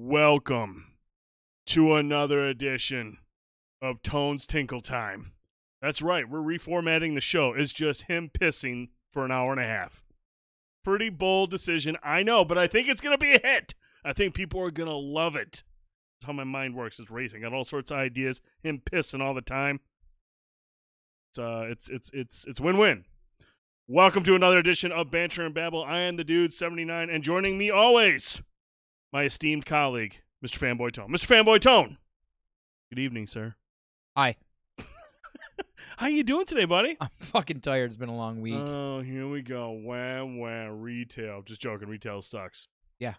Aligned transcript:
Welcome 0.00 0.92
to 1.66 1.96
another 1.96 2.46
edition 2.46 3.18
of 3.82 4.00
Tone's 4.00 4.46
Tinkle 4.46 4.80
Time. 4.80 5.32
That's 5.82 6.00
right, 6.00 6.28
we're 6.28 6.38
reformatting 6.38 7.16
the 7.16 7.20
show. 7.20 7.52
It's 7.52 7.72
just 7.72 8.04
him 8.04 8.30
pissing 8.32 8.90
for 9.10 9.24
an 9.24 9.32
hour 9.32 9.50
and 9.50 9.60
a 9.60 9.66
half. 9.66 10.04
Pretty 10.84 11.08
bold 11.08 11.50
decision, 11.50 11.96
I 12.00 12.22
know, 12.22 12.44
but 12.44 12.56
I 12.56 12.68
think 12.68 12.86
it's 12.86 13.00
going 13.00 13.18
to 13.18 13.18
be 13.18 13.34
a 13.34 13.40
hit. 13.42 13.74
I 14.04 14.12
think 14.12 14.34
people 14.34 14.62
are 14.62 14.70
going 14.70 14.88
to 14.88 14.94
love 14.94 15.34
it. 15.34 15.64
That's 16.20 16.26
how 16.26 16.32
my 16.32 16.44
mind 16.44 16.76
works. 16.76 17.00
It's 17.00 17.10
racing. 17.10 17.40
Got 17.40 17.52
all 17.52 17.64
sorts 17.64 17.90
of 17.90 17.96
ideas. 17.96 18.40
Him 18.62 18.80
pissing 18.88 19.20
all 19.20 19.34
the 19.34 19.40
time. 19.40 19.80
It's 21.32 21.40
uh, 21.40 21.66
it's 21.68 21.88
it's 21.88 22.08
it's 22.12 22.44
it's 22.46 22.60
win-win. 22.60 23.04
Welcome 23.88 24.22
to 24.22 24.36
another 24.36 24.58
edition 24.58 24.92
of 24.92 25.10
Banter 25.10 25.44
and 25.44 25.52
Babble. 25.52 25.82
I 25.82 25.98
am 26.02 26.16
the 26.16 26.22
dude 26.22 26.52
79, 26.52 27.10
and 27.10 27.24
joining 27.24 27.58
me 27.58 27.68
always, 27.68 28.42
my 29.12 29.24
esteemed 29.24 29.66
colleague, 29.66 30.20
Mr. 30.44 30.58
Fanboy 30.58 30.92
Tone. 30.92 31.10
Mr. 31.10 31.26
Fanboy 31.26 31.60
Tone. 31.60 31.98
Good 32.90 32.98
evening, 32.98 33.26
sir. 33.26 33.54
Hi. 34.16 34.36
How 35.96 36.06
you 36.06 36.22
doing 36.22 36.46
today, 36.46 36.64
buddy? 36.64 36.96
I'm 37.00 37.08
fucking 37.18 37.60
tired. 37.60 37.86
It's 37.86 37.96
been 37.96 38.08
a 38.08 38.16
long 38.16 38.40
week. 38.40 38.54
Oh, 38.56 39.00
here 39.00 39.28
we 39.28 39.42
go. 39.42 39.70
Wah 39.70 40.24
wah 40.24 40.68
retail. 40.70 41.42
Just 41.42 41.60
joking. 41.60 41.88
Retail 41.88 42.22
sucks. 42.22 42.68
Yeah. 42.98 43.14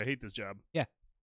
I 0.00 0.04
hate 0.04 0.20
this 0.20 0.32
job. 0.32 0.58
Yeah. 0.72 0.84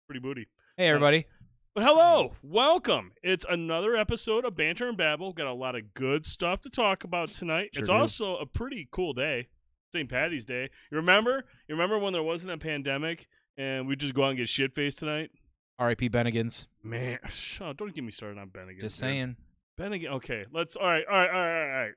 Pretty 0.07 0.19
booty. 0.19 0.47
hey, 0.77 0.87
uh, 0.87 0.89
everybody. 0.89 1.25
But 1.73 1.85
hello, 1.85 2.33
welcome. 2.43 3.13
It's 3.23 3.45
another 3.49 3.95
episode 3.95 4.43
of 4.43 4.55
Banter 4.55 4.89
and 4.89 4.97
Babble. 4.97 5.31
Got 5.31 5.47
a 5.47 5.53
lot 5.53 5.75
of 5.75 5.93
good 5.93 6.25
stuff 6.25 6.59
to 6.61 6.69
talk 6.69 7.05
about 7.05 7.29
tonight. 7.29 7.69
Sure 7.73 7.79
it's 7.81 7.89
do. 7.89 7.95
also 7.95 8.35
a 8.35 8.45
pretty 8.45 8.89
cool 8.91 9.13
day, 9.13 9.47
St. 9.91 10.09
Patty's 10.09 10.45
Day. 10.45 10.69
You 10.89 10.97
remember? 10.97 11.45
You 11.67 11.75
remember 11.75 11.99
when 11.99 12.13
there 12.13 12.23
wasn't 12.23 12.53
a 12.53 12.57
pandemic 12.57 13.27
and 13.57 13.87
we 13.87 13.95
just 13.95 14.13
go 14.13 14.23
out 14.23 14.29
and 14.29 14.37
get 14.37 14.49
shit 14.49 14.73
faced 14.73 14.99
tonight? 14.99 15.31
R.I.P. 15.79 16.09
Bennigan's. 16.09 16.67
Man, 16.83 17.19
oh, 17.61 17.73
don't 17.73 17.93
get 17.93 18.03
me 18.03 18.11
started 18.11 18.39
on 18.39 18.49
Bennigan. 18.49 18.81
Just 18.81 18.97
saying. 18.97 19.35
Bennigan. 19.79 20.11
Okay, 20.13 20.45
let's. 20.53 20.75
All 20.75 20.87
right, 20.87 21.03
all 21.09 21.17
right, 21.17 21.29
all 21.29 21.39
right, 21.39 21.61
all 21.61 21.81
right. 21.83 21.91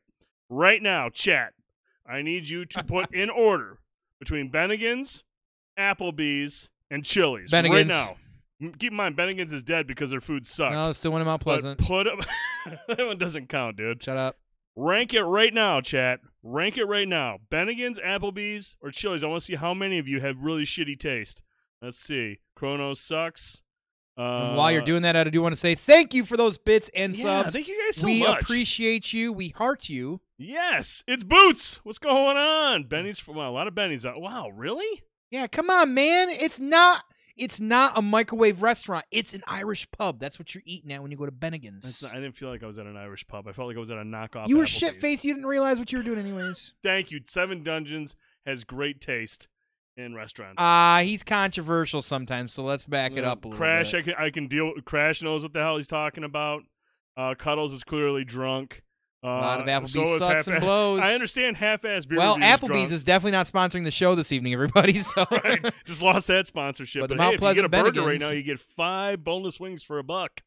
Right 0.48 0.82
now, 0.82 1.08
chat. 1.08 1.52
I 2.06 2.22
need 2.22 2.48
you 2.48 2.64
to 2.66 2.84
put 2.84 3.12
in 3.14 3.30
order 3.30 3.78
between 4.18 4.50
Bennigan's, 4.50 5.24
Applebee's, 5.78 6.68
and 6.90 7.04
Chili's. 7.04 7.50
Bennigan's. 7.50 7.70
Right 7.74 7.86
now. 7.86 8.16
Keep 8.78 8.92
in 8.92 8.96
mind, 8.96 9.16
Bennigan's 9.16 9.52
is 9.52 9.62
dead 9.62 9.86
because 9.86 10.10
their 10.10 10.20
food 10.20 10.46
sucks. 10.46 10.72
No, 10.72 10.88
it's 10.88 10.98
still 10.98 11.12
one 11.12 11.20
of 11.20 11.26
Mount 11.26 11.44
But 11.44 11.60
Pleasant. 11.60 11.80
put 11.80 12.06
up. 12.06 12.20
that 12.88 13.06
one 13.06 13.18
doesn't 13.18 13.48
count, 13.48 13.76
dude. 13.76 14.02
Shut 14.02 14.16
up. 14.16 14.36
Rank 14.76 15.12
it 15.12 15.22
right 15.22 15.52
now, 15.52 15.80
chat. 15.80 16.20
Rank 16.46 16.76
it 16.76 16.84
right 16.84 17.08
now. 17.08 17.38
Bennigan's, 17.50 17.98
Applebee's, 17.98 18.76
or 18.82 18.90
Chili's. 18.90 19.24
I 19.24 19.28
want 19.28 19.40
to 19.40 19.44
see 19.46 19.54
how 19.54 19.72
many 19.72 19.98
of 19.98 20.06
you 20.06 20.20
have 20.20 20.38
really 20.40 20.64
shitty 20.64 20.98
taste. 20.98 21.42
Let's 21.80 21.98
see. 21.98 22.40
Chronos 22.54 23.00
sucks. 23.00 23.62
Uh, 24.16 24.54
while 24.54 24.70
you're 24.70 24.82
doing 24.82 25.02
that, 25.02 25.16
I 25.16 25.24
do 25.24 25.40
want 25.42 25.54
to 25.54 25.60
say 25.60 25.74
thank 25.74 26.12
you 26.12 26.24
for 26.24 26.36
those 26.36 26.58
bits 26.58 26.90
and 26.94 27.16
yeah, 27.16 27.42
subs. 27.42 27.54
thank 27.54 27.66
you 27.66 27.82
guys 27.84 27.96
so 27.96 28.06
we 28.06 28.20
much. 28.20 28.28
We 28.28 28.34
appreciate 28.34 29.12
you. 29.12 29.32
We 29.32 29.48
heart 29.48 29.88
you. 29.88 30.20
Yes, 30.36 31.02
it's 31.08 31.24
Boots. 31.24 31.80
What's 31.82 31.98
going 31.98 32.36
on? 32.36 32.84
Benny's. 32.84 33.26
Well, 33.26 33.48
a 33.48 33.50
lot 33.50 33.66
of 33.66 33.74
Benny's. 33.74 34.04
Out. 34.04 34.20
Wow, 34.20 34.50
really? 34.50 35.02
Yeah, 35.30 35.46
come 35.46 35.70
on, 35.70 35.94
man. 35.94 36.28
It's 36.28 36.60
not. 36.60 37.04
It's 37.36 37.58
not 37.60 37.92
a 37.96 38.02
microwave 38.02 38.62
restaurant. 38.62 39.04
It's 39.10 39.34
an 39.34 39.42
Irish 39.48 39.90
pub. 39.90 40.20
That's 40.20 40.38
what 40.38 40.54
you're 40.54 40.62
eating 40.64 40.92
at 40.92 41.02
when 41.02 41.10
you 41.10 41.16
go 41.16 41.26
to 41.26 41.32
Bennigan's. 41.32 42.02
Not, 42.02 42.12
I 42.12 42.14
didn't 42.16 42.36
feel 42.36 42.48
like 42.48 42.62
I 42.62 42.66
was 42.66 42.78
at 42.78 42.86
an 42.86 42.96
Irish 42.96 43.26
pub. 43.26 43.48
I 43.48 43.52
felt 43.52 43.66
like 43.68 43.76
I 43.76 43.80
was 43.80 43.90
at 43.90 43.98
a 43.98 44.02
knockoff. 44.02 44.46
you 44.48 44.56
were 44.58 44.66
shit 44.66 45.00
faced. 45.00 45.24
You 45.24 45.34
didn't 45.34 45.46
realize 45.48 45.78
what 45.80 45.90
you 45.90 45.98
were 45.98 46.04
doing, 46.04 46.18
anyways. 46.20 46.74
Thank 46.84 47.10
you. 47.10 47.20
Seven 47.24 47.62
Dungeons 47.64 48.14
has 48.46 48.62
great 48.62 49.00
taste 49.00 49.48
in 49.96 50.14
restaurants. 50.14 50.54
Ah, 50.58 51.00
he's 51.04 51.22
controversial 51.24 52.02
sometimes. 52.02 52.52
So 52.52 52.62
let's 52.62 52.84
back 52.84 53.16
it 53.16 53.24
Uh, 53.24 53.32
up 53.32 53.44
a 53.44 53.48
little 53.48 53.58
Crash, 53.58 53.92
bit. 53.92 53.98
I 53.98 54.02
can 54.02 54.14
I 54.26 54.30
can 54.30 54.46
deal. 54.46 54.72
Crash 54.84 55.20
knows 55.22 55.42
what 55.42 55.52
the 55.52 55.60
hell 55.60 55.76
he's 55.76 55.88
talking 55.88 56.22
about. 56.22 56.62
Uh, 57.16 57.34
Cuddles 57.36 57.72
is 57.72 57.82
clearly 57.82 58.24
drunk. 58.24 58.83
Uh, 59.24 59.28
a 59.28 59.40
lot 59.40 59.60
of 59.60 59.66
Applebee's 59.66 59.92
so 59.92 60.18
sucks 60.18 60.46
and 60.48 60.60
blows. 60.60 61.00
I 61.00 61.14
understand 61.14 61.56
half-ass 61.56 62.04
beer. 62.04 62.18
Well, 62.18 62.36
Applebee's 62.36 62.66
drunk. 62.66 62.90
is 62.92 63.02
definitely 63.02 63.32
not 63.32 63.46
sponsoring 63.46 63.84
the 63.84 63.90
show 63.90 64.14
this 64.14 64.32
evening, 64.32 64.52
everybody. 64.52 64.98
So 65.04 65.24
right. 65.30 65.64
Just 65.84 66.02
lost 66.02 66.26
that 66.26 66.46
sponsorship. 66.46 67.02
But 67.02 67.08
But, 67.08 67.16
the 67.16 67.22
hey, 67.22 67.26
Mount 67.30 67.34
if 67.34 67.40
you 67.40 67.54
get 67.54 67.64
a 67.64 67.68
Pleasant 67.68 67.94
burger 67.94 68.06
right 68.08 68.20
now, 68.20 68.30
you 68.30 68.42
get 68.42 68.60
five 68.60 69.24
boneless 69.24 69.58
wings 69.58 69.82
for 69.82 69.98
a 69.98 70.04
buck. 70.04 70.42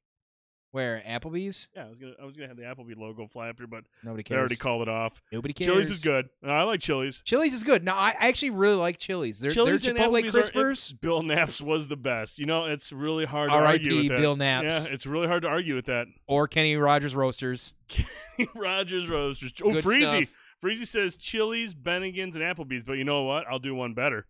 Where 0.72 1.02
Applebee's? 1.08 1.70
Yeah, 1.76 1.86
I 1.86 1.90
was 1.90 1.98
gonna 1.98 2.14
I 2.22 2.26
was 2.26 2.36
gonna 2.36 2.50
have 2.50 2.58
the 2.58 2.64
Applebee 2.64 2.98
logo 2.98 3.26
fly 3.28 3.50
up 3.50 3.58
here, 3.58 3.68
but 3.68 3.86
Nobody 4.04 4.22
they 4.22 4.28
cares. 4.28 4.38
already 4.40 4.56
called 4.58 4.82
it 4.84 4.90
off. 4.90 5.22
Nobody 5.32 5.54
cares. 5.54 5.68
Chili's 5.68 5.90
is 5.90 6.02
good. 6.04 6.30
Uh, 6.46 6.52
I 6.52 6.64
like 6.64 6.82
Chili's. 6.82 7.22
Chili's 7.26 7.54
is 7.54 7.64
good. 7.64 7.84
No, 7.86 7.94
I 7.94 8.14
actually 8.20 8.50
really 8.52 8.76
like 8.76 8.98
Chili's. 9.00 9.40
Their, 9.40 9.52
Chili's 9.52 9.82
their 9.84 9.92
and 9.96 10.00
Chipotle 10.00 10.28
are- 10.28 10.32
Crispers. 10.40 10.92
it- 10.92 11.02
Bill 11.02 11.24
Knapp's 11.24 11.62
was 11.62 11.88
the 11.88 11.96
best. 11.96 12.38
You 12.38 12.46
know, 12.48 12.66
it's 12.66 12.92
really 12.92 13.26
hard 13.26 13.50
to 13.50 13.56
argue 13.56 13.68
R.I.P. 13.92 13.98
with 13.98 14.08
that. 14.10 14.18
Bill 14.20 14.36
Knapp's 14.36 14.88
Yeah, 14.88 14.94
it's 14.94 15.06
really 15.08 15.28
hard 15.28 15.44
to 15.44 15.48
argue 15.48 15.74
with 15.74 15.86
that. 15.86 16.08
or 16.28 16.48
Kenny 16.50 16.76
Rogers 16.76 17.16
Roasters. 17.16 17.74
Kenny 17.88 18.50
Rogers 18.54 19.08
Roasters. 19.08 19.54
Oh, 19.64 19.72
Good 19.72 19.86
Freezy. 19.86 20.26
stuff. 20.26 20.34
Freezy 20.62 20.86
says 20.86 21.16
Chili's, 21.18 21.74
Bennigan's, 21.74 22.36
and 22.36 22.44
Applebee's. 22.44 22.84
But 22.84 22.94
you 22.94 23.04
know 23.06 23.24
what? 23.24 23.46
I'll 23.50 23.60
do 23.60 23.74
one 23.74 23.94
better. 23.94 24.26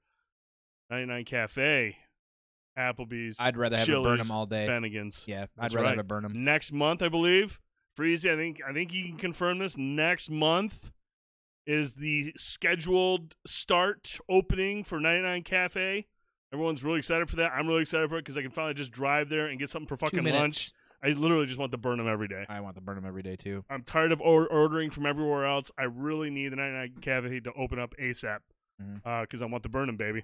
99 0.91 1.25
Cafe, 1.25 1.97
Applebee's, 2.77 3.37
I'd 3.39 3.57
rather 3.57 3.77
have 3.77 3.89
it 3.89 4.03
burn 4.03 4.17
them 4.19 4.31
all 4.31 4.45
day. 4.45 4.67
Bennigan's. 4.67 5.23
Yeah, 5.25 5.43
I'd 5.43 5.49
That's 5.57 5.73
rather 5.73 5.85
right. 5.85 5.97
have 5.97 6.05
it 6.05 6.07
burn 6.07 6.23
them. 6.23 6.43
Next 6.43 6.71
month, 6.71 7.01
I 7.01 7.09
believe. 7.09 7.59
Freezy, 7.97 8.31
I 8.31 8.35
think 8.35 8.59
I 8.67 8.73
think 8.73 8.93
you 8.93 9.05
can 9.05 9.17
confirm 9.17 9.57
this. 9.59 9.75
Next 9.77 10.29
month 10.29 10.91
is 11.65 11.95
the 11.95 12.31
scheduled 12.37 13.35
start 13.45 14.19
opening 14.29 14.83
for 14.83 14.99
99 14.99 15.43
Cafe. 15.43 16.05
Everyone's 16.53 16.83
really 16.83 16.99
excited 16.99 17.29
for 17.29 17.35
that. 17.37 17.51
I'm 17.51 17.67
really 17.67 17.81
excited 17.81 18.09
for 18.09 18.17
it 18.17 18.21
because 18.23 18.37
I 18.37 18.41
can 18.41 18.51
finally 18.51 18.73
just 18.73 18.91
drive 18.91 19.29
there 19.29 19.47
and 19.47 19.59
get 19.59 19.69
something 19.69 19.87
for 19.87 19.97
fucking 19.97 20.23
lunch. 20.23 20.71
I 21.03 21.09
literally 21.09 21.45
just 21.45 21.59
want 21.59 21.71
to 21.73 21.77
burn 21.77 21.97
them 21.97 22.07
every 22.07 22.27
day. 22.27 22.45
I 22.49 22.61
want 22.61 22.75
to 22.75 22.81
burn 22.81 22.95
them 22.95 23.05
every 23.05 23.21
day 23.21 23.35
too. 23.35 23.65
I'm 23.69 23.83
tired 23.83 24.11
of 24.11 24.21
or- 24.21 24.47
ordering 24.47 24.89
from 24.89 25.05
everywhere 25.05 25.45
else. 25.45 25.71
I 25.77 25.83
really 25.83 26.29
need 26.29 26.53
the 26.53 26.55
99 26.55 26.95
Cafe 27.01 27.39
to 27.41 27.51
open 27.53 27.79
up 27.79 27.93
ASAP 28.01 28.39
Because 29.03 29.41
I 29.41 29.45
want 29.45 29.63
the 29.63 29.69
Burnham 29.69 29.97
baby. 29.97 30.23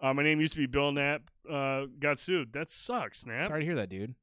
Uh, 0.00 0.14
my 0.14 0.22
name 0.22 0.40
used 0.40 0.52
to 0.54 0.58
be 0.58 0.66
Bill 0.66 0.92
Knapp. 0.92 1.22
Uh, 1.50 1.86
got 1.98 2.18
sued. 2.18 2.52
That 2.52 2.70
sucks, 2.70 3.26
Knapp. 3.26 3.46
Sorry 3.46 3.60
to 3.60 3.66
hear 3.66 3.76
that, 3.76 3.88
dude. 3.88 4.14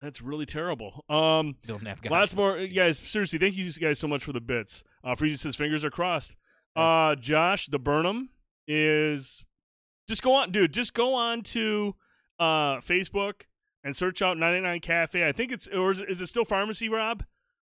That's 0.00 0.20
really 0.20 0.46
terrible. 0.46 1.04
Um, 1.08 1.56
Bill 1.66 1.78
Knapp 1.78 2.02
got 2.02 2.12
lots 2.12 2.32
you. 2.32 2.36
more, 2.36 2.58
you 2.58 2.74
guys. 2.74 2.98
Seriously, 2.98 3.38
thank 3.38 3.56
you 3.56 3.70
guys 3.72 3.98
so 3.98 4.06
much 4.06 4.24
for 4.24 4.32
the 4.32 4.40
bits. 4.40 4.84
Uh, 5.02 5.14
Freezy 5.14 5.38
says 5.38 5.56
fingers 5.56 5.84
are 5.84 5.90
crossed. 5.90 6.36
Uh, 6.76 7.14
Josh, 7.16 7.66
the 7.66 7.78
Burnham 7.78 8.28
is 8.68 9.44
just 10.08 10.22
go 10.22 10.34
on, 10.34 10.50
dude. 10.50 10.72
Just 10.72 10.94
go 10.94 11.14
on 11.14 11.42
to 11.42 11.94
uh 12.38 12.78
Facebook 12.78 13.42
and 13.84 13.94
search 13.94 14.20
out 14.20 14.36
99 14.36 14.80
Cafe. 14.80 15.26
I 15.26 15.32
think 15.32 15.52
it's 15.52 15.68
or 15.68 15.92
is 15.92 16.20
it 16.20 16.26
still 16.26 16.44
Pharmacy 16.44 16.88
Rob? 16.88 17.24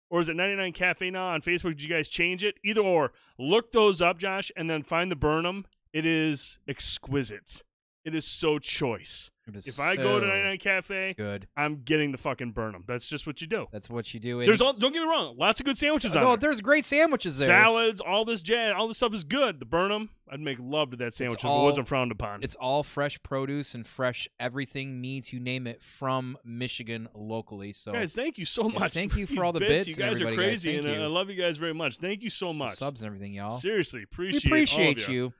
Or 0.08 0.20
is 0.20 0.28
it 0.28 0.36
99 0.36 0.72
Cafe 0.72 1.10
now 1.10 1.28
on 1.28 1.42
Facebook? 1.42 1.70
Did 1.70 1.82
you 1.82 1.88
guys 1.88 2.08
change 2.08 2.44
it? 2.44 2.56
Either 2.64 2.80
or. 2.80 3.12
Look 3.38 3.72
those 3.72 4.00
up, 4.00 4.18
Josh, 4.18 4.52
and 4.56 4.70
then 4.70 4.82
find 4.82 5.10
the 5.10 5.16
Burnham. 5.16 5.66
It 5.92 6.06
is 6.06 6.58
exquisite. 6.68 7.62
It 8.04 8.14
is 8.14 8.24
so 8.24 8.58
choice. 8.58 9.30
If 9.54 9.78
I 9.78 9.94
go 9.94 10.18
to 10.18 10.26
so 10.26 10.32
99 10.32 10.58
Cafe, 10.58 11.14
good. 11.16 11.46
I'm 11.56 11.82
getting 11.84 12.10
the 12.10 12.18
fucking 12.18 12.50
Burnham. 12.50 12.82
That's 12.86 13.06
just 13.06 13.26
what 13.28 13.40
you 13.40 13.46
do. 13.46 13.66
That's 13.70 13.88
what 13.88 14.12
you 14.12 14.18
do. 14.18 14.44
There's 14.44 14.60
all. 14.60 14.72
Don't 14.72 14.92
get 14.92 15.02
me 15.02 15.08
wrong. 15.08 15.36
Lots 15.38 15.60
of 15.60 15.66
good 15.66 15.78
sandwiches 15.78 16.16
on 16.16 16.22
oh, 16.22 16.26
there. 16.30 16.36
there's 16.36 16.60
great 16.60 16.84
sandwiches 16.84 17.38
there. 17.38 17.46
Salads, 17.46 18.00
all 18.00 18.24
this 18.24 18.42
jazz, 18.42 18.74
all 18.76 18.88
this 18.88 18.96
stuff 18.96 19.14
is 19.14 19.22
good. 19.22 19.60
The 19.60 19.64
Burnham, 19.64 20.10
I'd 20.28 20.40
make 20.40 20.58
love 20.60 20.90
to 20.90 20.96
that 20.98 21.14
sandwich 21.14 21.38
if 21.38 21.44
it 21.44 21.48
wasn't 21.48 21.86
frowned 21.86 22.10
upon. 22.10 22.42
It's 22.42 22.56
all 22.56 22.82
fresh 22.82 23.22
produce 23.22 23.74
and 23.74 23.86
fresh 23.86 24.28
everything 24.40 25.00
meats, 25.00 25.32
you 25.32 25.38
name 25.38 25.68
it 25.68 25.80
from 25.80 26.36
Michigan 26.44 27.08
locally. 27.14 27.72
So 27.72 27.92
guys, 27.92 28.12
thank 28.12 28.38
you 28.38 28.44
so 28.44 28.68
much. 28.68 28.92
thank 28.94 29.14
you 29.14 29.26
for 29.36 29.44
all 29.44 29.52
the 29.52 29.60
bits 29.60 29.86
You 29.86 29.92
and 29.92 29.98
guys 29.98 30.20
are 30.20 30.24
everybody, 30.24 30.36
guys. 30.36 30.64
crazy, 30.64 30.76
and 30.78 30.86
uh. 30.88 31.04
I 31.04 31.06
love 31.06 31.30
you 31.30 31.40
guys 31.40 31.56
very 31.56 31.74
much. 31.74 31.98
Thank 31.98 32.22
you 32.22 32.30
so 32.30 32.52
much. 32.52 32.74
subs 32.74 33.02
and 33.02 33.06
everything, 33.06 33.34
y'all. 33.34 33.58
Seriously, 33.58 34.00
we 34.00 34.04
appreciate 34.04 34.46
appreciate 34.46 34.98
all 34.98 35.04
of 35.04 35.08
you. 35.08 35.32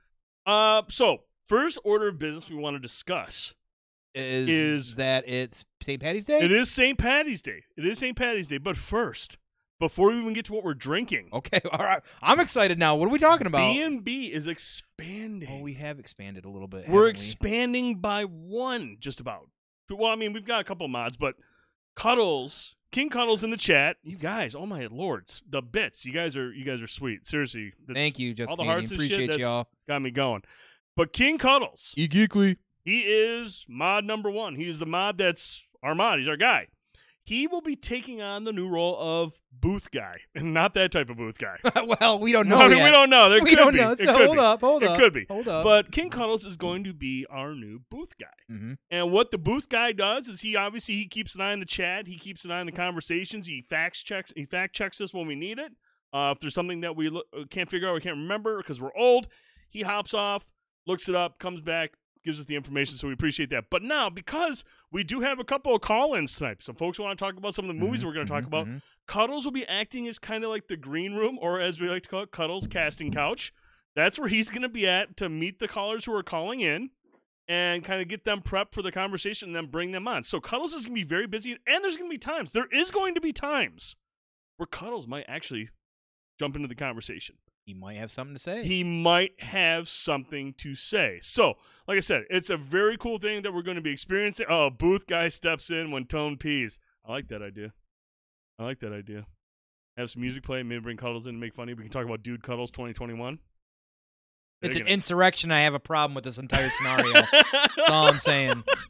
you. 0.47 0.51
Uh, 0.51 0.81
so 0.89 1.23
first 1.45 1.77
order 1.83 2.07
of 2.07 2.17
business 2.17 2.49
we 2.49 2.55
want 2.55 2.75
to 2.75 2.79
discuss. 2.79 3.53
Is, 4.17 4.47
Is- 4.49 4.95
that 4.95 5.27
it's 5.27 5.65
St. 5.83 6.01
Patty's 6.01 6.25
Day? 6.25 6.39
It 6.39 6.51
is 6.51 6.69
St. 6.71 6.97
Patty's 6.97 7.41
Day. 7.41 7.63
It 7.77 7.85
is 7.85 7.99
St. 7.99 8.15
Patty's 8.17 8.47
Day. 8.47 8.57
But 8.57 8.75
first, 8.77 9.37
before 9.79 10.09
we 10.11 10.17
even 10.19 10.33
get 10.33 10.45
to 10.45 10.53
what 10.53 10.63
we're 10.63 10.73
drinking, 10.73 11.29
Okay, 11.33 11.59
all 11.71 11.85
right. 11.85 12.01
I'm 12.21 12.39
excited 12.39 12.79
now. 12.79 12.95
What 12.95 13.05
are 13.07 13.11
we 13.11 13.19
talking 13.19 13.47
about? 13.47 13.73
B 13.73 13.81
and 13.81 14.03
B 14.03 14.25
is 14.33 14.47
expanding. 14.47 15.49
oh, 15.51 15.61
we 15.63 15.73
have 15.75 15.99
expanded 15.99 16.45
a 16.45 16.49
little 16.49 16.67
bit. 16.67 16.87
We're 16.89 17.01
haven't 17.01 17.03
we? 17.03 17.09
expanding 17.11 17.95
by 17.99 18.23
one, 18.23 18.97
just 18.99 19.19
about. 19.19 19.49
Well, 19.89 20.11
I 20.11 20.15
mean, 20.15 20.33
we've 20.33 20.43
got 20.45 20.61
a 20.61 20.63
couple 20.63 20.87
mods, 20.87 21.15
but 21.15 21.35
Cuddles, 21.95 22.75
King 22.91 23.09
Cuddles 23.09 23.43
in 23.43 23.49
the 23.49 23.57
chat. 23.57 23.97
You 24.03 24.17
guys, 24.17 24.55
oh 24.55 24.65
my 24.65 24.87
lords, 24.91 25.41
the 25.49 25.61
bits. 25.61 26.05
You 26.05 26.13
guys 26.13 26.35
are 26.35 26.51
you 26.53 26.65
guys 26.65 26.81
are 26.81 26.87
sweet. 26.87 27.25
Seriously, 27.25 27.73
Thank 27.93 28.19
you, 28.19 28.33
just 28.33 28.49
all 28.49 28.55
the 28.55 28.63
Canadian. 28.63 28.79
hearts 28.79 28.91
and 28.91 29.01
shit, 29.01 29.11
Appreciate 29.11 29.27
that's- 29.27 29.39
y'all. 29.47 29.67
got 29.87 30.01
me 30.01 30.11
going. 30.11 30.41
But 30.95 31.13
King 31.13 31.37
Cuddles, 31.37 31.93
E 31.97 32.07
geekly. 32.07 32.57
He 32.87 33.01
is 33.01 33.65
mod 33.67 34.05
number 34.05 34.31
one. 34.31 34.55
He's 34.55 34.79
the 34.79 34.85
mod 34.85 35.17
that's 35.17 35.63
our 35.83 35.93
mod. 35.95 36.19
He's 36.19 36.29
our 36.29 36.37
guy. 36.37 36.67
he 37.23 37.45
will 37.45 37.59
be 37.61 37.75
taking 37.75 38.21
on 38.21 38.45
the 38.45 38.53
new 38.53 38.67
role 38.69 38.95
of 38.97 39.37
booth 39.51 39.91
guy, 39.91 40.15
and 40.35 40.53
not 40.53 40.73
that 40.75 40.91
type 40.93 41.09
of 41.09 41.17
booth 41.17 41.37
guy. 41.37 41.57
well, 41.99 42.19
we 42.19 42.31
don't 42.31 42.47
know 42.47 42.55
I 42.57 42.69
mean, 42.69 42.83
we 42.83 42.89
don't 42.91 43.09
know. 43.09 43.29
There 43.29 43.41
we 43.41 43.49
could 43.49 43.57
don't 43.57 43.73
be. 43.73 43.79
know. 43.79 43.95
So 43.95 44.25
hold 44.25 44.39
up, 44.39 44.61
hold 44.61 44.83
It 44.83 44.89
up. 44.89 44.97
It 44.97 45.01
could 45.01 45.13
be. 45.13 45.25
Hold 45.29 45.47
up. 45.49 45.63
But 45.65 45.91
King 45.91 46.09
Cuddles 46.09 46.45
is 46.45 46.55
going 46.55 46.85
to 46.85 46.93
be 46.93 47.25
our 47.29 47.53
new 47.53 47.81
booth 47.91 48.17
guy. 48.17 48.27
hmm 48.47 48.73
And 48.89 49.11
what 49.11 49.31
the 49.31 49.37
booth 49.37 49.67
guy 49.67 49.91
does 49.91 50.27
is 50.29 50.39
he 50.41 50.55
obviously 50.55 50.95
he 50.95 51.07
keeps 51.07 51.35
an 51.35 51.41
eye 51.41 51.51
on 51.51 51.59
the 51.59 51.65
chat, 51.65 52.07
he 52.07 52.17
keeps 52.17 52.45
an 52.45 52.51
eye 52.51 52.59
on 52.61 52.65
the 52.67 52.71
conversations, 52.71 53.47
he 53.47 53.61
fact 53.61 54.03
checks 54.05 54.31
he 54.35 54.45
fact 54.45 54.73
checks 54.73 55.01
us 55.01 55.13
when 55.13 55.27
we 55.27 55.35
need 55.35 55.59
it. 55.59 55.73
Uh, 56.13 56.31
if 56.33 56.39
there's 56.39 56.53
something 56.53 56.79
that 56.81 56.95
we 56.95 57.09
lo- 57.09 57.23
uh, 57.37 57.43
can't 57.49 57.69
figure 57.69 57.89
out, 57.89 57.93
we 57.95 57.99
can't 57.99 58.15
remember 58.15 58.57
because 58.59 58.79
we're 58.79 58.95
old, 58.97 59.27
he 59.69 59.81
hops 59.81 60.13
off, 60.13 60.45
looks 60.85 61.09
it 61.09 61.15
up, 61.15 61.37
comes 61.37 61.59
back, 61.59 61.91
gives 62.27 62.39
us 62.39 62.45
the 62.45 62.55
information. 62.55 62.95
So 62.97 63.07
we 63.07 63.13
appreciate 63.13 63.49
that. 63.51 63.65
But 63.71 63.81
now 63.83 64.09
because 64.09 64.63
we 64.91 65.03
do 65.03 65.21
have 65.21 65.39
a 65.39 65.43
couple 65.43 65.73
of 65.73 65.81
call-ins 65.81 66.35
tonight, 66.37 66.61
some 66.61 66.75
folks 66.75 66.99
want 66.99 67.17
to 67.17 67.23
talk 67.25 67.37
about 67.37 67.55
some 67.55 67.65
of 67.65 67.69
the 67.75 67.81
movies 67.81 68.05
we're 68.05 68.13
going 68.13 68.25
to 68.27 68.31
talk 68.31 68.43
Mhm, 68.43 68.47
about. 68.47 68.67
mhm. 68.67 68.81
Cuddles 69.07 69.45
will 69.45 69.51
be 69.53 69.65
acting 69.67 70.07
as 70.07 70.19
kind 70.19 70.43
of 70.43 70.49
like 70.49 70.67
the 70.67 70.77
green 70.77 71.13
room, 71.13 71.39
or 71.41 71.59
as 71.61 71.79
we 71.79 71.87
like 71.89 72.03
to 72.03 72.09
call 72.09 72.21
it, 72.23 72.31
Cuddles 72.31 72.67
casting 72.67 73.11
couch. 73.11 73.53
That's 73.95 74.19
where 74.19 74.27
he's 74.27 74.49
going 74.49 74.61
to 74.61 74.69
be 74.69 74.85
at 74.87 75.17
to 75.17 75.29
meet 75.29 75.59
the 75.59 75.67
callers 75.67 76.05
who 76.05 76.13
are 76.13 76.21
calling 76.23 76.59
in 76.59 76.89
and 77.47 77.83
kind 77.83 78.01
of 78.01 78.07
get 78.09 78.25
them 78.25 78.41
prepped 78.41 78.73
for 78.73 78.81
the 78.81 78.91
conversation 78.91 79.49
and 79.49 79.55
then 79.55 79.67
bring 79.67 79.91
them 79.91 80.07
on. 80.07 80.23
So 80.23 80.39
Cuddles 80.41 80.73
is 80.73 80.85
going 80.85 80.95
to 80.95 81.01
be 81.01 81.07
very 81.07 81.25
busy, 81.27 81.53
and 81.65 81.83
there's 81.83 81.95
going 81.97 82.09
to 82.09 82.13
be 82.13 82.17
times, 82.19 82.51
there 82.51 82.67
is 82.71 82.91
going 82.91 83.15
to 83.15 83.21
be 83.21 83.31
times 83.33 83.95
where 84.57 84.67
Cuddles 84.67 85.07
might 85.07 85.25
actually 85.29 85.69
jump 86.39 86.55
into 86.55 86.67
the 86.67 86.75
conversation. 86.75 87.37
He 87.65 87.73
might 87.73 87.97
have 87.97 88.11
something 88.11 88.35
to 88.35 88.39
say. 88.39 88.63
He 88.63 88.83
might 88.83 89.41
have 89.41 89.89
something 89.89 90.53
to 90.59 90.73
say. 90.75 91.19
So, 91.21 91.55
like 91.87 91.97
I 91.97 92.01
said, 92.01 92.23
it's 92.29 92.49
a 92.49 92.57
very 92.57 92.97
cool 92.97 93.17
thing 93.17 93.43
that 93.43 93.53
we're 93.53 93.61
going 93.61 93.75
to 93.75 93.81
be 93.81 93.91
experiencing. 93.91 94.45
Oh, 94.49 94.69
booth 94.69 95.07
guy 95.07 95.29
steps 95.29 95.69
in 95.69 95.91
when 95.91 96.05
Tone 96.05 96.37
pees. 96.37 96.79
I 97.05 97.11
like 97.11 97.29
that 97.29 97.41
idea. 97.41 97.73
I 98.59 98.63
like 98.63 98.79
that 98.79 98.91
idea. 98.91 99.25
Have 99.97 100.11
some 100.11 100.21
music 100.21 100.43
play, 100.43 100.61
maybe 100.63 100.81
bring 100.81 100.97
Cuddles 100.97 101.25
in 101.25 101.35
and 101.35 101.39
make 101.39 101.53
funny. 101.55 101.73
We 101.73 101.83
can 101.83 101.91
talk 101.91 102.05
about 102.05 102.23
Dude 102.23 102.43
Cuddles 102.43 102.71
2021. 102.71 103.39
it's 104.61 104.75
an 104.75 104.87
insurrection. 104.87 105.51
I 105.51 105.61
have 105.61 105.73
a 105.73 105.79
problem 105.79 106.13
with 106.13 106.23
this 106.23 106.37
entire 106.37 106.69
scenario. 106.69 107.13
That's 107.13 107.89
all 107.89 108.07
I'm 108.07 108.19
saying. 108.19 108.63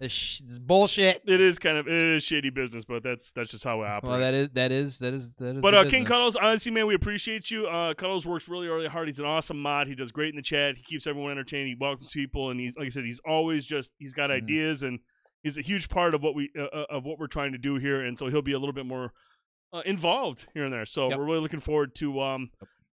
This, 0.00 0.12
sh- 0.12 0.40
this 0.40 0.52
is 0.52 0.58
bullshit. 0.58 1.22
It 1.26 1.40
is 1.40 1.58
kind 1.58 1.78
of 1.78 1.86
it 1.88 1.92
is 2.04 2.22
shady 2.22 2.50
business, 2.50 2.84
but 2.84 3.02
that's 3.02 3.32
that's 3.32 3.50
just 3.50 3.64
how 3.64 3.80
we 3.80 3.86
operate. 3.86 4.10
Well, 4.10 4.20
that 4.20 4.34
is 4.34 4.48
that 4.50 4.72
is 4.72 4.98
that 4.98 5.14
is 5.14 5.32
that 5.34 5.56
is. 5.56 5.62
but 5.62 5.74
uh, 5.74 5.84
King. 5.88 6.04
Cuddles, 6.04 6.36
honestly, 6.36 6.70
man, 6.72 6.86
we 6.86 6.94
appreciate 6.94 7.50
you. 7.50 7.66
Uh, 7.66 7.94
Cuddles 7.94 8.26
works 8.26 8.48
really, 8.48 8.68
really 8.68 8.88
hard. 8.88 9.08
He's 9.08 9.18
an 9.18 9.24
awesome 9.26 9.60
mod. 9.60 9.86
He 9.88 9.94
does 9.94 10.12
great 10.12 10.30
in 10.30 10.36
the 10.36 10.42
chat. 10.42 10.76
He 10.76 10.82
keeps 10.82 11.06
everyone 11.06 11.30
entertained. 11.32 11.68
He 11.68 11.76
welcomes 11.78 12.10
people, 12.10 12.50
and 12.50 12.60
he's 12.60 12.76
like 12.76 12.86
I 12.86 12.90
said, 12.90 13.04
he's 13.04 13.20
always 13.26 13.64
just 13.64 13.92
he's 13.98 14.12
got 14.12 14.30
Mhm. 14.30 14.34
ideas, 14.42 14.82
and 14.82 14.98
he's 15.42 15.56
a 15.58 15.62
huge 15.62 15.88
part 15.88 16.14
of 16.14 16.22
what 16.22 16.34
we 16.34 16.50
uh, 16.58 16.62
uh, 16.64 16.84
of 16.90 17.04
what 17.04 17.18
we're 17.18 17.26
trying 17.26 17.52
to 17.52 17.58
do 17.58 17.76
here. 17.76 18.02
And 18.04 18.18
so 18.18 18.26
he'll 18.28 18.42
be 18.42 18.52
a 18.52 18.58
little 18.58 18.74
bit 18.74 18.86
more 18.86 19.12
uh, 19.72 19.82
involved 19.86 20.46
here 20.54 20.64
and 20.64 20.72
there. 20.72 20.86
So 20.86 21.08
Yep. 21.08 21.18
we're 21.18 21.24
really 21.24 21.40
looking 21.40 21.60
forward 21.60 21.94
to 21.96 22.20
um. 22.20 22.50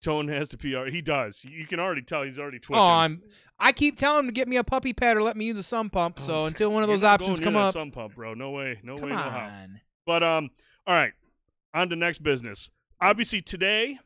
Tone 0.04 0.28
has 0.28 0.48
to 0.50 0.58
PR. 0.58 0.86
He 0.92 1.02
does. 1.02 1.44
You 1.44 1.66
can 1.66 1.80
already 1.80 2.02
tell 2.04 2.24
he's 2.24 2.38
already 2.38 2.60
twitching. 2.60 2.82
Oh, 2.84 2.88
I'm. 2.88 3.24
I 3.60 3.72
keep 3.72 3.98
telling 3.98 4.20
him 4.20 4.26
to 4.28 4.32
get 4.32 4.48
me 4.48 4.58
a 4.58 4.64
puppy 4.64 4.94
pad 4.94 5.18
or 5.18 5.24
let 5.24 5.36
me 5.36 5.46
use 5.46 5.56
the 5.56 5.64
sun 5.64 5.90
pump. 5.90 6.20
So 6.20 6.44
Oh, 6.44 6.46
until 6.46 6.72
one 6.72 6.84
of 6.84 6.90
those 6.90 7.04
options 7.04 7.40
come 7.40 7.56
up, 7.56 7.74
Sun 7.74 7.92
pump, 7.92 8.16
bro. 8.16 8.34
No 8.36 8.52
way. 8.52 8.80
No 8.84 8.96
come 8.98 9.06
way. 9.06 9.10
No 9.12 9.18
how. 9.18 9.66
But 10.06 10.24
um, 10.24 10.52
all 10.86 10.94
right, 10.96 11.14
on 11.74 11.90
to 11.90 11.96
next 11.96 12.20
business. 12.20 12.70
Obviously, 13.02 13.42
today 13.42 13.98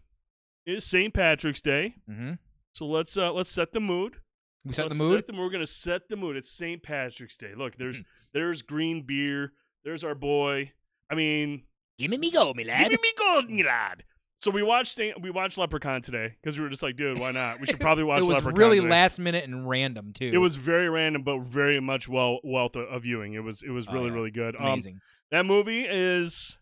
is 0.66 0.86
St. 0.86 1.14
Patrick's 1.14 1.62
Day, 1.62 1.96
hmm 2.08 2.34
so 2.74 2.86
let's 2.86 3.18
uh 3.18 3.34
let's 3.34 3.50
set 3.50 3.74
the 3.74 3.82
mood. 3.82 4.16
We 4.64 4.74
set 4.74 4.84
the 4.84 4.90
Let's 4.90 5.00
mood. 5.00 5.18
Set 5.18 5.28
the, 5.28 5.34
we're 5.42 5.50
gonna 5.50 5.68
set 5.68 6.08
the 6.08 6.16
mood. 6.16 6.38
It's 6.38 6.50
St. 6.50 6.82
Patrick's 6.82 7.36
Day. 7.36 7.54
Look, 7.56 7.76
there's 7.78 7.98
Hmm. 7.98 8.04
there's 8.34 8.62
green 8.62 9.02
beer. 9.06 9.52
There's 9.84 10.04
our 10.06 10.16
boy. 10.16 10.72
I 11.10 11.16
mean, 11.16 11.64
Give 11.98 12.10
me 12.10 12.18
me 12.18 12.32
gold, 12.32 12.56
me 12.56 12.64
lad. 12.64 12.90
Give 12.90 12.92
me 12.92 12.98
me 13.02 13.14
gold, 13.18 13.50
me 13.50 13.64
lad. 13.64 14.04
So 14.42 14.50
we 14.50 14.64
watched 14.64 15.00
we 15.22 15.30
watched 15.30 15.58
Leprechaun 15.60 16.02
today 16.02 16.34
because 16.42 16.58
we 16.58 16.64
were 16.64 16.70
just 16.70 16.82
like, 16.82 16.96
dude, 16.96 17.20
why 17.20 17.32
not? 17.32 17.60
We 17.60 17.68
should 17.68 17.80
probably 17.80 18.04
watch 18.04 18.22
it 18.22 18.26
was 18.26 18.36
Leprechaun. 18.38 18.58
really 18.60 18.78
today. 18.78 18.90
last 18.90 19.20
minute 19.20 19.44
and 19.44 19.70
random 19.70 20.14
too. 20.14 20.32
It 20.34 20.40
was 20.40 20.56
very 20.56 20.90
random, 20.90 21.22
but 21.24 21.42
very 21.42 21.80
much 21.80 22.08
well 22.10 22.40
wealth 22.44 22.76
of, 22.76 23.04
viewing. 23.04 23.34
It 23.34 23.44
was 23.44 23.62
it 23.62 23.70
was 23.70 23.88
Oh, 23.88 23.94
really 23.94 24.08
yeah. 24.08 24.14
really 24.16 24.32
good. 24.32 24.56
Um, 24.56 24.66
amazing. 24.66 25.00
that 25.30 25.46
movie 25.46 25.82
is 25.88 26.58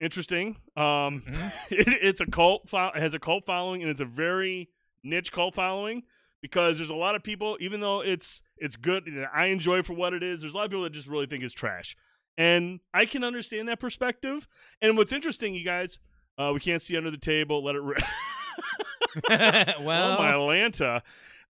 interesting. 0.00 0.56
Um, 0.76 1.22
Mhm. 1.26 1.52
it, 1.70 1.88
it's 2.02 2.20
a 2.22 2.26
cult. 2.26 2.68
Fo- 2.68 2.88
it 2.94 3.00
has 3.00 3.12
a 3.14 3.18
cult 3.18 3.44
following, 3.44 3.82
and 3.82 3.90
it's 3.90 4.00
a 4.00 4.04
very 4.06 4.70
niche 5.04 5.30
cult 5.30 5.54
following 5.54 6.04
because 6.40 6.78
there's 6.78 6.88
a 6.90 6.94
lot 6.96 7.14
of 7.14 7.22
people. 7.22 7.58
Even 7.60 7.80
though 7.80 8.00
it's 8.00 8.40
it's 8.56 8.76
good, 8.76 9.06
and 9.06 9.26
I 9.34 9.46
enjoy 9.46 9.80
it 9.80 9.84
for 9.86 9.92
what 9.92 10.14
it 10.14 10.22
is. 10.22 10.40
There's 10.40 10.54
a 10.54 10.56
lot 10.56 10.64
of 10.64 10.70
people 10.70 10.84
that 10.84 10.92
just 10.94 11.06
really 11.06 11.26
think 11.26 11.44
it's 11.44 11.52
trash, 11.52 11.96
and 12.38 12.80
I 12.94 13.04
can 13.04 13.24
understand 13.24 13.68
that 13.68 13.78
perspective. 13.78 14.48
And 14.80 14.96
what's 14.96 15.12
interesting, 15.12 15.54
you 15.54 15.64
guys, 15.66 15.98
uh, 16.38 16.52
we 16.54 16.60
can't 16.60 16.80
see 16.80 16.96
under 16.96 17.10
the 17.10 17.18
table. 17.18 17.64
Let 17.64 17.74
it. 17.74 17.82
Rip. 17.82 18.02
well, 19.28 19.28
oh 20.18 20.22
my 20.22 20.30
Atlanta. 20.30 21.02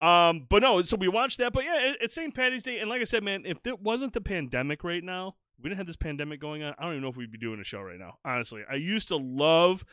Um, 0.02 0.46
but 0.50 0.62
no, 0.62 0.82
so 0.82 0.98
we 0.98 1.08
watched 1.08 1.40
that. 1.40 1.54
But 1.54 1.66
yeah, 1.66 1.90
it, 1.90 1.98
it's 2.02 2.14
St. 2.14 2.34
Patty's 2.34 2.64
Day, 2.64 2.80
and 2.80 2.90
like 2.90 3.02
I 3.02 3.06
said, 3.06 3.24
man, 3.24 3.44
if 3.46 3.66
it 3.66 3.82
wasn't 3.82 4.14
the 4.14 4.22
pandemic 4.22 4.84
right 4.84 5.04
now, 5.04 5.36
we 5.60 5.70
didn't 5.70 5.78
have 5.78 5.88
this 5.88 5.96
pandemic 5.96 6.40
going 6.40 6.64
on. 6.64 6.76
I 6.78 6.84
don't 6.84 6.94
even 6.94 7.04
know 7.04 7.10
if 7.10 7.18
we'd 7.18 7.32
be 7.32 7.38
doing 7.38 7.60
a 7.60 7.64
show 7.64 7.82
right 7.82 7.98
now. 7.98 8.18
Honestly, 8.24 8.62
I 8.70 8.76
used 8.76 9.08
to 9.08 9.16
love. 9.16 9.86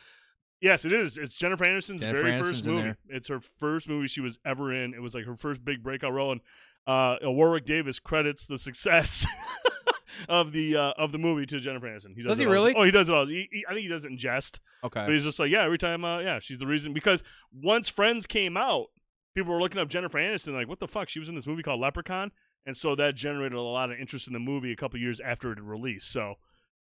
Yes, 0.61 0.85
it 0.85 0.93
is. 0.93 1.17
It's 1.17 1.33
Jennifer 1.33 1.65
Anderson's 1.65 2.01
Jennifer 2.01 2.21
very 2.21 2.33
Aniston's 2.33 2.47
first 2.47 2.67
movie. 2.67 2.93
It's 3.09 3.27
her 3.27 3.39
first 3.39 3.89
movie 3.89 4.07
she 4.07 4.21
was 4.21 4.39
ever 4.45 4.73
in. 4.73 4.93
It 4.93 5.01
was 5.01 5.13
like 5.15 5.25
her 5.25 5.35
first 5.35 5.65
big 5.65 5.83
breakout 5.83 6.13
role, 6.13 6.31
and 6.31 6.41
uh, 6.85 7.17
Warwick 7.23 7.65
Davis 7.65 7.99
credits 7.99 8.45
the 8.47 8.57
success 8.57 9.25
of 10.29 10.51
the 10.51 10.75
uh, 10.75 10.91
of 10.97 11.11
the 11.11 11.17
movie 11.17 11.45
to 11.47 11.59
Jennifer 11.59 11.87
Aniston. 11.87 12.15
He 12.15 12.23
does, 12.23 12.31
Does 12.33 12.39
he 12.39 12.45
all- 12.45 12.51
really? 12.51 12.73
Oh, 12.75 12.83
he 12.83 12.91
does 12.91 13.09
it 13.09 13.15
all. 13.15 13.25
He, 13.27 13.47
he- 13.51 13.65
I 13.67 13.71
think 13.73 13.81
he 13.83 13.87
does 13.89 14.05
it 14.05 14.11
in 14.11 14.17
jest. 14.17 14.59
Okay, 14.83 15.01
but 15.05 15.11
he's 15.11 15.23
just 15.23 15.39
like, 15.39 15.51
yeah, 15.51 15.63
every 15.63 15.77
time, 15.77 16.03
uh, 16.05 16.19
yeah, 16.19 16.39
she's 16.39 16.59
the 16.59 16.67
reason. 16.67 16.93
Because 16.93 17.23
once 17.53 17.87
Friends 17.89 18.27
came 18.27 18.57
out, 18.57 18.87
people 19.35 19.53
were 19.53 19.59
looking 19.61 19.79
up 19.81 19.87
Jennifer 19.89 20.17
Aniston, 20.17 20.53
like, 20.53 20.67
what 20.67 20.79
the 20.79 20.87
fuck? 20.87 21.09
She 21.09 21.19
was 21.19 21.29
in 21.29 21.35
this 21.35 21.47
movie 21.47 21.63
called 21.63 21.79
Leprechaun. 21.79 22.31
And 22.65 22.77
so 22.77 22.95
that 22.95 23.15
generated 23.15 23.57
a 23.57 23.61
lot 23.61 23.91
of 23.91 23.99
interest 23.99 24.27
in 24.27 24.33
the 24.33 24.39
movie 24.39 24.71
a 24.71 24.75
couple 24.77 24.97
years 24.99 25.19
after 25.19 25.51
it 25.51 25.59
released. 25.61 26.09
So 26.11 26.35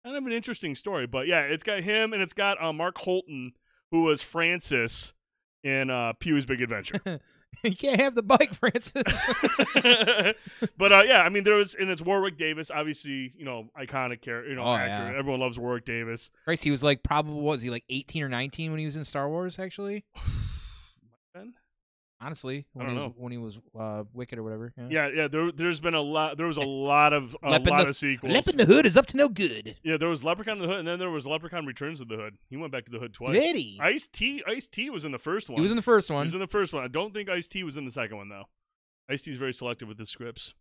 kind 0.05 0.17
of 0.17 0.27
an 0.27 0.33
interesting 0.33 0.75
story. 0.75 1.07
But 1.07 1.29
yeah, 1.29 1.43
it's 1.43 1.63
got 1.63 1.81
him 1.83 2.13
and 2.13 2.21
it's 2.21 2.33
got 2.33 2.61
uh, 2.61 2.73
Mark 2.73 2.99
Holton, 2.99 3.53
who 3.93 4.03
was 4.03 4.21
Francis 4.21 5.13
in 5.63 5.89
uh, 5.91 6.15
Pee-wee's 6.19 6.47
Big 6.47 6.61
Adventure. 6.63 7.01
you 7.65 7.75
can't 7.75 8.01
have 8.01 8.15
the 8.15 8.23
bike, 8.23 8.55
Francis. 8.55 9.03
but 10.79 10.93
uh, 10.93 11.03
yeah, 11.07 11.23
I 11.23 11.29
mean, 11.29 11.45
there 11.45 11.55
was, 11.57 11.75
and 11.75 11.91
it's 11.91 12.01
Warwick 12.03 12.39
Davis, 12.39 12.71
obviously, 12.71 13.33
you 13.37 13.45
know, 13.45 13.69
iconic 13.79 14.21
character, 14.21 14.49
you 14.51 14.57
know, 14.57 14.63
Oh, 14.63 14.75
actor. 14.75 15.13
yeah. 15.13 15.19
Everyone 15.19 15.41
loves 15.41 15.59
Warwick 15.59 15.85
Davis. 15.85 16.31
Christ, 16.45 16.65
he 16.65 16.71
was 16.71 16.83
like 16.83 17.03
probably 17.03 17.35
what 17.35 17.43
was 17.53 17.63
he 17.63 17.71
like 17.71 17.85
18 17.91 18.23
or 18.23 18.29
19 18.29 18.71
when 18.71 18.79
he 18.79 18.85
was 18.87 18.97
in 18.97 19.05
Star 19.05 19.29
Wars? 19.29 19.59
Actually? 19.59 20.05
honestly, 22.21 22.67
when 22.73 22.89
he 22.89 22.95
was 22.95 23.05
when 23.17 23.33
he 23.33 23.39
was 23.39 23.59
uh, 23.79 24.05
Wicket 24.13 24.39
or 24.39 24.43
whatever. 24.43 24.73
Yeah, 24.89 25.09
yeah. 25.15 25.29
There, 25.29 25.53
there's 25.53 25.81
been 25.81 25.95
a 25.95 26.01
lot. 26.01 26.37
There 26.37 26.47
was 26.47 26.57
a 26.57 26.63
lot 26.63 27.13
of 27.13 27.37
a 27.43 27.51
Lep 27.51 27.63
in 27.63 27.69
lot 27.69 27.83
the- 27.83 27.89
of 27.89 27.97
sequels. 27.97 28.33
Lep 28.33 28.49
in 28.49 28.57
the 28.57 28.65
Hood 28.65 28.87
is 28.87 28.97
up 28.97 29.07
to 29.07 29.17
no 29.17 29.29
good. 29.29 29.77
yeah, 29.83 29.97
there 29.97 30.09
was 30.09 30.25
Leprechaun 30.25 30.57
in 30.57 30.63
the 30.63 30.69
Hood, 30.69 30.79
and 30.81 30.89
then 30.89 30.99
there 30.99 31.11
was 31.11 31.27
Leprechaun 31.27 31.67
Returns 31.67 31.99
to 32.01 32.05
the 32.05 32.17
Hood. 32.17 32.39
He 32.49 32.57
went 32.57 32.73
back 32.73 32.85
to 32.87 32.91
the 32.91 32.99
Hood 32.99 33.15
twice. 33.15 33.33
Did 33.35 33.57
he? 33.57 33.79
Ice 33.83 34.09
T, 34.09 34.43
Ice 34.47 34.69
T 34.69 34.91
was 34.91 35.05
in 35.05 35.13
the 35.13 35.19
first 35.19 35.49
one. 35.49 35.57
He 35.59 35.63
was 35.63 35.71
in 35.71 35.77
the 35.77 35.83
first 35.83 36.11
one. 36.11 36.25
He 36.25 36.29
was 36.29 36.35
in 36.35 36.41
the 36.41 36.47
first 36.47 36.73
one. 36.73 36.85
I 36.85 36.89
don't 36.89 37.13
think 37.15 37.29
Ice 37.29 37.49
T 37.49 37.63
was 37.65 37.77
in 37.77 37.85
the 37.85 37.91
second 37.91 38.17
one 38.17 38.29
though. 38.29 38.45
Ice 39.11 39.23
T's 39.23 39.37
very 39.37 39.53
selective 39.55 39.89
with 39.89 39.99
his 39.99 40.11
scripts. 40.11 40.55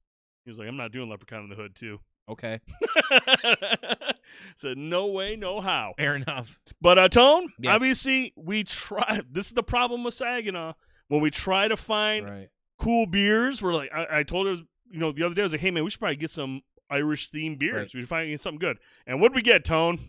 He 0.45 0.51
was 0.51 0.57
like, 0.59 0.67
"I'm 0.67 0.77
not 0.77 0.91
doing 0.91 1.09
Leprechaun 1.09 1.43
in 1.43 1.49
the 1.49 1.55
Hood 1.55 1.75
too." 1.75 1.99
Okay, 2.29 2.59
Said, 4.55 4.77
"No 4.77 5.07
way, 5.07 5.35
no 5.35 5.61
how." 5.61 5.93
fair 5.97 6.15
enough. 6.15 6.59
But 6.81 6.97
uh, 6.99 7.09
Tone, 7.09 7.47
Yes. 7.59 7.73
obviously, 7.75 8.33
we 8.35 8.63
try. 8.63 9.21
This 9.31 9.47
is 9.47 9.53
the 9.53 9.63
problem 9.63 10.03
with 10.03 10.13
Saginaw. 10.13 10.73
When 11.09 11.21
we 11.21 11.31
try 11.31 11.67
to 11.67 11.77
find 11.77 12.25
Right. 12.29 12.49
cool 12.79 13.05
beers. 13.05 13.61
We're 13.61 13.73
like, 13.73 13.91
I, 13.93 14.19
I 14.19 14.23
told 14.23 14.47
her, 14.47 14.53
you 14.89 14.99
know, 14.99 15.11
the 15.11 15.23
other 15.23 15.35
day 15.35 15.41
I 15.41 15.45
was 15.45 15.51
like, 15.53 15.61
hey 15.61 15.71
man, 15.71 15.83
we 15.83 15.89
should 15.89 15.99
probably 15.99 16.15
get 16.17 16.31
some 16.31 16.61
Irish 16.89 17.31
themed 17.31 17.59
beers. 17.59 17.73
Right. 17.73 17.93
We 17.93 18.05
should 18.05 18.29
get 18.29 18.41
something 18.41 18.59
good. 18.59 18.77
And 19.05 19.19
what 19.21 19.29
did 19.29 19.35
we 19.35 19.41
get, 19.41 19.63
Tone? 19.63 19.99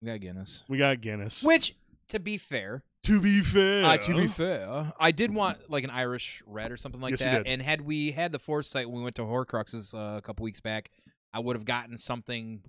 We 0.00 0.06
got 0.08 0.20
Guinness. 0.20 0.62
We 0.68 0.78
got 0.78 1.00
Guinness. 1.00 1.42
Which, 1.42 1.76
to 2.08 2.18
be 2.18 2.36
fair, 2.38 2.82
to 3.04 3.20
be 3.20 3.40
fair, 3.40 3.84
uh, 3.84 3.96
to 3.98 4.14
be 4.16 4.28
fair, 4.28 4.92
I 4.98 5.10
did 5.12 5.32
want 5.34 5.70
like 5.70 5.84
an 5.84 5.90
Irish 5.90 6.42
red 6.46 6.72
or 6.72 6.76
something 6.76 7.00
like 7.00 7.12
Yes, 7.12 7.20
that. 7.22 7.46
And 7.46 7.62
had 7.62 7.80
we 7.82 8.10
had 8.10 8.32
the 8.32 8.38
foresight 8.38 8.86
when 8.88 8.98
we 8.98 9.02
went 9.04 9.16
to 9.16 9.22
Horcruxes 9.22 9.94
uh, 9.94 10.18
a 10.18 10.22
couple 10.22 10.44
weeks 10.44 10.60
back, 10.60 10.90
I 11.32 11.38
would 11.40 11.56
have 11.56 11.64
gotten 11.64 11.96
something 11.98 12.62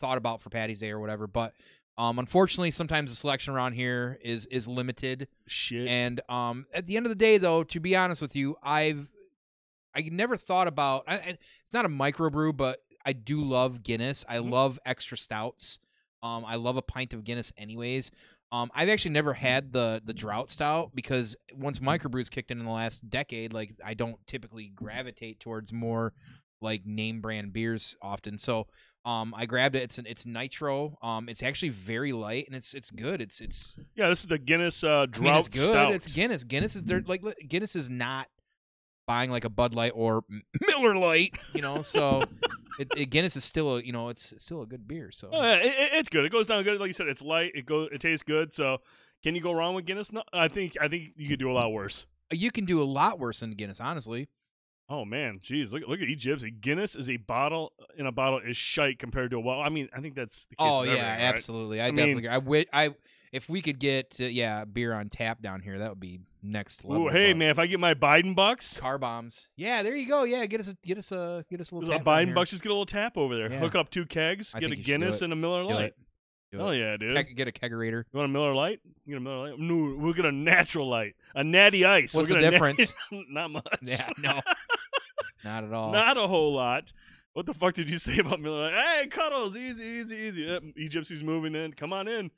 thought 0.00 0.18
about 0.18 0.40
for 0.40 0.50
Patty's 0.50 0.80
Day 0.80 0.90
or 0.90 0.98
whatever. 0.98 1.26
But 1.26 1.54
um, 1.96 2.18
unfortunately, 2.18 2.70
sometimes 2.70 3.10
the 3.10 3.16
selection 3.16 3.54
around 3.54 3.72
here 3.74 4.18
is 4.22 4.46
is 4.46 4.66
limited. 4.66 5.28
shit. 5.46 5.86
And 5.88 6.20
um, 6.28 6.66
at 6.74 6.86
the 6.86 6.96
end 6.96 7.06
of 7.06 7.10
the 7.10 7.16
day, 7.16 7.38
though, 7.38 7.62
to 7.64 7.80
be 7.80 7.94
honest 7.96 8.20
with 8.22 8.34
you, 8.34 8.56
I've 8.62 9.06
I 9.94 10.02
never 10.10 10.36
thought 10.36 10.66
about. 10.68 11.04
I, 11.06 11.14
I- 11.16 11.38
it's 11.64 11.72
not 11.72 11.84
a 11.84 11.88
microbrew, 11.88 12.56
but 12.56 12.80
I 13.06 13.12
do 13.12 13.42
love 13.42 13.82
Guinness. 13.82 14.24
I 14.28 14.36
Mhm. 14.38 14.50
love 14.50 14.78
extra 14.84 15.16
stouts. 15.16 15.78
Um, 16.22 16.44
I 16.46 16.56
love 16.56 16.76
a 16.76 16.82
pint 16.82 17.12
of 17.14 17.22
Guinness, 17.24 17.52
anyways. 17.56 18.10
Um, 18.50 18.70
I've 18.74 18.88
actually 18.88 19.10
never 19.12 19.34
had 19.34 19.72
the 19.72 20.00
the 20.04 20.14
drought 20.14 20.48
stout 20.50 20.92
because 20.94 21.36
once 21.52 21.78
microbrews 21.80 22.30
kicked 22.30 22.50
in 22.50 22.58
in 22.60 22.64
the 22.64 22.70
last 22.70 23.08
decade, 23.10 23.52
like 23.52 23.74
I 23.84 23.94
don't 23.94 24.16
typically 24.26 24.68
gravitate 24.68 25.40
towards 25.40 25.72
more 25.72 26.12
like 26.60 26.86
name 26.86 27.20
brand 27.20 27.52
beers 27.52 27.96
often. 28.00 28.38
So 28.38 28.66
Um, 29.04 29.34
I 29.36 29.44
grabbed 29.46 29.76
it. 29.76 29.82
It's 29.82 29.98
an 29.98 30.06
it's 30.08 30.24
nitro. 30.24 30.96
Um, 31.02 31.28
it's 31.28 31.42
actually 31.42 31.68
very 31.70 32.12
light 32.12 32.46
and 32.46 32.56
it's 32.56 32.72
it's 32.74 32.90
good. 32.90 33.20
It's 33.20 33.40
it's 33.40 33.76
Yeah, 33.94 34.08
this 34.08 34.20
is 34.20 34.26
the 34.28 34.38
Guinness 34.38 34.82
uh, 34.82 35.02
I 35.02 35.06
Drought 35.06 35.22
mean, 35.24 35.34
it's 35.36 35.48
good. 35.48 35.70
Stout. 35.70 35.92
It's 35.92 36.12
Guinness. 36.14 36.44
Guinness 36.44 36.74
is 36.76 36.84
they're 36.84 37.02
like 37.06 37.22
Guinness 37.46 37.76
is 37.76 37.90
not 37.90 38.28
buying 39.06 39.30
like 39.30 39.44
a 39.44 39.50
Bud 39.50 39.74
Light 39.74 39.92
or 39.94 40.24
Miller 40.68 40.94
Lite, 40.94 41.38
you 41.54 41.60
know. 41.60 41.82
So 41.82 42.22
it, 42.78 42.88
it, 42.96 43.06
Guinness 43.10 43.36
is 43.36 43.44
still 43.44 43.76
a 43.76 43.82
you 43.82 43.92
know 43.92 44.08
it's 44.08 44.32
still 44.42 44.62
a 44.62 44.66
good 44.66 44.88
beer. 44.88 45.10
So 45.10 45.28
Oh, 45.32 45.42
yeah, 45.42 45.56
it- 45.56 45.90
it's 45.92 46.08
good. 46.08 46.24
It 46.24 46.32
goes 46.32 46.46
down 46.46 46.62
good. 46.64 46.80
Like 46.80 46.88
you 46.88 46.94
said, 46.94 47.08
it's 47.08 47.22
light. 47.22 47.52
It 47.54 47.66
goes. 47.66 47.90
It 47.92 48.00
tastes 48.00 48.22
good. 48.22 48.52
So, 48.52 48.78
can 49.22 49.34
you 49.34 49.42
go 49.42 49.52
wrong 49.52 49.74
with 49.74 49.84
Guinness? 49.84 50.12
No, 50.12 50.22
I 50.32 50.48
think. 50.48 50.76
I 50.80 50.88
think 50.88 51.12
you 51.16 51.28
could 51.28 51.38
do 51.38 51.50
a 51.50 51.52
lot 51.52 51.70
worse. 51.72 52.06
you 52.32 52.50
can 52.50 52.64
do 52.64 52.82
a 52.82 52.84
lot 52.84 53.18
worse 53.18 53.40
than 53.40 53.50
Guinness, 53.52 53.80
honestly. 53.80 54.28
Oh 54.88 55.04
man, 55.04 55.40
jeez, 55.42 55.72
look 55.72 55.82
look 55.88 56.00
at 56.00 56.08
Egypt. 56.08 56.44
Guinness 56.60 56.94
is 56.94 57.08
a 57.08 57.16
bottle 57.16 57.72
in 57.96 58.06
a 58.06 58.12
bottle 58.12 58.40
is 58.40 58.56
shite 58.56 58.98
compared 58.98 59.30
to 59.30 59.38
a 59.38 59.40
well. 59.40 59.60
I 59.60 59.70
mean, 59.70 59.88
I 59.96 60.00
think 60.00 60.14
that's 60.14 60.44
the 60.46 60.56
case. 60.56 60.68
Oh 60.68 60.82
yeah, 60.82 60.92
right? 60.92 61.20
absolutely. 61.22 61.80
I, 61.80 61.86
I 61.86 61.90
definitely. 61.90 62.14
mean- 62.14 62.18
agree. 62.18 62.28
I 62.28 62.34
wi- 62.34 62.66
I 62.72 62.94
if 63.32 63.48
we 63.48 63.62
could 63.62 63.80
get 63.80 64.18
uh, 64.20 64.24
yeah 64.24 64.64
beer 64.64 64.92
on 64.92 65.08
tap 65.08 65.40
down 65.40 65.60
here, 65.60 65.78
that 65.78 65.88
would 65.88 66.00
be 66.00 66.20
next 66.42 66.84
level. 66.84 67.06
Ooh, 67.06 67.08
hey 67.08 67.32
man, 67.34 67.50
if 67.50 67.58
I 67.58 67.66
get 67.66 67.80
my 67.80 67.94
Biden 67.94 68.34
bucks, 68.36 68.76
car 68.76 68.98
bombs. 68.98 69.48
Yeah, 69.56 69.82
there 69.82 69.96
you 69.96 70.06
go. 70.06 70.24
Yeah, 70.24 70.44
get 70.46 70.60
us 70.60 70.68
a, 70.68 70.76
get 70.84 70.98
us 70.98 71.10
a 71.12 71.44
get 71.50 71.60
us 71.60 71.70
a 71.70 71.74
little 71.74 71.90
tap 71.90 72.04
down 72.04 72.14
Biden 72.14 72.34
bucks, 72.34 72.50
just 72.50 72.62
get 72.62 72.68
a 72.68 72.72
little 72.72 72.86
tap 72.86 73.16
over 73.16 73.34
there. 73.36 73.50
Yeah. 73.50 73.58
Hook 73.58 73.74
up 73.74 73.90
two 73.90 74.06
kegs, 74.06 74.54
I 74.54 74.60
get 74.60 74.66
a 74.66 74.68
think 74.68 74.78
you 74.78 74.84
should 74.84 74.86
do 74.86 75.04
Guinness 75.04 75.22
and 75.22 75.32
a 75.32 75.36
Miller 75.36 75.82
it. 75.82 75.96
Do 76.54 76.60
Oh 76.64 76.68
it. 76.70 76.78
yeah, 76.78 76.96
dude. 76.96 77.14
Keg- 77.14 77.36
get 77.36 77.48
a 77.48 77.52
kegerator. 77.52 78.04
You 78.12 78.18
want 78.18 78.30
a 78.30 78.32
Miller 78.32 78.54
Lite? 78.54 78.80
You 79.06 79.12
get 79.14 79.16
a 79.18 79.20
Miller 79.20 79.50
Lite. 79.50 79.58
No, 79.58 79.96
we'll 79.98 80.12
get 80.14 80.24
a 80.24 80.32
natural 80.32 80.88
light, 80.88 81.14
a 81.34 81.42
natty 81.44 81.84
ice. 81.84 82.14
What's 82.14 82.28
We'll 82.30 82.38
the 82.38 82.44
get 82.44 82.54
a 82.54 82.58
nat- 82.58 82.74
difference? 82.74 82.94
Not 83.30 83.50
much. 83.50 83.66
Yeah, 83.82 84.08
no, 84.18 84.40
not 85.44 85.64
at 85.64 85.72
all. 85.72 85.92
Not 85.92 86.16
a 86.16 86.26
whole 86.26 86.54
lot. 86.54 86.92
What 87.32 87.46
the 87.46 87.54
fuck 87.54 87.74
did 87.74 87.88
you 87.90 87.98
say 87.98 88.18
about 88.18 88.40
Miller? 88.40 88.70
Lite? 88.70 88.74
Hey, 88.74 89.06
cuddles, 89.08 89.56
easy, 89.56 89.82
easy, 89.82 90.16
easy. 90.16 90.42
Yep, 90.42 90.62
Egypt's 90.76 91.22
moving 91.22 91.54
in. 91.54 91.72
Come 91.72 91.92
on 91.92 92.06
in. 92.08 92.30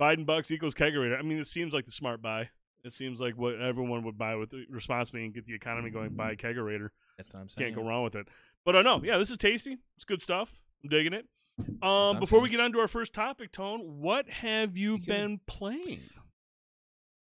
Biden 0.00 0.24
bucks 0.26 0.50
equals 0.50 0.74
kegerator. 0.74 1.18
I 1.18 1.22
mean, 1.22 1.38
it 1.38 1.46
seems 1.46 1.74
like 1.74 1.84
the 1.86 1.92
smart 1.92 2.20
buy. 2.22 2.48
It 2.84 2.92
seems 2.92 3.20
like 3.20 3.36
what 3.36 3.58
everyone 3.60 4.04
would 4.04 4.18
buy 4.18 4.34
with 4.36 4.52
responsibly 4.68 5.24
and 5.24 5.32
get 5.34 5.46
the 5.46 5.54
economy 5.54 5.90
going. 5.90 6.10
Buy 6.10 6.32
a 6.32 6.36
kegerator. 6.36 6.88
That's 7.16 7.32
what 7.32 7.40
I'm 7.40 7.48
saying. 7.48 7.72
Can't 7.72 7.82
go 7.82 7.88
wrong 7.88 8.04
with 8.04 8.14
it. 8.16 8.28
But 8.64 8.76
I 8.76 8.80
uh, 8.80 8.82
know, 8.82 9.00
yeah, 9.02 9.18
this 9.18 9.30
is 9.30 9.38
tasty. 9.38 9.78
It's 9.96 10.04
good 10.04 10.20
stuff. 10.20 10.60
I'm 10.82 10.90
digging 10.90 11.12
it. 11.14 11.26
Um, 11.82 12.18
before 12.18 12.40
we 12.40 12.48
get 12.48 12.60
on 12.60 12.72
to 12.72 12.80
our 12.80 12.88
first 12.88 13.12
topic, 13.12 13.52
Tone, 13.52 14.00
what 14.00 14.28
have 14.28 14.76
you 14.76 14.92
You 14.96 14.98
been 15.06 15.40
playing? 15.46 16.00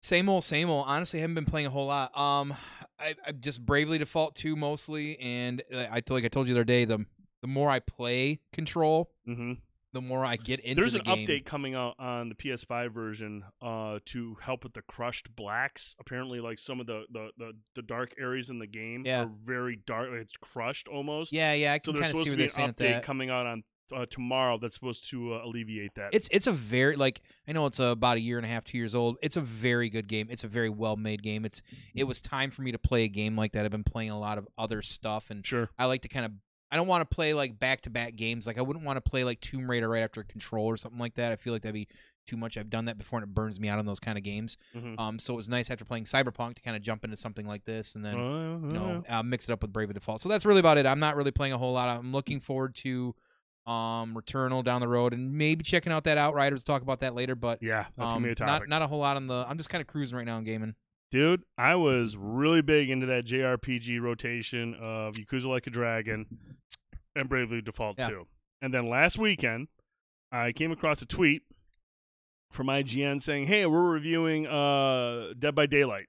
Same 0.01 0.29
old, 0.29 0.43
same 0.43 0.69
old. 0.69 0.85
Honestly, 0.87 1.19
I 1.19 1.21
haven't 1.21 1.35
been 1.35 1.45
playing 1.45 1.67
a 1.67 1.69
whole 1.69 1.87
lot. 1.87 2.17
Um, 2.17 2.53
I, 2.99 3.15
I 3.25 3.31
just 3.33 3.65
Bravely 3.65 3.97
Default 3.97 4.35
two 4.35 4.55
mostly, 4.55 5.19
and 5.19 5.61
uh, 5.73 5.87
I 5.91 6.01
like 6.09 6.23
I 6.25 6.29
told 6.29 6.47
you 6.47 6.53
the 6.53 6.59
other 6.61 6.65
day, 6.65 6.85
the 6.85 7.05
the 7.41 7.47
more 7.47 7.69
I 7.69 7.79
play 7.79 8.39
Control, 8.51 9.11
Mm-hmm. 9.27 9.53
the 9.93 10.01
more 10.01 10.25
I 10.25 10.35
get 10.37 10.59
into 10.61 10.81
There's 10.81 10.93
the 10.93 10.99
an 10.99 11.05
update 11.05 11.45
coming 11.45 11.75
out 11.75 11.95
on 11.99 12.29
the 12.29 12.35
PS5 12.35 12.91
version 12.91 13.43
uh, 13.61 13.99
to 14.05 14.35
help 14.41 14.63
with 14.63 14.73
the 14.73 14.81
crushed 14.81 15.33
blacks. 15.35 15.95
Apparently, 15.99 16.39
like 16.41 16.59
some 16.59 16.79
of 16.81 16.87
the, 16.87 17.03
the, 17.11 17.29
the, 17.37 17.51
the 17.75 17.81
dark 17.81 18.13
areas 18.19 18.49
in 18.49 18.59
the 18.59 18.67
game 18.67 19.03
Yeah. 19.05 19.23
are 19.23 19.31
very 19.43 19.77
dark. 19.85 20.09
It's 20.13 20.33
crushed 20.37 20.87
almost. 20.89 21.31
Yeah, 21.31 21.53
yeah, 21.53 21.73
I 21.73 21.77
So 21.77 21.91
can 21.91 21.95
there's 21.95 22.07
supposed 22.07 22.25
see 22.25 22.31
to 22.31 22.37
be 22.37 22.43
an 22.63 22.73
update 22.73 23.03
coming 23.03 23.29
out 23.29 23.45
on 23.45 23.63
uh, 23.91 24.05
tomorrow 24.09 24.57
that's 24.57 24.75
supposed 24.75 25.09
to 25.09 25.33
uh, 25.33 25.41
alleviate 25.45 25.93
that. 25.95 26.13
It's 26.13 26.27
it's 26.31 26.47
a 26.47 26.51
very 26.51 26.95
like 26.95 27.21
I 27.47 27.51
know 27.51 27.65
it's 27.65 27.79
about 27.79 28.17
a 28.17 28.21
year 28.21 28.37
and 28.37 28.45
a 28.45 28.49
half, 28.49 28.63
two 28.65 28.77
years 28.77 28.95
old. 28.95 29.17
It's 29.21 29.35
a 29.35 29.41
very 29.41 29.89
good 29.89 30.07
game. 30.07 30.27
It's 30.29 30.43
a 30.43 30.47
very 30.47 30.69
well 30.69 30.95
made 30.95 31.23
game. 31.23 31.45
It's 31.45 31.61
it 31.95 32.03
was 32.05 32.21
time 32.21 32.51
for 32.51 32.61
me 32.61 32.71
to 32.71 32.79
play 32.79 33.03
a 33.03 33.09
game 33.09 33.35
like 33.35 33.53
that. 33.53 33.65
I've 33.65 33.71
been 33.71 33.83
playing 33.83 34.11
a 34.11 34.19
lot 34.19 34.37
of 34.37 34.47
other 34.57 34.81
stuff, 34.81 35.29
and 35.29 35.45
sure. 35.45 35.69
I 35.77 35.85
like 35.85 36.01
to 36.03 36.07
kind 36.09 36.25
of 36.25 36.31
I 36.71 36.75
don't 36.75 36.87
want 36.87 37.09
to 37.09 37.15
play 37.15 37.33
like 37.33 37.59
back 37.59 37.81
to 37.81 37.89
back 37.89 38.15
games. 38.15 38.45
Like 38.45 38.57
I 38.57 38.61
wouldn't 38.61 38.85
want 38.85 39.03
to 39.03 39.09
play 39.09 39.23
like 39.23 39.39
Tomb 39.41 39.69
Raider 39.69 39.89
right 39.89 40.03
after 40.03 40.23
Control 40.23 40.65
or 40.65 40.77
something 40.77 40.99
like 40.99 41.15
that. 41.15 41.31
I 41.31 41.35
feel 41.35 41.53
like 41.53 41.63
that'd 41.63 41.73
be 41.73 41.87
too 42.27 42.37
much. 42.37 42.57
I've 42.59 42.69
done 42.69 42.85
that 42.85 42.99
before, 42.99 43.17
and 43.17 43.27
it 43.27 43.33
burns 43.33 43.59
me 43.59 43.69
out 43.69 43.79
on 43.79 43.87
those 43.87 43.99
kind 43.99 44.15
of 44.15 44.23
games. 44.23 44.55
Mhm. 44.75 44.99
Um, 44.99 45.17
so 45.17 45.33
it 45.33 45.37
was 45.37 45.49
nice 45.49 45.71
after 45.71 45.83
playing 45.83 46.03
Cyberpunk 46.03 46.53
to 46.57 46.61
kind 46.61 46.77
of 46.77 46.83
jump 46.83 47.03
into 47.03 47.17
something 47.17 47.47
like 47.47 47.65
this, 47.65 47.95
and 47.95 48.05
then 48.05 48.13
Uh, 48.13 48.67
you 48.67 48.73
know 48.73 49.03
uh, 49.09 49.15
uh, 49.15 49.23
mix 49.23 49.49
it 49.49 49.51
up 49.51 49.63
with 49.63 49.73
Brave 49.73 49.91
Default. 49.91 50.21
So 50.21 50.29
that's 50.29 50.45
really 50.45 50.59
about 50.59 50.77
it. 50.77 50.85
I'm 50.85 50.99
not 50.99 51.15
really 51.15 51.31
playing 51.31 51.53
a 51.53 51.57
whole 51.57 51.73
lot. 51.73 51.89
I'm 51.89 52.11
looking 52.11 52.39
forward 52.39 52.75
to 52.75 53.15
um 53.67 54.15
Returnal 54.15 54.63
down 54.63 54.81
the 54.81 54.87
road, 54.87 55.13
and 55.13 55.33
maybe 55.33 55.63
checking 55.63 55.91
out 55.91 56.03
that 56.05 56.17
Outriders. 56.17 56.63
Talk 56.63 56.81
about 56.81 57.01
that 57.01 57.13
later, 57.13 57.35
but 57.35 57.61
yeah, 57.61 57.85
that's 57.97 58.11
um, 58.11 58.23
gonna 58.23 58.33
be 58.33 58.41
a 58.41 58.45
not 58.45 58.53
topic, 58.53 58.69
not 58.69 58.81
a 58.81 58.87
whole 58.87 58.99
lot 58.99 59.17
on 59.17 59.27
the. 59.27 59.45
I'm 59.47 59.57
just 59.57 59.69
kind 59.69 59.81
of 59.81 59.87
cruising 59.87 60.17
right 60.17 60.25
now 60.25 60.37
in 60.37 60.43
gaming. 60.43 60.75
dude. 61.11 61.43
I 61.57 61.75
was 61.75 62.15
really 62.17 62.61
big 62.61 62.89
into 62.89 63.05
that 63.07 63.25
JRPG 63.25 64.01
rotation 64.01 64.75
of 64.75 65.15
Yakuza 65.15 65.45
Like 65.45 65.67
a 65.67 65.69
Dragon 65.69 66.25
and 67.15 67.27
Bravely 67.29 67.61
Default 67.61 67.97
Yeah. 67.99 68.09
2. 68.09 68.27
And 68.61 68.73
then 68.73 68.89
last 68.89 69.17
weekend, 69.17 69.67
I 70.31 70.51
came 70.51 70.71
across 70.71 71.01
a 71.01 71.05
tweet 71.05 71.43
from 72.51 72.67
IGN 72.67 73.21
saying, 73.21 73.47
"Hey, 73.47 73.65
we're 73.65 73.91
reviewing 73.91 74.47
uh, 74.47 75.33
Dead 75.37 75.53
by 75.55 75.65
Daylight 75.65 76.07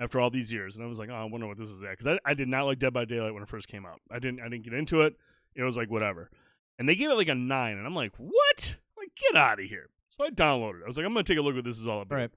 after 0.00 0.20
all 0.20 0.30
these 0.30 0.52
years." 0.52 0.76
And 0.76 0.84
I 0.84 0.88
was 0.88 0.98
like, 0.98 1.08
"Oh, 1.10 1.14
I 1.14 1.24
wonder 1.24 1.46
what 1.46 1.58
this 1.58 1.68
is 1.70 1.82
at," 1.82 1.90
because 1.98 2.06
I, 2.06 2.30
I 2.30 2.34
did 2.34 2.48
not 2.48 2.64
like 2.64 2.78
Dead 2.78 2.92
by 2.92 3.04
Daylight 3.04 3.32
when 3.34 3.42
it 3.42 3.48
first 3.48 3.68
came 3.68 3.84
out. 3.86 4.00
I 4.10 4.18
didn't 4.18 4.40
I 4.40 4.48
didn't 4.48 4.64
get 4.64 4.74
into 4.74 5.00
it. 5.02 5.14
It 5.54 5.62
was 5.62 5.76
like 5.76 5.90
whatever. 5.90 6.30
And 6.78 6.88
they 6.88 6.94
gave 6.94 7.10
it 7.10 7.14
like 7.14 7.28
a 7.28 7.34
nine, 7.34 7.76
and 7.76 7.86
I'm 7.86 7.94
like, 7.94 8.12
"What? 8.16 8.76
Like, 8.96 9.10
get 9.16 9.36
out 9.36 9.58
of 9.60 9.66
here!" 9.66 9.90
So 10.10 10.24
I 10.24 10.30
downloaded 10.30 10.80
it. 10.80 10.84
I 10.84 10.86
was 10.86 10.96
like, 10.96 11.06
"I'm 11.06 11.12
gonna 11.12 11.24
take 11.24 11.38
a 11.38 11.42
look 11.42 11.52
at 11.52 11.56
what 11.56 11.64
this 11.64 11.78
is 11.78 11.86
all 11.88 12.00
about." 12.02 12.14
Right. 12.16 12.30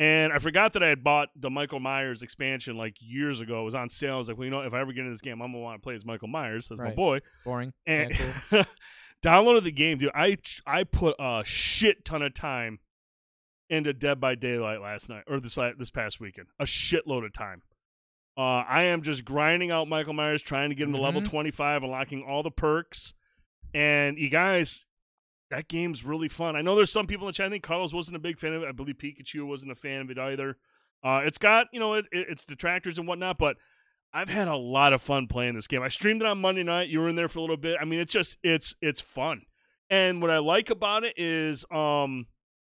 And 0.00 0.32
I 0.32 0.38
forgot 0.38 0.74
that 0.74 0.82
I 0.82 0.88
had 0.88 1.02
bought 1.02 1.30
the 1.34 1.50
Michael 1.50 1.80
Myers 1.80 2.22
expansion 2.22 2.76
like 2.76 2.94
years 3.00 3.40
ago. 3.40 3.62
It 3.62 3.64
was 3.64 3.74
on 3.74 3.88
sale. 3.88 4.14
I 4.14 4.18
was 4.18 4.28
like, 4.28 4.36
well, 4.38 4.44
you 4.44 4.50
know, 4.52 4.60
if 4.60 4.72
I 4.72 4.80
ever 4.80 4.92
get 4.92 5.00
into 5.00 5.10
this 5.12 5.20
game, 5.20 5.42
I'm 5.42 5.50
gonna 5.50 5.58
want 5.62 5.80
to 5.80 5.84
play 5.84 5.96
as 5.96 6.04
Michael 6.04 6.28
Myers, 6.28 6.70
as 6.70 6.78
my 6.78 6.90
boy. 6.92 7.18
Boring. 7.44 7.72
And 7.84 8.10
Yeah, 8.10 8.32
cool. 8.50 8.64
downloaded 9.24 9.64
the 9.64 9.72
game, 9.72 9.98
dude. 9.98 10.10
I 10.14 10.36
I 10.66 10.84
put 10.84 11.16
a 11.18 11.42
shit 11.44 12.04
ton 12.04 12.22
of 12.22 12.34
time 12.34 12.78
into 13.70 13.92
Dead 13.92 14.20
by 14.20 14.34
Daylight 14.36 14.80
last 14.80 15.08
night 15.08 15.24
or 15.26 15.40
this 15.40 15.58
this 15.78 15.90
past 15.90 16.20
weekend. 16.20 16.46
A 16.60 16.64
shitload 16.64 17.24
of 17.26 17.32
time. 17.32 17.62
Uh, 18.36 18.62
I 18.68 18.84
am 18.84 19.02
just 19.02 19.24
grinding 19.24 19.72
out 19.72 19.88
Michael 19.88 20.12
Myers, 20.14 20.42
trying 20.42 20.68
to 20.68 20.76
get 20.76 20.84
him 20.86 20.92
to 20.94 21.00
level 21.00 21.20
Mhm. 21.22 21.28
25, 21.28 21.82
unlocking 21.82 22.22
all 22.22 22.44
the 22.44 22.52
perks. 22.52 23.14
And 23.74 24.18
you 24.18 24.28
guys, 24.28 24.86
that 25.50 25.68
game's 25.68 26.04
really 26.04 26.28
fun. 26.28 26.56
I 26.56 26.62
know 26.62 26.76
there's 26.76 26.92
some 26.92 27.06
people 27.06 27.26
in 27.26 27.30
the 27.30 27.36
chat. 27.36 27.46
I 27.46 27.50
think 27.50 27.64
Cuddles 27.64 27.94
wasn't 27.94 28.16
a 28.16 28.20
big 28.20 28.38
fan 28.38 28.52
of 28.52 28.62
it. 28.62 28.68
I 28.68 28.72
believe 28.72 28.96
Pikachu 28.96 29.46
wasn't 29.46 29.72
a 29.72 29.76
fan 29.76 30.02
of 30.02 30.10
it 30.10 30.18
either. 30.18 30.56
Uh, 31.02 31.22
it's 31.24 31.38
got 31.38 31.68
you 31.72 31.78
know 31.80 31.94
it, 31.94 32.06
it's 32.12 32.44
detractors 32.44 32.98
and 32.98 33.06
whatnot, 33.06 33.38
but 33.38 33.56
I've 34.12 34.28
had 34.28 34.48
a 34.48 34.56
lot 34.56 34.92
of 34.92 35.02
fun 35.02 35.26
playing 35.26 35.54
this 35.54 35.66
game. 35.66 35.82
I 35.82 35.88
streamed 35.88 36.22
it 36.22 36.26
on 36.26 36.40
Monday 36.40 36.62
night. 36.62 36.88
You 36.88 37.00
were 37.00 37.08
in 37.08 37.16
there 37.16 37.28
for 37.28 37.38
a 37.38 37.42
little 37.42 37.56
bit. 37.56 37.76
I 37.80 37.84
mean, 37.84 38.00
it's 38.00 38.12
just 38.12 38.38
it's 38.42 38.74
it's 38.80 39.00
fun. 39.00 39.42
And 39.90 40.20
what 40.20 40.30
I 40.30 40.38
like 40.38 40.70
about 40.70 41.04
it 41.04 41.14
is 41.16 41.64
um 41.70 42.26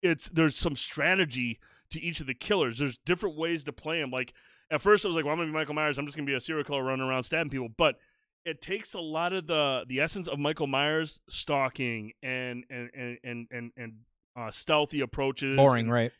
it's 0.02 0.28
there's 0.30 0.56
some 0.56 0.76
strategy 0.76 1.58
to 1.90 2.00
each 2.00 2.20
of 2.20 2.26
the 2.26 2.34
killers. 2.34 2.78
There's 2.78 2.98
different 2.98 3.36
ways 3.36 3.64
to 3.64 3.72
play 3.72 4.00
them. 4.00 4.10
Like 4.10 4.34
at 4.70 4.80
first 4.80 5.04
I 5.04 5.08
was 5.08 5.16
like, 5.16 5.24
well, 5.24 5.32
I'm 5.32 5.38
gonna 5.38 5.50
be 5.50 5.54
Michael 5.54 5.74
Myers. 5.74 5.98
I'm 5.98 6.06
just 6.06 6.16
gonna 6.16 6.26
be 6.26 6.34
a 6.34 6.40
serial 6.40 6.64
killer 6.64 6.82
running 6.82 7.06
around 7.06 7.22
stabbing 7.22 7.50
people. 7.50 7.68
But 7.76 7.96
it 8.44 8.60
takes 8.60 8.94
a 8.94 9.00
lot 9.00 9.32
of 9.32 9.46
the 9.46 9.84
the 9.88 10.00
essence 10.00 10.28
of 10.28 10.38
Michael 10.38 10.66
Myers 10.66 11.20
stalking 11.28 12.12
and 12.22 12.64
and 12.70 12.90
and 12.94 13.18
and 13.24 13.46
and, 13.50 13.72
and 13.76 13.92
uh, 14.36 14.50
stealthy 14.50 15.00
approaches. 15.00 15.56
Boring, 15.56 15.86
and- 15.86 15.92
right? 15.92 16.12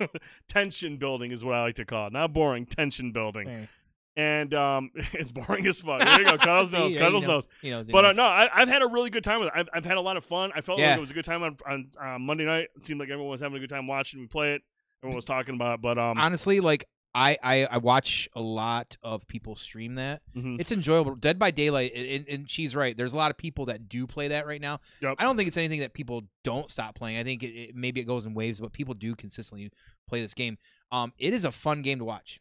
tension 0.48 0.96
building 0.96 1.32
is 1.32 1.44
what 1.44 1.54
I 1.54 1.62
like 1.62 1.76
to 1.76 1.84
call 1.84 2.08
it. 2.08 2.12
Not 2.12 2.32
boring, 2.32 2.66
tension 2.66 3.12
building. 3.12 3.46
Hey, 3.48 3.68
And 4.16 4.52
um, 4.54 4.90
it's 5.12 5.32
boring 5.32 5.66
as 5.66 5.78
fuck. 5.78 6.00
There 6.00 6.20
you 6.20 6.24
go. 6.24 6.38
Cuddles 6.38 6.70
See, 6.72 6.78
knows. 6.78 6.92
yeah, 6.92 7.00
Cuddles 7.00 7.26
knows. 7.26 7.48
You 7.62 7.82
But 7.90 8.04
uh, 8.04 8.12
no, 8.12 8.24
I, 8.24 8.48
I've 8.52 8.68
had 8.68 8.82
a 8.82 8.86
really 8.86 9.10
good 9.10 9.24
time 9.24 9.40
with 9.40 9.48
it. 9.48 9.54
I've, 9.56 9.68
I've 9.72 9.84
had 9.84 9.96
a 9.96 10.00
lot 10.00 10.16
of 10.16 10.24
fun. 10.24 10.50
I 10.54 10.60
felt 10.60 10.78
like 10.78 10.96
it 10.96 11.00
was 11.00 11.10
a 11.10 11.14
good 11.14 11.24
time 11.24 11.42
on, 11.42 11.56
on 11.68 11.86
uh, 12.00 12.18
Monday 12.18 12.44
night. 12.44 12.68
It 12.76 12.84
seemed 12.84 13.00
like 13.00 13.08
everyone 13.10 13.30
was 13.30 13.40
having 13.40 13.56
a 13.56 13.60
good 13.60 13.70
time 13.70 13.86
watching 13.86 14.20
me 14.20 14.26
play 14.26 14.54
it. 14.54 14.62
Everyone 15.02 15.16
was 15.16 15.24
talking 15.24 15.54
about 15.54 15.74
it. 15.74 15.82
But 15.82 15.98
um, 15.98 16.18
honestly, 16.18 16.60
like 16.60 16.86
I, 17.14 17.36
I 17.42 17.64
I 17.66 17.76
watch 17.78 18.28
a 18.34 18.40
lot 18.40 18.96
of 19.02 19.26
people 19.28 19.54
stream 19.54 19.96
that. 19.96 20.22
mhm. 20.34 20.58
It's 20.58 20.72
enjoyable. 20.72 21.14
Dead 21.14 21.38
by 21.38 21.50
Daylight, 21.50 21.92
and, 21.94 22.26
and 22.28 22.50
she's 22.50 22.74
right. 22.74 22.96
There's 22.96 23.12
a 23.12 23.16
lot 23.16 23.30
of 23.30 23.36
people 23.36 23.66
that 23.66 23.88
do 23.88 24.06
play 24.06 24.28
that 24.28 24.46
right 24.46 24.60
now. 24.60 24.80
Yep. 25.02 25.16
I 25.18 25.24
don't 25.24 25.36
think 25.36 25.46
it's 25.48 25.56
anything 25.58 25.80
that 25.80 25.92
people 25.92 26.22
don't 26.42 26.70
stop 26.70 26.94
playing. 26.94 27.18
I 27.18 27.24
think 27.24 27.42
it, 27.42 27.48
it, 27.48 27.76
maybe 27.76 28.00
it 28.00 28.04
goes 28.04 28.24
in 28.24 28.32
waves, 28.32 28.60
but 28.60 28.72
people 28.72 28.94
do 28.94 29.14
consistently 29.14 29.70
play 30.08 30.22
this 30.22 30.32
game. 30.32 30.56
Um, 30.90 31.12
it 31.18 31.34
is 31.34 31.44
a 31.44 31.52
fun 31.52 31.82
game 31.82 31.98
to 31.98 32.04
watch. 32.04 32.40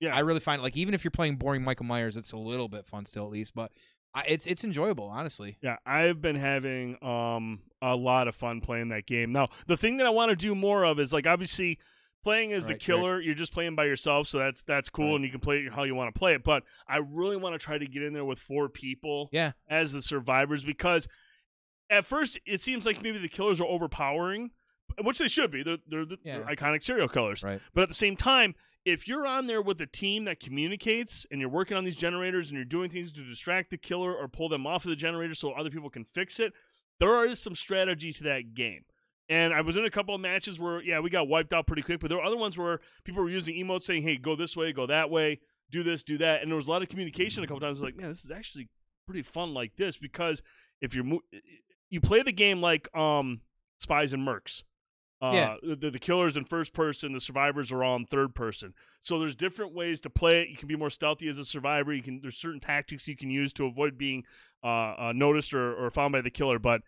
Yeah. 0.00 0.14
I 0.14 0.20
really 0.20 0.40
find 0.40 0.62
like 0.62 0.76
even 0.76 0.92
if 0.94 1.02
you're 1.04 1.10
playing 1.10 1.36
boring 1.36 1.62
Michael 1.62 1.86
Myers, 1.86 2.16
it's 2.16 2.32
a 2.32 2.36
little 2.38 2.68
bit 2.68 2.86
fun 2.86 3.06
still 3.06 3.24
at 3.24 3.30
least. 3.30 3.54
But 3.54 3.72
I, 4.14 4.24
it's 4.28 4.46
it's 4.46 4.64
enjoyable, 4.64 5.04
honestly. 5.06 5.56
Yeah, 5.62 5.76
I've 5.86 6.20
been 6.20 6.36
having 6.36 7.02
um 7.02 7.60
a 7.80 7.96
lot 7.96 8.28
of 8.28 8.34
fun 8.36 8.60
playing 8.60 8.88
that 8.88 9.06
game. 9.06 9.32
Now, 9.32 9.48
the 9.66 9.76
thing 9.78 9.96
that 9.98 10.06
I 10.06 10.10
want 10.10 10.28
to 10.30 10.36
do 10.36 10.54
more 10.54 10.84
of 10.84 10.98
is 11.00 11.12
like 11.12 11.26
obviously 11.26 11.78
playing 12.22 12.52
as 12.52 12.64
the 12.64 12.68
Right, 12.70 12.74
right. 12.74 12.80
killer, 12.80 13.20
you're 13.20 13.34
just 13.34 13.52
playing 13.52 13.74
by 13.74 13.84
yourself, 13.86 14.28
so 14.28 14.38
that's 14.38 14.62
that's 14.62 14.88
cool 14.90 15.06
Right. 15.08 15.14
and 15.16 15.24
you 15.24 15.30
can 15.30 15.40
play 15.40 15.58
it 15.58 15.72
how 15.72 15.84
you 15.84 15.94
want 15.94 16.14
to 16.14 16.18
play 16.18 16.34
it. 16.34 16.44
But 16.44 16.64
I 16.86 16.98
really 16.98 17.36
want 17.36 17.54
to 17.54 17.58
try 17.58 17.78
to 17.78 17.86
get 17.86 18.02
in 18.02 18.12
there 18.12 18.24
with 18.24 18.38
four 18.38 18.68
people 18.68 19.28
Yeah. 19.32 19.52
as 19.68 19.92
the 19.92 20.02
survivors 20.02 20.62
because 20.62 21.08
at 21.88 22.04
first 22.04 22.38
it 22.46 22.60
seems 22.60 22.86
like 22.86 23.02
maybe 23.02 23.18
the 23.18 23.28
killers 23.28 23.60
are 23.60 23.66
overpowering, 23.66 24.50
which 25.02 25.18
they 25.18 25.28
should 25.28 25.50
be. 25.50 25.62
They're 25.62 25.78
they're, 25.86 26.04
the- 26.04 26.18
they're 26.24 26.44
iconic 26.44 26.82
serial 26.82 27.08
killers. 27.08 27.42
Right. 27.42 27.60
But 27.74 27.82
at 27.82 27.88
the 27.88 27.94
same 27.94 28.16
time, 28.16 28.54
if 28.84 29.06
you're 29.06 29.26
on 29.26 29.46
there 29.46 29.60
with 29.60 29.80
a 29.80 29.86
team 29.86 30.24
that 30.24 30.40
communicates 30.40 31.26
and 31.30 31.40
you're 31.40 31.50
working 31.50 31.76
on 31.76 31.84
these 31.84 31.96
generators 31.96 32.48
and 32.50 32.56
you're 32.56 32.64
doing 32.64 32.88
things 32.90 33.12
to 33.12 33.22
distract 33.24 33.70
the 33.70 33.76
killer 33.76 34.14
or 34.14 34.26
pull 34.28 34.48
them 34.48 34.66
off 34.66 34.84
of 34.84 34.88
the 34.90 34.96
generator 34.96 35.34
so 35.34 35.52
other 35.52 35.68
people 35.70 35.90
can 35.90 36.04
fix 36.04 36.40
it, 36.40 36.52
there 36.98 37.26
is 37.28 37.38
some 37.42 37.54
strategy 37.54 38.12
to 38.12 38.22
that 38.24 38.54
game. 38.54 38.84
And 39.30 39.54
I 39.54 39.60
was 39.62 39.76
in 39.76 39.84
a 39.84 39.90
couple 39.90 40.14
of 40.14 40.20
matches 40.20 40.58
where, 40.58 40.82
yeah, 40.82 40.98
we 41.00 41.08
got 41.08 41.28
wiped 41.28 41.52
out 41.52 41.66
pretty 41.66 41.82
quick, 41.82 42.00
but 42.00 42.08
there 42.08 42.18
were 42.18 42.24
other 42.24 42.36
ones 42.36 42.58
where 42.58 42.80
people 43.04 43.22
were 43.22 43.30
using 43.30 43.54
emotes 43.54 43.82
saying, 43.82 44.02
hey, 44.02 44.16
go 44.16 44.34
this 44.36 44.56
way, 44.56 44.72
go 44.72 44.86
that 44.86 45.08
way, 45.08 45.38
do 45.70 45.82
this, 45.84 46.02
do 46.02 46.18
that. 46.18 46.42
And 46.42 46.50
there 46.50 46.56
was 46.56 46.66
a 46.66 46.70
lot 46.70 46.82
of 46.82 46.88
communication 46.88 47.42
a 47.44 47.46
couple 47.46 47.60
times. 47.60 47.78
I 47.78 47.82
was 47.82 47.92
like, 47.92 47.96
man, 47.96 48.08
this 48.08 48.24
is 48.24 48.30
actually 48.32 48.68
pretty 49.06 49.22
fun 49.22 49.54
like 49.54 49.76
this 49.76 49.96
because 49.96 50.42
if 50.80 50.94
you're, 50.96 51.04
mo- 51.04 51.22
you 51.90 52.00
play 52.00 52.22
the 52.22 52.32
game 52.32 52.60
like 52.60 52.94
um, 52.96 53.40
Spies 53.78 54.12
and 54.12 54.26
Mercs. 54.26 54.64
Uh, 55.22 55.32
Yeah. 55.34 55.56
the, 55.76 55.90
the 55.90 55.98
killers 55.98 56.36
in 56.36 56.44
first 56.44 56.72
person, 56.72 57.12
the 57.12 57.20
survivors 57.20 57.70
are 57.70 57.84
all 57.84 57.94
in 57.94 58.06
third 58.06 58.34
person. 58.34 58.74
So 59.00 59.18
there's 59.20 59.36
different 59.36 59.74
ways 59.74 60.00
to 60.00 60.10
play 60.10 60.42
it. 60.42 60.48
You 60.48 60.56
can 60.56 60.66
be 60.66 60.76
more 60.76 60.90
stealthy 60.90 61.28
as 61.28 61.38
a 61.38 61.44
survivor. 61.44 61.92
You 61.92 62.02
can 62.02 62.20
there's 62.20 62.36
certain 62.38 62.58
tactics 62.58 63.06
you 63.06 63.16
can 63.16 63.30
use 63.30 63.52
to 63.52 63.66
avoid 63.66 63.96
being 63.96 64.24
uh, 64.64 64.66
uh, 64.66 65.12
noticed 65.14 65.52
or, 65.54 65.74
or 65.74 65.90
found 65.90 66.12
by 66.12 66.20
the 66.20 66.30
killer. 66.30 66.58
But 66.58 66.80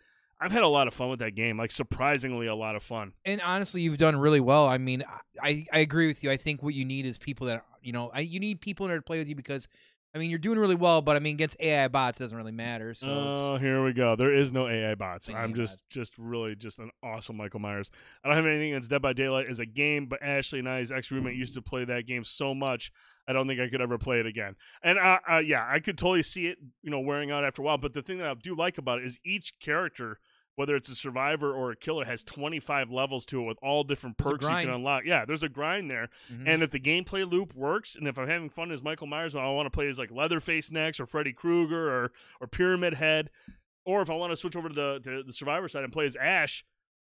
I've 0.42 0.52
had 0.52 0.62
a 0.62 0.68
lot 0.68 0.88
of 0.88 0.94
fun 0.94 1.08
with 1.08 1.20
that 1.20 1.34
game, 1.34 1.56
like 1.56 1.70
surprisingly 1.70 2.46
a 2.46 2.54
lot 2.54 2.74
of 2.74 2.82
fun. 2.82 3.12
And 3.24 3.40
honestly, 3.40 3.80
you've 3.80 3.98
done 3.98 4.16
really 4.16 4.40
well. 4.40 4.66
I 4.66 4.78
mean, 4.78 5.04
I 5.40 5.66
I 5.72 5.78
agree 5.78 6.06
with 6.08 6.24
you. 6.24 6.30
I 6.30 6.36
think 6.36 6.62
what 6.62 6.74
you 6.74 6.84
need 6.84 7.06
is 7.06 7.18
people 7.18 7.46
that 7.46 7.64
you 7.80 7.92
know. 7.92 8.10
I, 8.12 8.20
you 8.20 8.40
need 8.40 8.60
people 8.60 8.86
in 8.86 8.90
there 8.90 8.98
to 8.98 9.02
play 9.02 9.18
with 9.18 9.28
you 9.28 9.36
because, 9.36 9.68
I 10.14 10.18
mean, 10.18 10.30
you're 10.30 10.38
doing 10.40 10.58
really 10.58 10.74
well. 10.74 11.00
But 11.00 11.16
I 11.16 11.20
mean, 11.20 11.36
against 11.36 11.60
AI 11.60 11.86
bots 11.88 12.20
it 12.20 12.24
doesn't 12.24 12.36
really 12.36 12.52
matter. 12.52 12.92
So 12.94 13.08
Oh, 13.08 13.56
here 13.58 13.84
we 13.84 13.92
go. 13.92 14.16
There 14.16 14.34
is 14.34 14.52
no 14.52 14.68
AI 14.68 14.94
bots. 14.96 15.28
No 15.28 15.36
I'm 15.36 15.54
just 15.54 15.74
bots. 15.78 15.84
just 15.88 16.18
really 16.18 16.56
just 16.56 16.80
an 16.80 16.90
awesome 17.02 17.36
Michael 17.36 17.60
Myers. 17.60 17.90
I 18.24 18.28
don't 18.28 18.36
have 18.36 18.46
anything 18.46 18.72
against 18.72 18.90
Dead 18.90 19.00
by 19.00 19.12
Daylight 19.12 19.46
as 19.48 19.60
a 19.60 19.66
game, 19.66 20.06
but 20.06 20.22
Ashley 20.22 20.58
and 20.58 20.68
I, 20.68 20.80
his 20.80 20.90
ex 20.90 21.10
roommate, 21.10 21.36
used 21.36 21.54
to 21.54 21.62
play 21.62 21.84
that 21.84 22.06
game 22.06 22.24
so 22.24 22.52
much. 22.54 22.90
I 23.28 23.32
don't 23.32 23.46
think 23.46 23.60
I 23.60 23.68
could 23.68 23.80
ever 23.80 23.98
play 23.98 24.18
it 24.18 24.26
again. 24.26 24.56
And 24.82 24.98
uh, 24.98 25.18
uh, 25.30 25.38
yeah, 25.38 25.64
I 25.68 25.78
could 25.78 25.96
totally 25.96 26.24
see 26.24 26.48
it, 26.48 26.58
you 26.82 26.90
know, 26.90 26.98
wearing 26.98 27.30
out 27.30 27.44
after 27.44 27.62
a 27.62 27.64
while. 27.64 27.78
But 27.78 27.92
the 27.92 28.02
thing 28.02 28.18
that 28.18 28.26
I 28.26 28.34
do 28.34 28.56
like 28.56 28.78
about 28.78 28.98
it 28.98 29.04
is 29.04 29.20
each 29.24 29.58
character, 29.60 30.18
whether 30.54 30.76
it's 30.76 30.88
a 30.88 30.94
survivor 30.94 31.52
or 31.52 31.70
a 31.70 31.76
killer, 31.76 32.04
has 32.04 32.22
25 32.24 32.90
levels 32.90 33.24
to 33.26 33.40
it 33.40 33.44
with 33.44 33.58
all 33.62 33.84
different 33.84 34.18
perks 34.18 34.44
you 34.44 34.50
can 34.50 34.70
unlock. 34.70 35.04
Yeah, 35.06 35.24
there's 35.24 35.42
a 35.42 35.48
grind 35.48 35.90
there. 35.90 36.08
Mhm. 36.30 36.44
And 36.46 36.62
if 36.62 36.70
the 36.70 36.80
gameplay 36.80 37.28
loop 37.30 37.54
works, 37.54 37.96
and 37.96 38.06
if 38.06 38.18
I'm 38.18 38.28
having 38.28 38.50
fun 38.50 38.70
as 38.70 38.82
Michael 38.82 39.06
Myers, 39.06 39.34
I 39.34 39.46
want 39.48 39.66
to 39.66 39.70
play 39.70 39.88
as 39.88 39.98
like 39.98 40.10
Leatherface 40.10 40.70
next, 40.70 41.00
or 41.00 41.06
Freddy 41.06 41.32
Krueger, 41.32 41.88
or 41.90 42.12
or 42.40 42.46
Pyramid 42.46 42.94
Head, 42.94 43.30
or 43.84 44.02
if 44.02 44.10
I 44.10 44.14
want 44.14 44.30
to 44.32 44.36
switch 44.36 44.54
over 44.56 44.68
to 44.68 44.74
the 44.74 45.00
to 45.04 45.22
the 45.22 45.32
Survivor 45.32 45.68
side 45.68 45.84
and 45.84 45.92
play 45.92 46.04
as 46.04 46.16
Ash, 46.16 46.64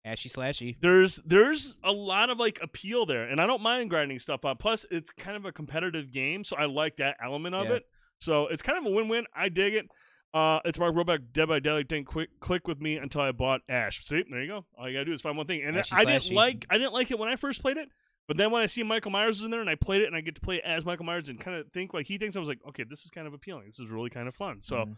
ashy 0.06 0.28
slashy. 0.28 0.76
there's 0.80 1.16
there's 1.16 1.78
a 1.84 1.92
lot 1.92 2.30
of 2.30 2.38
like 2.38 2.58
appeal 2.62 3.04
there, 3.06 3.24
and 3.28 3.40
I 3.40 3.46
don't 3.46 3.62
mind 3.62 3.90
grinding 3.90 4.18
stuff 4.18 4.44
up. 4.44 4.58
Plus, 4.58 4.84
it's 4.90 5.10
kind 5.10 5.36
of 5.36 5.44
a 5.44 5.52
competitive 5.52 6.10
game, 6.12 6.44
so 6.44 6.56
I 6.56 6.64
like 6.64 6.96
that 6.96 7.16
element 7.22 7.54
of 7.54 7.66
Yeah. 7.66 7.74
it. 7.74 7.86
So 8.20 8.46
it's 8.46 8.62
kind 8.62 8.78
of 8.78 8.86
a 8.86 8.90
win-win. 8.94 9.26
I 9.34 9.48
dig 9.50 9.74
it. 9.74 9.86
Uh, 10.34 10.58
it's 10.64 10.78
Mark 10.80 10.94
Roback, 10.96 11.20
Dead 11.32 11.46
by 11.48 11.60
Daylight 11.60 11.86
didn't 11.88 12.06
quick 12.06 12.28
click 12.40 12.66
with 12.66 12.80
me 12.80 12.96
until 12.96 13.20
I 13.20 13.30
bought 13.30 13.60
Ash. 13.68 14.04
See, 14.04 14.24
there 14.28 14.42
you 14.42 14.48
go. 14.48 14.64
All 14.76 14.88
you 14.88 14.94
gotta 14.94 15.04
do 15.04 15.12
is 15.12 15.20
find 15.20 15.36
one 15.36 15.46
thing. 15.46 15.62
And 15.62 15.76
Ashy 15.76 15.94
I 15.94 16.04
didn't 16.04 16.24
slashy. 16.24 16.34
like 16.34 16.66
I 16.68 16.76
didn't 16.76 16.92
like 16.92 17.10
it 17.12 17.18
when 17.20 17.28
I 17.28 17.36
first 17.36 17.62
played 17.62 17.76
it, 17.76 17.88
but 18.26 18.36
then 18.36 18.50
when 18.50 18.60
I 18.60 18.66
see 18.66 18.82
Michael 18.82 19.12
Myers 19.12 19.38
was 19.38 19.44
in 19.44 19.52
there 19.52 19.60
and 19.60 19.70
I 19.70 19.76
played 19.76 20.02
it 20.02 20.06
and 20.08 20.16
I 20.16 20.20
get 20.22 20.34
to 20.34 20.40
play 20.40 20.60
as 20.62 20.84
Michael 20.84 21.06
Myers 21.06 21.28
and 21.28 21.38
kind 21.38 21.56
of 21.56 21.70
think 21.72 21.94
like 21.94 22.06
he 22.08 22.18
thinks, 22.18 22.34
I 22.34 22.40
was 22.40 22.48
like, 22.48 22.58
okay, 22.68 22.82
this 22.82 23.04
is 23.04 23.10
kind 23.10 23.28
of 23.28 23.32
appealing. 23.32 23.66
This 23.66 23.78
is 23.78 23.88
really 23.88 24.10
kind 24.10 24.26
of 24.26 24.34
fun. 24.34 24.60
So 24.60 24.76
Mhm. 24.78 24.96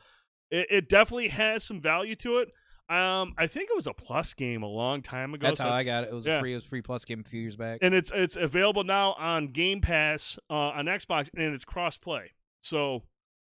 it, 0.50 0.66
it 0.70 0.88
definitely 0.88 1.28
has 1.28 1.62
some 1.64 1.82
value 1.82 2.14
to 2.16 2.38
it. 2.38 2.48
Um, 2.88 3.34
I 3.36 3.46
think 3.48 3.68
it 3.68 3.76
was 3.76 3.88
a 3.88 3.92
plus 3.92 4.32
game 4.32 4.62
a 4.62 4.68
long 4.68 5.02
time 5.02 5.34
ago. 5.34 5.48
that's 5.48 5.58
so 5.58 5.64
how 5.64 5.70
I 5.72 5.82
got 5.84 6.04
it. 6.04 6.10
It 6.10 6.14
was 6.14 6.26
yeah. 6.26 6.38
a 6.38 6.40
free. 6.40 6.52
It 6.52 6.56
was 6.56 6.64
free 6.64 6.80
plus 6.82 7.04
game 7.04 7.20
a 7.20 7.28
few 7.28 7.40
years 7.42 7.56
back. 7.56 7.80
and 7.82 7.92
it's 7.94 8.10
it's 8.14 8.36
available 8.36 8.84
now 8.84 9.14
on 9.14 9.48
Game 9.48 9.80
Pass 9.82 10.38
uh, 10.49 10.54
on 10.54 10.86
Xbox, 10.86 11.28
and 11.36 11.52
it's 11.52 11.64
cross 11.64 11.96
play. 11.99 12.30
So 12.62 13.02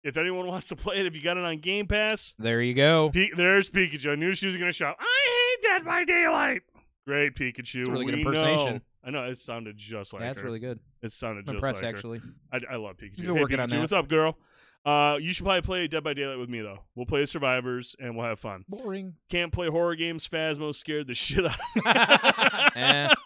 if 0.04 0.18
anyone 0.18 0.48
wants 0.48 0.68
to 0.70 0.76
play 0.76 1.00
it, 1.00 1.06
if 1.06 1.16
you 1.16 1.22
got 1.22 1.38
it 1.38 1.44
on 1.44 1.58
Game 1.60 1.88
Pass, 1.88 2.34
there 2.40 2.62
you 2.62 2.74
go. 2.74 3.10
Pi- 3.14 3.32
there's 3.36 3.70
Pikachu. 3.70 4.12
I 4.12 4.16
knew 4.16 4.34
she 4.34 4.48
was 4.48 4.58
gonna 4.58 4.72
shout. 4.72 4.98
I 5.00 5.58
hate 5.62 5.70
Dead 5.70 5.86
by 5.86 6.04
Daylight. 6.06 6.62
Great 7.06 7.36
Pikachu. 7.36 7.82
It's 7.82 7.90
really 7.90 8.06
good 8.06 8.16
We 8.16 8.22
impersonation. 8.22 8.74
know. 8.76 8.82
I 9.06 9.10
know 9.12 9.24
it 9.26 9.38
sounded 9.38 9.76
just 9.78 10.14
like 10.14 10.22
yeah, 10.22 10.28
that's 10.28 10.40
her. 10.40 10.46
really 10.46 10.60
good. 10.60 10.80
It 11.02 11.12
sounded 11.12 11.40
I'm 11.40 11.46
just 11.46 11.56
impressed 11.56 11.84
like 11.84 11.94
actually. 11.96 12.22
I, 12.52 12.60
I 12.72 12.76
love 12.78 12.96
Pikachu. 12.98 13.16
He's 13.16 13.26
been 13.26 13.36
Hey, 13.36 13.42
working 13.42 13.60
on 13.60 13.68
Pikachu, 13.68 13.72
that. 13.72 13.80
What's 13.82 13.92
up, 13.92 14.08
girl? 14.08 14.38
Uh, 14.86 15.18
you 15.20 15.32
should 15.32 15.46
probably 15.46 15.62
play 15.62 15.88
Dead 15.88 16.04
by 16.04 16.14
Daylight 16.14 16.40
with 16.40 16.50
me 16.50 16.62
though. 16.62 16.80
We'll 16.96 17.06
play 17.06 17.26
survivors 17.26 17.96
and 18.00 18.16
we'll 18.18 18.26
have 18.26 18.40
fun. 18.40 18.66
Boring. 18.68 19.14
Can't 19.30 19.52
play 19.52 19.68
horror 19.70 19.96
games. 19.96 20.28
Phasmo 20.28 20.74
scared 20.76 21.08
the 21.08 21.14
shit 21.14 21.46
out 21.46 21.58
of 21.76 21.76
me. 21.76 21.82
Eh. 22.82 23.10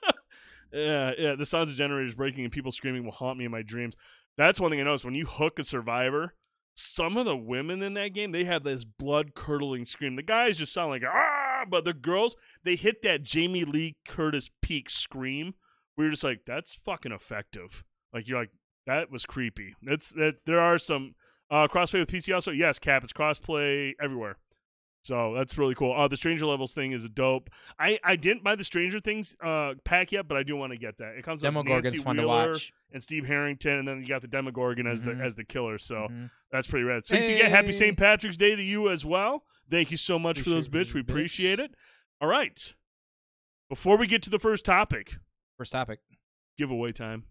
Yeah, 0.73 1.11
yeah. 1.17 1.35
The 1.35 1.45
sounds 1.45 1.69
of 1.69 1.75
generators 1.77 2.13
breaking 2.13 2.43
and 2.43 2.51
people 2.51 2.71
screaming 2.73 3.05
will 3.05 3.13
haunt 3.13 3.39
me 3.39 3.45
in 3.45 3.51
my 3.51 3.61
dreams. 3.61 3.95
That's 4.37 4.59
one 4.59 4.69
thing 4.69 4.81
I 4.81 4.83
noticed. 4.83 5.05
When 5.05 5.15
you 5.15 5.25
hook 5.25 5.59
a 5.59 5.63
survivor, 5.63 6.33
some 6.77 7.17
of 7.17 7.25
the 7.25 7.35
women 7.35 7.81
in 7.81 7.95
that 7.95 8.13
game 8.13 8.31
they 8.31 8.43
have 8.43 8.63
this 8.63 8.85
blood 8.85 9.33
curdling 9.33 9.85
scream. 9.85 10.15
The 10.15 10.21
guys 10.21 10.57
just 10.57 10.71
sound 10.73 10.91
like 10.91 11.03
ah, 11.07 11.65
but 11.69 11.85
the 11.85 11.93
girls 11.93 12.35
they 12.63 12.75
hit 12.75 13.01
that 13.01 13.23
Jamie 13.23 13.65
Lee 13.65 13.95
Curtis 14.05 14.49
peak 14.61 14.89
scream. 14.89 15.55
You're 15.97 16.11
just 16.11 16.23
like, 16.23 16.41
that's 16.45 16.75
fucking 16.75 17.11
effective. 17.11 17.83
Like 18.13 18.27
you're 18.27 18.39
like, 18.39 18.51
that 18.85 19.11
was 19.11 19.25
creepy. 19.25 19.75
That's 19.81 20.11
that 20.11 20.35
there 20.45 20.59
are 20.59 20.77
some 20.77 21.15
uh 21.49 21.67
crossplay 21.67 21.99
with 21.99 22.09
PC 22.09 22.33
also. 22.33 22.51
Yes, 22.51 22.77
Cap, 22.77 23.03
it's 23.03 23.13
crossplay 23.13 23.93
everywhere. 23.99 24.37
So 25.07 25.33
that's 25.33 25.57
really 25.57 25.73
cool. 25.73 25.93
Uh, 25.93 26.07
the 26.09 26.17
Stranger 26.17 26.45
Levels 26.45 26.73
thing 26.73 26.91
is 26.91 27.07
dope. 27.09 27.49
I, 27.79 27.97
I 28.03 28.17
didn't 28.17 28.43
buy 28.43 28.55
the 28.55 28.63
Stranger 28.65 28.99
Things 28.99 29.35
uh, 29.41 29.75
pack 29.85 30.11
yet, 30.11 30.27
but 30.27 30.35
I 30.37 30.43
do 30.43 30.55
want 30.57 30.73
to 30.73 30.77
get 30.77 30.97
that. 30.97 31.15
It 31.15 31.23
comes 31.23 31.41
with 31.41 31.53
Demogorgon's 31.53 31.83
Nancy 31.85 32.01
fun 32.03 32.17
to 32.17 32.27
watch. 32.27 32.73
and 32.91 33.01
Steve 33.01 33.25
Harrington, 33.25 33.79
and 33.79 33.87
then 33.87 34.01
you 34.01 34.07
got 34.07 34.21
the 34.21 34.27
Demogorgon 34.27 34.85
as 34.85 35.05
Mhm. 35.05 35.17
the 35.17 35.23
as 35.23 35.35
the 35.35 35.45
killer. 35.45 35.77
So 35.77 36.07
Mhm. 36.11 36.29
that's 36.51 36.67
pretty 36.67 36.83
rad. 36.83 37.05
Fixie, 37.05 37.35
get 37.37 37.49
happy 37.51 37.71
St. 37.71 37.97
Patrick's 37.97 38.37
Day 38.37 38.55
to 38.55 38.61
you 38.63 38.89
as 38.89 39.05
well. 39.05 39.45
Thank 39.71 39.91
you 39.91 39.97
so 39.97 40.19
much 40.19 40.41
for 40.41 40.49
those 40.49 40.67
Appreciate 40.67 40.79
bits. 40.85 40.93
We 40.93 41.01
bitch. 41.01 41.09
appreciate 41.09 41.59
it. 41.59 41.75
All 42.21 42.27
right. 42.27 42.73
Before 43.69 43.97
we 43.97 44.07
get 44.07 44.21
to 44.23 44.29
the 44.29 44.39
first 44.39 44.65
topic, 44.65 45.15
First 45.57 45.71
topic. 45.73 45.99
giveaway 46.57 46.91
time. 46.91 47.23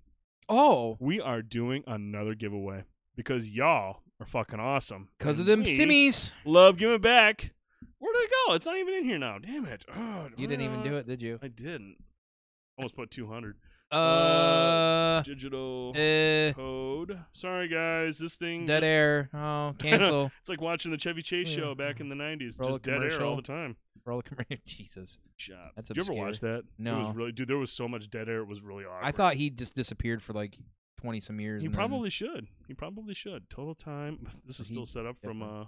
Oh, 0.48 0.96
We 1.00 1.20
are 1.20 1.42
doing 1.42 1.82
another 1.86 2.34
giveaway 2.34 2.84
because 3.16 3.50
y'all 3.50 4.02
are 4.20 4.26
fucking 4.26 4.60
awesome. 4.60 5.08
because 5.18 5.38
of 5.40 5.46
them 5.46 5.62
we 5.62 5.78
stimmies. 5.78 6.30
Love 6.44 6.76
giving 6.78 7.00
back. 7.00 7.50
Where'd 7.99 8.16
it 8.16 8.31
go? 8.49 8.55
It's 8.55 8.66
not 8.66 8.77
even 8.77 8.94
in 8.94 9.05
here 9.05 9.18
now. 9.18 9.38
Damn 9.38 9.66
it. 9.66 9.85
Oh, 9.94 10.29
You 10.37 10.46
didn't 10.46 10.62
even 10.64 10.83
do 10.83 10.96
it, 10.96 11.07
did 11.07 11.20
you? 11.22 11.38
I 11.42 11.49
didn't. 11.49 11.96
Almost 12.79 12.94
put 12.96 13.11
200. 13.11 13.57
Uh, 13.90 15.22
Digital 15.22 15.90
uh, 15.96 16.53
code. 16.55 17.18
Sorry, 17.33 17.68
guys. 17.68 18.18
This 18.18 18.37
thing. 18.37 18.66
dead 18.66 18.81
just- 18.81 18.85
air. 18.88 19.31
Oh, 19.35 19.75
cancel. 19.79 20.31
It's 20.40 20.49
like 20.49 20.61
watching 20.61 20.90
the 20.90 20.96
Chevy 20.99 21.22
Chase 21.22 21.49
show 21.49 21.75
back 21.75 22.01
in 22.01 22.09
the 22.09 22.14
90s. 22.14 22.59
Roll 22.59 22.70
just 22.72 22.83
dead 22.83 23.03
air 23.03 23.22
all 23.22 23.37
the 23.37 23.42
time. 23.42 23.77
Roller 24.05 24.22
commercial. 24.22 24.57
Jesus. 24.66 25.18
Shot. 25.37 25.72
That's 25.77 25.88
Did 25.88 25.96
you 25.96 26.03
ever 26.03 26.12
watch 26.14 26.40
that? 26.40 26.59
It 26.59 26.64
No. 26.79 27.01
was 27.01 27.14
really, 27.14 27.33
dude, 27.33 27.49
there 27.49 27.57
was 27.59 27.72
so 27.72 27.88
much 27.88 28.11
dead 28.11 28.29
air. 28.29 28.38
It 28.40 28.49
was 28.49 28.62
really 28.62 28.85
awkward. 28.85 29.05
I 29.05 29.12
thought 29.12 29.35
he 29.35 29.51
just 29.51 29.75
disappeared 29.75 30.22
for 30.22 30.33
like 30.33 30.57
twenty 31.01 31.20
some 31.20 31.40
years. 31.40 31.62
he 31.62 31.66
and 31.66 31.75
then- 31.75 31.79
probably 31.79 32.11
should. 32.11 32.46
He 32.68 32.75
probably 32.75 33.14
should. 33.14 33.49
Total 33.51 33.75
time. 33.75 34.27
This 34.46 34.61
is 34.61 34.68
He 34.68 34.75
still 34.75 34.87
set 34.87 35.07
up 35.07 35.16
from, 35.22 35.42
uh, 35.42 35.64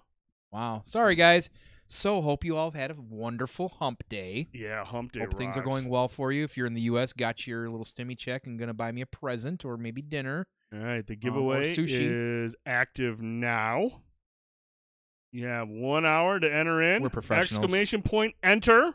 Wow. 0.53 0.83
Sorry, 0.85 1.15
guys. 1.15 1.51
So 1.91 2.21
hope 2.21 2.45
you 2.45 2.55
all 2.57 2.71
have 2.71 2.79
had 2.79 2.91
a 2.91 2.97
wonderful 3.01 3.69
hump 3.81 4.05
day. 4.11 4.49
yeah, 4.53 4.85
Hump 4.85 5.13
Day. 5.13 5.21
Hope 5.21 5.35
things 5.39 5.57
are 5.57 5.63
going 5.63 5.89
well 5.89 6.07
for 6.07 6.31
you. 6.33 6.45
If 6.45 6.57
you're 6.57 6.67
in 6.67 6.75
the 6.75 6.83
U.S., 6.83 7.15
got 7.15 7.47
your 7.47 7.69
little 7.71 7.85
stimmy 7.87 8.17
check 8.17 8.47
and 8.47 8.59
gonna 8.59 8.75
buy 8.75 8.93
me 8.93 9.01
a 9.01 9.07
present 9.07 9.65
or 9.65 9.77
maybe 9.79 10.03
dinner. 10.03 10.47
All 10.73 10.81
right, 10.81 11.07
the 11.07 11.15
uh, 11.15 11.17
or 11.17 11.17
giveaway 11.17 11.75
sushi. 11.75 12.45
is 12.45 12.55
active 12.67 13.23
now. 13.23 14.03
You 15.33 15.47
have 15.47 15.69
one 15.69 16.05
hour 16.05 16.39
to 16.39 16.55
enter 16.55 16.83
in. 16.83 17.03
We're 17.03 17.09
professionals. 17.09 17.63
Exclamation 17.65 18.03
point 18.03 18.35
enter. 18.43 18.95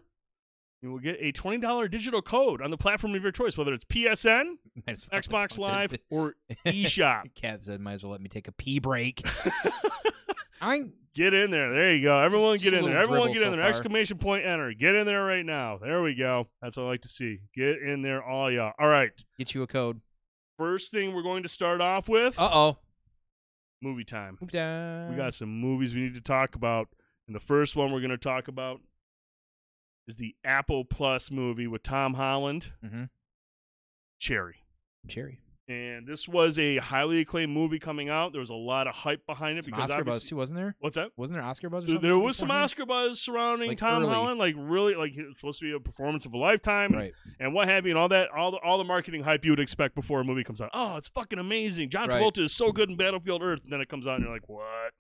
You 0.84 0.92
will 0.92 1.00
get 1.00 1.18
a 1.20 1.32
twenty 1.32 1.60
dollar 1.60 1.88
digital 1.88 2.22
code 2.22 2.62
on 2.62 2.70
the 2.70 2.78
platform 2.78 3.16
of 3.16 3.24
your 3.24 3.32
choice, 3.32 3.58
whether 3.58 3.74
it's 3.74 3.86
PSN, 3.86 4.58
well- 4.88 4.96
Xbox 5.14 5.58
Live, 5.58 5.96
or 6.12 6.36
eShop. 6.68 7.34
Kev 7.34 7.64
said, 7.64 7.82
"Might 7.82 7.94
as 7.94 8.04
well 8.04 8.12
let 8.12 8.22
me 8.22 8.30
take 8.30 8.48
a 8.48 8.52
pee 8.52 8.78
break." 8.80 9.26
I 10.64 10.82
Get 11.16 11.34
in 11.36 11.52
there. 11.52 11.72
There 11.72 11.94
you 11.94 12.02
go. 12.02 12.18
Everyone 12.20 12.56
just 12.58 12.64
get 12.64 12.74
a 12.74 12.78
in 12.80 12.86
there. 12.86 12.94
little 12.94 13.04
Everyone 13.04 13.28
dribble 13.28 13.34
get 13.36 13.42
in 13.44 13.48
so 13.48 13.56
there. 13.58 13.62
far. 13.66 13.70
Exclamation 13.70 14.18
point 14.18 14.46
enter. 14.46 14.74
Get 14.74 14.96
in 14.96 15.06
there 15.06 15.24
right 15.24 15.46
now. 15.46 15.78
There 15.78 16.02
we 16.02 16.16
go. 16.16 16.48
That's 16.60 16.76
what 16.76 16.84
I 16.84 16.88
like 16.88 17.02
to 17.02 17.08
see. 17.08 17.38
Get 17.56 17.84
in 17.84 18.02
there, 18.02 18.24
all 18.24 18.50
y'all. 18.52 18.72
All 18.80 18.88
right. 18.88 19.12
get 19.38 19.54
you 19.54 19.62
a 19.62 19.68
code. 19.68 20.02
First 20.58 20.92
thing 20.92 21.14
we're 21.14 21.22
going 21.22 21.44
to 21.44 21.50
start 21.50 21.82
off 21.82 22.10
with 22.10 22.40
Uh 22.40 22.50
oh. 22.52 22.78
movie 23.82 24.04
time. 24.04 24.40
Move 24.42 24.50
down. 24.50 25.12
We 25.12 25.16
got 25.16 25.36
some 25.36 25.50
movies 25.50 25.94
we 25.94 26.02
need 26.02 26.16
to 26.16 26.22
talk 26.22 26.56
about. 26.56 26.88
And 27.28 27.36
the 27.36 27.40
first 27.40 27.76
one 27.76 27.92
we're 27.92 28.00
going 28.02 28.10
to 28.10 28.18
talk 28.18 28.48
about 28.48 28.82
is 30.08 30.16
the 30.16 30.36
Apple 30.44 30.84
Plus 30.84 31.30
movie 31.30 31.68
with 31.68 31.84
Tom 31.84 32.16
Holland, 32.16 32.72
Mhm. 32.84 33.10
Cherry. 34.20 34.64
cherry. 35.08 35.40
And 35.68 36.06
this 36.08 36.28
was 36.28 36.60
a 36.60 36.78
highly 36.78 37.22
acclaimed 37.22 37.52
movie 37.54 37.80
coming 37.80 38.10
out. 38.10 38.32
There 38.34 38.42
was 38.42 38.50
a 38.50 38.56
lot 38.56 38.86
of 38.88 38.94
hype 38.96 39.26
behind 39.26 39.58
it 39.58 39.64
Some 39.64 39.72
because 39.72 39.92
Oscar 39.92 40.04
buzz 40.04 40.26
too, 40.28 40.36
wasn't 40.36 40.58
there? 40.60 40.76
What's 40.80 40.96
that? 40.96 41.10
Wasn't 41.16 41.36
there 41.38 41.44
Oscar 41.46 41.70
buzz? 41.70 41.84
Or 41.84 41.88
There- 41.88 41.94
something 41.96 42.10
There 42.10 42.20
was 42.20 42.38
some? 42.38 42.52
Oscar 42.52 42.86
buzz 42.86 43.22
surrounding 43.22 43.70
Like 43.70 43.78
Tom 43.78 44.04
early. 44.04 44.14
Holland, 44.14 44.40
like 44.40 44.56
really, 44.58 44.96
like 44.96 45.14
it 45.16 45.26
was 45.26 45.36
supposed 45.38 45.60
to 45.60 45.66
be 45.66 45.72
a 45.72 45.80
performance 45.80 46.26
of 46.26 46.34
a 46.34 46.38
lifetime, 46.38 46.92
Right. 46.94 47.14
and 47.40 47.54
what 47.54 47.68
have 47.70 47.86
you, 47.86 47.92
and 47.92 48.00
all 48.00 48.10
that, 48.10 48.30
all 48.32 48.52
the 48.52 48.58
all 48.58 48.78
the 48.78 48.84
marketing 48.84 49.24
hype 49.24 49.46
you 49.46 49.52
would 49.52 49.60
expect 49.60 49.96
before 49.96 50.20
a 50.20 50.24
movie 50.24 50.44
comes 50.44 50.60
out. 50.62 50.70
Oh, 50.74 50.98
it's 50.98 51.08
fucking 51.08 51.40
amazing! 51.40 51.90
John 51.90 52.10
Right. 52.10 52.22
Travolta 52.22 52.40
is 52.44 52.54
so 52.54 52.72
good 52.72 52.90
in 52.90 52.98
Battlefield 52.98 53.42
Earth, 53.42 53.64
and 53.64 53.72
then 53.72 53.80
it 53.82 53.88
comes 53.90 54.06
out, 54.08 54.16
and 54.16 54.26
you're 54.26 54.34
like, 54.34 54.50
what? 54.50 54.92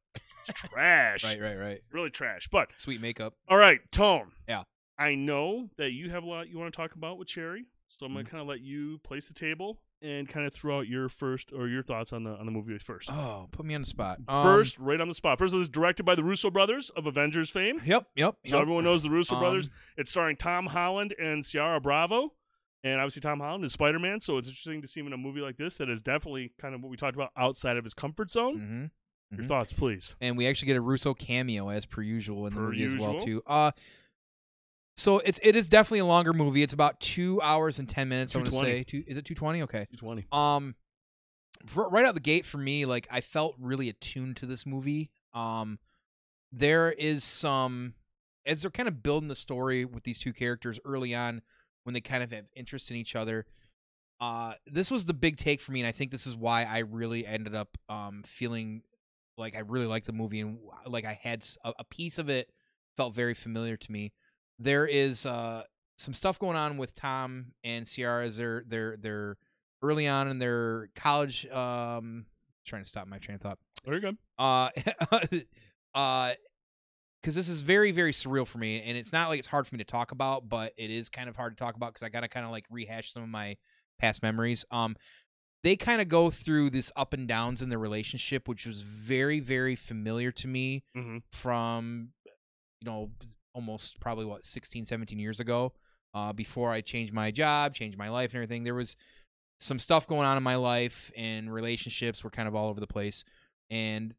It's 0.48 0.60
trash, 0.62 1.24
Right. 1.24 1.42
Right. 1.42 1.56
Right. 1.58 1.82
really 1.92 2.10
trash. 2.10 2.48
But 2.52 2.70
Sweet 2.78 3.02
makeup. 3.02 3.34
all 3.50 3.58
right, 3.58 3.80
Tone. 3.92 4.32
Yeah. 4.48 4.64
I 4.98 5.16
know 5.16 5.70
that 5.78 5.92
you 5.92 6.12
have 6.12 6.24
a 6.24 6.28
lot 6.28 6.48
you 6.50 6.58
want 6.60 6.72
to 6.72 6.78
talk 6.78 6.94
about 6.96 7.18
with 7.18 7.28
Cherry, 7.28 7.66
so 7.90 8.06
I'm 8.06 8.10
Mm-hmm. 8.12 8.18
gonna 8.20 8.30
kind 8.30 8.42
of 8.42 8.48
let 8.48 8.62
you 8.62 9.00
place 9.00 9.28
the 9.28 9.34
table 9.34 9.80
and 10.04 10.28
kind 10.30 10.46
of 10.46 10.54
throw 10.54 10.80
out 10.80 10.88
your 10.88 11.10
first 11.10 11.52
or 11.52 11.68
your 11.68 11.82
thoughts 11.82 12.14
on 12.14 12.24
the 12.26 12.32
on 12.38 12.46
the 12.46 12.52
movie 12.52 12.78
first. 12.78 13.10
Oh, 13.12 13.48
put 13.52 13.66
me 13.66 13.74
on 13.74 13.82
the 13.82 13.88
spot. 13.88 14.20
Um, 14.28 14.44
First, 14.44 14.78
right 14.78 15.00
on 15.02 15.08
the 15.10 15.16
spot. 15.16 15.40
First, 15.40 15.54
it 15.54 15.58
was 15.58 15.70
directed 15.70 16.04
by 16.04 16.14
the 16.16 16.24
Russo 16.24 16.52
brothers 16.52 16.92
of 16.96 17.08
Avengers 17.08 17.50
fame. 17.50 17.80
Yep. 17.86 18.08
Yep. 18.16 18.36
So 18.46 18.58
yep. 18.58 18.62
everyone 18.62 18.84
knows 18.84 19.02
the 19.02 19.10
Russo 19.10 19.36
Um, 19.36 19.42
brothers. 19.42 19.70
It's 19.98 20.12
starring 20.12 20.36
Tom 20.36 20.68
Holland 20.68 21.16
and 21.18 21.44
Ciara 21.46 21.80
Bravo. 21.82 22.34
And 22.84 23.00
obviously 23.00 23.22
Tom 23.22 23.40
Holland 23.40 23.64
is 23.64 23.72
Spider 23.72 23.98
Man, 23.98 24.20
so 24.20 24.38
it's 24.38 24.50
interesting 24.50 24.82
to 24.82 24.88
see 24.90 25.00
him 25.00 25.08
in 25.08 25.14
a 25.14 25.18
movie 25.18 25.40
like 25.40 25.56
this 25.56 25.78
that 25.78 25.90
is 25.90 26.02
definitely 26.02 26.52
kind 26.60 26.76
of 26.76 26.82
what 26.84 26.90
we 26.90 26.98
talked 26.98 27.16
about 27.16 27.32
outside 27.38 27.78
of 27.78 27.86
his 27.86 27.94
comfort 27.94 28.30
zone. 28.30 28.58
mhm. 28.60 28.92
Your 29.38 29.46
Mhm. 29.46 29.48
thoughts, 29.48 29.72
please. 29.74 30.16
and 30.22 30.38
we 30.38 30.46
actually 30.46 30.68
get 30.68 30.76
a 30.78 30.82
Russo 30.82 31.14
cameo 31.16 31.70
as 31.70 31.86
per 31.88 32.02
usual 32.04 32.46
in 32.46 32.54
the 32.54 32.60
Per 32.60 32.66
movie 32.68 32.84
as 32.84 32.94
well 32.94 33.14
usual. 33.14 33.26
too. 33.26 33.42
Uh 33.48 33.72
so 34.96 35.20
it's 35.20 35.40
it 35.44 35.56
is 35.56 35.68
definitely 35.68 36.00
a 36.00 36.06
longer 36.06 36.34
movie. 36.34 36.64
It's 36.64 36.74
about 36.74 37.00
two 37.00 37.42
hours 37.42 37.80
and 37.80 37.90
ten 37.90 38.10
minutes. 38.10 38.36
I 38.36 38.40
want 38.40 38.52
to 38.52 38.58
say 38.58 38.84
two. 38.84 39.04
Is 39.08 39.18
it 39.18 39.26
two 39.26 39.36
twenty? 39.36 39.64
Okay. 39.64 39.88
220. 39.98 40.28
Um, 40.32 40.76
for, 41.66 41.90
right 41.90 42.06
out 42.06 42.16
the 42.16 42.22
gate 42.22 42.46
for 42.46 42.58
me, 42.58 42.86
like 42.86 43.08
I 43.12 43.22
felt 43.22 43.56
really 43.60 43.90
attuned 43.90 44.38
to 44.38 44.46
this 44.46 44.66
movie. 44.66 45.12
Um, 45.34 45.80
there 46.52 46.92
is 46.92 47.24
some 47.24 47.94
as 48.46 48.62
they're 48.62 48.72
kind 48.72 48.90
of 48.90 49.02
building 49.02 49.30
the 49.30 49.36
story 49.36 49.86
with 49.86 50.04
these 50.04 50.20
two 50.20 50.34
characters 50.34 50.80
early 50.86 51.16
on 51.16 51.42
when 51.84 51.94
they 51.94 52.02
kind 52.02 52.24
of 52.24 52.32
have 52.32 52.46
interest 52.56 52.92
in 52.92 52.98
each 52.98 53.16
other. 53.16 53.46
Uh, 54.20 54.54
this 54.68 54.92
was 54.92 55.06
the 55.06 55.14
big 55.14 55.38
take 55.38 55.60
for 55.60 55.72
me, 55.72 55.82
and 55.82 55.88
I 55.88 55.92
think 55.92 56.12
this 56.12 56.28
is 56.28 56.36
why 56.36 56.64
I 56.64 56.80
really 56.80 57.26
ended 57.26 57.56
up 57.56 57.78
um 57.90 58.24
feeling 58.26 58.84
like 59.38 59.56
I 59.56 59.62
really 59.62 59.88
liked 59.88 60.06
the 60.06 60.14
movie 60.14 60.42
and 60.42 60.60
like 60.86 61.06
I 61.06 61.20
had 61.22 61.44
a 61.66 61.84
piece 61.84 62.20
of 62.20 62.30
it 62.30 62.52
felt 62.96 63.16
very 63.16 63.34
familiar 63.34 63.78
to 63.78 63.92
me. 63.92 64.14
There 64.60 64.86
is 64.86 65.26
uh 65.26 65.64
some 65.98 66.14
stuff 66.14 66.40
going 66.40 66.58
on 66.58 66.78
with 66.78 66.96
Tom 66.96 67.54
and 67.64 67.86
Ciara 67.86 68.26
as 68.26 68.38
they're 68.38 68.64
they're 68.68 68.98
they're 68.98 69.38
early 69.82 70.08
on 70.08 70.28
in 70.28 70.38
their 70.38 70.90
college 70.96 71.46
um 71.48 72.26
trying 72.66 72.84
to 72.84 72.90
stop 72.90 73.08
my 73.08 73.18
train 73.18 73.36
of 73.36 73.42
thought. 73.42 73.60
Very 73.86 74.00
good. 74.00 74.18
Uh 74.38 74.70
uh 75.96 76.34
because 77.22 77.36
this 77.36 77.48
is 77.48 77.62
very 77.62 77.92
very 77.92 78.12
surreal 78.12 78.46
for 78.46 78.58
me 78.58 78.82
and 78.82 78.98
it's 78.98 79.14
not 79.14 79.30
like 79.30 79.40
it's 79.40 79.48
hard 79.48 79.66
for 79.66 79.76
me 79.76 79.80
to 79.80 79.90
talk 79.90 80.12
about 80.12 80.50
but 80.50 80.74
it 80.78 80.92
is 80.92 81.08
kind 81.08 81.30
of 81.30 81.36
hard 81.38 81.58
to 81.58 81.64
talk 81.64 81.76
about 81.76 81.94
because 81.94 82.04
i 82.06 82.10
gotta 82.10 82.28
kind 82.28 82.46
of 82.46 82.52
like 82.52 82.66
rehash 82.70 83.14
some 83.14 83.24
of 83.24 83.30
my 83.30 83.56
past 83.98 84.22
memories 84.22 84.66
um 84.72 84.96
they 85.64 85.78
kind 85.78 86.02
of 86.02 86.10
go 86.10 86.30
through 86.30 86.70
this 86.70 86.92
up 86.98 87.14
and 87.14 87.28
downs 87.28 87.62
in 87.62 87.70
their 87.70 87.80
relationship 87.80 88.48
which 88.48 88.66
was 88.66 88.82
very 88.82 89.40
very 89.40 89.76
familiar 89.76 90.32
to 90.32 90.48
me 90.48 90.84
hmm 90.94 91.20
from 91.32 92.10
you 92.82 92.86
know 92.86 93.10
almost 93.54 94.00
probably 94.00 94.26
what 94.26 94.44
16 94.44 94.86
17 94.86 95.20
years 95.20 95.40
ago 95.40 95.74
uh, 96.14 96.34
before 96.34 96.72
i 96.72 96.82
changed 96.82 97.14
my 97.14 97.32
job 97.32 97.74
changed 97.74 97.98
my 97.98 98.10
life 98.10 98.32
and 98.32 98.36
everything 98.38 98.64
there 98.64 98.74
was 98.76 98.96
some 99.60 99.80
stuff 99.80 100.08
going 100.08 100.26
on 100.26 100.36
in 100.38 100.44
my 100.44 100.56
life 100.56 101.12
and 101.16 101.54
relationships 101.54 102.24
were 102.24 102.30
kind 102.30 102.48
of 102.48 102.56
all 102.56 102.70
over 102.70 102.80
the 102.80 102.88
place 102.88 103.24
and 103.70 104.14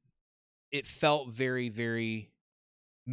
it 0.70 0.86
felt 0.86 1.28
very 1.30 1.68
very 1.68 2.30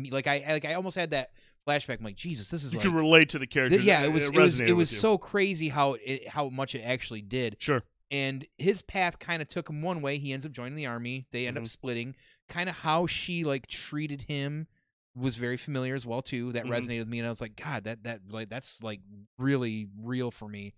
like 0.10 0.28
i 0.28 0.44
like 0.50 0.66
i 0.66 0.74
almost 0.76 0.96
had 0.96 1.12
that 1.12 1.30
flashback 1.68 2.00
i'm 2.00 2.06
like 2.06 2.16
jesus 2.16 2.50
this 2.50 2.64
is 2.64 2.74
You 2.74 2.80
like 2.80 2.88
can 2.88 2.96
relate 2.96 3.30
to 3.30 3.40
the 3.40 3.48
character. 3.48 3.78
th- 3.78 3.86
yeah 3.88 4.04
it 4.04 4.12
was 4.14 4.30
it, 4.30 4.36
was 4.36 4.60
it 4.60 4.76
was 4.76 4.90
so 4.90 5.18
crazy 5.18 5.70
how 5.70 5.96
it 6.04 6.28
how 6.28 6.50
much 6.50 6.74
it 6.76 6.82
actually 6.82 7.22
did 7.22 7.58
Sure. 7.60 7.84
and 8.10 8.46
his 8.58 8.82
path 8.82 9.20
kind 9.20 9.42
of 9.42 9.48
took 9.48 9.70
him 9.70 9.82
one 9.82 10.02
way. 10.02 10.18
He 10.18 10.34
ends 10.34 10.46
up 10.46 10.52
joining 10.54 10.76
the 10.76 10.86
army. 10.88 11.28
They 11.32 11.46
end 11.48 11.58
up 11.58 11.64
Mhm. 11.64 11.68
splitting. 11.70 12.16
Kind 12.50 12.68
of 12.68 12.76
how 12.76 13.06
she 13.08 13.44
like 13.46 13.68
treated 13.68 14.24
him 14.24 14.68
was 15.16 15.36
very 15.36 15.58
familiar 15.58 15.96
as 15.96 16.06
well 16.06 16.22
too. 16.22 16.52
That 16.54 16.66
Mhm. 16.66 16.70
resonated 16.70 17.00
with 17.00 17.08
me, 17.10 17.20
and 17.20 17.28
I 17.28 17.30
was 17.32 17.42
like, 17.42 17.56
God, 17.56 17.84
that 17.86 18.04
that 18.04 18.22
like 18.30 18.50
that's 18.50 18.82
like 18.84 19.02
really 19.38 19.88
real 19.98 20.32
for 20.32 20.48
me. 20.48 20.74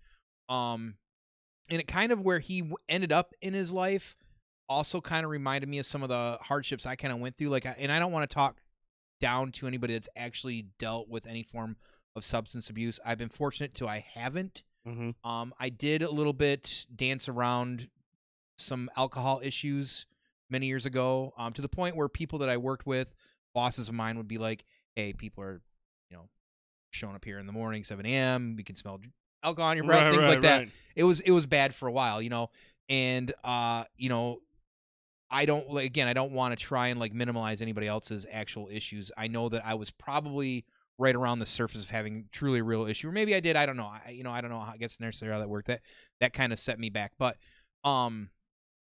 Um, 0.48 0.96
and 1.70 1.80
it 1.80 1.86
kind 1.86 2.12
of 2.12 2.20
where 2.20 2.40
he 2.40 2.70
ended 2.88 3.12
up 3.12 3.32
in 3.40 3.54
his 3.54 3.72
life 3.72 4.16
also 4.68 5.00
kind 5.00 5.24
of 5.24 5.30
reminded 5.30 5.68
me 5.68 5.78
of 5.78 5.86
some 5.86 6.02
of 6.02 6.08
the 6.08 6.38
hardships 6.42 6.84
I 6.86 6.96
kind 6.96 7.12
of 7.12 7.20
went 7.20 7.36
through. 7.36 7.48
Like, 7.50 7.66
and 7.66 7.92
I 7.92 7.98
don't 7.98 8.12
want 8.12 8.28
to 8.28 8.34
talk 8.34 8.60
down 9.20 9.52
to 9.52 9.66
anybody 9.66 9.92
that's 9.94 10.08
actually 10.16 10.66
dealt 10.78 11.08
with 11.08 11.26
any 11.26 11.42
form 11.42 11.76
of 12.16 12.24
substance 12.24 12.68
abuse. 12.70 12.98
I've 13.04 13.18
been 13.18 13.28
fortunate 13.28 13.74
to 13.76 13.88
I 13.88 13.98
haven't. 14.14 14.62
hmm 14.84 15.10
Um, 15.22 15.54
I 15.58 15.68
did 15.70 16.02
a 16.02 16.10
little 16.10 16.32
bit 16.32 16.86
dance 16.94 17.28
around 17.28 17.88
some 18.56 18.90
alcohol 18.96 19.40
issues 19.42 20.06
many 20.50 20.66
years 20.66 20.86
ago, 20.86 21.32
um, 21.38 21.52
to 21.54 21.62
the 21.62 21.68
point 21.68 21.96
where 21.96 22.08
people 22.08 22.38
that 22.40 22.48
I 22.48 22.56
worked 22.56 22.86
with, 22.86 23.14
bosses 23.54 23.88
of 23.88 23.94
mine, 23.94 24.16
would 24.16 24.28
be 24.28 24.38
like, 24.38 24.64
"Hey, 24.96 25.12
people 25.12 25.42
are, 25.44 25.62
you 26.10 26.16
know, 26.16 26.28
showing 26.90 27.14
up 27.14 27.24
here 27.24 27.38
in 27.38 27.46
the 27.46 27.52
morning, 27.52 27.84
7 27.84 28.04
a.m. 28.04 28.54
We 28.56 28.62
can 28.62 28.76
smell 28.76 29.00
alcohol 29.42 29.70
on 29.70 29.76
your 29.76 29.84
breath, 29.86 30.02
Right, 30.04 30.10
things 30.12 30.22
right, 30.24 30.30
like 30.30 30.40
that." 30.42 30.58
right. 30.58 30.70
It 30.96 31.04
was 31.04 31.20
it 31.20 31.30
was 31.30 31.46
bad 31.46 31.74
for 31.74 31.88
a 31.88 31.92
while, 31.92 32.20
you 32.20 32.30
know, 32.30 32.50
and 32.88 33.32
uh, 33.44 33.84
you 33.96 34.08
know. 34.08 34.40
I 35.30 35.46
don't 35.46 35.68
like 35.68 35.86
again. 35.86 36.06
I 36.06 36.12
don't 36.12 36.30
want 36.30 36.56
to 36.56 36.64
try 36.64 36.88
and 36.88 37.00
like 37.00 37.12
minimize 37.12 37.60
anybody 37.60 37.88
else's 37.88 38.24
actual 38.30 38.68
issues. 38.70 39.10
I 39.16 39.26
know 39.26 39.48
that 39.48 39.66
I 39.66 39.74
was 39.74 39.90
probably 39.90 40.64
right 40.96 41.14
around 41.16 41.40
the 41.40 41.46
surface 41.46 41.82
of 41.82 41.90
having 41.90 42.28
truly 42.30 42.60
a 42.60 42.62
real 42.62 42.86
issue, 42.86 43.08
or 43.08 43.12
maybe 43.12 43.34
I 43.34 43.40
did. 43.40 43.56
I 43.56 43.66
don't 43.66 43.76
know. 43.76 43.90
I 44.06 44.10
you 44.10 44.22
know 44.22 44.30
I 44.30 44.40
don't 44.40 44.50
know. 44.50 44.60
How, 44.60 44.72
I 44.74 44.76
guess 44.76 45.00
necessarily 45.00 45.34
how 45.34 45.40
that 45.40 45.48
worked. 45.48 45.68
That 45.68 45.80
that 46.20 46.34
kind 46.34 46.52
of 46.52 46.60
set 46.60 46.78
me 46.78 46.88
back. 46.88 47.12
But 47.18 47.36
um, 47.82 48.28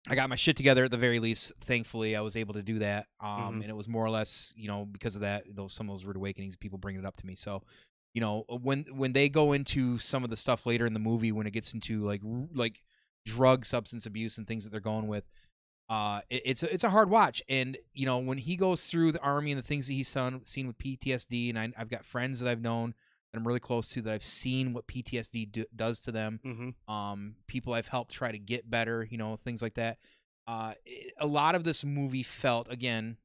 I 0.09 0.15
got 0.15 0.29
my 0.29 0.35
shit 0.35 0.57
together 0.57 0.83
at 0.85 0.91
the 0.91 0.97
very 0.97 1.19
least. 1.19 1.51
Thankfully, 1.61 2.15
I 2.15 2.21
was 2.21 2.35
able 2.35 2.53
to 2.55 2.63
do 2.63 2.79
that. 2.79 3.07
Um, 3.19 3.29
Mhm. 3.29 3.61
and 3.61 3.65
it 3.65 3.75
was 3.75 3.87
more 3.87 4.03
or 4.03 4.09
less 4.09 4.51
you 4.55 4.67
know 4.67 4.85
because 4.85 5.15
of 5.15 5.21
that 5.21 5.43
those 5.55 5.73
some 5.73 5.89
of 5.89 5.93
those 5.93 6.05
rude 6.05 6.15
awakenings, 6.15 6.55
people 6.55 6.77
bringing 6.79 7.01
it 7.03 7.05
up 7.07 7.17
to 7.17 7.25
me. 7.25 7.35
So 7.35 7.63
you 8.13 8.21
know 8.21 8.45
when 8.49 8.85
when 8.91 9.13
they 9.13 9.29
go 9.29 9.53
into 9.53 9.97
some 9.99 10.23
of 10.23 10.29
the 10.29 10.37
stuff 10.37 10.65
later 10.65 10.85
in 10.85 10.93
the 10.93 10.99
movie 10.99 11.31
when 11.31 11.47
it 11.47 11.51
gets 11.51 11.73
into 11.73 12.03
like 12.05 12.21
like 12.53 12.83
drug 13.25 13.65
substance 13.65 14.05
abuse 14.05 14.37
and 14.37 14.47
things 14.47 14.63
that 14.63 14.71
they're 14.71 14.79
going 14.79 15.07
with 15.07 15.29
uh 15.89 16.21
it, 16.29 16.41
it's 16.43 16.63
a, 16.63 16.73
it's 16.73 16.83
a 16.83 16.89
hard 16.89 17.09
watch 17.09 17.41
and 17.47 17.77
you 17.93 18.05
know 18.05 18.17
when 18.17 18.37
he 18.39 18.55
goes 18.55 18.87
through 18.87 19.11
the 19.11 19.21
army 19.21 19.51
and 19.51 19.59
the 19.59 19.65
things 19.65 19.87
that 19.87 19.93
he's 19.93 20.07
son, 20.07 20.43
seen 20.43 20.65
with 20.67 20.77
PTSD 20.79 21.49
and 21.49 21.59
I, 21.59 21.71
I've 21.77 21.89
got 21.89 22.03
friends 22.03 22.39
that 22.39 22.49
I've 22.49 22.61
known 22.61 22.95
I'm 23.35 23.47
really 23.47 23.59
close 23.59 23.89
to 23.89 24.01
that 24.01 24.13
I've 24.13 24.25
seen 24.25 24.73
what 24.73 24.87
PTSD 24.87 25.51
do, 25.51 25.65
does 25.75 26.01
to 26.01 26.11
them. 26.11 26.39
Hmm 26.43 26.69
um 26.91 27.35
people 27.47 27.73
I've 27.73 27.87
helped 27.87 28.11
try 28.11 28.31
to 28.31 28.39
get 28.39 28.69
better 28.69 29.07
you 29.09 29.17
know 29.17 29.35
things 29.35 29.61
like 29.61 29.75
that. 29.75 29.97
Uh 30.47 30.73
it, 30.85 31.13
a 31.19 31.27
lot 31.27 31.55
of 31.55 31.63
this 31.63 31.83
movie 31.85 32.23
felt 32.23 32.67
again 32.71 33.17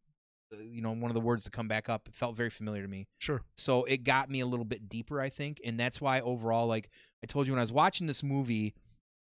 uh, 0.53 0.59
you 0.61 0.81
know 0.81 0.93
one 0.93 1.11
of 1.11 1.15
the 1.15 1.21
words 1.21 1.45
to 1.45 1.51
come 1.51 1.67
back 1.67 1.89
up 1.89 2.07
it 2.09 2.15
felt 2.15 2.37
very 2.37 2.51
familiar 2.51 2.83
to 2.83 2.89
me. 2.89 3.09
Sure. 3.19 3.43
so 3.57 3.85
it 3.85 4.05
got 4.05 4.31
me 4.31 4.41
a 4.41 4.47
little 4.47 4.65
bit 4.65 4.89
deeper 4.89 5.21
i 5.21 5.29
think 5.29 5.61
and 5.65 5.79
that's 5.81 6.01
why 6.01 6.21
overall 6.21 6.67
like 6.69 6.89
i 7.25 7.27
told 7.27 7.47
you 7.49 7.53
when 7.53 7.59
i 7.59 7.63
was 7.63 7.73
watching 7.73 8.07
this 8.07 8.23
movie 8.23 8.73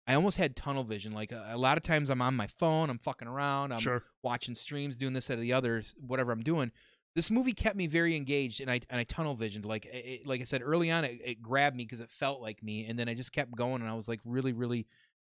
i 0.06 0.14
almost 0.14 0.36
had 0.38 0.54
tunnel 0.54 0.84
vision. 0.84 1.12
Like 1.12 1.32
a, 1.32 1.48
a 1.50 1.58
lot 1.58 1.76
of 1.76 1.82
times 1.82 2.10
i'm 2.10 2.22
on 2.22 2.36
my 2.36 2.46
phone 2.46 2.90
i'm 2.90 2.98
fucking 2.98 3.26
around 3.26 3.72
i'm 3.72 3.80
sure. 3.80 4.02
watching 4.22 4.54
streams 4.54 4.96
doing 4.96 5.12
this 5.12 5.26
that 5.26 5.38
or 5.38 5.40
the 5.40 5.52
other 5.52 5.82
whatever 6.06 6.30
i'm 6.30 6.42
doing 6.44 6.70
this 7.16 7.30
movie 7.30 7.52
kept 7.52 7.76
me 7.76 7.86
very 7.86 8.16
engaged 8.16 8.60
and 8.60 8.70
i 8.70 8.80
and 8.90 9.00
i 9.00 9.04
tunnel 9.04 9.34
visioned 9.34 9.64
like 9.64 9.86
it, 9.86 10.26
like 10.26 10.40
i 10.40 10.44
said 10.44 10.62
early 10.64 10.90
on 10.90 11.04
it, 11.04 11.20
it 11.24 11.42
grabbed 11.42 11.76
me 11.76 11.84
because 11.84 12.00
it 12.00 12.10
felt 12.10 12.40
like 12.40 12.62
me 12.62 12.86
and 12.86 12.98
then 12.98 13.08
i 13.08 13.14
just 13.14 13.32
kept 13.32 13.54
going 13.56 13.80
and 13.82 13.90
i 13.90 13.94
was 13.94 14.08
like 14.08 14.20
really 14.24 14.52
really 14.52 14.86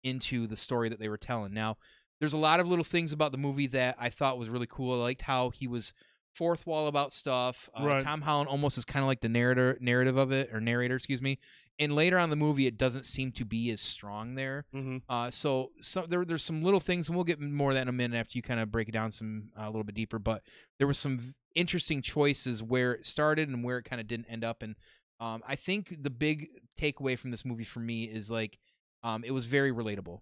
into 0.03 0.47
the 0.47 0.55
story 0.55 0.89
that 0.89 0.99
they 0.99 1.09
were 1.09 1.17
telling 1.17 1.53
now 1.53 1.77
there's 2.19 2.33
a 2.33 2.37
lot 2.37 2.59
of 2.59 2.67
little 2.67 2.83
things 2.85 3.11
about 3.11 3.31
the 3.31 3.37
movie 3.37 3.67
that 3.67 3.95
i 3.99 4.09
thought 4.09 4.37
was 4.37 4.49
really 4.49 4.67
cool 4.67 4.99
i 4.99 5.03
liked 5.03 5.21
how 5.23 5.49
he 5.49 5.67
was 5.67 5.93
fourth 6.33 6.67
wall 6.67 6.87
about 6.87 7.11
stuff 7.11 7.69
uh, 7.79 7.85
Right. 7.85 8.03
tom 8.03 8.21
holland 8.21 8.49
almost 8.49 8.77
is 8.77 8.85
kind 8.85 9.03
of 9.03 9.07
like 9.07 9.21
the 9.21 9.29
narrator 9.29 9.77
narrative 9.81 10.17
of 10.17 10.31
it 10.31 10.53
or 10.53 10.59
narrator 10.61 10.95
excuse 10.95 11.21
me 11.21 11.39
and 11.79 11.93
later 11.93 12.17
on 12.17 12.25
in 12.25 12.29
the 12.29 12.35
movie 12.35 12.67
it 12.67 12.77
doesn't 12.77 13.05
seem 13.05 13.31
to 13.33 13.43
be 13.43 13.69
as 13.71 13.81
strong 13.81 14.35
there 14.35 14.65
hmm 14.71 14.97
uh, 15.09 15.29
so 15.29 15.71
so 15.81 16.05
there 16.07 16.23
there's 16.25 16.43
some 16.43 16.63
little 16.63 16.79
things, 16.79 17.07
and 17.09 17.15
we'll 17.15 17.25
get 17.25 17.39
more 17.39 17.71
of 17.71 17.75
that 17.75 17.81
in 17.83 17.87
a 17.89 17.91
minute 17.91 18.17
after 18.17 18.37
you 18.37 18.41
kind 18.41 18.59
of 18.59 18.71
break 18.71 18.87
it 18.87 18.93
down 18.93 19.11
some 19.11 19.49
uh, 19.59 19.63
a 19.63 19.67
little 19.67 19.83
bit 19.83 19.95
deeper. 19.95 20.19
But 20.19 20.41
there 20.79 20.87
was 20.87 20.97
some 20.97 21.35
interesting 21.53 22.01
choices 22.01 22.61
where 22.63 22.93
it 22.93 23.05
started 23.05 23.49
and 23.49 23.63
where 23.63 23.77
it 23.77 23.83
kind 23.83 23.99
of 24.01 24.07
didn't 24.07 24.27
end 24.29 24.43
up. 24.43 24.61
And 24.61 24.75
um, 25.19 25.41
I 25.47 25.55
think 25.55 25.95
the 26.01 26.09
big 26.09 26.49
takeaway 26.79 27.17
from 27.17 27.31
this 27.31 27.45
movie 27.45 27.63
for 27.63 27.79
me 27.79 28.03
is 28.05 28.29
like 28.31 28.57
um, 29.03 29.23
it 29.23 29.31
was 29.31 29.45
very 29.45 29.71
relatable. 29.71 30.19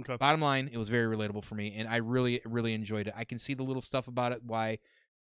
Okay. 0.00 0.16
Bottom 0.16 0.40
line, 0.42 0.68
it 0.72 0.76
was 0.78 0.88
very 0.90 1.14
relatable 1.16 1.42
for 1.44 1.54
me, 1.54 1.74
and 1.76 1.88
I 1.88 1.96
really 1.96 2.40
really 2.44 2.74
enjoyed 2.74 3.08
it. 3.08 3.14
I 3.16 3.24
can 3.24 3.38
see 3.38 3.54
the 3.54 3.62
little 3.64 3.82
stuff 3.82 4.08
about 4.08 4.32
it, 4.32 4.42
why 4.44 4.70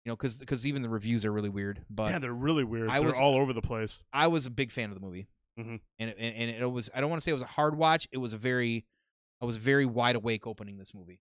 you 0.04 0.10
know, 0.10 0.16
because 0.16 0.36
because 0.38 0.64
even 0.66 0.82
the 0.82 0.88
reviews 0.88 1.24
are 1.24 1.32
really 1.32 1.48
weird. 1.48 1.84
But 1.90 2.10
yeah, 2.10 2.18
they're 2.20 2.32
really 2.32 2.64
weird. 2.64 2.88
I 2.88 2.98
they're 3.00 3.08
was- 3.08 3.20
all 3.20 3.34
over 3.34 3.52
the 3.52 3.62
place. 3.62 4.00
I 4.12 4.28
was 4.28 4.46
a 4.46 4.50
big 4.50 4.70
fan 4.72 4.88
of 4.90 4.94
the 4.94 5.04
movie, 5.04 5.26
Mhm. 5.64 5.80
and 5.98 6.10
it, 6.10 6.16
and 6.18 6.50
it 6.50 6.66
was 6.70 6.90
I 6.94 7.00
don't 7.00 7.10
want 7.10 7.20
to 7.20 7.24
say 7.24 7.30
it 7.30 7.34
was 7.34 7.42
a 7.42 7.46
hard 7.46 7.76
watch. 7.76 8.08
It 8.12 8.18
was 8.18 8.32
a 8.32 8.38
very 8.38 8.84
I 9.42 9.46
was 9.46 9.56
very 9.56 9.86
wide 9.86 10.16
awake 10.16 10.46
opening 10.46 10.76
this 10.76 10.92
movie. 10.92 11.18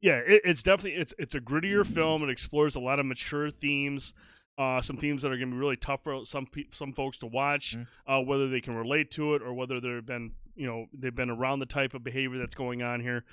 Yeah, 0.00 0.18
it, 0.18 0.42
it's 0.44 0.62
definitely 0.62 1.00
it's 1.00 1.14
it's 1.18 1.34
a 1.34 1.40
grittier 1.40 1.86
film. 1.86 2.22
It 2.22 2.30
explores 2.30 2.76
a 2.76 2.80
lot 2.80 3.00
of 3.00 3.06
mature 3.06 3.50
themes, 3.50 4.12
uh, 4.58 4.80
some 4.82 4.96
themes 4.98 5.22
that 5.22 5.28
are 5.32 5.36
going 5.38 5.48
to 5.50 5.54
be 5.54 5.58
really 5.60 5.76
tough 5.76 6.02
for 6.04 6.26
some 6.26 6.46
pe- 6.46 6.68
some 6.72 6.92
folks 6.92 7.16
to 7.18 7.26
watch, 7.26 7.76
Mhm. 7.76 7.86
uh, 8.06 8.20
whether 8.22 8.48
they 8.48 8.60
can 8.60 8.74
relate 8.74 9.10
to 9.12 9.34
it 9.34 9.42
or 9.42 9.54
whether 9.54 9.80
they've 9.80 10.04
been 10.04 10.32
you 10.54 10.66
know 10.66 10.86
they've 10.92 11.14
been 11.14 11.30
around 11.30 11.60
the 11.60 11.66
type 11.66 11.94
of 11.94 12.02
behavior 12.04 12.38
that's 12.38 12.54
going 12.54 12.82
on 12.82 13.00
here. 13.00 13.24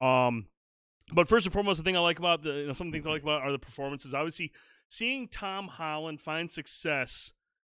Um, 0.00 0.46
but 1.12 1.28
first 1.28 1.46
and 1.46 1.52
foremost, 1.52 1.78
the 1.78 1.84
thing 1.84 1.96
I 1.96 2.00
like 2.00 2.18
about 2.18 2.42
the 2.42 2.52
you 2.52 2.66
know, 2.66 2.72
some 2.72 2.88
of 2.88 2.92
the 2.92 2.96
things 2.96 3.06
I 3.06 3.10
like 3.10 3.22
about 3.22 3.42
are 3.42 3.52
the 3.52 3.58
performances. 3.58 4.12
Obviously, 4.14 4.50
seeing 4.88 5.28
Tom 5.28 5.68
Holland 5.68 6.20
find 6.20 6.50
success 6.50 7.32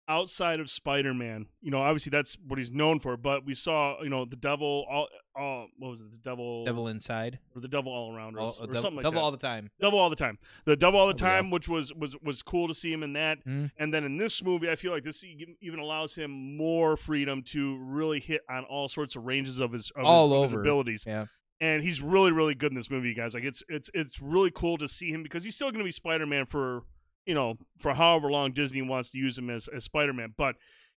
outside 0.09 0.59
of 0.59 0.69
Spider-Man, 0.69 1.45
you 1.61 1.71
know, 1.71 1.81
obviously 1.81 2.09
that's 2.09 2.35
what 2.47 2.57
he's 2.57 2.71
known 2.71 2.99
for. 2.99 3.15
But 3.15 3.45
we 3.45 3.53
saw, 3.53 4.01
you 4.01 4.09
know, 4.09 4.25
the 4.25 4.35
Devil, 4.35 4.85
all, 4.89 5.07
all 5.35 5.67
what 5.77 5.91
was 5.91 6.01
it, 6.01 6.11
the 6.11 6.17
Devil, 6.17 6.65
Devil 6.65 6.87
Inside, 6.89 7.39
or 7.55 7.61
the 7.61 7.67
Devil 7.67 7.93
All 7.93 8.13
Around, 8.13 8.35
or, 8.35 8.39
all, 8.41 8.55
or 8.59 8.65
devil, 8.67 8.81
something 8.81 8.95
like 8.95 9.03
devil 9.03 9.19
that. 9.19 9.23
all 9.23 9.31
the 9.31 9.37
time. 9.37 9.69
Double 9.79 9.99
all 9.99 10.09
the 10.09 10.15
time. 10.17 10.37
The 10.65 10.75
double 10.75 10.99
all 10.99 11.07
the 11.07 11.13
Oh, 11.13 11.25
yeah. 11.27 11.33
time, 11.35 11.51
which 11.51 11.69
was 11.69 11.93
was 11.93 12.17
was 12.23 12.41
cool 12.41 12.67
to 12.67 12.73
see 12.73 12.91
him 12.91 13.03
in 13.03 13.13
that. 13.13 13.45
Mhm. 13.45 13.71
And 13.77 13.93
then 13.93 14.03
in 14.03 14.17
this 14.17 14.43
movie, 14.43 14.69
I 14.69 14.75
feel 14.75 14.91
like 14.91 15.03
this 15.03 15.23
even 15.23 15.79
allows 15.79 16.15
him 16.15 16.57
more 16.57 16.97
freedom 16.97 17.43
to 17.43 17.77
really 17.77 18.19
hit 18.19 18.41
on 18.49 18.63
all 18.65 18.87
sorts 18.87 19.15
of 19.15 19.25
ranges 19.25 19.59
of 19.59 19.71
his 19.71 19.91
of, 19.95 20.05
All 20.05 20.27
his, 20.29 20.35
of 20.35 20.41
his 20.43 20.53
over. 20.53 20.61
abilities. 20.61 21.03
Yeah. 21.07 21.27
And 21.61 21.83
he's 21.83 22.01
really 22.01 22.31
really 22.31 22.55
good 22.55 22.71
in 22.71 22.75
this 22.77 22.89
movie, 22.89 23.13
guys. 23.13 23.33
Like 23.33 23.43
it's 23.43 23.61
it's 23.69 23.91
it's 23.93 24.21
really 24.21 24.49
cool 24.51 24.77
to 24.79 24.87
see 24.87 25.11
him 25.11 25.23
because 25.23 25.43
he's 25.43 25.55
still 25.55 25.69
going 25.71 25.79
to 25.79 25.85
be 25.85 25.91
Spider 25.91 26.25
Man 26.25 26.45
for 26.45 26.83
you 27.29 27.35
know 27.35 27.55
for 27.79 27.93
however 27.93 28.29
long 28.29 28.51
Disney 28.51 28.81
wants 28.81 29.11
to 29.11 29.17
use 29.17 29.37
him 29.37 29.49
as 29.49 29.67
as 29.67 29.83
Spider 29.83 30.13
Man, 30.13 30.33
but. 30.37 30.55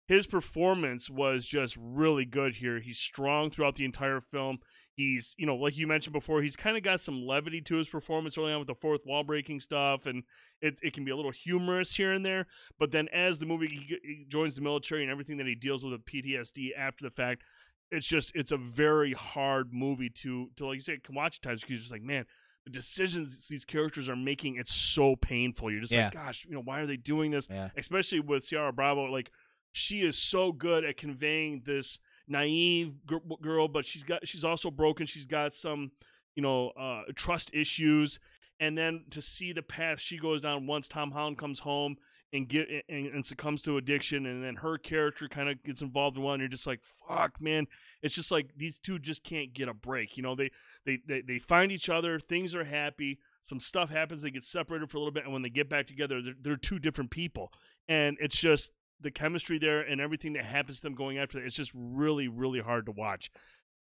His 0.08 0.28
performance 0.28 1.10
was 1.10 1.46
just 1.46 1.78
really 1.80 2.26
good 2.26 2.56
here. 2.56 2.82
He's 2.82 2.98
strong 2.98 3.50
throughout 3.50 3.76
the 3.76 3.86
entire 3.86 4.20
film 4.20 4.60
he's 4.94 5.36
you 5.38 5.46
know 5.46 5.56
like 5.56 5.78
you 5.78 5.88
mentioned 5.88 6.14
before 6.14 6.42
he's 6.42 6.56
kind 6.56 6.78
of 6.78 6.84
got 6.84 7.00
some 7.00 7.26
levity 7.26 7.62
to 7.62 7.76
his 7.76 7.88
performance 7.88 8.38
early 8.38 8.52
on 8.52 8.60
with 8.60 8.68
the 8.68 8.76
fourth 8.76 9.02
wall 9.06 9.24
breaking 9.24 9.60
stuff 9.60 10.06
and 10.06 10.24
it, 10.62 10.80
it 10.82 10.94
can 10.94 11.06
be 11.06 11.12
a 11.12 11.16
little 11.16 11.32
humorous 11.32 11.96
here 11.96 12.12
and 12.12 12.26
there 12.26 12.46
but 12.80 12.92
then 12.92 13.08
as 13.14 13.40
the 13.40 13.46
movie 13.46 13.68
he, 13.68 13.98
he 14.04 14.26
joins 14.28 14.56
the 14.56 14.62
military 14.62 15.02
and 15.02 15.12
everything 15.12 15.38
that 15.38 15.48
he 15.48 15.56
deals 15.56 15.84
with 15.84 15.94
with 15.94 16.06
ptsd 16.06 16.70
after 16.78 17.04
the 17.04 17.12
fact 17.12 17.44
it's 17.90 18.08
just 18.08 18.32
it's 18.36 18.52
a 18.52 18.58
very 18.58 19.14
hard 19.14 19.74
movie 19.74 20.10
to 20.10 20.50
to 20.56 20.66
like 20.66 20.76
you 20.76 20.82
say 20.82 20.98
can 20.98 21.16
watch 21.16 21.38
at 21.38 21.42
times 21.42 21.62
because 21.62 21.72
you're 21.72 21.80
just 21.80 21.92
like 21.92 22.04
man 22.04 22.26
the 22.66 22.72
decisions 22.72 23.48
these 23.48 23.66
characters 23.66 24.08
are 24.08 24.16
making 24.16 24.56
it's 24.58 24.74
so 24.74 25.16
painful 25.16 25.72
you're 25.72 25.82
just 25.82 25.92
Yeah. 25.94 26.06
like 26.06 26.14
gosh 26.14 26.46
you 26.48 26.54
know 26.54 26.62
why 26.62 26.80
are 26.82 26.86
they 26.86 26.98
doing 26.98 27.32
this 27.32 27.48
Yeah. 27.50 27.70
especially 27.78 28.20
with 28.20 28.48
Ciara 28.48 28.72
Bravo. 28.74 29.06
Like 29.06 29.32
she 29.74 30.02
is 30.02 30.18
so 30.18 30.52
good 30.52 30.84
at 30.84 30.98
conveying 30.98 31.62
this 31.66 31.98
naive 32.28 32.94
gr- 33.06 33.18
girl, 33.42 33.68
but 33.68 33.86
she's 33.86 34.04
got 34.04 34.28
she's 34.28 34.44
also 34.44 34.70
broken. 34.72 35.06
She's 35.06 35.26
got 35.26 35.54
some 35.54 35.92
you 36.36 36.42
know 36.44 36.70
uh, 36.72 37.04
trust 37.16 37.54
issues, 37.54 38.20
and 38.60 38.78
then 38.78 39.06
to 39.12 39.22
see 39.22 39.54
the 39.54 39.62
path 39.62 40.00
she 40.00 40.18
goes 40.18 40.42
down 40.42 40.68
once 40.68 40.88
Tom 40.88 41.12
Holland 41.12 41.38
comes 41.38 41.60
home 41.60 41.96
and 42.34 42.48
get 42.48 42.68
and, 42.90 43.08
and 43.08 43.26
succumbs 43.26 43.62
to 43.64 43.78
addiction, 43.78 44.26
and 44.26 44.44
then 44.44 44.56
her 44.56 44.78
character 44.78 45.28
kind 45.28 45.50
of 45.50 45.62
gets 45.64 45.82
involved 45.82 46.18
in 46.18 46.24
one. 46.24 46.36
And 46.36 46.42
you're 46.42 46.48
just 46.50 46.68
like, 46.68 46.82
fuck, 47.08 47.40
man. 47.42 47.66
It's 48.02 48.16
just 48.16 48.32
like 48.32 48.50
these 48.58 48.80
two 48.80 49.00
just 49.00 49.24
can't 49.24 49.54
get 49.54 49.68
a 49.70 49.74
break. 49.74 50.16
You 50.18 50.24
know, 50.24 50.36
they 50.36 50.52
they 50.86 51.00
they, 51.08 51.22
they 51.22 51.40
find 51.40 51.72
each 51.72 51.90
other. 51.90 52.20
Things 52.20 52.56
are 52.56 52.64
happy. 52.64 53.20
Some 53.44 53.60
stuff 53.60 53.90
happens. 53.90 54.22
They 54.22 54.32
get 54.32 54.44
separated 54.44 54.90
for 54.90 54.98
a 54.98 55.00
little 55.00 55.14
bit, 55.14 55.24
and 55.24 55.34
when 55.34 55.42
they 55.42 55.50
get 55.50 55.70
back 55.70 55.88
together, 55.88 56.22
they're, 56.22 56.34
they're 56.40 56.56
two 56.58 56.80
different 56.80 57.12
people. 57.12 57.52
And 57.88 58.18
it's 58.20 58.38
just 58.38 58.72
the 59.00 59.12
chemistry 59.12 59.58
there 59.58 59.82
and 59.82 60.00
everything 60.00 60.34
that 60.34 60.46
happens 60.46 60.78
to 60.78 60.84
them 60.84 60.96
going 60.96 61.18
after 61.18 61.40
that. 61.40 61.46
It's 61.46 61.56
just 61.56 61.72
really, 61.74 62.28
really 62.28 62.60
hard 62.60 62.86
to 62.86 62.92
watch. 62.92 63.32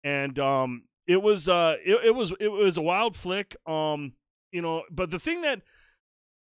And 0.05 0.39
um, 0.39 0.85
it 1.07 1.23
was 1.23 1.49
uh, 1.49 1.77
it, 1.85 2.07
it 2.07 2.15
was 2.15 2.33
it 2.39 2.49
was 2.49 2.77
a 2.77 2.83
wild 2.83 3.17
flick. 3.17 3.57
Um, 3.67 4.13
you 4.53 4.63
know, 4.63 4.83
but 4.91 5.11
the 5.11 5.19
thing 5.19 5.43
that 5.43 5.63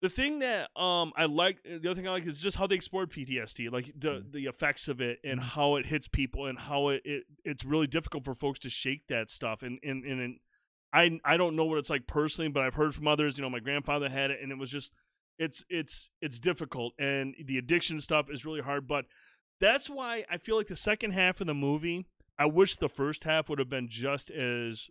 the 0.00 0.08
thing 0.08 0.40
that 0.40 0.70
um 0.76 1.12
I 1.16 1.24
like 1.26 1.58
uh, 1.66 1.78
the 1.80 1.90
other 1.90 1.94
thing 1.94 2.08
I 2.08 2.12
like 2.12 2.26
is 2.26 2.40
just 2.40 2.56
how 2.56 2.66
they 2.66 2.76
explored 2.76 3.10
PTSD, 3.10 3.70
like 3.70 3.92
the 3.96 4.08
mm. 4.08 4.32
the 4.32 4.46
effects 4.46 4.88
of 4.88 5.00
it 5.00 5.18
and 5.24 5.40
mm-hmm. 5.40 5.48
how 5.48 5.76
it 5.76 5.86
hits 5.86 6.08
people 6.08 6.46
and 6.46 6.58
how 6.58 6.88
it, 6.88 7.02
it 7.04 7.24
it's 7.44 7.64
really 7.64 7.86
difficult 7.86 8.24
for 8.24 8.34
folks 8.34 8.58
to 8.60 8.70
shake 8.70 9.06
that 9.08 9.30
stuff 9.30 9.62
and 9.62 9.78
and 9.82 10.04
and, 10.04 10.20
and 10.20 10.38
I 10.92 11.18
I 11.24 11.36
don't 11.36 11.56
know 11.56 11.64
what 11.64 11.78
it's 11.78 11.90
like 11.90 12.06
personally, 12.06 12.50
but 12.50 12.62
I've 12.62 12.74
heard 12.74 12.94
from 12.94 13.08
others. 13.08 13.38
You 13.38 13.42
know, 13.42 13.50
my 13.50 13.60
grandfather 13.60 14.08
had 14.08 14.30
it, 14.30 14.38
and 14.42 14.52
it 14.52 14.58
was 14.58 14.70
just 14.70 14.92
it's 15.38 15.64
it's 15.68 16.08
it's 16.20 16.38
difficult, 16.38 16.94
and 16.98 17.34
the 17.44 17.58
addiction 17.58 18.00
stuff 18.00 18.30
is 18.30 18.44
really 18.44 18.60
hard. 18.60 18.86
But 18.86 19.04
that's 19.60 19.90
why 19.90 20.24
I 20.30 20.38
feel 20.38 20.56
like 20.56 20.68
the 20.68 20.76
second 20.76 21.12
half 21.12 21.40
of 21.40 21.46
the 21.46 21.54
movie, 21.54 22.06
I 22.38 22.46
wish 22.46 22.76
the 22.76 22.88
first 22.88 23.24
half 23.24 23.48
would 23.48 23.58
have 23.58 23.68
been 23.68 23.88
just 23.88 24.30
as 24.30 24.88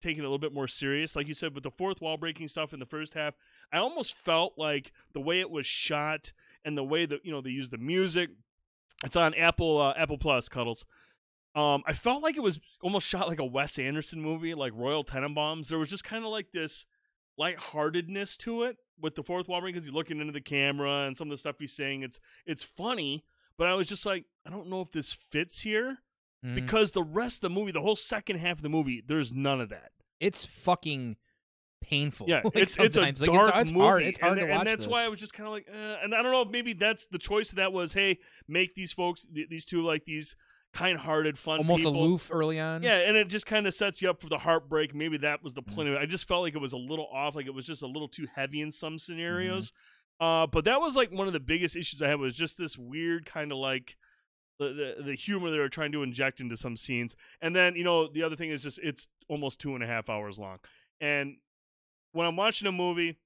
taken 0.00 0.20
a 0.20 0.24
little 0.24 0.38
bit 0.38 0.54
more 0.54 0.68
serious. 0.68 1.16
Like 1.16 1.28
you 1.28 1.34
said, 1.34 1.54
with 1.54 1.64
the 1.64 1.70
fourth 1.70 2.00
wall 2.00 2.16
breaking 2.16 2.48
stuff 2.48 2.72
in 2.72 2.80
the 2.80 2.86
first 2.86 3.14
half, 3.14 3.34
I 3.72 3.78
almost 3.78 4.14
felt 4.14 4.54
like 4.56 4.92
the 5.12 5.20
way 5.20 5.40
it 5.40 5.50
was 5.50 5.66
shot 5.66 6.32
and 6.64 6.76
the 6.76 6.84
way 6.84 7.06
that 7.06 7.24
you 7.24 7.32
know 7.32 7.40
they 7.40 7.50
used 7.50 7.70
the 7.70 7.78
music. 7.78 8.30
It's 9.04 9.16
on 9.16 9.34
Apple 9.34 9.80
uh, 9.80 9.94
Apple 9.96 10.18
Plus, 10.18 10.48
Cuddles. 10.48 10.84
Um, 11.54 11.82
I 11.86 11.94
felt 11.94 12.22
like 12.22 12.36
it 12.36 12.42
was 12.42 12.60
almost 12.82 13.08
shot 13.08 13.28
like 13.28 13.40
a 13.40 13.44
Wes 13.44 13.78
Anderson 13.78 14.20
movie, 14.22 14.54
like 14.54 14.72
Royal 14.74 15.04
Tenenbaums. 15.04 15.68
There 15.68 15.78
was 15.78 15.88
just 15.88 16.04
kind 16.04 16.24
of 16.24 16.30
like 16.30 16.52
this 16.52 16.86
lightheartedness 17.38 18.36
to 18.38 18.64
it 18.64 18.76
with 19.00 19.14
the 19.14 19.22
fourth 19.22 19.48
wall 19.48 19.60
because 19.62 19.84
he's 19.84 19.92
looking 19.92 20.20
into 20.20 20.32
the 20.32 20.40
camera 20.40 21.06
and 21.06 21.16
some 21.16 21.28
of 21.28 21.30
the 21.32 21.38
stuff 21.38 21.56
he's 21.58 21.72
saying. 21.74 22.02
It's 22.02 22.20
it's 22.46 22.62
funny, 22.62 23.24
but 23.56 23.66
I 23.68 23.74
was 23.74 23.86
just 23.88 24.06
like, 24.06 24.24
I 24.46 24.50
don't 24.50 24.68
know 24.68 24.80
if 24.80 24.92
this 24.92 25.12
fits 25.12 25.60
here 25.60 25.98
Mhm. 26.44 26.54
because 26.54 26.92
the 26.92 27.02
rest 27.02 27.38
of 27.38 27.40
the 27.42 27.50
movie, 27.50 27.72
the 27.72 27.82
whole 27.82 27.96
second 27.96 28.38
half 28.38 28.56
of 28.58 28.62
the 28.62 28.68
movie, 28.70 29.02
there's 29.04 29.32
none 29.32 29.60
of 29.60 29.68
that. 29.70 29.92
it's 30.20 30.44
fucking 30.44 31.16
painful. 31.80 32.28
Yeah, 32.28 32.42
like, 32.44 32.56
it's 32.56 32.76
it's 32.78 32.96
a 32.96 33.12
dark 33.12 33.20
like, 33.20 33.28
it's, 33.28 33.58
it's 33.58 33.72
movie, 33.72 33.84
hard. 33.84 34.02
It's 34.02 34.18
hard 34.18 34.38
and, 34.38 34.46
to 34.46 34.52
watch 34.52 34.58
and 34.60 34.68
that's 34.68 34.86
why 34.86 35.04
I 35.04 35.08
was 35.08 35.20
just 35.20 35.32
kind 35.32 35.46
of 35.46 35.52
like, 35.52 35.66
uh, 35.68 35.96
and 36.02 36.14
I 36.14 36.22
don't 36.22 36.32
know 36.32 36.44
maybe 36.44 36.72
that's 36.72 37.06
the 37.06 37.18
choice 37.18 37.50
of 37.50 37.56
that 37.56 37.72
was, 37.72 37.92
hey, 37.92 38.18
make 38.48 38.74
these 38.74 38.92
folks, 38.92 39.26
th- 39.34 39.48
these 39.48 39.64
two, 39.64 39.82
like 39.82 40.04
these 40.04 40.36
kind-hearted, 40.72 41.38
fun, 41.38 41.58
almost 41.58 41.84
people. 41.84 42.00
aloof 42.00 42.30
early 42.32 42.60
on. 42.60 42.82
Yeah, 42.82 42.98
and 42.98 43.16
it 43.16 43.28
just 43.28 43.46
kind 43.46 43.66
of 43.66 43.74
sets 43.74 44.00
you 44.00 44.10
up 44.10 44.20
for 44.20 44.28
the 44.28 44.38
heartbreak. 44.38 44.94
Maybe 44.94 45.18
that 45.18 45.42
was 45.42 45.54
the 45.54 45.62
point 45.62 45.88
of 45.88 45.94
it. 45.94 45.98
I 45.98 46.06
just 46.06 46.28
felt 46.28 46.42
like 46.42 46.54
it 46.54 46.60
was 46.60 46.72
a 46.72 46.78
little 46.78 47.08
off, 47.12 47.34
like 47.34 47.46
it 47.46 47.54
was 47.54 47.66
just 47.66 47.82
a 47.82 47.86
little 47.86 48.08
too 48.08 48.26
heavy 48.34 48.60
in 48.60 48.70
some 48.70 48.98
scenarios. 48.98 49.72
Uh, 50.20 50.46
but 50.46 50.66
that 50.66 50.80
was 50.80 50.96
like 50.96 51.10
one 51.10 51.26
of 51.26 51.32
the 51.32 51.40
biggest 51.40 51.76
issues 51.76 52.02
I 52.02 52.08
had 52.08 52.20
was 52.20 52.34
just 52.34 52.58
this 52.58 52.76
weird 52.76 53.24
kind 53.24 53.52
of 53.52 53.58
like 53.58 53.96
the, 54.58 54.94
the 54.98 55.04
the 55.04 55.14
humor 55.14 55.50
they 55.50 55.58
were 55.58 55.70
trying 55.70 55.92
to 55.92 56.02
inject 56.02 56.40
into 56.40 56.56
some 56.56 56.76
scenes. 56.76 57.16
And 57.40 57.56
then 57.56 57.74
you 57.74 57.84
know 57.84 58.08
the 58.12 58.22
other 58.22 58.36
thing 58.36 58.50
is 58.50 58.62
just 58.62 58.78
it's 58.82 59.08
almost 59.28 59.60
two 59.60 59.74
and 59.74 59.82
a 59.82 59.86
half 59.86 60.10
hours 60.10 60.38
long. 60.38 60.58
And 61.00 61.36
when 62.12 62.26
I'm 62.26 62.36
watching 62.36 62.68
a 62.68 62.72
movie, 62.72 63.16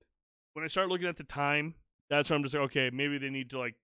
when 0.53 0.65
I 0.65 0.69
start 0.69 0.89
looking 0.89 1.07
at 1.09 1.17
the 1.17 1.25
time, 1.25 1.75
that's 2.11 2.31
when 2.31 2.39
I'm 2.39 2.43
just 2.43 2.55
like, 2.55 2.65
okay, 2.65 2.91
maybe 2.93 3.19
they 3.19 3.31
need 3.31 3.51
to 3.51 3.59
like 3.59 3.75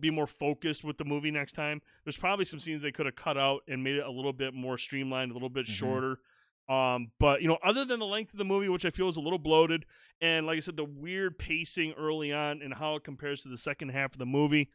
be 0.00 0.10
more 0.10 0.26
focused 0.26 0.84
with 0.84 0.98
the 0.98 1.04
movie 1.04 1.30
next 1.30 1.52
time. 1.52 1.80
There's 2.04 2.16
probably 2.18 2.44
some 2.44 2.60
scenes 2.60 2.82
they 2.82 2.92
could 2.92 3.06
have 3.06 3.16
cut 3.16 3.38
out 3.38 3.62
and 3.68 3.82
made 3.82 3.96
it 3.96 4.04
a 4.04 4.10
little 4.10 4.34
bit 4.34 4.52
more 4.52 4.76
streamlined, 4.76 5.30
a 5.30 5.34
little 5.34 5.48
bit 5.48 5.64
Mhm. 5.66 5.70
shorter. 5.70 6.20
Um, 6.68 7.12
but 7.18 7.40
you 7.40 7.48
know, 7.48 7.58
other 7.64 7.86
than 7.86 7.98
the 7.98 8.06
length 8.06 8.34
of 8.34 8.38
the 8.38 8.44
movie, 8.44 8.68
which 8.68 8.84
I 8.84 8.90
feel 8.90 9.08
is 9.08 9.16
a 9.16 9.22
little 9.22 9.38
bloated, 9.38 9.86
and 10.20 10.46
like 10.46 10.58
I 10.58 10.60
said, 10.60 10.76
the 10.76 10.84
weird 10.84 11.38
pacing 11.38 11.92
early 11.92 12.30
on 12.32 12.60
and 12.60 12.74
how 12.74 12.96
it 12.96 13.04
compares 13.04 13.42
to 13.44 13.48
the 13.48 13.56
second 13.56 13.88
half 13.90 14.12
of 14.12 14.18
the 14.18 14.26
movie, 14.26 14.68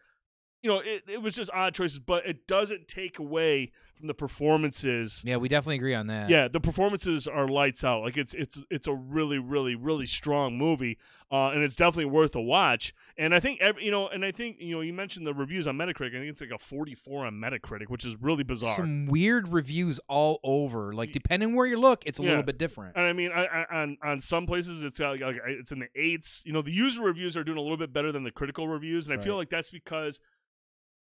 you 0.63 0.69
know, 0.71 0.79
it, 0.79 1.03
it 1.08 1.21
was 1.21 1.36
just 1.36 1.51
odd 1.53 1.75
choices, 1.75 1.99
but 1.99 2.25
it 2.25 2.47
doesn't 2.47 2.88
take 2.88 3.19
away 3.19 3.71
from 3.97 4.08
the 4.08 4.13
performances 4.13 5.21
Yeah, 5.25 5.38
we 5.38 5.47
definitely 5.47 5.75
agree 5.75 5.93
on 5.95 6.08
that. 6.08 6.29
yeah, 6.29 6.47
the 6.47 6.60
performances 6.60 7.27
are 7.27 7.47
lights 7.47 7.84
out. 7.84 8.01
Like 8.01 8.17
it's 8.17 8.34
it's 8.34 8.60
it's 8.69 8.88
a 8.88 8.93
really 8.93 9.38
really 9.39 9.75
really 9.75 10.06
strong 10.08 10.58
movie, 10.58 10.97
uh, 11.32 11.49
and 11.49 11.63
it's 11.63 11.75
definitely 11.75 12.06
worth 12.06 12.36
a 12.36 12.41
watch. 12.41 12.93
And 13.17 13.34
I 13.34 13.39
think 13.39 13.62
every, 13.62 13.86
you 13.86 13.91
know, 13.91 14.08
and 14.08 14.23
I 14.25 14.32
think 14.32 14.58
you 14.60 14.75
know, 14.75 14.82
you 14.82 14.93
mentioned 14.93 15.25
the 15.27 15.34
reviews 15.34 15.67
on 15.67 15.77
Metacritic. 15.77 16.10
I 16.10 16.19
think 16.19 16.29
it's 16.29 16.41
like 16.41 16.51
a 16.51 16.58
44 16.58 17.25
on 17.25 17.34
Metacritic, 17.36 17.89
which 17.89 18.06
is 18.06 18.15
really 18.21 18.43
bizarre. 18.43 18.75
Some 18.75 19.06
weird 19.08 19.47
reviews 19.49 19.99
all 20.08 20.39
over. 20.43 20.93
Like 20.93 21.12
depending 21.12 21.56
where 21.56 21.65
you 21.65 21.77
look, 21.77 22.03
it's 22.06 22.19
a 22.19 22.23
Yeah. 22.23 22.29
little 22.29 22.43
bit 22.43 22.58
different. 22.58 22.95
and 22.95 23.06
I 23.06 23.13
mean, 23.13 23.32
I, 23.32 23.45
I, 23.45 23.82
on 23.82 23.97
on 24.03 24.19
some 24.19 24.45
places 24.45 24.84
it's 24.84 24.99
got, 24.99 25.19
like 25.19 25.38
it's 25.47 25.71
in 25.71 25.79
the 25.79 25.88
eights. 25.95 26.41
You 26.45 26.53
know, 26.53 26.62
the 26.62 26.71
user 26.71 27.01
reviews 27.01 27.38
are 27.38 27.43
doing 27.43 27.58
a 27.58 27.62
little 27.62 27.77
bit 27.77 27.93
better 27.93 28.12
than 28.12 28.23
the 28.23 28.32
critical 28.32 28.67
reviews, 28.67 29.08
and 29.10 29.19
I 29.19 29.23
feel 29.23 29.36
like 29.36 29.49
that's 29.49 29.69
because 29.69 30.19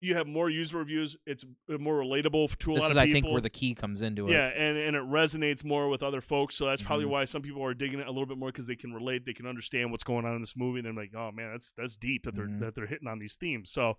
you 0.03 0.15
have 0.15 0.27
more 0.27 0.49
user 0.49 0.77
reviews. 0.77 1.15
It's 1.25 1.45
more 1.67 1.95
relatable 1.95 2.57
to 2.57 2.71
a 2.71 2.75
This 2.75 2.81
lot 2.83 2.91
is, 2.91 2.97
of 2.97 3.03
people. 3.03 3.17
I 3.17 3.21
think, 3.21 3.31
where 3.31 3.41
the 3.41 3.49
key 3.49 3.73
comes 3.73 4.01
into 4.01 4.27
it. 4.27 4.31
Yeah, 4.31 4.47
and, 4.47 4.77
and 4.77 4.95
it 4.95 5.03
resonates 5.03 5.63
more 5.63 5.89
with 5.89 6.03
other 6.03 6.21
folks. 6.21 6.55
So 6.55 6.65
that's 6.65 6.81
probably 6.81 7.05
Mhm. 7.05 7.09
why 7.09 7.25
some 7.25 7.41
people 7.41 7.63
are 7.63 7.73
digging 7.73 7.99
it 7.99 8.07
a 8.07 8.11
little 8.11 8.25
bit 8.25 8.37
more 8.37 8.49
because 8.51 8.67
they 8.67 8.75
can 8.75 8.93
relate, 8.93 9.25
they 9.25 9.33
can 9.33 9.47
understand 9.47 9.91
what's 9.91 10.03
going 10.03 10.25
on 10.25 10.35
in 10.35 10.41
this 10.41 10.55
movie. 10.57 10.79
And 10.79 10.85
they're 10.85 10.93
like, 11.03 11.13
oh 11.15 11.31
man, 11.31 11.51
that's 11.51 11.71
that's 11.71 11.95
deep 11.95 12.23
that 12.23 12.35
they're 12.35 12.47
Mhm. 12.47 12.59
that 12.59 12.75
they're 12.75 12.85
hitting 12.87 13.07
on 13.07 13.19
these 13.19 13.35
themes. 13.35 13.71
So 13.71 13.97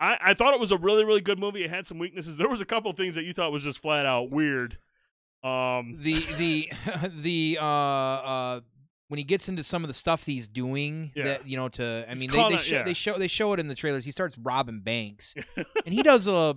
I, 0.00 0.18
I 0.20 0.34
thought 0.34 0.54
it 0.54 0.60
was 0.60 0.72
a 0.72 0.76
really 0.78 1.04
really 1.04 1.20
good 1.20 1.38
movie. 1.38 1.64
It 1.64 1.70
had 1.70 1.86
some 1.86 1.98
weaknesses. 1.98 2.36
There 2.36 2.48
was 2.48 2.60
a 2.60 2.64
couple 2.66 2.92
things 2.92 3.14
that 3.14 3.24
you 3.24 3.32
thought 3.32 3.52
was 3.52 3.62
just 3.64 3.78
flat 3.80 4.06
out 4.06 4.30
weird. 4.30 4.78
Um, 5.42 5.98
The 6.00 6.24
the 6.38 6.72
the 7.20 7.58
uh 7.60 7.64
uh 7.64 8.60
when 9.08 9.18
he 9.18 9.24
gets 9.24 9.48
into 9.48 9.62
some 9.62 9.84
of 9.84 9.88
the 9.88 9.94
stuff 9.94 10.24
he's 10.26 10.48
doing 10.48 11.12
Yeah. 11.14 11.24
that 11.24 11.46
you 11.46 11.56
know 11.56 11.68
to 11.70 12.04
I 12.08 12.14
mean 12.14 12.30
they 12.30 12.48
they, 12.48 12.56
show, 12.56 12.74
yeah. 12.76 12.82
they 12.82 12.94
show 12.94 13.18
they 13.18 13.28
show 13.28 13.52
it 13.52 13.60
in 13.60 13.68
the 13.68 13.74
trailers. 13.74 14.04
He 14.04 14.10
starts 14.10 14.36
robbing 14.38 14.80
banks. 14.80 15.34
and 15.56 15.94
he 15.94 16.02
does 16.02 16.26
a 16.26 16.56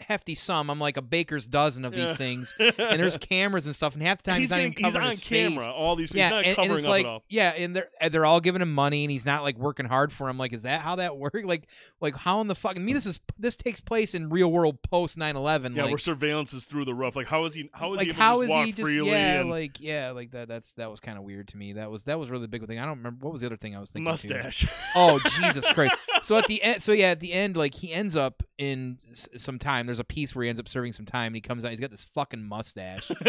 hefty 0.00 0.34
sum. 0.34 0.70
I'm 0.70 0.78
like 0.78 0.96
a 0.96 1.02
baker's 1.02 1.46
dozen 1.46 1.84
of 1.84 1.92
these 1.92 2.10
Yeah. 2.10 2.14
things, 2.14 2.54
and 2.58 2.74
there's 2.76 3.16
cameras 3.16 3.66
and 3.66 3.74
stuff, 3.74 3.94
and 3.94 4.02
half 4.02 4.22
the 4.22 4.30
time 4.30 4.40
he's, 4.40 4.44
he's, 4.44 4.50
not 4.50 4.56
getting, 4.56 4.72
even 4.72 4.84
he's 4.84 4.92
covering 4.92 5.04
on 5.06 5.10
his 5.12 5.20
camera. 5.20 5.64
face. 5.64 5.74
All 5.74 5.96
these, 5.96 6.08
people, 6.10 6.18
Yeah, 6.20 6.42
he's 6.42 6.56
not 6.56 6.64
and, 6.64 6.70
and 6.70 6.72
it's 6.78 6.84
up 6.84 6.90
like 6.90 7.22
yeah, 7.28 7.50
and 7.50 7.76
they're 7.76 7.88
and 8.00 8.12
they're 8.12 8.26
all 8.26 8.40
giving 8.40 8.62
him 8.62 8.72
money, 8.72 9.04
and 9.04 9.10
he's 9.10 9.26
not 9.26 9.42
like 9.42 9.56
working 9.58 9.86
hard 9.86 10.12
for 10.12 10.28
him. 10.28 10.38
Like, 10.38 10.52
is 10.52 10.62
that 10.62 10.80
how 10.80 10.96
that 10.96 11.16
works? 11.18 11.42
Like, 11.44 11.66
like 12.00 12.16
how 12.16 12.40
in 12.40 12.48
the 12.48 12.54
fuck? 12.54 12.76
I 12.78 12.80
mean, 12.80 12.94
this 12.94 13.06
is 13.06 13.20
this 13.38 13.56
takes 13.56 13.80
place 13.80 14.14
in 14.14 14.28
real 14.28 14.50
world 14.50 14.82
post 14.82 15.18
9/11. 15.18 15.74
Yeah, 15.76 15.82
like, 15.82 15.90
where 15.92 15.98
surveillance 15.98 16.52
is 16.52 16.64
through 16.64 16.84
the 16.84 16.94
roof. 16.94 17.16
Like, 17.16 17.26
how 17.26 17.44
is 17.44 17.54
he? 17.54 17.70
How 17.72 17.92
is 17.92 17.98
like 17.98 18.08
he 18.08 18.12
how 18.12 18.40
is 18.42 18.52
he 18.52 18.72
just 18.72 18.90
yeah 18.90 19.40
and 19.40 19.50
like 19.50 19.80
yeah 19.80 20.10
like 20.10 20.30
that 20.32 20.48
that's 20.48 20.72
that 20.74 20.90
was 20.90 21.00
kind 21.00 21.18
of 21.18 21.24
weird 21.24 21.48
to 21.48 21.56
me 21.56 21.74
that 21.74 21.90
was 21.90 22.04
that 22.04 22.18
was 22.18 22.30
really 22.30 22.42
the 22.42 22.48
big 22.48 22.66
thing 22.66 22.78
i 22.78 22.84
don't 22.84 22.98
remember 22.98 23.24
what 23.24 23.32
was 23.32 23.40
the 23.40 23.46
other 23.46 23.56
thing 23.56 23.76
i 23.76 23.80
was 23.80 23.90
thinking 23.90 24.14
too? 24.16 24.34
mustache. 24.34 24.66
oh 24.94 25.18
jesus 25.40 25.70
christ 25.72 25.94
so 26.22 26.36
at 26.36 26.46
the 26.46 26.62
end 26.62 26.82
so 26.82 26.92
yeah 26.92 27.10
at 27.10 27.20
the 27.20 27.32
end 27.32 27.56
like 27.56 27.74
he 27.74 27.92
ends 27.92 28.16
up 28.16 28.42
in 28.58 28.98
s- 29.10 29.28
some 29.36 29.58
time 29.58 29.86
there's 29.86 29.98
a 29.98 30.04
piece 30.04 30.34
where 30.34 30.42
he 30.44 30.48
ends 30.48 30.60
up 30.60 30.68
serving 30.68 30.92
some 30.92 31.06
time 31.06 31.26
and 31.28 31.36
he 31.36 31.40
comes 31.40 31.64
out 31.64 31.70
he's 31.70 31.80
got 31.80 31.90
this 31.90 32.04
fucking 32.14 32.42
mustache 32.42 33.10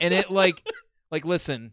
and 0.00 0.14
it 0.14 0.30
like 0.30 0.62
like 1.10 1.24
listen 1.24 1.72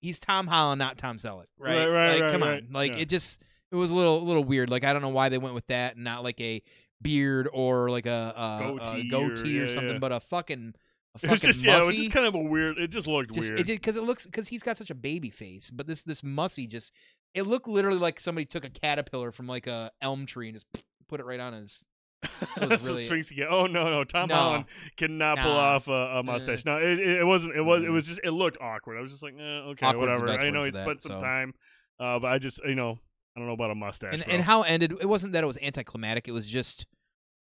he's 0.00 0.18
tom 0.18 0.46
holland 0.46 0.78
not 0.78 0.98
tom 0.98 1.18
selleck 1.18 1.46
right 1.58 1.86
Right, 1.86 1.88
right, 1.88 2.12
like 2.14 2.22
right, 2.22 2.30
come 2.32 2.42
right. 2.42 2.62
on 2.62 2.68
like 2.72 2.92
Yeah. 2.94 3.00
it 3.02 3.08
just 3.08 3.42
it 3.72 3.76
was 3.76 3.90
a 3.90 3.94
little 3.94 4.18
a 4.18 4.24
little 4.24 4.44
weird 4.44 4.70
like 4.70 4.84
i 4.84 4.92
don't 4.92 5.02
know 5.02 5.08
why 5.08 5.28
they 5.28 5.38
went 5.38 5.54
with 5.54 5.66
that 5.68 5.96
and 5.96 6.04
not 6.04 6.22
like 6.22 6.40
a 6.40 6.62
beard 7.02 7.48
or 7.52 7.90
like 7.90 8.06
a, 8.06 8.32
a 8.36 8.58
Goatee 8.78 9.00
a 9.00 9.10
goatee 9.10 9.58
or- 9.58 9.62
or, 9.62 9.66
yeah, 9.66 9.72
something 9.72 9.92
yeah. 9.94 9.98
but 9.98 10.12
a 10.12 10.20
fucking 10.20 10.74
a 10.74 11.16
it 11.16 11.20
fucking 11.20 11.30
was 11.30 11.40
just 11.42 11.64
yeah, 11.64 11.76
it 11.76 11.80
was 11.80 11.88
mussy- 11.94 11.98
just 12.02 12.12
kind 12.12 12.26
of 12.26 12.34
a 12.34 12.38
weird. 12.38 12.78
It 12.78 12.88
just 12.88 13.06
looked 13.06 13.32
just 13.32 13.48
weird. 13.50 13.60
it 13.60 13.66
because 13.66 13.96
it 13.96 14.02
looks 14.02 14.26
because 14.26 14.48
he's 14.48 14.62
got 14.62 14.76
such 14.76 14.90
a 14.90 14.94
baby 14.94 15.30
face, 15.30 15.70
but 15.70 15.86
this 15.86 16.02
this 16.02 16.22
mussy 16.22 16.66
just 16.66 16.92
it 17.34 17.42
looked 17.42 17.68
literally 17.68 17.98
like 17.98 18.20
somebody 18.20 18.44
took 18.44 18.64
a 18.64 18.70
caterpillar 18.70 19.32
from 19.32 19.46
like 19.46 19.66
a 19.66 19.90
elm 20.00 20.26
tree 20.26 20.48
and 20.48 20.56
just 20.56 20.66
put 21.08 21.20
it 21.20 21.26
right 21.26 21.40
on 21.40 21.52
his. 21.52 21.84
That's 22.56 22.82
really- 22.82 22.92
what 22.92 22.98
Sphinx 22.98 23.30
get. 23.30 23.48
Oh 23.50 23.66
no, 23.66 23.90
no, 23.90 24.04
Tom 24.04 24.28
No. 24.28 24.34
Holland 24.34 24.64
cannot 24.96 25.38
pull 25.38 25.52
off 25.52 25.88
a, 25.88 25.92
a 25.92 26.22
mustache. 26.22 26.64
No, 26.64 26.76
it, 26.76 26.98
it, 26.98 27.26
wasn't. 27.26 27.56
It 27.56 27.62
was. 27.62 27.82
It 27.82 27.90
was 27.90 28.04
just. 28.04 28.20
It 28.24 28.30
looked 28.30 28.58
awkward. 28.60 28.98
I 28.98 29.02
was 29.02 29.10
just 29.10 29.22
like, 29.22 29.34
eh, 29.38 29.42
okay, 29.42 29.86
Awkward's 29.86 30.20
whatever. 30.20 30.46
I 30.46 30.50
know 30.50 30.64
he 30.64 30.70
that, 30.70 30.84
spent 30.84 31.02
some 31.02 31.20
so. 31.20 31.20
time, 31.20 31.54
uh, 32.00 32.18
but 32.18 32.28
I 32.28 32.38
just, 32.38 32.60
you 32.64 32.74
know, 32.74 32.98
I 33.36 33.40
don't 33.40 33.46
know 33.46 33.54
about 33.54 33.70
a 33.70 33.74
mustache. 33.74 34.14
And 34.14 34.28
and 34.28 34.42
how 34.42 34.62
it 34.62 34.70
ended 34.70 34.94
it 35.00 35.06
wasn't 35.06 35.34
that 35.34 35.44
it 35.44 35.46
was 35.46 35.58
anticlimactic. 35.60 36.26
It 36.26 36.32
was 36.32 36.46
just 36.46 36.86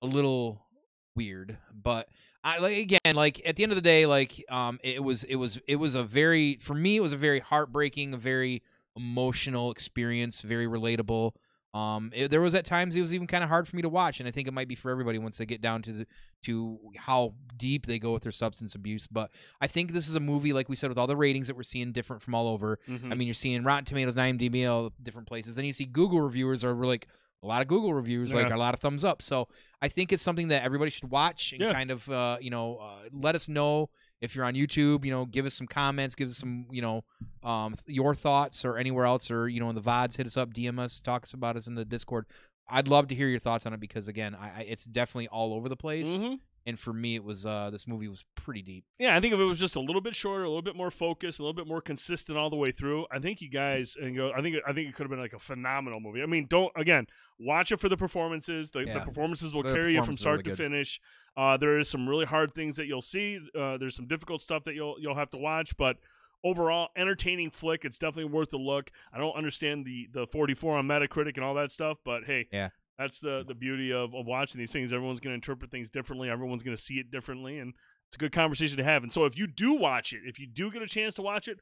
a 0.00 0.06
little 0.06 0.66
weird. 1.14 1.58
But 1.72 2.08
I 2.42 2.58
like 2.58 2.78
again 2.78 3.14
like 3.14 3.46
at 3.46 3.56
the 3.56 3.62
end 3.62 3.72
of 3.72 3.76
the 3.76 3.82
day 3.82 4.06
like 4.06 4.42
um 4.48 4.80
it 4.82 5.02
was 5.02 5.24
it 5.24 5.36
was 5.36 5.60
it 5.68 5.76
was 5.76 5.94
a 5.94 6.02
very 6.02 6.58
for 6.60 6.74
me 6.74 6.96
it 6.96 7.00
was 7.00 7.12
a 7.12 7.18
very 7.18 7.40
heartbreaking, 7.40 8.14
a 8.14 8.16
very 8.16 8.62
emotional 8.96 9.70
experience, 9.70 10.40
very 10.40 10.66
relatable. 10.66 11.32
Um, 11.74 12.10
it, 12.14 12.30
there 12.30 12.42
was 12.42 12.54
at 12.54 12.66
times 12.66 12.94
it 12.96 13.00
was 13.00 13.14
even 13.14 13.26
kind 13.26 13.42
of 13.42 13.48
hard 13.48 13.66
for 13.66 13.76
me 13.76 13.80
to 13.82 13.88
watch, 13.88 14.20
and 14.20 14.28
I 14.28 14.30
think 14.30 14.46
it 14.46 14.52
might 14.52 14.68
be 14.68 14.74
for 14.74 14.90
everybody 14.90 15.18
once 15.18 15.38
they 15.38 15.46
get 15.46 15.62
down 15.62 15.80
to 15.82 15.92
the 15.92 16.06
to 16.42 16.78
how 16.98 17.32
deep 17.56 17.86
they 17.86 17.98
go 17.98 18.12
with 18.12 18.24
their 18.24 18.32
substance 18.32 18.74
abuse. 18.74 19.06
But 19.06 19.30
I 19.60 19.68
think 19.68 19.92
this 19.92 20.06
is 20.06 20.14
a 20.14 20.20
movie, 20.20 20.52
like 20.52 20.68
we 20.68 20.76
said, 20.76 20.90
with 20.90 20.98
all 20.98 21.06
the 21.06 21.16
ratings 21.16 21.46
that 21.46 21.56
we're 21.56 21.62
seeing 21.62 21.92
different 21.92 22.20
from 22.20 22.34
all 22.34 22.46
over. 22.48 22.78
Mhm. 22.86 23.10
I 23.10 23.14
mean, 23.14 23.26
you're 23.26 23.32
seeing 23.34 23.64
Rotten 23.64 23.86
Tomatoes, 23.86 24.16
IMDb, 24.16 24.70
all 24.70 24.92
different 25.02 25.26
places. 25.28 25.54
Then 25.54 25.64
you 25.64 25.72
see 25.72 25.86
Google 25.86 26.20
reviewers 26.20 26.62
are 26.62 26.74
like 26.74 27.06
a 27.42 27.46
lot 27.46 27.62
of 27.62 27.68
Google 27.68 27.94
reviews, 27.94 28.34
like 28.34 28.50
a 28.52 28.56
lot 28.56 28.74
of 28.74 28.80
thumbs 28.80 29.02
up. 29.02 29.22
So 29.22 29.48
I 29.80 29.88
think 29.88 30.12
it's 30.12 30.22
something 30.22 30.48
that 30.48 30.62
everybody 30.64 30.90
should 30.90 31.10
watch 31.10 31.52
and 31.52 31.62
Yeah. 31.62 31.72
kind 31.72 31.90
of, 31.90 32.08
uh, 32.10 32.36
you 32.40 32.50
know, 32.50 32.76
uh, 32.76 33.08
let 33.12 33.34
us 33.34 33.48
know 33.48 33.88
if 34.22 34.34
you're 34.34 34.46
on 34.46 34.54
YouTube. 34.54 35.04
You 35.04 35.10
know, 35.10 35.26
give 35.26 35.44
us 35.44 35.52
some 35.52 35.66
comments, 35.66 36.14
give 36.14 36.30
us 36.30 36.38
some, 36.38 36.64
you 36.70 36.80
know, 36.80 37.04
um, 37.42 37.74
your 37.86 38.14
thoughts 38.14 38.64
or 38.64 38.78
anywhere 38.78 39.04
else, 39.04 39.30
or 39.30 39.48
you 39.48 39.60
know, 39.60 39.68
in 39.68 39.74
the 39.74 39.82
vods, 39.82 40.16
hit 40.16 40.24
us 40.24 40.38
up, 40.38 40.54
DM 40.54 40.78
us, 40.78 41.00
talk 41.00 41.26
about 41.34 41.56
us 41.56 41.66
in 41.66 41.74
the 41.74 41.84
Discord. 41.84 42.24
I'd 42.70 42.88
love 42.88 43.08
to 43.08 43.14
hear 43.14 43.28
your 43.28 43.40
thoughts 43.40 43.66
on 43.66 43.74
it 43.74 43.80
because 43.80 44.08
again, 44.08 44.34
I, 44.34 44.60
I 44.60 44.60
it's 44.68 44.84
definitely 44.86 45.28
all 45.28 45.52
over 45.52 45.68
the 45.68 45.76
place. 45.76 46.08
Mhm. 46.08 46.38
And 46.64 46.78
for 46.78 46.92
me, 46.92 47.16
it 47.16 47.24
was 47.24 47.44
uh, 47.44 47.70
this 47.70 47.88
movie 47.88 48.08
was 48.08 48.24
pretty 48.36 48.62
deep. 48.62 48.84
Yeah, 48.98 49.16
I 49.16 49.20
think 49.20 49.34
if 49.34 49.40
it 49.40 49.44
was 49.44 49.58
just 49.58 49.74
a 49.76 49.80
little 49.80 50.00
bit 50.00 50.14
shorter, 50.14 50.44
a 50.44 50.48
little 50.48 50.62
bit 50.62 50.76
more 50.76 50.90
focused, 50.90 51.40
a 51.40 51.42
little 51.42 51.54
bit 51.54 51.66
more 51.66 51.80
consistent 51.80 52.38
all 52.38 52.50
the 52.50 52.56
way 52.56 52.70
through, 52.70 53.06
I 53.10 53.18
think 53.18 53.40
you 53.40 53.48
guys 53.50 53.96
and 54.00 54.14
go. 54.14 54.30
I 54.36 54.42
think 54.42 54.56
I 54.66 54.72
think 54.72 54.88
it 54.88 54.94
could 54.94 55.02
have 55.04 55.10
been 55.10 55.18
like 55.20 55.32
a 55.32 55.38
phenomenal 55.38 55.98
movie. 56.00 56.22
I 56.22 56.26
mean, 56.26 56.46
don't 56.48 56.72
again 56.76 57.06
watch 57.38 57.72
it 57.72 57.80
for 57.80 57.88
the 57.88 57.96
performances. 57.96 58.70
The, 58.70 58.84
the 58.84 59.00
performances 59.00 59.52
will 59.54 59.62
The 59.64 59.74
carry 59.74 59.94
you 59.94 60.02
from 60.02 60.16
start 60.16 60.34
really 60.38 60.44
to 60.44 60.50
good. 60.50 60.56
finish. 60.58 61.00
Uh, 61.36 61.56
there 61.56 61.78
is 61.78 61.88
some 61.88 62.08
really 62.08 62.26
hard 62.26 62.54
things 62.54 62.76
that 62.76 62.86
you'll 62.86 63.00
see. 63.00 63.38
Uh, 63.58 63.78
there's 63.78 63.96
some 63.96 64.06
difficult 64.06 64.40
stuff 64.40 64.64
that 64.64 64.74
you'll 64.74 64.96
you'll 65.00 65.16
have 65.16 65.30
to 65.30 65.38
watch, 65.38 65.76
but 65.76 65.96
overall, 66.44 66.88
entertaining 66.96 67.50
flick. 67.50 67.84
It's 67.84 67.98
definitely 67.98 68.32
worth 68.32 68.52
a 68.52 68.56
look. 68.58 68.90
I 69.12 69.18
don't 69.18 69.34
understand 69.36 69.84
the 69.84 70.08
the 70.12 70.26
44 70.26 70.78
on 70.78 70.86
Metacritic 70.86 71.36
and 71.36 71.44
all 71.44 71.54
that 71.54 71.70
stuff, 71.70 71.98
but 72.04 72.24
hey, 72.24 72.48
Yeah. 72.52 72.68
That's 72.98 73.20
the 73.20 73.44
the 73.46 73.54
beauty 73.54 73.92
of, 73.92 74.14
of 74.14 74.26
watching 74.26 74.58
these 74.58 74.72
things. 74.72 74.92
Everyone's 74.92 75.20
going 75.20 75.32
to 75.32 75.36
interpret 75.36 75.70
things 75.70 75.90
differently. 75.90 76.28
Everyone's 76.30 76.62
going 76.62 76.76
to 76.76 76.82
see 76.82 76.94
it 76.94 77.10
differently, 77.10 77.58
and 77.58 77.74
it's 78.08 78.16
a 78.16 78.18
good 78.18 78.32
conversation 78.32 78.76
to 78.76 78.84
have. 78.84 79.02
And 79.02 79.12
so, 79.12 79.24
if 79.24 79.36
you 79.36 79.46
do 79.46 79.74
watch 79.74 80.12
it, 80.12 80.20
if 80.24 80.38
you 80.38 80.46
do 80.46 80.70
get 80.70 80.82
a 80.82 80.86
chance 80.86 81.14
to 81.16 81.22
watch 81.22 81.48
it, 81.48 81.58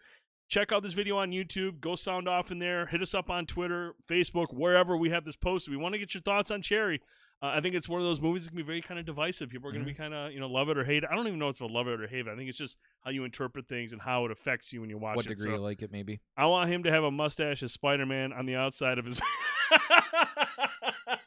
check 0.48 0.72
out 0.72 0.82
this 0.82 0.92
video 0.92 1.16
on 1.16 1.30
YouTube. 1.30 1.80
Go 1.80 1.94
sound 1.94 2.28
off 2.28 2.50
in 2.50 2.58
there. 2.58 2.86
Hit 2.86 3.00
us 3.02 3.14
up 3.14 3.30
on 3.30 3.46
Twitter, 3.46 3.94
Facebook, 4.08 4.52
wherever 4.52 4.96
we 4.96 5.10
have 5.10 5.24
this 5.24 5.36
posted. 5.36 5.70
We 5.70 5.76
want 5.76 5.94
to 5.94 5.98
get 5.98 6.14
your 6.14 6.22
thoughts 6.22 6.50
on 6.50 6.62
Cherry. 6.62 7.00
Uh, 7.42 7.52
I 7.56 7.62
think 7.62 7.74
it's 7.74 7.88
one 7.88 8.00
of 8.00 8.04
those 8.04 8.20
movies 8.20 8.44
that 8.44 8.50
can 8.50 8.58
be 8.58 8.62
very 8.62 8.82
kind 8.82 9.00
of 9.00 9.06
divisive. 9.06 9.48
People 9.48 9.70
are 9.70 9.72
going 9.72 9.82
to 9.82 9.90
be 9.90 9.94
kind 9.94 10.12
of, 10.12 10.30
you 10.30 10.40
know, 10.40 10.46
love 10.48 10.68
it 10.68 10.76
or 10.76 10.84
hate 10.84 11.04
it. 11.04 11.08
I 11.10 11.14
don't 11.16 11.26
even 11.26 11.38
know 11.38 11.48
if 11.48 11.52
it's 11.52 11.60
a 11.60 11.66
love 11.66 11.88
it 11.88 11.98
or 11.98 12.06
hate 12.06 12.26
it. 12.26 12.28
I 12.28 12.36
think 12.36 12.50
it's 12.50 12.58
just 12.58 12.76
how 13.02 13.10
you 13.10 13.24
interpret 13.24 13.66
things 13.66 13.92
and 13.92 14.02
how 14.02 14.26
it 14.26 14.30
affects 14.30 14.74
you 14.74 14.82
when 14.82 14.90
you 14.90 14.98
watch 14.98 15.16
what 15.16 15.24
it. 15.24 15.30
What 15.30 15.36
degree 15.38 15.52
So- 15.52 15.56
you 15.56 15.62
like 15.62 15.80
it, 15.80 15.90
maybe? 15.90 16.20
I 16.36 16.44
want 16.46 16.70
him 16.70 16.82
to 16.82 16.90
have 16.90 17.02
a 17.02 17.10
mustache 17.10 17.62
as 17.62 17.72
Spider 17.72 18.04
Man 18.04 18.34
on 18.34 18.44
the 18.44 18.56
outside 18.56 18.98
of 18.98 19.06
his. 19.06 19.22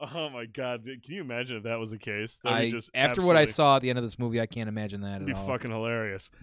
oh 0.00 0.30
my 0.30 0.46
god! 0.46 0.84
Can 0.84 1.14
you 1.14 1.20
imagine 1.20 1.56
if 1.58 1.62
that 1.64 1.78
was 1.78 1.90
the 1.90 1.98
case? 1.98 2.38
I 2.44 2.70
just 2.70 2.90
after 2.94 3.22
what 3.22 3.36
I 3.36 3.46
saw 3.46 3.76
at 3.76 3.82
the 3.82 3.90
end 3.90 3.98
of 3.98 4.04
this 4.04 4.18
movie, 4.18 4.40
I 4.40 4.46
can't 4.46 4.68
imagine 4.68 5.00
that 5.02 5.16
it'd 5.16 5.26
be 5.26 5.32
all. 5.34 5.46
fucking 5.46 5.70
hilarious. 5.70 6.30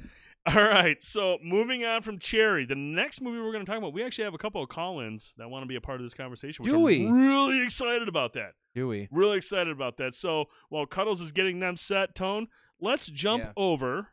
All 0.48 0.64
right, 0.64 1.02
so 1.02 1.38
moving 1.44 1.84
on 1.84 2.02
from 2.04 2.20
Cherry, 2.20 2.66
the 2.66 2.74
next 2.74 3.20
movie 3.20 3.38
we're 3.38 3.52
going 3.52 3.66
to 3.66 3.70
talk 3.70 3.80
about, 3.80 3.92
we 3.92 4.02
actually 4.02 4.24
have 4.24 4.34
a 4.34 4.38
couple 4.38 4.64
of 4.64 4.70
call-ins 4.70 5.34
that 5.38 5.50
want 5.50 5.64
to 5.64 5.68
be 5.68 5.76
a 5.76 5.82
part 5.82 6.00
of 6.00 6.06
this 6.06 6.14
conversation. 6.14 6.64
Which 6.64 6.72
Do 6.72 6.88
I'm? 6.88 7.12
Really 7.28 7.62
excited 7.66 8.08
about 8.08 8.32
that. 8.36 8.52
Do 8.74 8.88
we? 8.88 9.10
Really 9.12 9.36
excited 9.36 9.74
about 9.74 9.98
that. 9.98 10.14
So 10.14 10.46
while 10.70 10.86
Cuddles 10.86 11.20
is 11.20 11.34
getting 11.34 11.60
them 11.60 11.76
set, 11.76 12.16
Tone, 12.16 12.48
let's 12.80 13.08
jump 13.08 13.44
Yeah. 13.44 13.52
over 13.58 14.08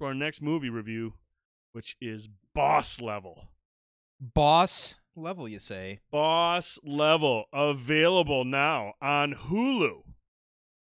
to 0.00 0.06
our 0.06 0.14
next 0.14 0.40
movie 0.40 0.70
review, 0.70 1.12
which 1.72 1.94
is 2.00 2.26
Boss 2.54 3.02
Level. 3.02 3.48
Boss 4.18 4.94
level, 5.16 5.48
you 5.48 5.58
say? 5.58 6.00
Boss 6.10 6.78
Level 6.84 7.44
available 7.52 8.44
now 8.44 8.94
on 9.00 9.34
Hulu. 9.34 10.02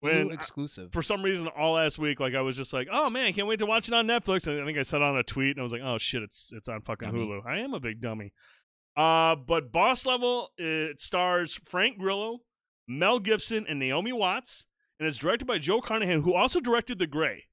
When 0.00 0.28
Hulu 0.28 0.34
exclusive. 0.34 0.92
for 0.92 1.02
some 1.02 1.22
reason 1.22 1.46
all 1.48 1.74
last 1.74 1.98
week, 1.98 2.18
like 2.18 2.34
I 2.34 2.40
was 2.40 2.56
just 2.56 2.72
like, 2.72 2.88
oh 2.92 3.08
man, 3.08 3.26
I 3.26 3.32
can't 3.32 3.46
wait 3.46 3.60
to 3.60 3.66
watch 3.66 3.88
it 3.88 3.94
on 3.94 4.06
Netflix. 4.06 4.46
And 4.46 4.60
I 4.60 4.64
think 4.64 4.78
I 4.78 4.82
said 4.82 5.02
on 5.02 5.16
a 5.16 5.22
tweet, 5.22 5.50
and 5.50 5.60
I 5.60 5.62
was 5.62 5.72
like, 5.72 5.82
oh 5.84 5.98
shit, 5.98 6.22
it's 6.22 6.50
it's 6.52 6.68
on 6.68 6.82
fucking 6.82 7.10
Dummy. 7.10 7.26
Hulu. 7.26 7.46
I 7.46 7.58
am 7.58 7.74
a 7.74 7.80
big 7.80 8.00
dummy. 8.00 8.32
Uh, 8.96 9.36
but 9.36 9.72
Boss 9.72 10.04
Level 10.04 10.50
it 10.58 11.00
stars 11.00 11.58
Frank 11.64 11.98
Grillo, 11.98 12.40
Mel 12.88 13.20
Gibson, 13.20 13.64
and 13.68 13.78
Naomi 13.78 14.12
Watts, 14.12 14.66
and 14.98 15.08
it's 15.08 15.18
directed 15.18 15.46
by 15.46 15.58
Joe 15.58 15.80
Carnahan, 15.80 16.22
who 16.22 16.34
also 16.34 16.60
directed 16.60 16.98
The 16.98 17.06
Grey. 17.06 17.44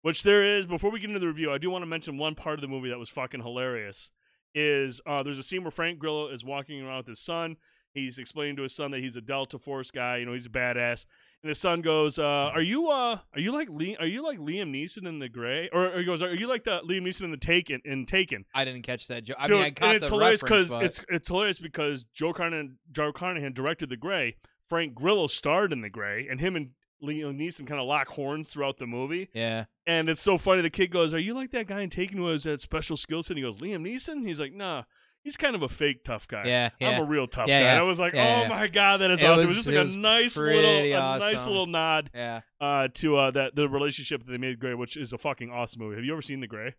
Which 0.00 0.24
there 0.24 0.44
is. 0.44 0.66
Before 0.66 0.90
we 0.90 0.98
get 0.98 1.10
into 1.10 1.20
the 1.20 1.28
review, 1.28 1.52
I 1.52 1.58
do 1.58 1.70
want 1.70 1.82
to 1.82 1.86
mention 1.86 2.18
one 2.18 2.34
part 2.34 2.56
of 2.56 2.60
the 2.60 2.66
movie 2.66 2.88
that 2.88 2.98
was 2.98 3.08
fucking 3.08 3.42
hilarious. 3.42 4.10
Is 4.54 5.00
uh, 5.06 5.22
there's 5.22 5.38
a 5.38 5.42
scene 5.42 5.62
where 5.62 5.70
Frank 5.70 5.98
Grillo 5.98 6.28
is 6.28 6.44
walking 6.44 6.82
around 6.82 6.98
with 6.98 7.06
his 7.08 7.20
son. 7.20 7.56
He's 7.94 8.18
explaining 8.18 8.56
to 8.56 8.62
his 8.62 8.74
son 8.74 8.90
that 8.92 9.00
he's 9.00 9.16
a 9.16 9.20
Delta 9.20 9.58
Force 9.58 9.90
guy. 9.90 10.16
You 10.18 10.26
know, 10.26 10.32
he's 10.32 10.46
a 10.46 10.50
badass. 10.50 11.04
And 11.42 11.48
his 11.48 11.58
son 11.58 11.82
goes, 11.82 12.18
uh, 12.18 12.22
"Are 12.54 12.62
you 12.62 12.88
uh, 12.88 13.18
are 13.34 13.40
you 13.40 13.52
like 13.52 13.68
Lee, 13.68 13.96
are 13.96 14.06
you 14.06 14.22
like 14.22 14.38
Liam 14.38 14.70
Neeson 14.70 15.06
in 15.06 15.18
The 15.18 15.28
Grey?" 15.28 15.68
Or, 15.72 15.92
or 15.92 15.98
he 15.98 16.04
goes, 16.04 16.22
"Are 16.22 16.34
you 16.34 16.46
like 16.46 16.64
the 16.64 16.80
Liam 16.82 17.02
Neeson 17.02 17.22
in 17.22 17.30
the 17.30 17.36
Taken 17.36 17.80
in 17.84 18.06
Taken?" 18.06 18.44
I 18.54 18.64
didn't 18.64 18.82
catch 18.82 19.08
that 19.08 19.24
joke. 19.24 19.36
I 19.38 19.46
Dude, 19.48 19.56
mean, 19.56 19.64
I 19.64 19.70
caught 19.70 19.96
it's 19.96 20.06
the 20.06 20.12
hilarious 20.12 20.42
reference, 20.42 20.70
but 20.70 20.84
it's 20.84 21.04
it's 21.08 21.28
hilarious 21.28 21.58
because 21.58 22.04
Joe 22.14 22.32
Carnahan 22.32 22.76
Joe 22.92 23.12
Carnahan 23.12 23.52
directed 23.52 23.90
The 23.90 23.96
Grey. 23.96 24.36
Frank 24.68 24.94
Grillo 24.94 25.26
starred 25.26 25.72
in 25.72 25.82
The 25.82 25.90
Grey, 25.90 26.28
and 26.30 26.40
him 26.40 26.56
and 26.56 26.70
Liam 27.02 27.36
Neeson 27.38 27.66
kind 27.66 27.80
of 27.80 27.86
lock 27.86 28.08
horns 28.08 28.48
throughout 28.48 28.78
the 28.78 28.86
movie. 28.86 29.28
yeah, 29.34 29.64
And 29.86 30.08
it's 30.08 30.22
so 30.22 30.38
funny. 30.38 30.62
The 30.62 30.70
kid 30.70 30.88
goes, 30.90 31.12
"Are 31.14 31.18
you 31.18 31.34
like 31.34 31.50
that 31.52 31.66
guy 31.66 31.80
in 31.80 31.90
Taken 31.90 32.16
who 32.18 32.28
has 32.28 32.44
that 32.44 32.60
special 32.60 32.96
skill 32.96 33.22
set?" 33.22 33.36
He 33.36 33.42
goes, 33.42 33.58
"Liam 33.58 33.80
Neeson." 33.86 34.24
He's 34.26 34.38
like, 34.40 34.52
"Nah, 34.52 34.84
he's 35.24 35.36
kind 35.36 35.54
of 35.56 35.62
a 35.62 35.68
fake 35.68 36.04
tough 36.04 36.28
guy. 36.28 36.44
yeah, 36.46 36.70
yeah. 36.80 36.90
I'm 36.90 37.02
a 37.02 37.04
real 37.04 37.26
tough 37.26 37.48
Yeah, 37.48 37.58
guy." 37.60 37.64
yeah. 37.66 37.72
And 37.74 37.80
I 37.80 37.84
was 37.84 37.98
like, 37.98 38.14
"Oh 38.14 38.46
my 38.48 38.68
god, 38.68 38.98
that 39.00 39.10
is 39.10 39.20
It 39.20 39.26
awesome!" 39.26 39.44
It 39.44 39.48
was 39.48 39.56
was- 39.56 39.64
just 39.64 39.76
like 39.76 39.96
a 39.96 39.98
nice 39.98 40.36
little, 40.36 40.70
a 40.94 41.18
nice 41.18 41.46
little 41.46 41.66
nod 41.66 42.10
yeah. 42.14 42.40
uh, 42.60 42.88
to 42.94 43.16
uh, 43.16 43.30
that 43.32 43.56
the 43.56 43.68
relationship 43.68 44.24
that 44.24 44.30
they 44.30 44.38
made 44.38 44.58
Grey, 44.60 44.74
which 44.74 44.96
is 44.96 45.12
a 45.12 45.18
fucking 45.18 45.50
awesome 45.50 45.80
movie. 45.82 45.96
Have 45.96 46.04
you 46.04 46.12
ever 46.12 46.22
seen 46.22 46.40
The 46.40 46.46
Grey? 46.46 46.74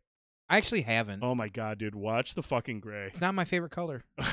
I 0.49 0.57
actually 0.57 0.81
haven't. 0.81 1.23
Oh 1.23 1.33
my 1.33 1.49
god, 1.49 1.79
dude, 1.79 1.95
watch 1.95 2.35
the 2.35 2.43
fucking 2.43 2.79
Grey. 2.81 3.07
It's 3.07 3.21
not 3.21 3.33
my 3.33 3.45
favorite 3.45 3.71
color. 3.71 4.03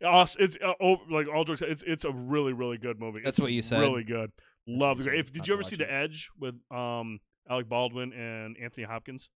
It's 0.00 0.56
uh, 0.62 0.72
oh, 0.80 0.98
like 1.10 1.26
all 1.28 1.44
jokes. 1.44 1.62
It's 1.62 1.82
it's 1.82 2.04
a 2.04 2.10
really 2.12 2.52
really 2.52 2.78
good 2.78 3.00
movie. 3.00 3.20
That's 3.24 3.38
It's 3.38 3.40
what 3.42 3.52
you 3.52 3.62
said. 3.62 3.80
Really 3.80 4.04
good. 4.04 4.30
That's 4.66 4.80
Love 4.80 4.98
what 4.98 5.04
the 5.04 5.10
Gray. 5.10 5.18
said. 5.18 5.26
If, 5.26 5.32
did 5.32 5.48
you 5.48 5.54
ever 5.54 5.62
see 5.62 5.76
The 5.76 5.90
Edge 5.90 6.30
with 6.38 6.54
um 6.70 7.20
Alec 7.48 7.68
Baldwin 7.68 8.12
and 8.12 8.56
Anthony 8.62 8.84
Hopkins? 8.84 9.30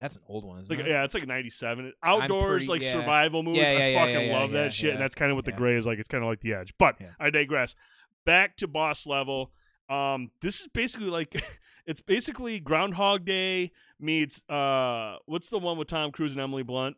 That's 0.00 0.16
an 0.16 0.22
old 0.28 0.44
one, 0.44 0.58
isn't 0.58 0.76
like 0.76 0.84
it? 0.84 0.90
yeah, 0.90 1.04
it's 1.04 1.14
like 1.14 1.26
'97. 1.26 1.92
Outdoors, 2.02 2.66
pretty- 2.66 2.66
like 2.66 2.82
yeah. 2.82 2.92
survival 2.92 3.42
movies. 3.42 3.62
Yeah, 3.62 3.88
yeah, 3.88 4.00
I 4.02 4.06
fucking 4.12 4.32
love 4.32 4.50
that 4.52 4.72
shit, 4.72 4.90
and 4.90 5.00
that's 5.00 5.14
kind 5.14 5.30
of 5.30 5.36
what 5.36 5.44
The 5.44 5.52
Grey 5.52 5.76
is 5.76 5.86
like. 5.86 5.98
It's 5.98 6.08
kind 6.08 6.24
of 6.24 6.28
like 6.28 6.40
The 6.40 6.54
Edge, 6.54 6.74
but. 6.78 6.96
I 7.20 7.30
digress. 7.30 7.76
back 8.26 8.56
to 8.58 8.66
boss 8.68 9.06
level. 9.06 9.52
Um, 9.88 10.30
this 10.40 10.60
is 10.60 10.68
basically 10.68 11.08
like 11.08 11.44
it's 11.86 12.00
basically 12.00 12.58
Groundhog 12.60 13.24
Day 13.24 13.70
meets 14.02 14.42
uh, 14.48 15.16
what's 15.26 15.48
the 15.48 15.58
one 15.58 15.78
with 15.78 15.88
Tom 15.88 16.10
Cruise 16.12 16.32
and 16.32 16.40
Emily 16.40 16.62
Blunt? 16.62 16.96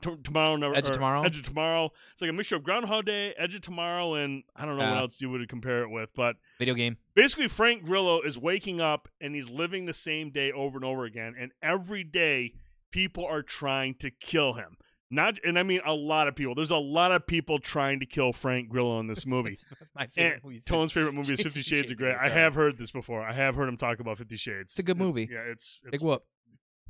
T- 0.00 0.14
tomorrow, 0.22 0.56
never, 0.56 0.76
Edge 0.76 0.86
of 0.88 0.92
Tomorrow? 0.92 1.22
Edge 1.22 1.38
of 1.38 1.42
Tomorrow. 1.44 1.90
It's 2.12 2.20
like 2.20 2.28
a 2.28 2.32
mixture 2.34 2.56
of 2.56 2.62
Groundhog 2.64 3.06
Day, 3.06 3.32
Edge 3.38 3.54
of 3.54 3.62
Tomorrow, 3.62 4.14
and 4.14 4.42
I 4.54 4.66
don't 4.66 4.76
know 4.76 4.84
what 4.84 4.98
Uh, 4.98 5.00
else 5.02 5.22
you 5.22 5.30
would 5.30 5.48
compare 5.48 5.82
it 5.84 5.88
with, 5.88 6.10
but 6.14 6.36
Video 6.58 6.74
game. 6.74 6.98
basically 7.14 7.48
Frank 7.48 7.82
Grillo 7.82 8.20
is 8.20 8.36
waking 8.36 8.78
up 8.80 9.08
and 9.22 9.34
he's 9.34 9.48
living 9.48 9.86
the 9.86 9.94
same 9.94 10.30
day 10.30 10.52
over 10.52 10.76
and 10.76 10.84
over 10.84 11.04
again, 11.06 11.34
and 11.38 11.52
every 11.62 12.04
day 12.04 12.52
people 12.90 13.24
are 13.24 13.40
trying 13.42 13.94
to 13.94 14.10
kill 14.10 14.54
him. 14.54 14.76
Not, 15.08 15.38
and 15.44 15.56
I 15.58 15.62
mean 15.62 15.80
a 15.86 15.92
lot 15.92 16.26
of 16.26 16.34
people. 16.34 16.54
There's 16.54 16.72
a 16.72 16.76
lot 16.76 17.12
of 17.12 17.26
people 17.26 17.58
trying 17.60 18.00
to 18.00 18.06
kill 18.06 18.32
Frank 18.32 18.68
Grillo 18.68 18.98
in 18.98 19.06
this 19.06 19.24
movie. 19.26 19.56
My 19.94 20.06
favorite 20.06 20.44
movie. 20.44 20.60
Tone's 20.66 20.90
favorite 20.92 21.12
movie 21.12 21.34
is 21.34 21.40
Fifty 21.40 21.62
Shades 21.62 21.90
of. 21.90 21.96
Grey, 21.96 22.14
I 22.14 22.28
have 22.28 22.54
heard 22.54 22.76
this 22.76 22.90
before. 22.90 23.22
I 23.22 23.32
have 23.32 23.54
heard 23.54 23.68
him 23.68 23.76
talk 23.76 24.00
about 24.00 24.18
Fifty 24.18 24.36
Shades. 24.36 24.72
It's 24.72 24.78
a 24.78 24.82
good 24.82 24.98
movie. 24.98 25.28
Yeah, 25.30 25.40
it's 25.50 25.80
it's 25.84 25.92
Big 25.92 26.00
whoop. 26.00 26.24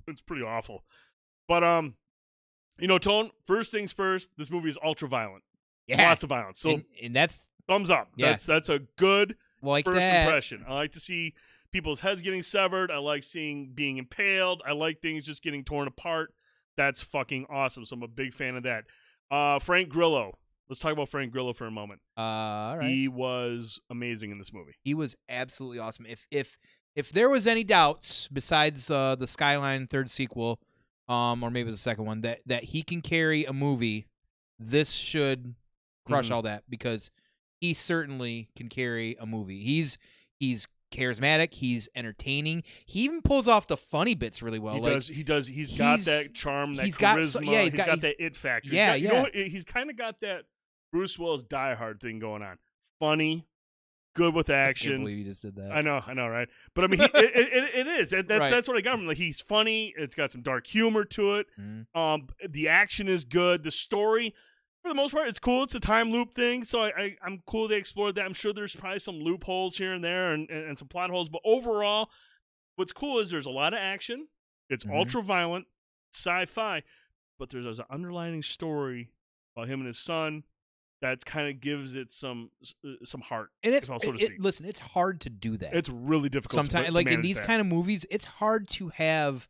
it's 0.08 0.22
pretty 0.22 0.42
awful. 0.42 0.82
But 1.46 1.62
um, 1.62 1.94
you 2.78 2.88
know, 2.88 2.98
Tone. 2.98 3.30
First 3.44 3.70
things 3.70 3.92
first. 3.92 4.30
This 4.38 4.50
movie 4.50 4.70
is 4.70 4.78
ultra 4.82 5.08
violent. 5.08 5.42
Yeah. 5.86 6.08
Lots 6.08 6.22
of 6.22 6.30
violence. 6.30 6.58
So 6.58 6.70
and, 6.70 6.84
and 7.02 7.14
that's 7.14 7.48
thumbs 7.68 7.90
up. 7.90 8.08
Yeah. 8.16 8.30
That's 8.30 8.46
that's 8.46 8.68
a 8.70 8.80
good 8.96 9.36
like 9.62 9.84
first 9.84 9.98
that. 9.98 10.26
impression. 10.26 10.64
I 10.66 10.74
like 10.74 10.92
to 10.92 11.00
see 11.00 11.34
people's 11.70 12.00
heads 12.00 12.22
getting 12.22 12.42
severed. 12.42 12.90
I 12.90 12.96
like 12.96 13.22
seeing 13.22 13.72
being 13.74 13.98
impaled. 13.98 14.62
I 14.66 14.72
like 14.72 15.00
things 15.00 15.22
just 15.22 15.42
getting 15.42 15.64
torn 15.64 15.86
apart. 15.86 16.32
That's 16.76 17.02
fucking 17.02 17.46
awesome. 17.50 17.84
So 17.84 17.94
I'm 17.94 18.02
a 18.02 18.08
big 18.08 18.32
fan 18.34 18.56
of 18.56 18.62
that. 18.64 18.84
Uh, 19.30 19.58
Frank 19.58 19.88
Grillo. 19.88 20.38
Let's 20.68 20.80
talk 20.80 20.92
about 20.92 21.08
Frank 21.08 21.32
Grillo 21.32 21.52
for 21.52 21.66
a 21.66 21.70
moment. 21.70 22.00
Uh, 22.18 22.20
all 22.20 22.78
right. 22.78 22.88
He 22.90 23.06
was 23.08 23.80
amazing 23.88 24.30
in 24.32 24.38
this 24.38 24.52
movie. 24.52 24.72
he 24.82 24.94
was 24.94 25.16
absolutely 25.28 25.78
awesome. 25.78 26.06
If 26.06 26.26
if 26.30 26.58
if 26.96 27.12
there 27.12 27.28
was 27.28 27.46
any 27.46 27.62
doubts 27.62 28.28
besides 28.32 28.90
uh, 28.90 29.14
the 29.16 29.28
Skyline 29.28 29.86
third 29.86 30.10
sequel, 30.10 30.58
um, 31.08 31.42
or 31.44 31.50
maybe 31.50 31.70
the 31.70 31.76
second 31.76 32.04
one, 32.04 32.22
that 32.22 32.40
that 32.46 32.64
he 32.64 32.82
can 32.82 33.00
carry 33.00 33.44
a 33.44 33.52
movie, 33.52 34.06
this 34.58 34.90
should 34.90 35.54
crush 36.04 36.28
Mhm. 36.28 36.32
all 36.32 36.42
that 36.42 36.64
because 36.68 37.10
he 37.60 37.72
certainly 37.72 38.48
can 38.56 38.68
carry 38.68 39.16
a 39.20 39.26
movie. 39.26 39.62
He's 39.62 39.98
he's 40.40 40.66
charismatic. 40.90 41.54
He's 41.54 41.88
entertaining. 41.94 42.62
He 42.84 43.00
even 43.04 43.22
pulls 43.22 43.48
off 43.48 43.66
the 43.66 43.76
funny 43.76 44.14
bits 44.14 44.42
really 44.42 44.58
well. 44.58 44.74
he 44.74 44.80
like 44.80 44.92
does. 44.94 45.08
He 45.08 45.22
does. 45.22 45.46
He's 45.46 45.76
got 45.76 45.98
he's- 46.00 46.04
that 46.06 46.34
charm, 46.34 46.74
that 46.74 46.86
he's 46.86 46.96
charisma. 46.96 47.34
got 47.34 47.44
yeah, 47.46 47.62
he's 47.62 47.74
got- 47.74 47.86
he's- 47.88 48.00
that 48.00 48.14
it 48.24 48.36
factor. 48.36 48.70
Yeah, 48.70 48.94
he's 48.96 49.02
got, 49.02 49.02
You 49.02 49.08
know, 49.08 49.14
yeah. 49.14 49.22
what? 49.42 49.50
he's 49.50 49.64
kind 49.64 49.90
of 49.90 49.96
got 49.96 50.20
that 50.20 50.44
Bruce 50.92 51.18
Willis 51.18 51.42
Die 51.42 51.74
Hard 51.74 52.00
thing 52.00 52.18
going 52.18 52.42
on. 52.42 52.58
Funny, 53.00 53.46
good 54.14 54.34
with 54.34 54.48
I 54.48 54.54
can't 54.54 54.68
action. 54.70 54.98
believe 55.00 55.18
you 55.18 55.24
just 55.24 55.42
did 55.42 55.56
that. 55.56 55.72
I 55.72 55.82
know, 55.82 56.00
I 56.06 56.14
know, 56.14 56.28
right? 56.28 56.48
But 56.74 56.84
I 56.84 56.86
mean, 56.86 57.00
he, 57.00 57.04
it, 57.04 57.12
it, 57.36 57.74
it 57.74 57.86
is. 57.86 58.10
That's 58.10 58.28
Right. 58.30 58.50
that's 58.50 58.66
what 58.68 58.76
I 58.76 58.80
got 58.80 58.92
from 58.92 59.02
him. 59.02 59.06
Like 59.08 59.18
he's 59.18 59.40
funny. 59.40 59.92
It's 59.98 60.14
got 60.14 60.30
some 60.30 60.40
dark 60.42 60.66
humor 60.66 61.04
to 61.04 61.34
it. 61.36 61.46
Mhm. 61.60 61.86
Um, 61.94 62.28
the 62.48 62.68
action 62.68 63.08
is 63.08 63.24
good. 63.26 63.62
The 63.64 63.70
story, 63.70 64.32
for 64.86 64.90
the 64.90 64.94
most 64.94 65.12
part, 65.12 65.28
it's 65.28 65.38
cool. 65.38 65.64
It's 65.64 65.74
a 65.74 65.80
time 65.80 66.10
loop 66.10 66.34
thing, 66.34 66.64
so 66.64 66.82
I, 66.82 66.88
I 66.96 67.16
I'm 67.22 67.42
cool 67.46 67.68
they 67.68 67.76
explored 67.76 68.14
that. 68.16 68.24
I'm 68.24 68.32
sure 68.34 68.52
there's 68.52 68.74
probably 68.76 68.98
some 69.00 69.16
loopholes 69.16 69.76
here 69.76 69.92
and 69.92 70.02
there 70.04 70.32
and, 70.32 70.48
and, 70.50 70.64
and 70.68 70.78
some 70.78 70.88
plot 70.88 71.10
holes, 71.10 71.28
but 71.28 71.40
overall, 71.44 72.10
what's 72.76 72.92
cool 72.92 73.18
is 73.18 73.30
there's 73.30 73.46
a 73.46 73.50
lot 73.50 73.72
of 73.72 73.78
action. 73.78 74.28
It's 74.68 74.84
Mhm. 74.84 74.96
ultra 74.96 75.22
violent, 75.22 75.66
sci-fi, 76.12 76.82
but 77.38 77.50
there's 77.50 77.78
an 77.78 77.84
underlining 77.90 78.42
story 78.42 79.10
about 79.56 79.68
him 79.68 79.80
and 79.80 79.86
his 79.86 79.98
son 79.98 80.44
that 81.02 81.24
kind 81.26 81.48
of 81.48 81.60
gives 81.60 81.94
it 81.94 82.10
some 82.10 82.50
uh, 82.84 82.88
some 83.04 83.20
heart. 83.20 83.50
And 83.62 83.74
it's 83.74 83.86
so 83.86 83.98
to 83.98 84.14
it- 84.14 84.40
listen, 84.40 84.66
it's 84.66 84.78
hard 84.80 85.20
to 85.22 85.30
do 85.30 85.56
that. 85.58 85.74
It's 85.74 85.90
really 85.90 86.28
difficult. 86.28 86.54
sometimes 86.54 86.86
to 86.86 86.92
like 86.92 87.08
in 87.08 87.22
these 87.22 87.38
that. 87.38 87.46
kind 87.46 87.60
of 87.60 87.66
movies 87.66 88.06
it's 88.10 88.24
hard 88.24 88.66
to 88.68 88.88
have 88.88 89.48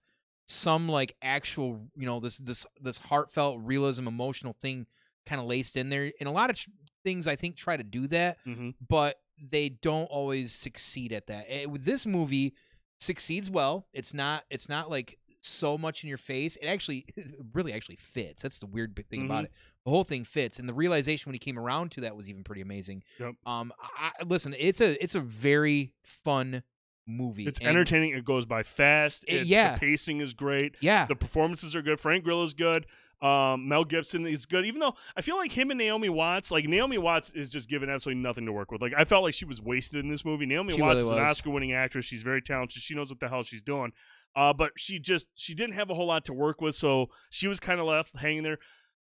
some 0.48 0.88
like 0.88 1.14
actual 1.22 1.88
you 1.96 2.06
know 2.06 2.20
this 2.20 2.38
this 2.38 2.66
this 2.80 2.98
heartfelt 2.98 3.60
realism 3.62 4.06
emotional 4.06 4.52
thing 4.60 4.86
kind 5.26 5.40
of 5.40 5.46
laced 5.46 5.76
in 5.76 5.88
there 5.88 6.12
and 6.20 6.28
a 6.28 6.32
lot 6.32 6.50
of 6.50 6.56
tr- 6.56 6.70
things 7.04 7.26
i 7.26 7.36
think 7.36 7.56
try 7.56 7.76
to 7.76 7.84
do 7.84 8.06
that 8.08 8.38
Mhm. 8.46 8.74
but 8.88 9.16
they 9.50 9.68
don't 9.68 10.06
always 10.06 10.52
succeed 10.52 11.12
at 11.12 11.26
that 11.26 11.44
Eh, 11.48 11.66
with 11.66 11.84
this 11.84 12.06
movie 12.06 12.54
succeeds 12.98 13.50
well 13.50 13.86
it's 13.92 14.14
not 14.14 14.44
it's 14.50 14.68
not 14.68 14.90
like 14.90 15.18
so 15.42 15.76
much 15.78 16.02
in 16.02 16.08
your 16.08 16.18
face 16.18 16.56
it 16.56 16.66
actually 16.66 17.04
it 17.16 17.26
really 17.54 17.72
actually 17.72 17.96
fits 17.96 18.42
that's 18.42 18.58
the 18.58 18.66
weird 18.66 18.96
thing 19.10 19.20
Mm-hmm. 19.20 19.30
about 19.30 19.44
it 19.44 19.52
the 19.84 19.90
whole 19.90 20.02
thing 20.04 20.24
fits 20.24 20.58
and 20.58 20.68
the 20.68 20.74
realization 20.74 21.28
when 21.28 21.34
he 21.34 21.38
came 21.38 21.58
around 21.58 21.92
to 21.92 22.00
that 22.00 22.16
was 22.16 22.28
even 22.28 22.42
pretty 22.42 22.62
amazing 22.62 23.02
Yep. 23.20 23.34
um 23.46 23.72
I, 23.80 24.10
listen 24.24 24.54
it's 24.58 24.80
a 24.80 25.00
it's 25.02 25.14
a 25.14 25.20
very 25.20 25.92
fun 26.02 26.62
movie 27.06 27.46
It's 27.46 27.60
and- 27.60 27.68
entertaining. 27.68 28.16
It 28.16 28.24
goes 28.24 28.46
by 28.46 28.64
fast. 28.64 29.24
It- 29.28 29.46
yeah. 29.46 29.74
the 29.74 29.78
pacing 29.78 30.20
is 30.20 30.34
great. 30.34 30.74
yeah 30.80 31.06
The 31.06 31.14
performances 31.14 31.76
are 31.76 31.82
good. 31.82 32.00
Frank 32.00 32.24
Grillo's 32.24 32.52
good. 32.52 32.86
Um, 33.22 33.66
Mel 33.68 33.84
Gibson 33.84 34.26
is 34.26 34.44
good. 34.44 34.66
Even 34.66 34.78
though 34.80 34.94
I 35.16 35.22
feel 35.22 35.36
like 35.36 35.50
him 35.50 35.70
and 35.70 35.78
Naomi 35.78 36.08
Watts, 36.10 36.50
like 36.50 36.66
Naomi 36.66 36.98
Watts, 36.98 37.30
is 37.30 37.48
just 37.48 37.68
given 37.68 37.88
absolutely 37.88 38.22
nothing 38.22 38.44
to 38.46 38.52
work 38.52 38.70
with. 38.70 38.82
Like 38.82 38.92
I 38.96 39.04
felt 39.04 39.24
like 39.24 39.32
she 39.34 39.46
was 39.46 39.60
wasted 39.60 40.04
in 40.04 40.10
this 40.10 40.24
movie. 40.24 40.44
Naomi 40.44 40.74
She 40.74 40.82
Watts 40.82 41.00
really 41.00 41.12
is 41.14 41.18
an. 41.18 41.24
Oscar-winning 41.24 41.72
actress. 41.72 42.04
She's 42.04 42.22
very 42.22 42.42
talented. 42.42 42.82
She 42.82 42.94
knows 42.94 43.08
what 43.08 43.18
the 43.20 43.28
hell 43.28 43.42
she's 43.42 43.62
doing. 43.62 43.92
Uh, 44.34 44.52
but 44.52 44.72
she 44.76 44.98
just 44.98 45.28
she 45.34 45.54
didn't 45.54 45.74
have 45.74 45.88
a 45.88 45.94
whole 45.94 46.06
lot 46.06 46.26
to 46.26 46.34
work 46.34 46.60
with, 46.60 46.74
so 46.74 47.06
she 47.30 47.48
was 47.48 47.58
kind 47.58 47.80
of 47.80 47.86
left 47.86 48.14
hanging 48.16 48.42
there. 48.42 48.58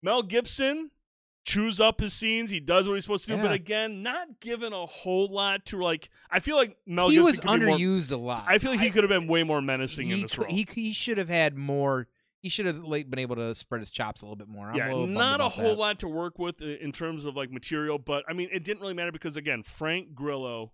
Mel 0.03 0.23
Gibson 0.23 0.91
chews 1.47 1.81
up 1.81 2.01
his 2.01 2.13
scenes. 2.13 2.51
He 2.51 2.61
does 2.61 2.87
what 2.87 2.95
he's 2.95 3.05
supposed 3.05 3.25
to 3.27 3.37
do, 3.37 3.41
but 3.41 3.53
again, 3.53 4.03
not 4.03 4.41
given 4.41 4.75
a 4.75 4.85
whole 4.85 5.29
lot 5.33 5.65
to 5.67 5.79
like. 5.83 6.11
I 6.31 6.41
feel 6.41 6.57
like 6.57 6.77
Mel 6.87 7.09
he 7.09 7.17
Gibson 7.17 7.25
was 7.25 7.41
be 7.41 7.47
more- 7.67 7.79
underused 7.79 8.13
a 8.13 8.17
lot 8.17 8.45
I 8.47 8.59
feel 8.59 8.73
like 8.73 8.81
he 8.81 8.91
could 8.91 9.05
have 9.05 9.09
been 9.09 9.27
way 9.27 9.43
more 9.43 9.63
menacing 9.63 10.11
in 10.11 10.17
he, 10.17 10.23
this 10.25 10.37
role. 10.37 10.51
he 10.51 10.67
he 10.71 10.93
should 10.93 11.17
have 11.17 11.31
had 11.31 11.57
more 11.57 12.09
he 12.47 12.51
should 12.51 12.67
have 12.67 12.79
like 12.79 13.11
been 13.11 13.19
able 13.19 13.35
to 13.35 13.53
spread 13.57 13.81
his 13.81 13.91
chops 13.91 14.23
a 14.23 14.25
little 14.25 14.37
bit 14.37 14.47
more 14.47 14.69
I'm 14.71 14.77
yeah, 14.77 14.93
a 14.95 15.07
not 15.07 15.41
a 15.41 15.49
whole 15.49 15.71
that. 15.71 15.79
lot 15.79 15.99
to 16.01 16.09
work 16.09 16.39
with 16.39 16.63
in 16.63 16.93
terms 16.93 17.25
of 17.25 17.35
like 17.35 17.51
material, 17.51 17.99
but 17.99 18.23
I 18.29 18.35
mean, 18.35 18.49
it 18.53 18.63
didn't 18.63 18.81
really 18.81 18.95
matter 18.95 19.11
because 19.11 19.37
again, 19.37 19.63
Frank 19.65 20.15
Grillo 20.15 20.73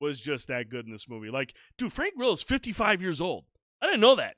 was 0.00 0.18
just 0.18 0.48
that 0.48 0.68
good 0.68 0.84
in 0.86 0.90
this 0.90 1.08
movie. 1.08 1.30
Like, 1.30 1.54
dude, 1.78 1.92
Frank 1.92 2.16
Grillo's 2.16 2.42
55 2.42 3.00
years 3.00 3.20
old. 3.20 3.44
I 3.80 3.86
didn't 3.86 4.00
know 4.00 4.16
that. 4.16 4.34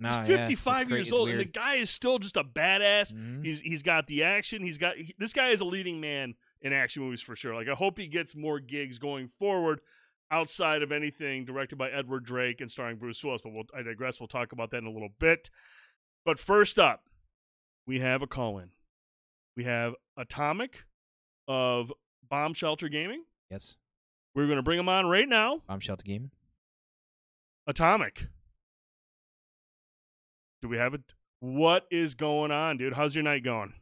He's 0.00 0.26
55 0.28 0.86
great, 0.86 0.96
years 0.96 1.12
old, 1.12 1.28
and 1.28 1.40
the 1.40 1.44
guy 1.44 1.74
is 1.74 1.90
still 1.90 2.20
just 2.20 2.36
a 2.36 2.44
badass. 2.44 3.12
Mhm. 3.12 3.44
He's 3.44 3.58
he's 3.60 3.82
got 3.82 4.06
the 4.06 4.22
action. 4.22 4.62
He's 4.62 4.78
got 4.78 4.96
he- 4.96 5.14
this 5.18 5.32
guy 5.32 5.48
is 5.48 5.60
a 5.60 5.64
leading 5.64 6.00
man 6.00 6.34
in 6.62 6.72
action 6.72 7.02
movies 7.02 7.20
for 7.20 7.34
sure. 7.34 7.52
Like, 7.54 7.66
I 7.68 7.74
hope 7.74 7.98
he 7.98 8.06
gets 8.06 8.36
more 8.36 8.60
gigs 8.60 8.98
going 9.00 9.26
forward. 9.26 9.80
Outside 10.30 10.82
of 10.82 10.92
anything 10.92 11.46
directed 11.46 11.76
by 11.78 11.88
Edward 11.90 12.22
Drake 12.24 12.60
and 12.60 12.70
starring 12.70 12.96
Bruce 12.98 13.24
Willis, 13.24 13.40
but 13.42 13.50
we'll, 13.50 13.64
I 13.74 13.80
digress. 13.82 14.20
We'll 14.20 14.26
talk 14.28 14.52
about 14.52 14.70
that 14.72 14.76
in 14.78 14.84
a 14.84 14.90
little 14.90 15.08
bit. 15.18 15.48
But 16.24 16.38
first 16.38 16.78
up, 16.78 17.04
we 17.86 18.00
have 18.00 18.22
a 18.22 18.26
call 18.26 18.58
in. 18.58 18.70
We 19.56 19.64
have 19.64 19.94
Atomic 20.16 20.84
of 21.46 21.92
Bomb 22.28 22.54
Shelter 22.54 22.88
Gaming. 22.88 23.24
yes 23.50 23.76
We're 24.34 24.46
going 24.46 24.56
to 24.56 24.62
bring 24.62 24.78
him 24.78 24.88
on 24.88 25.06
right 25.06 25.28
now. 25.28 25.62
bomb 25.66 25.80
shelter 25.80 26.04
Gaming. 26.04 26.30
Atomic. 27.66 28.26
Do 30.62 30.68
we 30.68 30.76
have 30.76 30.94
it? 30.94 31.02
What 31.40 31.86
is 31.90 32.14
going 32.14 32.50
on, 32.50 32.78
dude? 32.78 32.92
How's 32.94 33.14
your 33.14 33.24
night 33.24 33.44
going? 33.44 33.72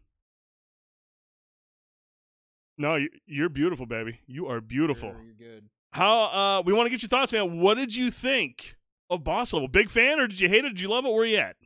No, 2.79 2.97
you- 2.97 3.11
you're 3.27 3.49
beautiful, 3.49 3.87
baby. 3.87 4.21
You 4.27 4.47
are 4.49 4.61
beautiful. 4.61 5.15
you're 5.25 5.35
good 5.35 5.69
How? 5.93 6.59
Uh, 6.59 6.63
we 6.65 6.73
want 6.75 6.87
to 6.87 6.91
get 6.91 7.01
your 7.03 7.09
thoughts, 7.09 7.33
man. 7.33 7.59
What 7.61 7.75
did 7.77 7.97
you 7.97 8.11
think 8.11 8.77
of 9.09 9.25
Boss 9.25 9.53
Level? 9.55 9.69
Big 9.69 9.89
fan, 9.91 10.21
or 10.21 10.27
did 10.27 10.39
you 10.41 10.49
hate 10.49 10.65
it? 10.65 10.71
Did 10.71 10.81
you 10.83 10.89
love 10.89 11.07
it? 11.07 11.13
Where 11.13 11.25
you 11.25 11.39
at? 11.39 11.57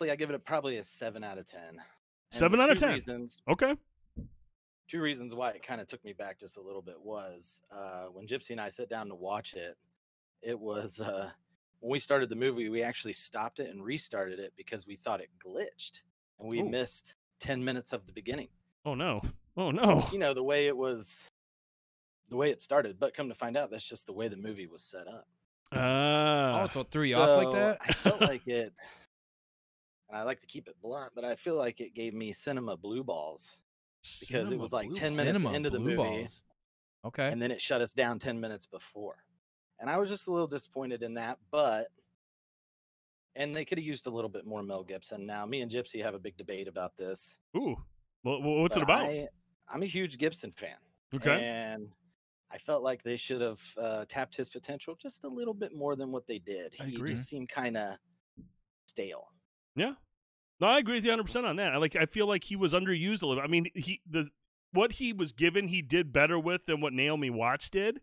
Honestly, 0.00 0.12
I 0.12 0.16
give 0.16 0.30
it 0.30 0.44
probably 0.46 0.78
a 0.78 0.82
seven 0.82 1.22
out 1.22 1.36
of 1.36 1.44
ten. 1.44 1.60
And 1.68 1.78
Seven 2.32 2.58
out 2.60 2.70
of 2.70 2.78
10? 2.78 2.90
Reasons, 2.92 3.36
Okay. 3.48 3.74
two 4.88 5.00
reasons 5.00 5.34
why 5.34 5.50
it 5.50 5.62
kind 5.66 5.78
of 5.80 5.88
took 5.88 6.02
me 6.04 6.12
back 6.14 6.38
just 6.40 6.56
a 6.56 6.60
little 6.62 6.80
bit 6.80 6.94
was 7.02 7.60
uh, 7.70 8.04
when 8.12 8.26
Gypsy 8.26 8.50
and 8.50 8.60
I 8.60 8.68
sat 8.70 8.88
down 8.88 9.08
to 9.08 9.14
watch 9.14 9.52
it. 9.54 9.76
It 10.40 10.58
was 10.58 11.00
uh, 11.02 11.30
when 11.80 11.90
we 11.90 11.98
started 11.98 12.30
the 12.30 12.36
movie, 12.36 12.68
we 12.70 12.82
actually 12.82 13.12
stopped 13.12 13.58
it 13.60 13.68
and 13.68 13.84
restarted 13.84 14.38
it 14.38 14.54
because 14.56 14.86
we 14.86 14.96
thought 14.96 15.20
it 15.20 15.28
glitched 15.44 16.00
and 16.38 16.48
we 16.48 16.60
Ooh. 16.60 16.68
missed 16.70 17.14
ten 17.40 17.62
minutes 17.62 17.92
of 17.92 18.06
the 18.06 18.12
beginning. 18.12 18.48
Oh 18.86 18.94
no. 18.94 19.20
Oh 19.56 19.70
no. 19.70 20.06
You 20.12 20.18
know 20.18 20.32
the 20.32 20.42
way 20.44 20.66
it 20.66 20.76
was, 20.78 21.28
the 22.30 22.36
way 22.36 22.50
it 22.50 22.62
started. 22.62 22.98
But 22.98 23.12
come 23.12 23.28
to 23.28 23.34
find 23.34 23.54
out, 23.56 23.70
that's 23.70 23.86
just 23.88 24.06
the 24.06 24.14
way 24.14 24.28
the 24.28 24.36
movie 24.38 24.66
was 24.66 24.82
set 24.82 25.06
up. 25.06 25.26
Ah. 25.72 26.58
also 26.58 26.82
threw 26.82 27.04
you 27.04 27.14
off 27.14 27.44
like 27.44 27.52
that 27.54 27.78
I 27.80 27.92
felt 27.92 28.20
like 28.22 28.44
it, 28.48 28.72
and 30.10 30.18
I 30.18 30.24
like 30.24 30.40
to 30.40 30.46
keep 30.46 30.68
it 30.68 30.74
blunt, 30.82 31.12
but 31.14 31.24
I 31.24 31.36
feel 31.36 31.54
like 31.56 31.80
it 31.80 31.94
gave 31.94 32.12
me 32.14 32.32
cinema 32.32 32.76
blue 32.76 33.04
balls. 33.04 33.58
because 34.20 34.50
it 34.50 34.58
was 34.58 34.72
like 34.72 34.88
Blue 34.88 34.96
10 34.96 35.16
minutes 35.16 35.44
into 35.44 35.70
the 35.70 35.78
movie. 35.78 35.96
balls. 35.96 36.42
okay 37.04 37.30
and 37.30 37.40
then 37.40 37.50
it 37.50 37.60
shut 37.60 37.80
us 37.80 37.92
down 37.92 38.18
10 38.18 38.40
minutes 38.40 38.66
before. 38.66 39.24
And 39.78 39.88
I 39.88 39.96
was 39.96 40.08
just 40.10 40.26
a 40.26 40.32
little 40.32 40.46
disappointed 40.46 41.02
in 41.02 41.14
that, 41.14 41.38
but 41.50 41.86
and 43.36 43.54
they 43.54 43.64
could 43.64 43.78
have 43.78 43.84
used 43.86 44.06
a 44.06 44.10
little 44.10 44.28
bit 44.28 44.44
more 44.44 44.62
Mel 44.62 44.82
Gibson. 44.82 45.24
Now, 45.24 45.46
me 45.46 45.60
and 45.60 45.70
Gypsy 45.70 46.02
have 46.02 46.14
a 46.14 46.18
big 46.18 46.36
debate 46.36 46.66
about 46.68 46.96
this. 46.96 47.38
Ooh. 47.56 47.76
Well, 48.24 48.42
what's 48.42 48.76
it 48.76 48.82
about? 48.82 49.02
I, 49.06 49.28
I'm 49.72 49.82
a 49.82 49.86
huge 49.86 50.18
Gibson 50.18 50.50
fan. 50.50 50.76
Okay. 51.14 51.42
And 51.42 51.88
I 52.50 52.58
felt 52.58 52.82
like 52.82 53.02
they 53.02 53.16
should 53.16 53.40
have 53.40 53.60
uh, 53.80 54.04
tapped 54.08 54.36
his 54.36 54.48
potential 54.48 54.96
just 55.00 55.24
a 55.24 55.28
little 55.28 55.54
bit 55.54 55.74
more 55.74 55.94
than 55.96 56.10
what 56.10 56.26
they 56.26 56.38
did. 56.38 56.74
I 56.80 56.84
he 56.86 56.96
agree. 56.96 57.10
just 57.10 57.28
seemed 57.28 57.48
kind 57.48 57.76
of 57.76 57.94
stale. 58.86 59.28
Yeah. 59.80 59.94
No, 60.60 60.66
I 60.66 60.78
agree 60.78 60.96
with 60.96 61.04
you 61.04 61.10
100 61.10 61.24
percent 61.24 61.46
on 61.46 61.56
that. 61.56 61.72
I 61.72 61.78
like. 61.78 61.96
I 61.96 62.04
feel 62.04 62.26
like 62.26 62.44
he 62.44 62.56
was 62.56 62.72
underused 62.74 63.22
a 63.22 63.26
little. 63.26 63.42
I 63.42 63.46
mean, 63.46 63.68
he 63.74 64.00
the 64.08 64.28
what 64.72 64.92
he 64.92 65.12
was 65.12 65.32
given, 65.32 65.68
he 65.68 65.82
did 65.82 66.12
better 66.12 66.38
with 66.38 66.66
than 66.66 66.80
what 66.80 66.92
Naomi 66.92 67.30
Watts 67.30 67.70
did. 67.70 68.00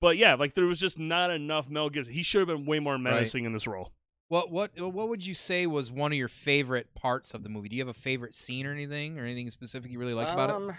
But 0.00 0.16
yeah, 0.16 0.34
like 0.34 0.54
there 0.54 0.64
was 0.64 0.80
just 0.80 0.98
not 0.98 1.30
enough 1.30 1.68
Mel 1.68 1.90
Gibson. 1.90 2.14
He 2.14 2.22
should 2.22 2.48
have 2.48 2.48
been 2.48 2.66
way 2.66 2.80
more 2.80 2.98
menacing 2.98 3.44
in 3.44 3.52
this 3.52 3.66
role. 3.66 3.92
What 4.28 4.50
what 4.50 4.78
what 4.80 5.08
would 5.08 5.26
you 5.26 5.34
say 5.34 5.66
was 5.66 5.90
one 5.90 6.12
of 6.12 6.18
your 6.18 6.28
favorite 6.28 6.94
parts 6.94 7.34
of 7.34 7.42
the 7.42 7.48
movie? 7.48 7.68
Do 7.68 7.76
you 7.76 7.82
have 7.82 7.88
a 7.88 7.98
favorite 7.98 8.34
scene 8.34 8.66
or 8.66 8.72
anything, 8.72 9.18
or 9.18 9.24
anything 9.24 9.50
specific 9.50 9.90
you 9.90 9.98
really 9.98 10.14
like 10.14 10.28
about 10.28 10.50
it? 10.50 10.56
Um, 10.56 10.74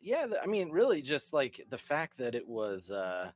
Yeah, 0.00 0.26
I 0.42 0.46
mean, 0.46 0.70
really, 0.70 1.02
just 1.02 1.32
like 1.32 1.60
the 1.70 1.78
fact 1.78 2.18
that 2.18 2.34
it 2.34 2.46
was. 2.46 2.90
uh 2.90 3.30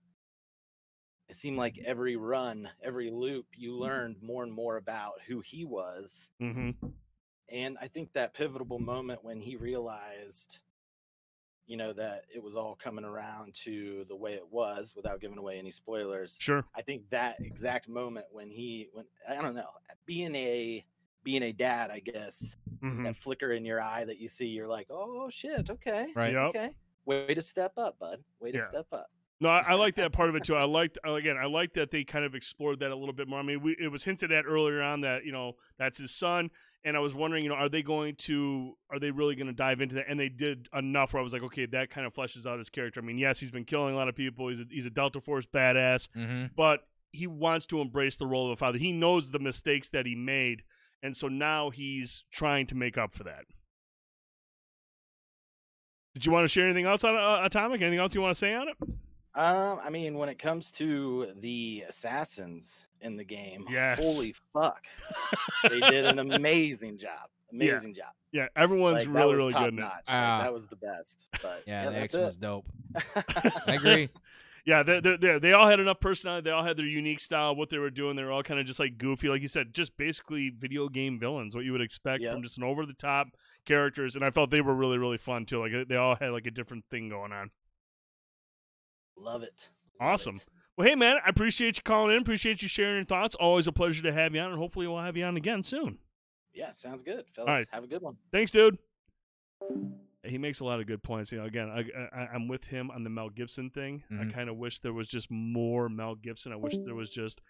It 1.31 1.37
seemed 1.37 1.57
like 1.59 1.79
every 1.87 2.17
run, 2.17 2.69
every 2.83 3.11
loop, 3.11 3.47
you 3.57 3.77
learned 3.79 4.17
more 4.21 4.43
and 4.43 4.53
more 4.53 4.77
about 4.77 5.13
who 5.29 5.41
he 5.41 5.65
was. 5.65 6.29
Mm-hmm. 6.43 6.89
and 7.49 7.79
I 7.81 7.87
think 7.87 8.13
that 8.15 8.35
pivotal 8.35 8.81
moment 8.81 9.23
when 9.23 9.41
he 9.41 9.55
realized, 9.55 10.59
you 11.67 11.77
know, 11.77 11.93
that 11.93 12.23
it 12.35 12.43
was 12.43 12.57
all 12.57 12.75
coming 12.75 13.05
around 13.05 13.55
to 13.65 14.05
the 14.09 14.17
way 14.17 14.33
it 14.35 14.49
was, 14.51 14.93
without 14.97 15.21
giving 15.21 15.39
away 15.39 15.59
any 15.59 15.71
spoilers. 15.71 16.35
Sure. 16.39 16.65
I 16.75 16.83
think 16.83 17.11
that 17.11 17.37
exact 17.41 17.89
moment 17.89 18.27
when 18.33 18.51
he, 18.51 18.89
when 18.93 19.05
I 19.29 19.41
don't 19.41 19.55
know, 19.55 19.71
being 20.07 20.35
a 20.35 20.85
being 21.23 21.43
a 21.45 21.53
dad, 21.53 21.91
I 21.93 22.01
guess 22.01 22.57
Mm-hmm. 22.83 23.05
that 23.05 23.15
flicker 23.17 23.53
in 23.53 23.67
your 23.67 23.79
eye 23.79 24.05
that 24.07 24.19
you 24.19 24.27
see, 24.29 24.47
you're 24.47 24.67
like, 24.67 24.87
oh 24.91 25.29
shit, 25.29 25.69
okay, 25.69 26.07
Right. 26.17 26.33
Yep. 26.33 26.43
okay, 26.49 26.71
way 27.05 27.35
to 27.35 27.43
step 27.43 27.75
up, 27.77 27.99
bud, 27.99 28.25
way 28.41 28.53
to 28.53 28.59
Yeah. 28.59 28.69
step 28.69 28.87
up. 28.91 29.11
No, 29.43 29.49
I, 29.49 29.61
I 29.69 29.75
like 29.75 29.95
that 29.95 30.13
part 30.13 30.29
of 30.29 30.35
it 30.37 30.45
too. 30.45 30.55
I 30.55 30.65
liked 30.65 30.99
again. 31.03 31.37
I 31.43 31.47
like 31.47 31.73
that 31.75 31.91
they 31.91 32.05
kind 32.05 32.27
of 32.27 32.35
explored 32.35 32.81
that 32.81 32.91
a 32.91 32.95
little 32.97 33.15
bit 33.15 33.27
more. 33.27 33.39
I 33.39 33.43
mean, 33.43 33.63
we, 33.63 33.75
it 33.81 33.89
was 33.89 34.05
hinted 34.05 34.31
at 34.33 34.45
earlier 34.47 34.83
on 34.83 35.01
that 35.01 35.25
you 35.25 35.33
know 35.33 35.53
that's 35.79 35.97
his 35.97 36.15
son, 36.15 36.51
and 36.85 36.95
I 36.95 37.01
was 37.01 37.15
wondering, 37.15 37.43
you 37.45 37.49
know, 37.49 37.55
are 37.57 37.71
they 37.71 37.83
going 37.83 38.17
to, 38.17 38.75
are 38.91 38.99
they 38.99 39.11
really 39.11 39.35
going 39.35 39.47
to 39.47 39.55
dive 39.55 39.81
into 39.81 39.95
that? 39.95 40.05
And 40.11 40.21
they 40.21 40.29
did 40.29 40.69
enough 40.77 41.15
where 41.15 41.21
I 41.23 41.25
was 41.25 41.33
like, 41.33 41.43
okay, 41.45 41.65
that 41.67 41.89
kind 41.89 42.07
of 42.07 42.13
fleshes 42.13 42.45
out 42.45 42.59
his 42.59 42.69
character. 42.69 43.01
I 43.01 43.03
mean, 43.03 43.17
yes, 43.17 43.41
he's 43.41 43.51
been 43.51 43.65
killing 43.65 43.95
a 43.95 43.97
lot 43.97 44.09
of 44.09 44.15
people. 44.15 44.49
He's 44.49 44.61
a, 44.61 44.65
he's 44.71 44.85
a 44.87 44.91
Delta 44.91 45.23
Force 45.23 45.47
badass, 45.47 46.09
Mm-hmm. 46.15 46.47
but 46.55 46.81
he 47.13 47.27
wants 47.27 47.65
to 47.67 47.81
embrace 47.81 48.17
the 48.17 48.27
role 48.27 48.47
of 48.47 48.53
a 48.53 48.57
father. 48.57 48.77
He 48.79 48.93
knows 48.93 49.31
the 49.31 49.39
mistakes 49.39 49.89
that 49.89 50.05
he 50.05 50.15
made, 50.15 50.63
and 51.03 51.17
so 51.17 51.29
now 51.29 51.71
he's 51.71 52.25
trying 52.31 52.67
to 52.67 52.75
make 52.75 52.99
up 52.99 53.15
for 53.15 53.25
that. 53.25 53.47
Did 56.15 56.27
you 56.27 56.33
want 56.33 56.45
to 56.45 56.49
share 56.49 56.67
anything 56.67 56.87
else 56.87 57.05
on 57.05 57.17
uh, 57.17 57.41
Atomic? 57.45 57.81
Anything 57.81 58.01
else 58.01 58.15
you 58.15 58.21
want 58.21 58.35
to 58.35 58.39
say 58.39 58.55
on 58.55 58.69
it? 58.69 58.77
Um, 59.35 59.79
I 59.83 59.91
mean, 59.91 60.15
when 60.19 60.29
it 60.29 60.39
comes 60.39 60.71
to 60.73 61.29
the 61.39 61.85
assassins 61.89 62.87
in 63.01 63.17
the 63.17 63.25
game, 63.25 63.65
Yes. 63.71 63.99
holy 64.03 64.35
fuck, 64.53 64.85
they 65.69 65.81
did 65.81 66.05
an 66.07 66.19
amazing 66.33 66.99
job. 66.99 67.29
Yeah. 67.53 67.73
Amazing 67.73 67.95
job. 67.95 68.13
Yeah, 68.33 68.47
everyone's 68.55 69.07
Like, 69.07 69.15
really, 69.17 69.35
really 69.35 69.53
good 69.53 69.73
in 69.73 69.79
it. 69.79 69.83
notch. 69.83 69.93
Like, 70.09 70.17
Ah. 70.17 70.43
that 70.43 70.53
was 70.53 70.67
the 70.69 70.77
best. 70.77 71.27
But 71.43 71.63
Yeah, 71.67 71.85
yeah, 71.85 71.85
the 71.87 71.91
that's 71.93 72.05
action 72.15 72.21
was 72.27 72.37
dope. 72.37 72.67
I 73.67 73.75
agree. 73.75 74.09
Yeah, 74.67 74.83
they 74.83 75.01
they 75.01 75.17
they 75.17 75.39
they 75.39 75.53
all 75.53 75.67
had 75.67 75.81
enough 75.81 76.01
personality. 76.01 76.45
They 76.45 76.51
all 76.51 76.63
had 76.63 76.77
their 76.77 76.87
unique 76.87 77.19
style. 77.19 77.57
What 77.57 77.71
they 77.71 77.79
were 77.79 77.91
doing, 77.91 78.15
they 78.15 78.23
were 78.23 78.31
all 78.31 78.43
kind 78.43 78.61
of 78.61 78.67
just 78.67 78.79
like 78.79 78.99
goofy, 78.99 79.29
like 79.29 79.41
you 79.43 79.49
said, 79.49 79.73
just 79.75 79.97
basically 79.97 80.51
video 80.51 80.89
game 80.89 81.19
villains. 81.19 81.55
What 81.55 81.65
you 81.65 81.73
would 81.73 81.81
expect 81.81 82.23
Yep. 82.23 82.33
from 82.35 82.43
just 82.43 82.59
an 82.59 82.65
over 82.65 82.85
the 82.85 82.93
top 82.93 83.29
characters. 83.65 84.17
And 84.17 84.25
I 84.25 84.31
felt 84.31 84.51
they 84.51 84.61
were 84.61 84.75
really, 84.75 84.99
really 84.99 85.17
fun 85.17 85.47
too. 85.47 85.61
Like 85.67 85.89
they 85.89 85.97
all 85.97 86.15
had 86.15 86.31
like 86.31 86.47
a 86.47 86.51
different 86.51 86.85
thing 86.91 87.09
going 87.09 87.33
on. 87.33 87.51
Love 89.21 89.43
it. 89.43 89.69
Love 90.01 90.13
Awesome. 90.13 90.37
it. 90.37 90.47
Well, 90.77 90.89
hey 90.89 90.95
man, 90.95 91.17
I 91.25 91.29
appreciate 91.29 91.77
you 91.77 91.83
calling 91.85 92.15
in. 92.17 92.23
Appreciate 92.23 92.63
you 92.63 92.69
sharing 92.69 92.97
your 92.97 93.05
thoughts. 93.05 93.35
Always 93.35 93.67
a 93.67 93.73
pleasure 93.73 94.03
to 94.05 94.13
have 94.13 94.35
you 94.35 94.41
on, 94.41 94.51
and 94.51 94.59
hopefully 94.59 94.87
we'll 94.87 94.99
have 95.03 95.17
you 95.17 95.25
on 95.25 95.37
again 95.37 95.63
soon. 95.63 95.99
Yeah, 96.55 96.73
sounds 96.73 97.03
good, 97.03 97.25
fellas. 97.31 97.49
right. 97.49 97.67
Have 97.71 97.85
a 97.85 97.87
good 97.87 98.03
one. 98.03 98.17
Thanks, 98.33 98.51
dude. 98.51 98.79
He 100.25 100.37
makes 100.39 100.61
a 100.61 100.65
lot 100.65 100.81
of 100.81 100.87
good 100.87 101.03
points. 101.03 101.33
You 101.33 101.39
know, 101.39 101.45
again, 101.47 101.69
I, 101.71 101.85
I, 102.17 102.27
I'm 102.35 102.47
with 102.49 102.65
him 102.65 102.91
on 102.91 103.05
the 103.05 103.11
Mel 103.11 103.31
Gibson 103.31 103.71
thing. 103.71 104.03
I 104.11 104.15
Mhm. 104.25 104.33
kind 104.35 104.51
of 104.51 104.57
wish 104.57 104.81
there 104.81 104.93
was 104.93 105.09
just 105.09 105.31
more 105.31 105.89
Mel 105.89 106.15
Gibson. 106.15 106.53
I 106.53 106.57
wish 106.57 106.77
there 106.79 106.95
was 106.95 107.11
just 107.11 107.41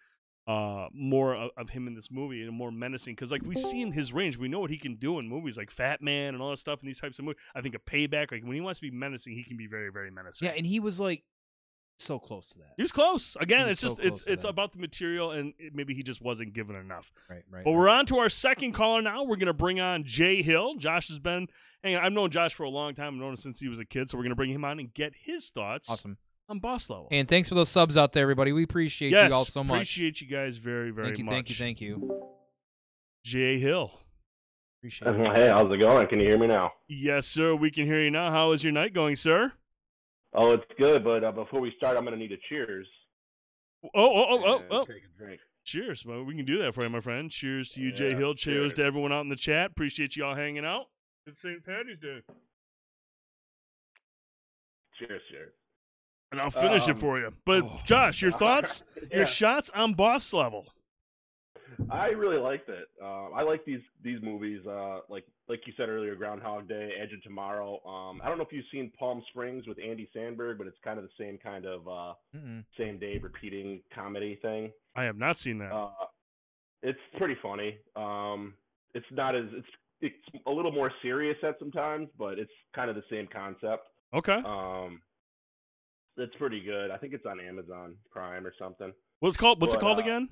uh, 0.46 0.88
more 0.92 1.34
of, 1.34 1.50
of 1.56 1.70
him 1.70 1.86
in 1.86 1.94
this 1.94 2.10
movie 2.10 2.42
and 2.42 2.52
more 2.52 2.70
menacing. 2.72 3.14
Because 3.14 3.30
like 3.30 3.42
we 3.44 3.54
see 3.56 3.82
in 3.82 3.92
his 3.92 4.12
range, 4.12 4.36
we 4.38 4.48
know 4.48 4.58
what 4.60 4.70
he 4.70 4.78
can 4.78 4.96
do 4.96 5.18
in 5.18 5.28
movies 5.28 5.56
like 5.56 5.72
Fatman 5.74 6.30
and 6.30 6.40
all 6.40 6.50
that 6.50 6.58
stuff 6.58 6.80
in 6.82 6.86
these 6.86 7.00
types 7.00 7.18
of 7.18 7.24
movies. 7.24 7.40
I 7.54 7.60
think 7.60 7.74
a 7.74 7.78
Payback, 7.78 8.32
like 8.32 8.42
when 8.44 8.54
he 8.54 8.60
wants 8.60 8.80
to 8.80 8.82
be 8.82 8.90
menacing, 8.90 9.34
he 9.34 9.44
can 9.44 9.56
be 9.56 9.66
very, 9.66 9.90
very 9.92 10.10
menacing. 10.10 10.46
Yeah, 10.46 10.54
and 10.56 10.66
he 10.66 10.80
was 10.80 10.98
like 10.98 11.24
so 12.02 12.18
close 12.18 12.50
to 12.50 12.58
that. 12.58 12.72
He 12.76 12.82
was 12.82 12.92
close. 12.92 13.36
Again, 13.40 13.66
was 13.66 13.72
it's 13.72 13.80
so 13.80 13.88
just 13.88 14.00
it's 14.00 14.26
it's 14.26 14.42
that. 14.42 14.48
about 14.48 14.72
the 14.72 14.78
material, 14.78 15.32
and 15.32 15.54
it, 15.58 15.74
maybe 15.74 15.94
he 15.94 16.02
just 16.02 16.20
wasn't 16.22 16.52
given 16.52 16.76
enough. 16.76 17.12
Right, 17.28 17.42
right. 17.50 17.64
But 17.64 17.70
right. 17.70 17.76
we're 17.76 17.88
on 17.88 18.06
to 18.06 18.18
our 18.18 18.28
second 18.28 18.72
caller 18.72 19.02
now. 19.02 19.24
We're 19.24 19.36
going 19.36 19.46
to 19.46 19.54
bring 19.54 19.80
on 19.80 20.04
Jay 20.04 20.42
Hill. 20.42 20.74
Josh 20.76 21.08
has 21.08 21.18
been, 21.18 21.48
hang 21.82 21.96
on, 21.96 22.04
I've 22.04 22.12
known 22.12 22.30
Josh 22.30 22.54
for 22.54 22.64
a 22.64 22.70
long 22.70 22.94
time. 22.94 23.14
I've 23.14 23.20
known 23.20 23.30
him 23.30 23.36
since 23.36 23.60
he 23.60 23.68
was 23.68 23.80
a 23.80 23.84
kid. 23.84 24.08
So 24.08 24.18
we're 24.18 24.24
going 24.24 24.30
to 24.30 24.36
bring 24.36 24.50
him 24.50 24.64
on 24.64 24.78
and 24.78 24.92
get 24.92 25.12
his 25.20 25.48
thoughts 25.50 25.88
awesome. 25.88 26.16
on 26.48 26.58
boss 26.58 26.90
level. 26.90 27.08
And 27.10 27.28
thanks 27.28 27.48
for 27.48 27.54
those 27.54 27.68
subs 27.68 27.96
out 27.96 28.12
there, 28.12 28.22
everybody. 28.22 28.52
We 28.52 28.64
appreciate 28.64 29.10
yes, 29.10 29.30
you 29.30 29.36
all 29.36 29.44
so 29.44 29.62
much. 29.62 29.76
appreciate 29.76 30.20
you 30.20 30.26
guys 30.26 30.56
very, 30.56 30.90
very 30.90 31.08
thank 31.08 31.18
you, 31.18 31.24
much. 31.24 31.34
thank 31.34 31.50
you, 31.50 31.56
thank 31.56 31.80
you. 31.80 32.26
Jay 33.24 33.58
Hill. 33.58 33.92
Appreciate 34.80 35.08
it. 35.14 35.36
Hey, 35.36 35.48
how's 35.48 35.70
it 35.70 35.76
going? 35.76 36.06
Can 36.06 36.20
you 36.20 36.26
hear 36.26 36.38
me 36.38 36.46
now? 36.46 36.72
Yes, 36.88 37.26
sir. 37.26 37.54
We 37.54 37.70
can 37.70 37.84
hear 37.84 38.02
you 38.02 38.10
now. 38.10 38.30
How 38.30 38.52
is 38.52 38.64
your 38.64 38.72
night 38.72 38.94
going, 38.94 39.14
sir? 39.14 39.52
Oh, 40.32 40.52
it's 40.52 40.64
good, 40.78 41.02
but 41.04 41.24
uh, 41.24 41.32
before 41.32 41.60
we 41.60 41.72
start, 41.76 41.96
I'm 41.96 42.04
going 42.04 42.14
to 42.14 42.20
need 42.20 42.32
a 42.32 42.36
cheers. 42.48 42.86
Oh, 43.84 43.88
oh, 43.94 44.26
oh, 44.30 44.44
oh, 44.46 44.62
oh. 44.70 44.84
Take 44.84 45.02
a 45.04 45.18
drink. 45.18 45.40
Cheers. 45.64 46.04
Well, 46.06 46.22
we 46.24 46.34
can 46.36 46.44
do 46.44 46.58
that 46.62 46.74
for 46.74 46.82
you, 46.84 46.90
my 46.90 47.00
friend. 47.00 47.30
Cheers 47.30 47.70
to 47.70 47.80
you, 47.80 47.92
Jay 47.92 48.14
Hill. 48.14 48.34
Cheers 48.34 48.70
cheers. 48.70 48.72
to 48.74 48.84
everyone 48.84 49.12
out 49.12 49.22
in 49.22 49.28
the 49.28 49.36
chat. 49.36 49.70
Appreciate 49.72 50.16
you 50.16 50.24
all 50.24 50.34
hanging 50.34 50.64
out. 50.64 50.84
It's 51.26 51.40
St. 51.42 51.64
Patty's 51.64 51.98
Day. 52.00 52.20
Cheers, 54.98 55.22
cheers. 55.30 55.52
And 56.32 56.40
I'll 56.40 56.50
finish 56.50 56.86
it 56.88 56.92
Um, 56.92 56.96
for 57.00 57.18
you. 57.18 57.32
But, 57.44 57.64
oh, 57.64 57.80
Josh, 57.84 58.22
your 58.22 58.32
thoughts? 58.38 58.82
Yeah, 59.10 59.18
Your 59.18 59.26
shots 59.26 59.70
on 59.74 59.94
boss 59.94 60.32
level. 60.32 60.66
I 61.90 62.08
really 62.10 62.38
liked 62.38 62.68
it. 62.68 62.88
Uh, 63.02 63.30
I 63.30 63.42
like 63.42 63.64
these 63.64 63.80
these 64.02 64.20
movies. 64.22 64.60
Uh, 64.66 65.00
like 65.08 65.24
like 65.48 65.60
you 65.66 65.72
said 65.76 65.88
earlier, 65.88 66.14
Groundhog 66.14 66.68
Day, 66.68 66.92
Edge 67.00 67.12
of 67.12 67.22
Tomorrow. 67.22 67.80
Um, 67.86 68.20
I 68.22 68.28
don't 68.28 68.38
know 68.38 68.44
if 68.44 68.52
you've 68.52 68.64
seen 68.72 68.90
Palm 68.98 69.22
Springs 69.30 69.66
with 69.66 69.78
Andy 69.78 70.08
Samberg, 70.14 70.58
but 70.58 70.66
it's 70.66 70.78
kind 70.82 70.98
of 70.98 71.04
the 71.04 71.10
same 71.18 71.38
kind 71.38 71.66
of 71.66 71.86
uh, 71.88 72.14
Mm-mm. 72.36 72.64
same 72.78 72.98
day 72.98 73.18
repeating 73.18 73.82
comedy 73.94 74.38
thing. 74.42 74.70
I 74.96 75.04
have 75.04 75.16
not 75.16 75.36
seen 75.36 75.58
that. 75.58 75.72
Uh, 75.72 75.90
it's 76.82 76.98
pretty 77.16 77.36
funny. 77.42 77.78
Um, 77.96 78.54
it's 78.94 79.06
not 79.10 79.34
as 79.34 79.44
it's 79.52 79.68
it's 80.00 80.44
a 80.46 80.50
little 80.50 80.72
more 80.72 80.92
serious 81.02 81.36
at 81.42 81.58
sometimes, 81.58 82.08
but 82.18 82.38
it's 82.38 82.52
kind 82.74 82.88
of 82.90 82.96
the 82.96 83.04
same 83.10 83.28
concept. 83.32 83.86
okay. 84.14 84.40
Um, 84.44 85.02
it's 86.16 86.34
pretty 86.36 86.60
good. 86.60 86.90
I 86.90 86.96
think 86.96 87.14
it's 87.14 87.24
on 87.24 87.40
Amazon 87.40 87.94
Prime 88.10 88.46
or 88.46 88.52
something. 88.58 88.92
What's 89.20 89.36
called? 89.36 89.60
What's 89.60 89.74
it 89.74 89.80
called 89.80 89.98
uh, 89.98 90.02
again? 90.02 90.28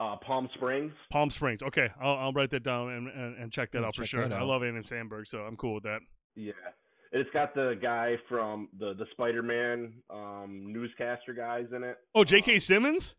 Uh, 0.00 0.16
Palm 0.16 0.48
Springs. 0.54 0.92
Palm 1.10 1.30
Springs. 1.30 1.62
Okay, 1.62 1.88
I'll, 2.00 2.16
I'll 2.16 2.32
write 2.32 2.50
that 2.50 2.62
down 2.64 2.90
and, 2.90 3.08
and, 3.08 3.36
and 3.38 3.52
check 3.52 3.70
that 3.72 3.82
Yeah, 3.82 3.86
out 3.88 3.94
for 3.96 4.04
sure. 4.04 4.26
that 4.28 4.36
I 4.36 4.40
out. 4.40 4.46
love 4.48 4.62
Andy 4.64 4.80
Samberg, 4.82 5.26
so 5.26 5.38
I'm 5.38 5.56
cool 5.56 5.74
with 5.74 5.84
that. 5.84 6.00
Yeah, 6.34 6.52
it's 7.12 7.30
got 7.30 7.54
the 7.54 7.78
guy 7.80 8.16
from 8.28 8.68
the 8.78 8.94
the 8.94 9.06
Spider-Man 9.12 9.92
um, 10.10 10.72
newscaster 10.72 11.32
guys 11.32 11.66
in 11.74 11.84
it. 11.84 11.96
Oh, 12.14 12.24
J.K. 12.24 12.54
Um, 12.54 12.60
Simmons. 12.60 13.14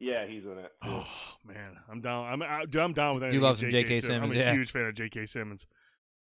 yeah, 0.00 0.26
he's 0.26 0.42
in 0.44 0.58
it. 0.58 0.70
Oh 0.84 1.06
man, 1.46 1.76
I'm 1.90 2.02
down. 2.02 2.26
I'm 2.30 2.42
I, 2.42 2.66
dude, 2.66 2.82
I'm 2.82 2.92
down 2.92 3.14
with 3.14 3.22
anything. 3.24 3.40
love 3.40 3.58
some 3.58 3.70
J.K. 3.70 4.00
Simmons. 4.00 4.32
I'm 4.32 4.36
a 4.36 4.38
yeah. 4.38 4.52
huge 4.52 4.70
fan 4.70 4.84
of 4.84 4.94
J.K. 4.94 5.24
Simmons. 5.26 5.66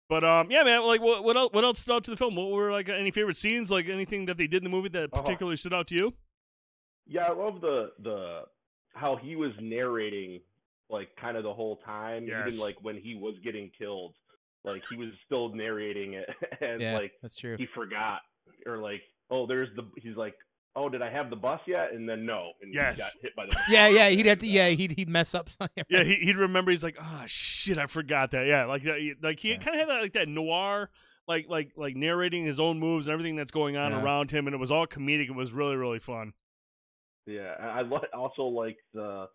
But 0.09 0.23
um, 0.25 0.51
yeah, 0.51 0.63
man. 0.63 0.83
Like, 0.85 1.01
what 1.01 1.23
what 1.23 1.37
else, 1.37 1.53
what 1.53 1.63
else 1.63 1.79
stood 1.79 1.93
out 1.95 2.03
to 2.05 2.11
the 2.11 2.17
film? 2.17 2.35
What 2.35 2.49
were 2.51 2.71
like 2.73 2.89
any 2.89 3.11
favorite 3.11 3.37
scenes? 3.37 3.71
Like 3.71 3.87
anything 3.87 4.25
that 4.25 4.37
they 4.37 4.47
did 4.47 4.57
in 4.57 4.63
the 4.65 4.69
movie 4.69 4.89
that 4.89 5.09
Uh-huh. 5.13 5.21
particularly 5.21 5.55
stood 5.55 5.73
out 5.73 5.87
to 5.87 5.95
you? 5.95 6.13
Yeah, 7.07 7.27
I 7.27 7.31
love 7.33 7.61
the 7.61 7.91
the 7.99 8.43
how 8.93 9.15
he 9.15 9.35
was 9.35 9.51
narrating 9.61 10.39
like 10.89 11.09
kind 11.19 11.35
of 11.37 11.43
the 11.43 11.53
whole 11.53 11.77
time, 11.77 12.25
Yes. 12.27 12.47
even 12.47 12.59
like 12.59 12.77
when 12.81 12.95
he 12.97 13.15
was 13.15 13.35
getting 13.43 13.69
killed. 13.77 14.13
Like 14.63 14.81
he 14.89 14.97
was 14.97 15.09
still 15.25 15.53
narrating 15.53 16.13
it 16.13 16.29
and 16.61 16.81
Yeah, 16.81 16.97
like 16.97 17.13
that's 17.21 17.35
true. 17.35 17.55
he 17.57 17.67
forgot 17.73 18.21
or 18.65 18.77
like 18.77 19.01
oh 19.29 19.45
there's 19.45 19.69
the 19.75 19.83
he's 20.01 20.15
like 20.17 20.35
oh 20.75 20.89
did 20.89 21.01
I 21.01 21.09
have 21.09 21.29
the 21.29 21.35
bus 21.37 21.61
yet 21.67 21.93
and 21.93 22.07
then 22.09 22.25
no 22.25 22.51
and 22.61 22.73
Yes. 22.73 22.95
he 22.95 23.01
got 23.01 23.11
hit 23.21 23.35
by 23.35 23.45
the 23.45 23.57
Yeah, 23.69 23.87
yeah, 23.87 24.09
he'd 24.09 24.25
have 24.25 24.39
to. 24.39 24.47
Yeah, 24.47 24.69
he'd 24.69 24.91
he'd 24.97 25.09
mess 25.09 25.33
up. 25.35 25.47
something. 25.49 25.83
Yeah, 25.89 26.03
he, 26.03 26.15
he'd 26.15 26.35
remember. 26.37 26.71
He's 26.71 26.83
like, 26.83 26.97
oh 26.99 27.23
shit, 27.27 27.77
I 27.77 27.85
forgot 27.85 28.31
that. 28.31 28.45
Yeah, 28.47 28.65
like 28.65 28.83
that. 28.83 28.97
Like 29.21 29.39
he 29.39 29.51
Yeah. 29.51 29.57
kind 29.57 29.75
of 29.75 29.81
had 29.81 29.89
that 29.89 30.01
like 30.01 30.13
that 30.13 30.27
noir, 30.27 30.89
like 31.27 31.45
like 31.49 31.71
like 31.77 31.95
narrating 31.95 32.45
his 32.45 32.59
own 32.59 32.79
moves 32.79 33.07
and 33.07 33.13
everything 33.13 33.35
that's 33.37 33.51
going 33.51 33.77
on 33.77 33.91
Yeah. 33.91 34.01
around 34.03 34.31
him, 34.31 34.47
and 34.47 34.53
it 34.53 34.59
was 34.59 34.71
all 34.71 34.87
comedic. 34.87 35.27
It 35.27 35.35
was 35.35 35.51
really 35.53 35.75
really 35.77 35.99
fun. 35.99 36.33
Yeah, 37.27 37.53
I 37.59 37.79
I 37.79 37.81
li- 37.83 38.07
also 38.13 38.43
like 38.43 38.77
the 38.93 39.27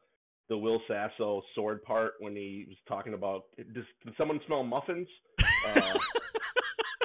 the 0.49 0.59
Will 0.59 0.83
Sasso 0.89 1.43
sword 1.55 1.83
part 1.83 2.15
when 2.19 2.35
he 2.35 2.67
was 2.69 2.77
talking 2.89 3.15
about 3.15 3.45
does, 3.73 3.85
does 4.05 4.15
someone 4.19 4.41
smell 4.47 4.65
muffins? 4.65 5.09
Uh, 5.69 5.99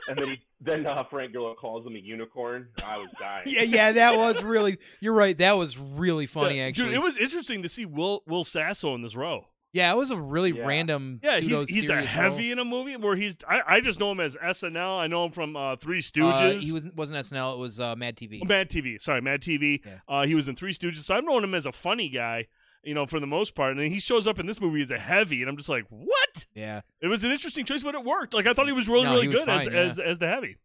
and 0.09 0.17
then 0.17 0.27
he, 0.29 0.41
then 0.61 0.85
uh, 0.85 1.03
Frank 1.09 1.33
Grillo 1.33 1.53
calls 1.53 1.85
him 1.85 1.95
a 1.95 1.99
unicorn. 1.99 2.69
I 2.83 2.97
was 2.97 3.09
dying. 3.19 3.43
yeah, 3.47 3.61
yeah, 3.63 3.91
that 3.91 4.17
was 4.17 4.41
really. 4.41 4.77
You're 4.99 5.13
right. 5.13 5.38
That 5.38 5.57
was 5.57 5.77
really 5.77 6.25
funny, 6.25 6.57
Yeah, 6.57 6.63
actually. 6.63 6.85
Dude, 6.88 6.95
it 6.95 7.01
was 7.01 7.17
interesting 7.17 7.61
to 7.61 7.69
see 7.69 7.85
Will 7.85 8.23
Will 8.25 8.43
Sasso 8.43 8.95
in 8.95 9.01
this 9.01 9.15
role. 9.15 9.45
Yeah, 9.78 9.91
it 9.91 9.95
was 9.95 10.11
a 10.11 10.19
really 10.19 10.51
Yeah. 10.51 10.65
random. 10.65 11.19
Yeah, 11.23 11.39
pseudo 11.39 11.59
he's, 11.61 11.69
he's 11.69 11.84
a 11.84 11.88
serious 11.88 12.05
heavy 12.07 12.51
in 12.51 12.59
a 12.59 12.65
movie 12.65 12.97
where 12.97 13.15
he's. 13.15 13.38
I, 13.47 13.61
I 13.75 13.80
just 13.82 13.99
know 13.99 14.11
him 14.11 14.19
as 14.19 14.36
SNL. 14.36 14.99
I 14.99 15.07
know 15.07 15.25
him 15.25 15.32
from 15.32 15.55
uh, 15.55 15.75
Three. 15.75 16.01
Stooges. 16.01 16.57
Uh, 16.57 16.59
he 16.59 16.71
was 16.71 16.86
wasn't 16.95 17.19
SNL. 17.19 17.53
It 17.53 17.59
was 17.59 17.80
uh, 17.80 17.95
Mad 17.95 18.15
TV. 18.17 18.39
Oh, 18.41 18.45
Mad 18.45 18.69
TV. 18.69 18.99
Sorry, 19.01 19.21
Mad 19.21 19.41
TV. 19.41 19.86
Yeah. 19.86 19.99
Uh, 20.07 20.25
he 20.25 20.36
was 20.36 20.47
in 20.47 20.55
Three 20.55 20.73
Stooges. 20.73 21.03
So 21.03 21.15
I've 21.15 21.23
known 21.23 21.43
him 21.43 21.53
as 21.53 21.65
a 21.65 21.71
funny 21.71 22.09
guy, 22.09 22.47
you 22.84 22.93
know, 22.93 23.05
for 23.05 23.19
the 23.19 23.28
most 23.28 23.53
part. 23.55 23.71
And 23.71 23.80
then 23.80 23.89
he 23.91 23.99
shows 23.99 24.28
up 24.28 24.39
in 24.39 24.45
this 24.47 24.59
movie 24.59 24.82
as 24.82 24.91
a 24.91 24.97
heavy, 24.99 25.41
and 25.41 25.49
I'm 25.49 25.57
just 25.57 25.69
like, 25.69 25.86
what? 25.89 26.45
Yeah, 26.55 26.82
It 27.01 27.07
was 27.07 27.23
an 27.23 27.32
interesting 27.32 27.65
choice, 27.65 27.84
but 27.84 27.93
it 27.95 28.03
worked. 28.03 28.34
Like 28.34 28.47
I 28.47 28.53
thought 28.53 28.65
he 28.67 28.73
was 28.73 28.88
really, 28.89 29.03
No, 29.05 29.13
really 29.15 29.28
was 29.28 29.38
good 29.38 29.45
fine, 29.45 29.67
as, 29.67 29.73
yeah. 29.73 29.80
as 29.80 29.99
as 29.99 30.17
the 30.17 30.28
heavy. 30.28 30.57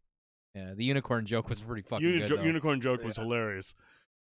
yeah. 0.55 0.73
The 0.75 0.85
unicorn 0.85 1.27
joke 1.27 1.49
was 1.49 1.61
pretty 1.61 1.83
fucking 1.83 2.07
Uni- 2.07 2.19
good. 2.21 2.29
jo- 2.29 2.37
though. 2.37 2.43
unicorn 2.43 2.81
joke 2.81 3.03
was 3.05 3.17
hilarious. 3.17 3.75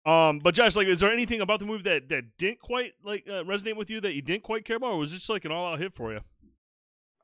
Um, 0.06 0.38
but 0.38 0.54
Josh, 0.54 0.76
like, 0.76 0.86
is 0.86 1.00
there 1.00 1.12
anything 1.12 1.40
about 1.40 1.60
the 1.60 1.66
movie 1.66 1.82
that 1.84 2.08
that 2.10 2.36
didn't 2.36 2.60
quite 2.60 2.92
like 3.02 3.24
uh, 3.26 3.42
resonate 3.44 3.76
with 3.76 3.88
you 3.88 4.00
that 4.02 4.12
you 4.12 4.22
didn't 4.22 4.42
quite 4.42 4.64
care 4.64 4.76
about, 4.76 4.92
or 4.92 4.98
was 4.98 5.12
it 5.12 5.18
just 5.18 5.30
like 5.30 5.44
an 5.44 5.52
all 5.52 5.72
out 5.72 5.78
hit 5.78 5.94
for 5.94 6.12
you? 6.12 6.20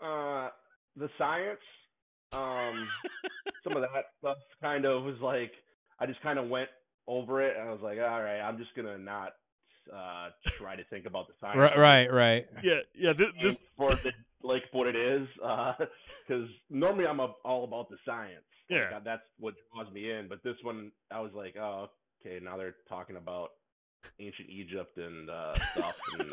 Uh, 0.03 0.49
the 0.97 1.11
science, 1.19 1.61
um, 2.33 2.89
some 3.65 3.77
of 3.77 3.83
that 3.83 4.07
stuff 4.19 4.39
kind 4.63 4.87
of 4.87 5.05
was 5.05 5.21
like 5.21 5.53
I 5.99 6.07
just 6.07 6.23
kind 6.23 6.39
of 6.39 6.49
went 6.49 6.71
over 7.07 7.43
it, 7.43 7.57
and 7.59 7.69
I 7.69 7.73
was 7.73 7.83
like, 7.83 7.99
all 7.99 8.23
right, 8.23 8.41
I'm 8.41 8.57
just 8.57 8.75
gonna 8.75 8.99
not 8.99 9.33
uh 9.93 10.31
try 10.47 10.77
to 10.77 10.85
think 10.85 11.05
about 11.05 11.27
the 11.29 11.35
science. 11.39 11.59
Right, 11.59 11.77
right, 11.77 12.13
right. 12.13 12.47
Yeah, 12.63 12.81
yeah. 12.95 13.13
Th- 13.13 13.33
this, 13.43 13.61
for 13.77 13.91
the 13.95 14.13
like 14.43 14.65
what 14.73 14.87
it 14.87 14.97
is, 14.97 15.29
because 16.27 16.49
normally 16.71 17.07
I'm 17.07 17.21
a, 17.21 17.35
all 17.45 17.65
about 17.65 17.91
the 17.91 17.97
science. 18.07 18.45
Yeah. 18.71 18.89
uh, 18.97 19.01
that's 19.05 19.23
what 19.39 19.55
draws 19.75 19.93
me 19.93 20.13
in. 20.13 20.29
But 20.29 20.43
this 20.45 20.55
one, 20.63 20.93
I 21.11 21.21
was 21.21 21.33
like, 21.35 21.57
oh, 21.57 21.89
okay, 22.25 22.39
now 22.43 22.57
they're 22.57 22.77
talking 22.89 23.17
about 23.17 23.51
ancient 24.19 24.49
Egypt 24.49 24.97
and 24.99 25.29
uh, 25.31 25.55
stuff. 25.73 25.97
and 26.19 26.33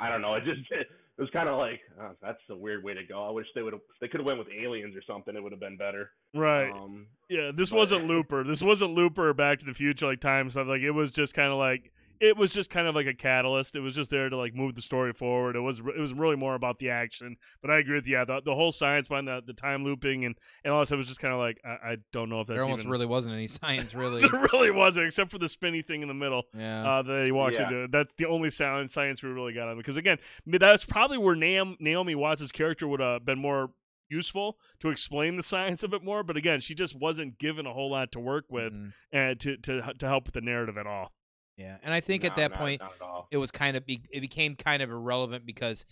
I 0.00 0.08
don't 0.10 0.22
know. 0.22 0.34
It 0.34 0.44
just 0.44 0.60
it 0.70 0.88
was 1.20 1.30
kind 1.30 1.48
of 1.48 1.58
like 1.58 1.80
oh, 2.00 2.10
that's 2.22 2.38
a 2.50 2.56
weird 2.56 2.82
way 2.84 2.94
to 2.94 3.04
go. 3.04 3.26
I 3.26 3.30
wish 3.30 3.46
they 3.54 3.62
would 3.62 3.74
they 4.00 4.08
could 4.08 4.20
have 4.20 4.26
went 4.26 4.38
with 4.38 4.48
aliens 4.48 4.96
or 4.96 5.02
something. 5.06 5.34
It 5.36 5.42
would 5.42 5.52
have 5.52 5.60
been 5.60 5.76
better. 5.76 6.10
right. 6.34 6.70
Um, 6.70 7.06
Yeah, 7.28 7.50
this 7.54 7.70
But- 7.70 7.76
wasn't 7.76 8.06
Looper. 8.06 8.44
This 8.44 8.62
wasn't 8.62 8.94
Looper 8.94 9.32
Back 9.34 9.58
to 9.60 9.66
the 9.66 9.74
Future 9.74 10.06
like 10.06 10.20
time 10.20 10.50
stuff. 10.50 10.66
Like 10.66 10.82
it 10.82 10.92
was 10.92 11.10
just 11.10 11.34
kind 11.34 11.50
of 11.52 11.58
like 11.58 11.92
it 12.22 12.36
was 12.36 12.52
just 12.52 12.70
kind 12.70 12.86
of 12.86 12.94
like 12.94 13.06
a 13.06 13.14
catalyst. 13.14 13.74
It 13.74 13.80
was 13.80 13.94
just 13.96 14.10
there 14.10 14.28
to 14.28 14.36
like 14.36 14.54
move 14.54 14.76
the 14.76 14.80
story 14.82 15.12
forward. 15.12 15.56
It 15.56 15.60
was 15.60 15.80
it 15.80 15.98
was 15.98 16.14
really 16.14 16.36
more 16.36 16.54
about 16.54 16.78
the 16.78 16.90
action. 16.90 17.36
But 17.60 17.70
I 17.72 17.78
agree 17.78 17.96
with 17.96 18.06
you. 18.06 18.16
Yeah, 18.16 18.24
the, 18.24 18.40
the 18.44 18.54
whole 18.54 18.70
science 18.70 19.08
behind 19.08 19.26
the, 19.26 19.42
the 19.44 19.52
time 19.52 19.82
looping 19.84 20.24
and 20.24 20.36
and 20.64 20.72
all 20.72 20.80
that 20.80 20.86
stuff 20.86 20.98
was 20.98 21.08
just 21.08 21.20
kind 21.20 21.34
of 21.34 21.40
like 21.40 21.58
I, 21.64 21.92
I 21.92 21.96
don't 22.12 22.28
know 22.30 22.40
if 22.40 22.46
that's 22.46 22.56
There 22.56 22.62
almost 22.62 22.82
even, 22.82 22.92
really 22.92 23.06
wasn't 23.06 23.34
any 23.34 23.48
science, 23.48 23.92
really. 23.96 24.20
there 24.20 24.48
really 24.52 24.70
wasn't 24.70 25.06
except 25.06 25.30
for 25.32 25.38
the 25.38 25.48
spinny 25.48 25.82
thing 25.82 26.02
in 26.02 26.08
the 26.08 26.14
middle 26.14 26.44
yeah. 26.56 26.88
uh, 26.98 27.02
that 27.02 27.24
he 27.26 27.32
walks 27.32 27.58
Yeah. 27.58 27.64
into. 27.68 27.88
That's 27.90 28.12
the 28.16 28.26
only 28.26 28.50
sound 28.50 28.90
science 28.90 29.22
we 29.22 29.30
really 29.30 29.52
got 29.52 29.68
on 29.68 29.76
because 29.76 29.96
again 29.96 30.18
that's 30.46 30.84
probably 30.84 31.18
where 31.18 31.34
Naomi, 31.34 31.76
Naomi 31.80 32.14
Watts' 32.14 32.52
character 32.52 32.86
would 32.86 33.00
have 33.00 33.24
been 33.24 33.38
more 33.40 33.70
useful 34.08 34.58
to 34.78 34.90
explain 34.90 35.36
the 35.36 35.42
science 35.42 35.82
of 35.82 35.94
it 35.94 36.04
more. 36.04 36.22
But 36.22 36.36
again, 36.36 36.60
she 36.60 36.74
just 36.74 36.94
wasn't 36.94 37.38
given 37.38 37.66
a 37.66 37.72
whole 37.72 37.90
lot 37.90 38.12
to 38.12 38.20
work 38.20 38.44
with 38.50 38.72
Mhm. 38.72 38.92
and 39.10 39.40
to 39.40 39.56
to 39.56 39.82
to 39.98 40.06
help 40.06 40.26
with 40.26 40.34
the 40.34 40.40
narrative 40.40 40.76
at 40.78 40.86
all. 40.86 41.12
Yeah, 41.56 41.76
and 41.82 41.92
I 41.92 42.00
think 42.00 42.24
at 42.24 42.36
that 42.36 42.50
not- 42.52 42.58
point 42.60 42.80
not 42.80 42.92
at 43.00 43.24
it 43.30 43.36
was 43.36 43.50
kind 43.50 43.76
of 43.76 43.84
be- 43.86 44.02
it 44.10 44.20
became 44.20 44.56
kind 44.56 44.82
of 44.82 44.90
irrelevant 44.90 45.44
because 45.46 45.84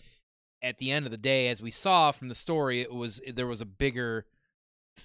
at 0.61 0.77
the 0.77 0.91
end 0.91 1.05
of 1.05 1.11
the 1.11 1.17
day, 1.17 1.47
as 1.49 1.61
we 1.61 1.71
saw 1.71 2.11
from 2.11 2.27
the 2.29 2.35
story, 2.35 2.81
it 2.81 2.91
was 2.93 3.21
there 3.33 3.47
was 3.47 3.61
a 3.61 3.65
bigger, 3.65 4.25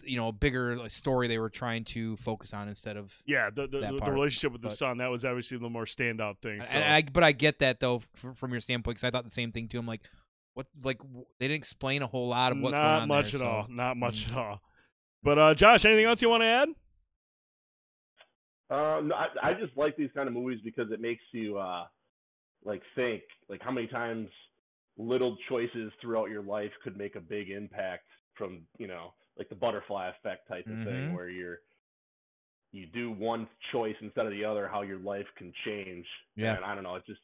you 0.04 0.16
know, 0.16 0.28
a 0.28 0.32
bigger 0.32 0.78
story 0.88 1.28
they 1.28 1.38
were 1.38 1.48
trying 1.50 1.84
to 1.84 2.16
focus 2.18 2.52
on 2.52 2.68
instead 2.68 2.96
of. 2.96 3.14
Yeah, 3.26 3.50
the 3.50 3.66
the, 3.66 4.00
the 4.04 4.10
relationship 4.12 4.52
with 4.52 4.62
the 4.62 4.70
son 4.70 4.98
that 4.98 5.10
was 5.10 5.24
obviously 5.24 5.58
the 5.58 5.68
more 5.70 5.84
standout 5.84 6.38
thing. 6.42 6.62
So. 6.62 6.78
I, 6.78 7.02
but 7.12 7.22
I 7.22 7.32
get 7.32 7.58
that 7.60 7.80
though 7.80 8.02
from 8.34 8.50
your 8.52 8.60
standpoint 8.60 8.96
because 8.96 9.04
I 9.04 9.10
thought 9.10 9.24
the 9.24 9.30
same 9.30 9.52
thing 9.52 9.68
too. 9.68 9.78
I'm 9.78 9.86
like, 9.86 10.02
what? 10.54 10.66
Like 10.82 11.00
they 11.38 11.48
didn't 11.48 11.56
explain 11.56 12.02
a 12.02 12.06
whole 12.06 12.28
lot 12.28 12.52
of 12.52 12.58
what's 12.58 12.78
not 12.78 12.84
going 12.84 13.02
on 13.02 13.08
much 13.08 13.32
there, 13.32 13.40
at 13.42 13.44
so- 13.44 13.46
all. 13.46 13.66
Not 13.68 13.96
much 13.96 14.26
Mm. 14.26 14.32
at 14.32 14.38
all. 14.38 14.62
But 15.22 15.38
uh, 15.38 15.54
Josh, 15.54 15.84
anything 15.84 16.04
else 16.04 16.22
you 16.22 16.28
want 16.28 16.42
to 16.42 16.46
add? 16.46 16.68
No, 18.70 19.14
I, 19.14 19.28
I 19.42 19.54
just 19.54 19.76
like 19.76 19.96
these 19.96 20.12
kind 20.14 20.28
of 20.28 20.34
movies 20.34 20.60
because 20.64 20.90
it 20.92 21.00
makes 21.00 21.24
you 21.32 21.58
uh, 21.58 21.88
like 22.64 22.82
think 22.96 23.24
like 23.48 23.62
how 23.62 23.70
many 23.70 23.86
times 23.88 24.30
little 24.96 25.36
choices 25.48 25.92
throughout 26.00 26.30
your 26.30 26.42
life 26.42 26.72
could 26.82 26.96
make 26.96 27.16
a 27.16 27.20
big 27.20 27.50
impact 27.50 28.08
from 28.36 28.68
you 28.78 28.86
know 28.86 29.14
like 29.36 29.48
the 29.48 29.54
butterfly 29.54 30.08
effect 30.10 30.48
type 30.48 30.68
of 30.70 30.78
Mhm. 30.78 30.84
thing 30.84 31.12
where 31.12 31.28
you're 31.30 31.60
you 32.72 32.86
do 32.86 33.10
one 33.10 33.48
choice 33.72 33.96
instead 34.02 34.26
of 34.26 34.32
the 34.32 34.44
other 34.44 34.68
how 34.68 34.82
your 34.82 34.98
life 34.98 35.26
can 35.36 35.52
change 35.64 36.06
Yeah. 36.36 36.56
and 36.56 36.64
i 36.64 36.74
don't 36.74 36.84
know 36.84 36.96
it 36.96 37.06
just 37.06 37.22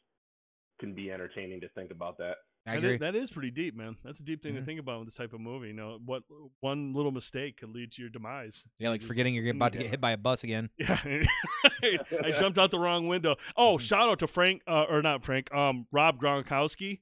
can 0.79 0.95
be 0.95 1.11
entertaining 1.11 1.61
to 1.61 1.69
think 1.69 1.91
about 1.91 2.17
that 2.17 2.37
I 2.65 2.75
That 2.75 2.77
is- 2.77 2.83
agree. 2.91 2.97
that 2.99 3.15
is 3.15 3.29
pretty 3.29 3.51
deep, 3.51 3.75
man. 3.75 3.97
That's 4.05 4.21
a 4.21 4.23
deep 4.23 4.41
thing 4.41 4.53
Mhm. 4.53 4.59
to 4.59 4.65
think 4.65 4.79
about 4.79 4.99
with 4.99 5.07
this 5.09 5.15
type 5.15 5.33
of 5.33 5.41
movie. 5.41 5.67
You 5.67 5.73
know, 5.73 5.99
what 6.05 6.23
one 6.61 6.93
little 6.93 7.11
mistake 7.11 7.57
could 7.57 7.69
lead 7.75 7.91
to 7.93 8.01
your 8.01 8.09
demise. 8.09 8.65
yeah, 8.79 8.89
like 8.89 9.01
Just- 9.01 9.09
forgetting 9.09 9.33
you're 9.35 9.49
about 9.51 9.73
to 9.73 9.79
get 9.79 9.89
hit 9.89 9.99
by 10.01 10.11
a 10.11 10.17
bus 10.17 10.43
again. 10.43 10.69
Yeah. 10.77 10.97
I 12.23 12.31
jumped 12.31 12.57
out 12.57 12.71
the 12.71 12.79
wrong 12.79 13.07
window. 13.07 13.35
Oh, 13.57 13.77
shout 13.77 14.07
out 14.09 14.19
to 14.19 14.27
Frank, 14.27 14.61
uh, 14.67 14.83
or 14.89 15.01
not 15.01 15.23
Frank, 15.25 15.53
um, 15.53 15.87
Rob 15.91 16.19
Gronkowski 16.21 17.01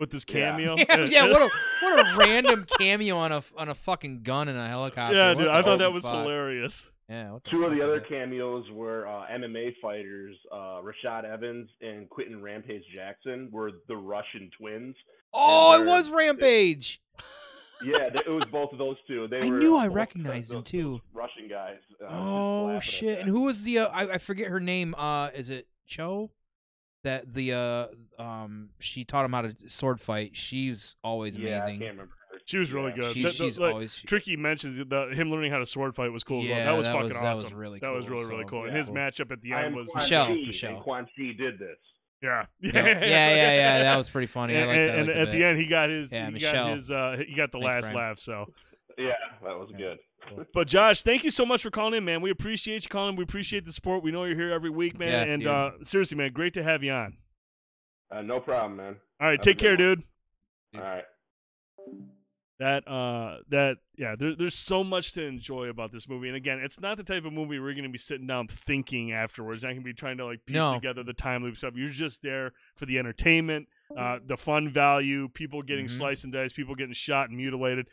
with 0.00 0.10
this 0.10 0.24
cameo. 0.24 0.76
Yeah, 0.78 1.04
yeah. 1.04 1.28
What 1.30 1.42
a 1.42 1.50
what 1.82 2.06
a 2.06 2.16
random 2.16 2.64
cameo 2.78 3.16
on 3.18 3.32
a 3.32 3.42
on 3.58 3.68
a 3.68 3.74
fucking 3.74 4.22
gun 4.22 4.48
and 4.48 4.58
a 4.58 4.66
helicopter. 4.66 5.16
yeah, 5.16 5.28
What 5.34 5.38
dude. 5.38 5.48
I 5.48 5.62
thought 5.62 5.78
that 5.80 5.84
fuck? 5.86 5.94
was 5.94 6.04
hilarious. 6.04 6.90
Yeah. 7.08 7.32
What 7.32 7.44
two 7.44 7.64
of 7.64 7.72
the 7.72 7.82
other 7.82 8.00
that? 8.00 8.08
cameos 8.08 8.64
were 8.70 9.06
uh, 9.06 9.26
mma 9.32 9.74
fighters 9.82 10.36
uh, 10.50 10.80
rashad 10.82 11.24
evans 11.24 11.68
and 11.82 12.08
quinton 12.08 12.40
rampage 12.42 12.82
jackson 12.94 13.50
were 13.52 13.72
the 13.88 13.96
russian 13.96 14.50
twins 14.58 14.96
Oh, 15.36 15.80
it 15.80 15.86
was 15.86 16.10
Rampage. 16.10 17.00
Yeah, 17.84 18.04
it 18.14 18.28
was 18.30 18.44
both 18.52 18.72
of 18.72 18.78
those 18.78 18.96
two. 19.06 19.26
They 19.28 19.40
I 19.42 19.50
were 19.50 19.58
knew 19.58 19.76
I 19.76 19.88
uh, 19.88 19.90
recognized 19.90 20.52
them, 20.52 20.62
too. 20.62 21.00
Russian 21.12 21.48
guys. 21.48 21.78
Uh, 22.00 22.06
Oh 22.08 22.80
shit! 22.80 23.18
And 23.18 23.28
who 23.28 23.40
was 23.42 23.64
the? 23.64 23.80
Uh, 23.80 23.86
I, 23.88 24.12
I 24.12 24.18
forget 24.18 24.46
her 24.46 24.60
name. 24.60 24.94
Uh, 24.96 25.30
is 25.34 25.50
it 25.50 25.66
Cho? 25.86 26.30
That 27.02 27.34
the 27.34 27.52
uh 27.52 27.86
um 28.22 28.70
she 28.78 29.04
taught 29.04 29.24
him 29.26 29.32
how 29.32 29.42
to 29.42 29.54
sword 29.68 30.00
fight. 30.00 30.30
She's 30.34 30.94
always 31.04 31.34
amazing. 31.36 31.52
Yeah, 31.52 31.64
I 31.64 31.70
can't 31.70 31.80
remember. 31.80 32.12
Her. 32.44 32.48
She 32.50 32.58
was 32.58 32.72
really 32.72 32.90
Yeah. 32.90 32.94
good. 32.96 33.14
She, 33.14 33.22
That- 33.22 33.28
that- 33.28 33.44
she's 33.44 33.58
like, 33.58 33.72
always 33.72 33.96
Tricky 34.06 34.36
mentions 34.36 34.78
that 34.78 35.12
him 35.14 35.30
learning 35.30 35.50
how 35.52 35.58
to 35.58 35.66
sword 35.66 35.94
fight 35.94 36.12
was 36.12 36.24
cool. 36.24 36.42
as 36.42 36.48
well. 36.48 36.58
Yeah, 36.58 36.64
that 36.64 36.76
was 36.76 36.86
that 36.86 36.92
fucking 36.92 37.08
was- 37.08 37.16
awesome. 37.16 37.24
that 37.38 37.44
was 37.44 37.52
really 37.54 37.78
That 37.80 37.88
was 37.92 38.04
cool, 38.06 38.14
really 38.18 38.28
really 38.30 38.42
so, 38.44 38.48
cool. 38.48 38.64
And 38.64 38.72
yeah. 38.72 38.78
his 38.78 38.90
matchup 38.90 39.30
at 39.32 39.40
the 39.42 39.52
I 39.54 39.58
end 39.64 39.66
am 39.68 39.74
was 39.74 39.88
Quan 39.88 40.02
Michelle, 40.02 40.26
Chi, 40.26 40.34
Michelle. 40.34 40.74
And 40.74 40.82
Quan 40.82 41.04
Chi 41.16 41.32
did 41.38 41.58
this. 41.58 41.76
yeah, 42.22 42.46
yeah, 42.60 42.72
yeah, 42.72 43.00
yeah, 43.04 43.54
yeah. 43.54 43.78
That 43.82 43.96
was 43.96 44.10
pretty 44.10 44.26
funny. 44.28 44.56
I 44.56 44.60
and, 44.60 44.68
like 44.68 44.76
and- 44.78 44.88
liked 44.88 44.98
and 44.98 45.08
it 45.10 45.16
at 45.16 45.28
a 45.28 45.30
the 45.38 45.44
end, 45.44 45.58
he 45.58 45.66
got 45.66 45.90
his. 45.90 46.10
Yeah, 46.12 46.26
he 46.26 46.32
Michelle. 46.32 46.52
got 46.68 46.76
his. 46.76 46.90
Uh, 46.90 47.22
he 47.26 47.34
got 47.34 47.52
the 47.52 47.58
Thanks, 47.60 47.74
last 47.74 47.92
Brian. 47.92 47.96
laugh. 47.96 48.18
So, 48.18 48.52
Yeah, 48.98 49.12
that 49.42 49.58
was 49.58 49.70
Yeah. 49.72 49.78
good. 49.78 50.46
but 50.54 50.66
Josh, 50.68 51.02
thank 51.02 51.24
you 51.24 51.30
so 51.30 51.44
much 51.44 51.62
for 51.62 51.70
calling 51.70 51.94
in, 51.94 52.04
man. 52.04 52.20
We 52.22 52.30
appreciate 52.30 52.84
you 52.84 52.88
calling. 52.88 53.16
We 53.16 53.24
appreciate 53.24 53.64
the 53.66 53.72
support. 53.72 54.02
We 54.02 54.10
know 54.10 54.24
you're 54.24 54.36
here 54.36 54.52
every 54.52 54.70
week, 54.70 54.98
man. 54.98 55.08
Yeah, 55.08 55.32
and 55.34 55.42
dude. 55.42 55.48
uh, 55.50 55.70
seriously, 55.82 56.16
man, 56.16 56.32
great 56.32 56.54
to 56.54 56.62
have 56.62 56.82
you 56.82 56.92
on. 56.92 57.16
Uh, 58.10 58.22
no 58.22 58.38
problem, 58.40 58.76
man. 58.76 58.96
All 59.20 59.26
right, 59.28 59.32
Have 59.32 59.40
take 59.40 59.58
care, 59.58 59.72
one. 59.72 59.78
dude. 59.78 60.02
Dude. 60.72 60.82
All 60.82 60.88
right. 60.88 61.04
That 62.64 62.88
uh 62.88 63.36
that 63.50 63.76
yeah 63.98 64.14
there, 64.18 64.34
there's 64.34 64.54
so 64.54 64.82
much 64.82 65.12
to 65.12 65.22
enjoy 65.22 65.66
about 65.68 65.92
this 65.92 66.08
movie 66.08 66.28
and 66.28 66.36
again 66.36 66.58
it's 66.60 66.80
not 66.80 66.96
the 66.96 67.02
type 67.04 67.26
of 67.26 67.32
movie 67.32 67.58
we're 67.58 67.72
going 67.74 67.82
to 67.84 67.90
be 67.90 67.98
sitting 67.98 68.26
down 68.26 68.48
thinking 68.48 69.12
afterwards 69.12 69.64
i 69.66 69.74
can 69.74 69.82
be 69.82 69.92
trying 69.92 70.16
to 70.16 70.24
like 70.24 70.40
piece 70.46 70.54
No. 70.54 70.72
together 70.72 71.02
the 71.02 71.12
time 71.12 71.42
loop 71.42 71.58
stuff 71.58 71.74
you're 71.76 71.88
just 71.88 72.22
there 72.22 72.52
for 72.74 72.86
the 72.86 72.98
entertainment 72.98 73.68
uh 73.98 74.18
the 74.26 74.36
fun 74.38 74.68
value 74.70 75.28
people 75.28 75.60
getting 75.62 75.84
Mhm. 75.86 75.90
sliced 75.90 76.24
and 76.24 76.32
diced 76.32 76.56
people 76.56 76.74
getting 76.74 76.94
shot 76.94 77.28
and 77.28 77.36
mutilated 77.36 77.86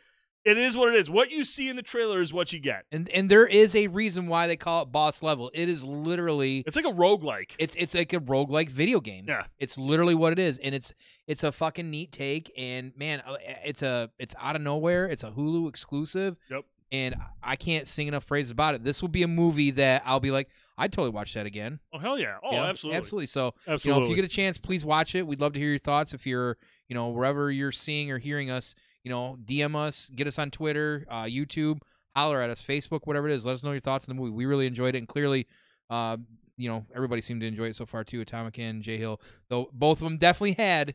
it 0.44 0.58
is 0.58 0.76
what 0.76 0.88
it 0.88 0.94
is 0.96 1.08
what 1.08 1.30
you 1.30 1.44
see 1.44 1.68
in 1.68 1.76
the 1.76 1.82
trailer 1.82 2.20
is 2.20 2.32
what 2.32 2.52
you 2.52 2.58
get 2.58 2.84
and 2.90 3.08
and 3.10 3.30
there 3.30 3.46
is 3.46 3.76
a 3.76 3.86
reason 3.88 4.26
why 4.26 4.46
they 4.46 4.56
call 4.56 4.82
it 4.82 4.86
boss 4.92 5.22
level. 5.22 5.50
It 5.54 5.68
is 5.68 5.84
literally 5.84 6.64
it's 6.66 6.76
like 6.76 6.84
a 6.84 6.92
roguelike 6.92 7.52
it's 7.58 7.76
it's 7.76 7.94
like 7.94 8.12
a 8.12 8.20
roguelike 8.20 8.68
video 8.68 9.00
game. 9.00 9.26
yeah 9.28 9.44
It's 9.58 9.78
literally 9.78 10.14
what 10.14 10.32
it 10.32 10.38
is, 10.38 10.58
and 10.58 10.74
it's 10.74 10.92
it's 11.26 11.44
a 11.44 11.52
fucking 11.52 11.90
neat 11.90 12.12
take. 12.12 12.52
And 12.56 12.92
man, 12.96 13.22
uh, 13.24 13.36
it's 13.64 13.82
a 13.82 14.10
it's 14.18 14.34
out 14.40 14.56
of 14.56 14.62
nowhere. 14.62 15.06
It's 15.06 15.24
a 15.24 15.30
Hulu 15.30 15.68
exclusive. 15.68 16.36
Yep. 16.50 16.64
And 16.90 17.14
I 17.42 17.56
can't 17.56 17.88
sing 17.88 18.06
enough 18.06 18.26
praise 18.26 18.50
about 18.50 18.74
it. 18.74 18.84
This 18.84 19.00
will 19.00 19.08
be 19.08 19.22
a 19.22 19.28
movie 19.28 19.70
that 19.72 20.02
I'll 20.04 20.20
be 20.20 20.30
like, 20.30 20.50
I'd 20.76 20.92
totally 20.92 21.10
watch 21.10 21.32
that 21.34 21.46
again. 21.46 21.80
oh 21.92 21.98
hell 21.98 22.18
yeah 22.18 22.36
oh 22.42 22.50
know? 22.50 22.64
absolutely 22.64 22.98
absolutely. 22.98 23.26
So 23.26 23.54
absolutely 23.66 23.88
you 23.88 24.00
know, 24.00 24.04
if 24.04 24.10
you 24.10 24.16
get 24.16 24.24
a 24.24 24.34
chance, 24.34 24.58
please 24.58 24.84
watch 24.84 25.14
it. 25.14 25.26
We'd 25.26 25.40
love 25.40 25.54
to 25.54 25.60
hear 25.60 25.70
your 25.70 25.78
thoughts. 25.78 26.12
If 26.12 26.26
you're, 26.26 26.58
you 26.88 26.94
know, 26.94 27.08
wherever 27.08 27.50
you're 27.50 27.72
seeing 27.72 28.10
or 28.10 28.18
hearing 28.18 28.50
us, 28.50 28.74
you 29.04 29.10
know, 29.10 29.36
DM 29.44 29.74
us, 29.76 30.10
get 30.14 30.26
us 30.26 30.38
on 30.38 30.50
Twitter, 30.50 31.04
uh, 31.08 31.24
YouTube, 31.24 31.78
holler 32.14 32.40
at 32.40 32.50
us, 32.50 32.62
Facebook, 32.62 33.00
whatever 33.04 33.28
it 33.28 33.32
is. 33.34 33.44
Let 33.46 33.54
us 33.54 33.64
know 33.64 33.70
your 33.72 33.80
thoughts 33.80 34.08
on 34.08 34.14
the 34.16 34.20
movie. 34.20 34.32
We 34.32 34.46
really 34.46 34.66
enjoyed 34.66 34.94
it, 34.94 34.98
and 34.98 35.08
clearly, 35.08 35.46
uh, 35.90 36.16
you 36.56 36.68
know, 36.68 36.84
everybody 36.94 37.20
seemed 37.22 37.40
to 37.40 37.46
enjoy 37.46 37.64
it 37.68 37.76
so 37.76 37.86
far 37.86 38.04
too. 38.04 38.20
Atomic 38.20 38.58
and 38.58 38.82
Jay 38.82 38.98
Hill, 38.98 39.20
though 39.48 39.68
both 39.72 39.98
of 39.98 40.04
them 40.04 40.18
definitely 40.18 40.52
had 40.62 40.94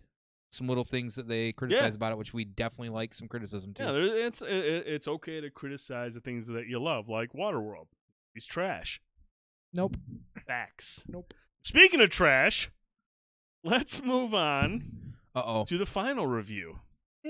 some 0.51 0.67
little 0.69 0.85
things 0.85 1.15
that 1.15 1.27
they 1.27 1.51
criticize 1.51 1.93
about 1.95 2.13
it, 2.13 2.17
which 2.17 2.33
we 2.33 2.45
definitely 2.45 2.89
like 2.89 3.13
some 3.13 3.27
criticism 3.27 3.73
too. 3.73 3.83
Yeah, 3.83 3.91
it's 4.25 4.41
it, 4.41 4.49
it- 4.49 4.87
it's 4.87 5.07
okay 5.07 5.41
to 5.41 5.49
criticize 5.49 6.13
the 6.13 6.21
things 6.21 6.47
that 6.47 6.67
you 6.67 6.79
love, 6.81 7.09
like 7.09 7.33
Waterworld. 7.33 7.87
He's 8.33 8.45
trash. 8.45 9.01
nope. 9.73 9.97
Facts. 10.45 11.03
Nope. 11.07 11.33
Speaking 11.63 11.99
of 11.99 12.09
trash, 12.09 12.69
let's 13.63 14.01
move 14.01 14.33
on 14.33 15.15
Uh 15.35 15.43
oh. 15.45 15.65
to 15.65 15.77
the 15.77 15.85
final 15.85 16.25
review. 16.27 16.79
Eh, 17.25 17.29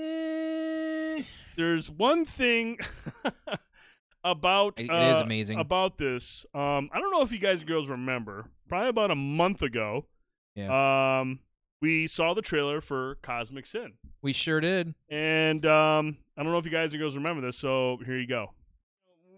There's 1.56 1.90
one 1.90 2.24
thing 2.24 2.78
about 4.24 4.80
It- 4.80 4.84
it 4.86 4.90
uh, 4.90 5.14
is 5.16 5.20
amazing. 5.20 5.58
about 5.58 5.98
this. 5.98 6.44
Um, 6.54 6.90
I 6.92 7.00
don't 7.00 7.10
know 7.12 7.22
if 7.22 7.32
you 7.32 7.38
guys 7.38 7.60
and 7.60 7.68
girls 7.68 7.88
remember. 7.88 8.46
Probably 8.68 8.88
about 8.90 9.10
a 9.10 9.14
month 9.14 9.62
ago. 9.62 10.06
Um, 11.20 11.38
we 11.80 12.06
saw 12.08 12.34
the 12.34 12.42
trailer 12.42 12.80
for 12.80 13.16
Cosmic 13.22 13.64
Sin. 13.66 13.92
we 14.22 14.32
sure 14.32 14.60
did. 14.60 14.94
And 15.08 15.64
um, 15.64 16.16
I 16.36 16.42
don't 16.42 16.50
know 16.52 16.58
if 16.58 16.64
you 16.64 16.72
guys 16.72 16.92
and 16.92 17.00
girls 17.00 17.16
remember 17.16 17.40
this, 17.42 17.56
so 17.56 17.98
here 18.04 18.18
you 18.18 18.26
go. 18.26 18.52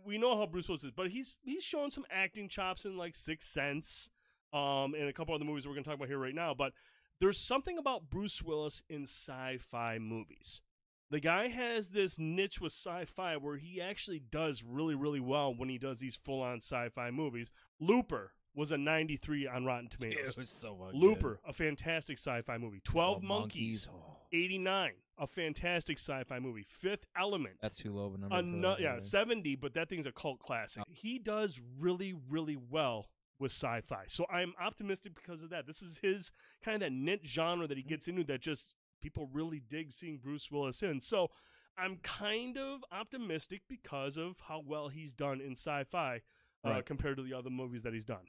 We 0.06 0.16
know 0.16 0.36
how 0.36 0.46
Bruce 0.46 0.66
Willis 0.66 0.82
is, 0.82 0.90
but 0.90 1.10
he's 1.10 1.36
he's 1.42 1.62
showing 1.62 1.90
some 1.90 2.06
acting 2.10 2.48
chops 2.48 2.86
in 2.86 2.96
like 2.96 3.14
Sixth 3.14 3.50
Sense, 3.50 4.08
um, 4.54 4.94
and 4.98 5.08
a 5.08 5.12
couple 5.12 5.34
other 5.34 5.44
movies 5.44 5.66
we're 5.68 5.74
gonna 5.74 5.84
talk 5.84 5.94
about 5.96 6.08
here 6.08 6.18
right 6.18 6.34
now. 6.34 6.54
But 6.54 6.72
there's 7.20 7.38
something 7.38 7.76
about 7.76 8.08
Bruce 8.08 8.42
Willis 8.42 8.82
in 8.88 9.02
sci-fi 9.02 9.98
movies. 9.98 10.62
The 11.10 11.20
guy 11.20 11.48
has 11.48 11.90
this 11.90 12.18
niche 12.18 12.60
with 12.60 12.72
sci-fi 12.72 13.36
where 13.36 13.56
he 13.56 13.80
actually 13.80 14.20
does 14.20 14.62
really, 14.62 14.94
really 14.94 15.18
well 15.18 15.52
when 15.52 15.68
he 15.68 15.76
does 15.76 15.98
these 15.98 16.14
full-on 16.14 16.58
sci-fi 16.58 17.10
movies. 17.10 17.50
Looper 17.80 18.32
was 18.54 18.70
a 18.70 18.78
93 18.78 19.48
on 19.48 19.64
Rotten 19.64 19.88
Tomatoes. 19.90 20.30
it 20.30 20.36
was 20.36 20.48
so 20.50 20.76
much. 20.76 20.94
Looper, 20.94 21.40
a 21.46 21.52
fantastic 21.52 22.16
sci-fi 22.16 22.58
movie. 22.58 22.80
Twelve, 22.84 23.22
Monkeys, 23.24 23.88
89, 24.32 24.92
a 25.18 25.26
fantastic 25.26 25.98
sci-fi 25.98 26.38
movie. 26.38 26.64
Fifth 26.66 27.06
Element, 27.18 27.56
That's 27.60 27.78
too 27.78 27.92
low 27.92 28.06
of 28.06 28.14
a 28.14 28.18
number. 28.18 28.36
a 28.36 28.42
for 28.42 28.76
that 28.76 28.80
yeah, 28.80 28.94
movie. 28.94 29.06
70, 29.08 29.56
but 29.56 29.74
that 29.74 29.88
thing's 29.88 30.06
a 30.06 30.12
cult 30.12 30.38
classic. 30.38 30.84
Oh. 30.86 30.92
He 30.92 31.18
does 31.18 31.60
really, 31.78 32.14
really 32.28 32.56
well 32.56 33.08
with 33.40 33.50
sci-fi. 33.50 34.04
So 34.06 34.26
I'm 34.30 34.52
optimistic 34.60 35.14
because 35.14 35.42
of 35.42 35.50
that. 35.50 35.66
This 35.66 35.82
is 35.82 35.98
his 36.00 36.30
kind 36.62 36.76
of 36.76 36.80
that 36.80 36.92
niche 36.92 37.26
genre 37.26 37.66
that 37.66 37.76
he 37.76 37.82
mm-hmm. 37.82 37.88
gets 37.88 38.06
into 38.06 38.22
that 38.24 38.40
just 38.40 38.74
people 39.00 39.28
really 39.32 39.60
dig 39.60 39.92
seeing 39.92 40.18
Bruce 40.18 40.50
Willis 40.50 40.82
in. 40.82 41.00
So 41.00 41.30
I'm 41.78 41.96
kind 42.02 42.58
of 42.58 42.84
optimistic 42.92 43.62
because 43.68 44.16
of 44.16 44.38
how 44.48 44.62
well 44.66 44.88
he's 44.88 45.12
done 45.12 45.40
in 45.40 45.52
sci-fi 45.52 46.20
uh, 46.64 46.70
Right. 46.70 46.86
compared 46.86 47.16
to 47.16 47.22
the 47.22 47.32
other 47.34 47.50
movies 47.50 47.82
that 47.84 47.94
he's 47.94 48.04
done. 48.04 48.26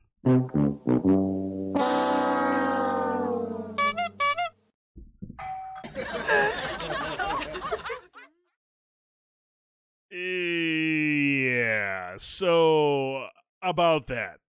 Yeah. 10.82 12.16
So 12.18 13.28
about 13.62 14.08
that, 14.08 14.40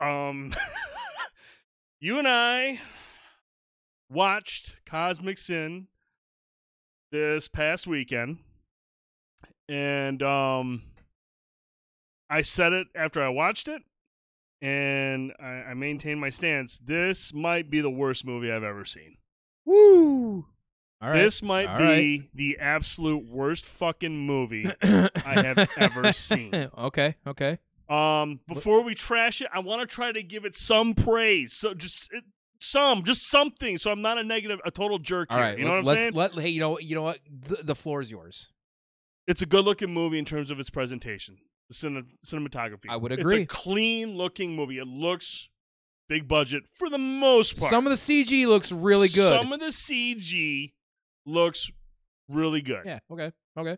um, 0.00 0.54
you 2.00 2.18
and 2.18 2.26
I 2.28 2.80
watched 4.10 4.76
Cosmic 4.86 5.38
Sin 5.38 5.88
this 7.10 7.48
past 7.48 7.86
weekend, 7.86 8.38
and 9.68 10.22
um, 10.22 10.82
I 12.28 12.42
said 12.42 12.72
it 12.72 12.88
after 12.94 13.22
I 13.22 13.28
watched 13.28 13.68
it, 13.68 13.82
and 14.60 15.32
I, 15.40 15.70
I 15.70 15.74
maintain 15.74 16.18
my 16.18 16.30
stance. 16.30 16.78
This 16.78 17.32
might 17.32 17.70
be 17.70 17.80
the 17.80 17.90
worst 17.90 18.24
movie 18.24 18.50
I've 18.50 18.62
ever 18.64 18.84
seen. 18.84 19.16
Woo! 19.64 20.46
All 21.00 21.10
right. 21.10 21.20
This 21.20 21.42
might 21.42 21.68
All 21.68 21.78
be 21.78 22.30
the 22.34 22.58
absolute 22.58 23.28
worst 23.28 23.66
fucking 23.66 24.16
movie 24.16 24.66
I 24.82 25.42
have 25.42 25.68
ever 25.76 26.12
seen. 26.12 26.70
okay. 26.78 27.16
Okay. 27.26 27.58
Um, 27.88 28.40
before 28.48 28.82
we 28.82 28.94
trash 28.94 29.42
it, 29.42 29.48
I 29.52 29.58
want 29.58 29.82
to 29.82 29.86
try 29.86 30.12
to 30.12 30.22
give 30.22 30.46
it 30.46 30.54
some 30.54 30.94
praise. 30.94 31.52
So 31.52 31.74
just 31.74 32.10
it, 32.12 32.24
some, 32.64 33.04
just 33.04 33.30
something. 33.30 33.78
So 33.78 33.90
I'm 33.90 34.02
not 34.02 34.18
a 34.18 34.24
negative, 34.24 34.58
a 34.64 34.70
total 34.70 34.98
jerk 34.98 35.28
All 35.30 35.36
here. 35.38 35.46
right. 35.46 35.58
you 35.58 35.64
know 35.64 35.70
what 35.80 35.88
I'm 35.88 35.96
saying? 35.98 36.12
Let, 36.14 36.32
hey, 36.32 36.48
you 36.48 36.60
know, 36.60 36.78
you 36.78 36.94
know 36.94 37.02
what? 37.02 37.18
The, 37.30 37.56
the 37.62 37.74
floor 37.74 38.00
is 38.00 38.10
yours. 38.10 38.48
it's 39.26 39.42
a 39.42 39.46
good 39.46 39.64
looking 39.64 39.92
movie 39.92 40.18
in 40.18 40.24
terms 40.24 40.50
of 40.50 40.58
its 40.60 40.70
presentation, 40.70 41.36
the 41.68 41.74
cine- 41.74 42.06
cinematography. 42.26 42.86
I 42.90 42.96
would 42.96 43.12
It's 43.12 43.20
agree. 43.20 43.42
a 43.42 43.46
clean 43.46 44.16
looking 44.16 44.54
movie. 44.56 44.78
It 44.78 44.86
looks 44.86 45.48
big 46.08 46.28
budget 46.28 46.64
for 46.74 46.90
the 46.90 46.98
most 46.98 47.56
part. 47.58 47.70
Some 47.70 47.86
of 47.86 47.90
the 47.90 47.96
CG 47.96 48.46
looks 48.46 48.70
really 48.70 49.08
good. 49.08 49.32
Some 49.32 49.52
of 49.52 49.60
the 49.60 49.66
CG 49.66 50.72
looks 51.26 51.70
really 52.28 52.60
good. 52.62 52.82
yeah. 52.84 52.98
Okay. 53.10 53.32
Okay. 53.58 53.76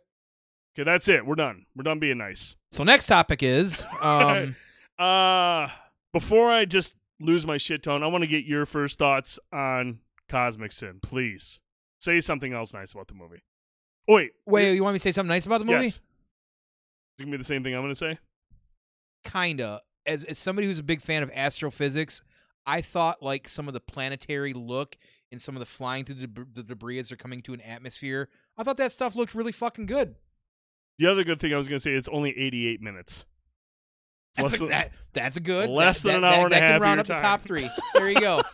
Okay, 0.78 0.84
that's 0.84 1.08
it. 1.08 1.24
We're 1.24 1.36
done. 1.36 1.64
We're 1.74 1.84
done 1.84 1.98
being 2.00 2.18
nice. 2.18 2.54
So 2.72 2.82
next 2.84 3.06
topic 3.06 3.42
is 3.42 3.82
um 4.00 4.56
Uh 4.98 5.68
before 6.12 6.50
I 6.50 6.64
just 6.64 6.94
lose 7.20 7.46
my 7.46 7.56
shit 7.56 7.82
tone, 7.82 8.02
I 8.02 8.06
want 8.06 8.24
to 8.24 8.28
get 8.30 8.44
your 8.44 8.66
first 8.66 8.98
thoughts 8.98 9.38
on 9.52 10.00
Cosmic 10.28 10.72
Sin, 10.72 10.98
please. 11.02 11.60
Say 11.98 12.20
something 12.20 12.52
else 12.52 12.74
nice 12.74 12.92
about 12.92 13.08
the 13.08 13.14
movie. 13.14 13.42
Oh, 14.08 14.14
wait, 14.14 14.32
wait, 14.46 14.74
you 14.74 14.82
want 14.84 14.94
me 14.94 14.98
to 14.98 15.02
say 15.02 15.12
something 15.12 15.28
nice 15.28 15.46
about 15.46 15.58
the 15.58 15.64
movie? 15.64 15.84
Yes. 15.84 15.94
Is 15.94 16.00
it 17.20 17.22
gonna 17.24 17.32
be 17.32 17.38
the 17.38 17.44
same 17.44 17.64
thing 17.64 17.74
I'm 17.74 17.82
gonna 17.82 17.94
say? 17.94 18.18
Kinda. 19.24 19.80
As 20.04 20.24
as 20.24 20.38
somebody 20.38 20.68
who's 20.68 20.78
a 20.78 20.84
big 20.84 21.00
fan 21.00 21.22
of 21.22 21.30
astrophysics, 21.32 22.22
I 22.66 22.82
thought 22.82 23.22
like 23.22 23.48
some 23.48 23.66
of 23.66 23.74
the 23.74 23.80
planetary 23.80 24.52
look 24.52 24.96
and 25.32 25.40
some 25.40 25.56
of 25.56 25.60
the 25.60 25.66
flying 25.66 26.04
through 26.04 26.16
the, 26.16 26.26
deb- 26.26 26.54
the 26.54 26.62
debris 26.62 26.98
as 26.98 27.08
they're 27.08 27.16
coming 27.16 27.42
to 27.42 27.54
an 27.54 27.60
atmosphere. 27.62 28.28
I 28.56 28.62
thought 28.62 28.76
that 28.76 28.92
stuff 28.92 29.16
looked 29.16 29.34
really 29.34 29.52
fucking 29.52 29.86
good. 29.86 30.14
The 30.98 31.06
other 31.06 31.24
good 31.24 31.40
thing 31.40 31.52
I 31.52 31.56
was 31.56 31.66
gonna 31.66 31.80
say 31.80 31.92
it's 31.92 32.08
only 32.08 32.30
88 32.38 32.80
minutes. 32.80 33.24
That's 34.36 34.60
a, 34.60 34.66
that, 34.66 34.90
that's 35.12 35.36
a 35.36 35.40
good. 35.40 35.68
less 35.70 36.02
that, 36.02 36.12
than 36.12 36.20
that- 36.22 36.32
an 36.32 36.40
hour 36.40 36.48
that, 36.50 36.54
and 36.54 36.54
a 36.54 36.56
that 36.56 36.62
half 36.62 36.68
can 36.70 36.76
of 36.76 36.82
round 36.82 37.00
up 37.00 37.06
the 37.06 37.14
top 37.14 37.42
three. 37.42 37.70
There 37.94 38.10
you 38.10 38.20
go. 38.20 38.42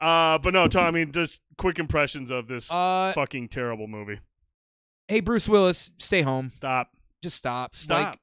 Uh, 0.00 0.36
but 0.38 0.52
no, 0.52 0.66
Tom. 0.68 0.84
I 0.84 0.90
mean, 0.90 1.12
just 1.12 1.40
quick 1.56 1.78
impressions 1.78 2.30
of 2.30 2.46
this 2.46 2.70
Uh, 2.70 3.12
fucking 3.14 3.48
terrible 3.48 3.86
movie. 3.86 4.20
hey, 5.08 5.20
Bruce 5.20 5.48
Willis, 5.48 5.90
stay 5.98 6.20
home. 6.20 6.50
Stop. 6.54 6.90
Just 7.22 7.36
stop. 7.36 7.74
Stop. 7.74 8.06
Like, 8.10 8.18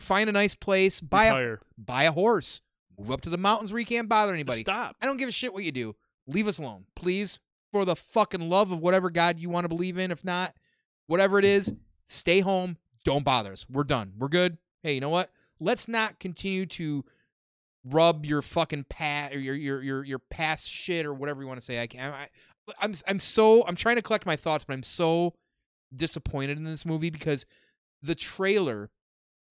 find 0.00 0.28
a 0.28 0.32
nice 0.32 0.54
place. 0.56 1.00
Buy 1.00 1.26
a, 1.26 1.56
buy 1.78 2.04
a 2.04 2.10
horse. 2.12 2.62
Move 2.98 3.12
up 3.12 3.20
to 3.20 3.30
the 3.30 3.38
mountains 3.38 3.72
where 3.72 3.78
you 3.78 3.86
can't 3.86 4.08
bother 4.08 4.34
anybody. 4.34 4.60
Stop. 4.62 4.96
I 5.00 5.06
don't 5.06 5.18
give 5.18 5.28
a 5.28 5.32
shit 5.32 5.52
what 5.52 5.62
you 5.62 5.70
do. 5.70 5.94
Leave 6.26 6.48
us 6.48 6.58
alone, 6.58 6.86
please. 6.96 7.38
For 7.70 7.84
the 7.84 7.94
fucking 7.94 8.48
love 8.48 8.72
of 8.72 8.80
whatever 8.80 9.08
God 9.10 9.38
you 9.38 9.50
want 9.50 9.64
to 9.64 9.68
believe 9.68 9.98
in. 9.98 10.10
If 10.10 10.24
not, 10.24 10.54
whatever 11.06 11.38
it 11.38 11.44
is, 11.44 11.72
stay 12.02 12.40
home. 12.40 12.76
Don't 13.04 13.24
bother 13.24 13.52
us. 13.52 13.66
We're 13.70 13.84
done. 13.84 14.14
We're 14.18 14.28
good. 14.28 14.58
Hey, 14.82 14.94
you 14.94 15.00
know 15.00 15.10
what? 15.10 15.30
Let's 15.60 15.88
not 15.88 16.18
continue 16.18 16.66
to 16.66 17.04
rub 17.84 18.26
your 18.26 18.42
fucking 18.42 18.84
pat 18.88 19.34
or 19.34 19.38
your 19.38 19.54
your 19.54 19.82
your 19.82 20.04
your 20.04 20.18
past 20.18 20.68
shit 20.68 21.06
or 21.06 21.14
whatever 21.14 21.42
you 21.42 21.48
want 21.48 21.60
to 21.60 21.64
say. 21.64 21.80
I 21.80 21.86
can 21.86 22.12
I, 22.12 22.28
I'm 22.78 22.94
I'm 23.06 23.18
so 23.18 23.64
I'm 23.66 23.76
trying 23.76 23.96
to 23.96 24.02
collect 24.02 24.26
my 24.26 24.36
thoughts, 24.36 24.64
but 24.64 24.74
I'm 24.74 24.82
so 24.82 25.34
disappointed 25.94 26.58
in 26.58 26.64
this 26.64 26.86
movie 26.86 27.10
because 27.10 27.46
the 28.02 28.14
trailer 28.14 28.90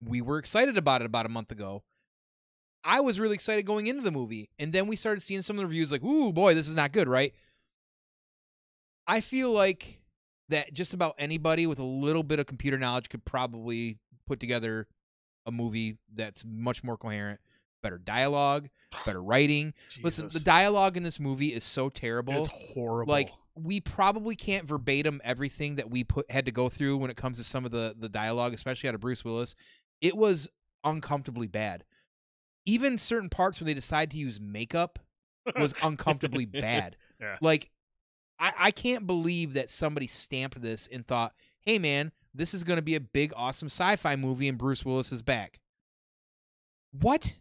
we 0.03 0.21
were 0.21 0.37
excited 0.37 0.77
about 0.77 1.01
it 1.01 1.05
about 1.05 1.25
a 1.25 1.29
month 1.29 1.51
ago. 1.51 1.83
I 2.83 3.01
was 3.01 3.19
really 3.19 3.35
excited 3.35 3.65
going 3.65 3.87
into 3.87 4.01
the 4.01 4.11
movie, 4.11 4.49
and 4.57 4.71
then 4.71 4.87
we 4.87 4.95
started 4.95 5.21
seeing 5.21 5.41
some 5.41 5.57
of 5.57 5.61
the 5.61 5.67
reviews 5.67 5.91
like, 5.91 6.03
"Ooh, 6.03 6.31
boy, 6.31 6.53
this 6.53 6.69
is 6.69 6.75
not 6.75 6.93
good," 6.93 7.09
right? 7.09 7.33
I 9.05 9.21
feel 9.21 9.51
like 9.51 9.99
that 10.47 10.73
just 10.73 10.93
about 10.93 11.15
anybody 11.17 11.67
with 11.67 11.79
a 11.79 11.83
little 11.83 12.23
bit 12.23 12.39
of 12.39 12.45
computer 12.45 12.77
knowledge 12.77 13.09
could 13.09 13.25
probably 13.25 13.97
put 14.25 14.39
together 14.39 14.87
a 15.49 15.51
movie 15.51 15.97
that's 16.15 16.45
much 16.45 16.83
more 16.83 16.97
coherent, 16.97 17.41
better 17.83 17.97
dialogue, 17.97 18.69
better 19.05 19.21
writing. 19.21 19.73
Listen, 20.01 20.29
the 20.29 20.39
dialogue 20.39 20.95
in 20.95 21.03
this 21.03 21.19
movie 21.19 21.53
is 21.53 21.63
so 21.63 21.89
terrible. 21.89 22.33
it's 22.33 22.47
horrible. 22.47 23.11
Like 23.11 23.31
we 23.55 23.81
probably 23.81 24.35
can't 24.35 24.65
verbatim 24.65 25.19
everything 25.23 25.75
that 25.75 25.89
we 25.89 26.03
put 26.03 26.31
had 26.31 26.45
to 26.45 26.51
go 26.51 26.69
through 26.69 26.97
when 26.97 27.11
it 27.11 27.17
comes 27.17 27.37
to 27.37 27.43
some 27.43 27.65
of 27.65 27.71
the 27.71 27.95
the 27.99 28.09
dialogue, 28.09 28.53
especially 28.53 28.87
out 28.87 28.95
of 28.95 29.01
Bruce 29.01 29.25
Willis. 29.25 29.55
It 30.01 30.15
was 30.15 30.49
uncomfortably 30.83 31.47
bad. 31.47 31.83
Even 32.65 32.97
certain 32.97 33.29
parts 33.29 33.59
where 33.59 33.65
they 33.65 33.73
decide 33.73 34.11
to 34.11 34.17
use 34.17 34.39
makeup 34.39 34.99
was 35.57 35.73
uncomfortably 35.83 36.45
bad. 36.45 36.95
Yeah. 37.19 37.37
Like 37.41 37.69
I, 38.39 38.53
I 38.57 38.71
can't 38.71 39.05
believe 39.05 39.53
that 39.53 39.69
somebody 39.69 40.07
stamped 40.07 40.61
this 40.61 40.87
and 40.91 41.05
thought, 41.05 41.33
hey 41.61 41.79
man, 41.79 42.11
this 42.33 42.53
is 42.53 42.63
gonna 42.63 42.81
be 42.81 42.95
a 42.95 42.99
big 42.99 43.33
awesome 43.35 43.67
sci-fi 43.67 44.15
movie 44.15 44.47
and 44.47 44.57
Bruce 44.57 44.85
Willis 44.85 45.11
is 45.11 45.21
back. 45.21 45.59
What? 46.91 47.35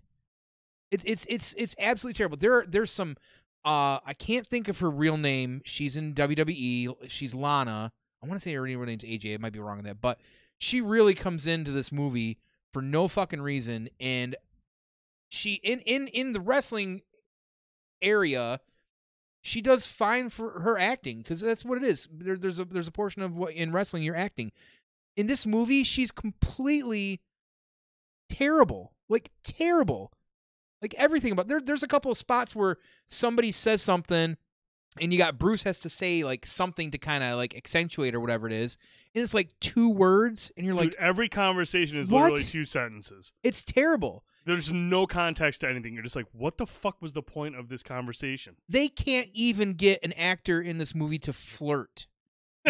It's 0.90 1.04
it's 1.04 1.26
it's 1.26 1.52
it's 1.54 1.74
absolutely 1.78 2.16
terrible. 2.16 2.36
There 2.36 2.64
there's 2.66 2.90
some 2.90 3.16
uh 3.64 3.98
I 4.04 4.14
can't 4.18 4.46
think 4.46 4.68
of 4.68 4.78
her 4.80 4.90
real 4.90 5.16
name. 5.16 5.62
She's 5.64 5.96
in 5.96 6.14
WWE. 6.14 7.08
She's 7.08 7.34
Lana. 7.34 7.92
I 8.22 8.26
want 8.26 8.40
to 8.40 8.42
say 8.42 8.54
her 8.54 8.62
real 8.62 8.80
name's 8.80 9.04
AJ. 9.04 9.34
I 9.34 9.38
might 9.38 9.52
be 9.52 9.60
wrong 9.60 9.78
on 9.78 9.84
that, 9.84 10.00
but 10.00 10.18
she 10.58 10.80
really 10.80 11.14
comes 11.14 11.46
into 11.46 11.70
this 11.70 11.92
movie 11.92 12.38
for 12.72 12.82
no 12.82 13.08
fucking 13.08 13.40
reason 13.40 13.88
and 14.00 14.36
she 15.30 15.54
in 15.62 15.80
in 15.80 16.08
in 16.08 16.32
the 16.32 16.40
wrestling 16.40 17.02
area 18.02 18.60
she 19.42 19.60
does 19.60 19.86
fine 19.86 20.30
for 20.30 20.60
her 20.60 20.78
acting 20.78 21.18
because 21.18 21.40
that's 21.40 21.64
what 21.64 21.78
it 21.78 21.84
is. 21.84 22.08
There, 22.12 22.36
there's 22.36 22.60
a 22.60 22.64
there's 22.64 22.88
a 22.88 22.92
portion 22.92 23.22
of 23.22 23.36
what 23.36 23.54
in 23.54 23.72
wrestling 23.72 24.02
you're 24.02 24.16
acting. 24.16 24.52
In 25.18 25.26
this 25.26 25.44
movie, 25.46 25.82
she's 25.82 26.12
completely 26.12 27.20
terrible, 28.28 28.92
like 29.08 29.30
terrible, 29.42 30.12
like 30.80 30.94
everything 30.96 31.32
about 31.32 31.48
there. 31.48 31.60
There's 31.60 31.82
a 31.82 31.88
couple 31.88 32.12
of 32.12 32.16
spots 32.16 32.54
where 32.54 32.76
somebody 33.08 33.50
says 33.50 33.82
something, 33.82 34.36
and 35.00 35.12
you 35.12 35.18
got 35.18 35.36
Bruce 35.36 35.64
has 35.64 35.80
to 35.80 35.88
say 35.90 36.22
like 36.22 36.46
something 36.46 36.92
to 36.92 36.98
kind 36.98 37.24
of 37.24 37.36
like 37.36 37.56
accentuate 37.56 38.14
or 38.14 38.20
whatever 38.20 38.46
it 38.46 38.52
is, 38.52 38.78
and 39.12 39.22
it's 39.22 39.34
like 39.34 39.50
two 39.60 39.90
words, 39.90 40.52
and 40.56 40.64
you're 40.64 40.76
Dude, 40.76 40.92
like, 40.92 40.96
every 41.00 41.28
conversation 41.28 41.98
is 41.98 42.10
what? 42.10 42.22
literally 42.22 42.44
two 42.44 42.64
sentences. 42.64 43.32
it's 43.42 43.64
terrible. 43.64 44.24
There's 44.44 44.72
no 44.72 45.06
context 45.06 45.60
to 45.60 45.68
anything. 45.68 45.92
You're 45.94 46.04
just 46.04 46.16
like, 46.16 46.28
what 46.32 46.56
the 46.56 46.64
fuck 46.66 47.02
was 47.02 47.12
the 47.12 47.22
point 47.22 47.54
of 47.54 47.68
this 47.68 47.82
conversation? 47.82 48.54
they 48.68 48.86
can't 48.88 49.28
even 49.34 49.74
get 49.74 49.98
an 50.04 50.12
actor 50.12 50.60
in 50.62 50.78
this 50.78 50.94
movie 50.94 51.18
to 51.18 51.32
flirt 51.32 52.06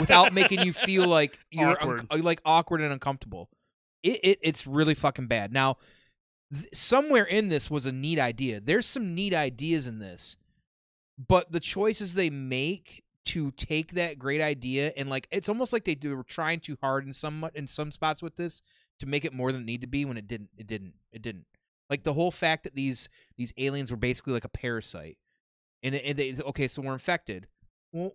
without 0.00 0.32
making 0.32 0.60
you 0.60 0.72
feel 0.72 1.06
like 1.18 1.38
you're 1.50 1.70
Awkward. 1.72 2.06
unc- 2.10 2.24
like 2.24 2.40
awkward 2.44 2.80
and 2.80 2.92
uncomfortable. 2.92 3.48
It, 4.02 4.20
it 4.22 4.38
it's 4.42 4.66
really 4.66 4.94
fucking 4.94 5.26
bad. 5.26 5.52
Now, 5.52 5.76
th- 6.54 6.68
somewhere 6.72 7.24
in 7.24 7.48
this 7.48 7.70
was 7.70 7.86
a 7.86 7.92
neat 7.92 8.18
idea. 8.18 8.60
There's 8.60 8.86
some 8.86 9.14
neat 9.14 9.34
ideas 9.34 9.86
in 9.86 9.98
this, 9.98 10.36
but 11.18 11.50
the 11.52 11.60
choices 11.60 12.14
they 12.14 12.30
make 12.30 13.02
to 13.26 13.50
take 13.52 13.92
that 13.92 14.18
great 14.18 14.40
idea 14.40 14.90
and 14.96 15.10
like 15.10 15.28
it's 15.30 15.50
almost 15.50 15.70
like 15.70 15.84
they 15.84 15.94
do 15.94 16.16
were 16.16 16.22
trying 16.22 16.60
too 16.60 16.78
hard 16.80 17.04
in 17.06 17.12
some 17.12 17.46
in 17.54 17.66
some 17.66 17.90
spots 17.90 18.22
with 18.22 18.36
this 18.36 18.62
to 19.00 19.06
make 19.06 19.22
it 19.26 19.34
more 19.34 19.52
than 19.52 19.60
it 19.60 19.64
needed 19.66 19.82
to 19.82 19.86
be 19.86 20.06
when 20.06 20.16
it 20.16 20.26
didn't 20.26 20.48
it 20.56 20.66
didn't 20.66 20.94
it 21.12 21.20
didn't 21.20 21.44
like 21.90 22.04
the 22.04 22.14
whole 22.14 22.30
fact 22.30 22.64
that 22.64 22.74
these 22.74 23.10
these 23.36 23.52
aliens 23.58 23.90
were 23.90 23.98
basically 23.98 24.32
like 24.32 24.44
a 24.46 24.48
parasite 24.48 25.18
and, 25.82 25.94
it- 25.94 26.04
and 26.06 26.16
they 26.18 26.34
okay 26.42 26.66
so 26.68 26.80
we're 26.80 26.94
infected 26.94 27.48
well 27.92 28.14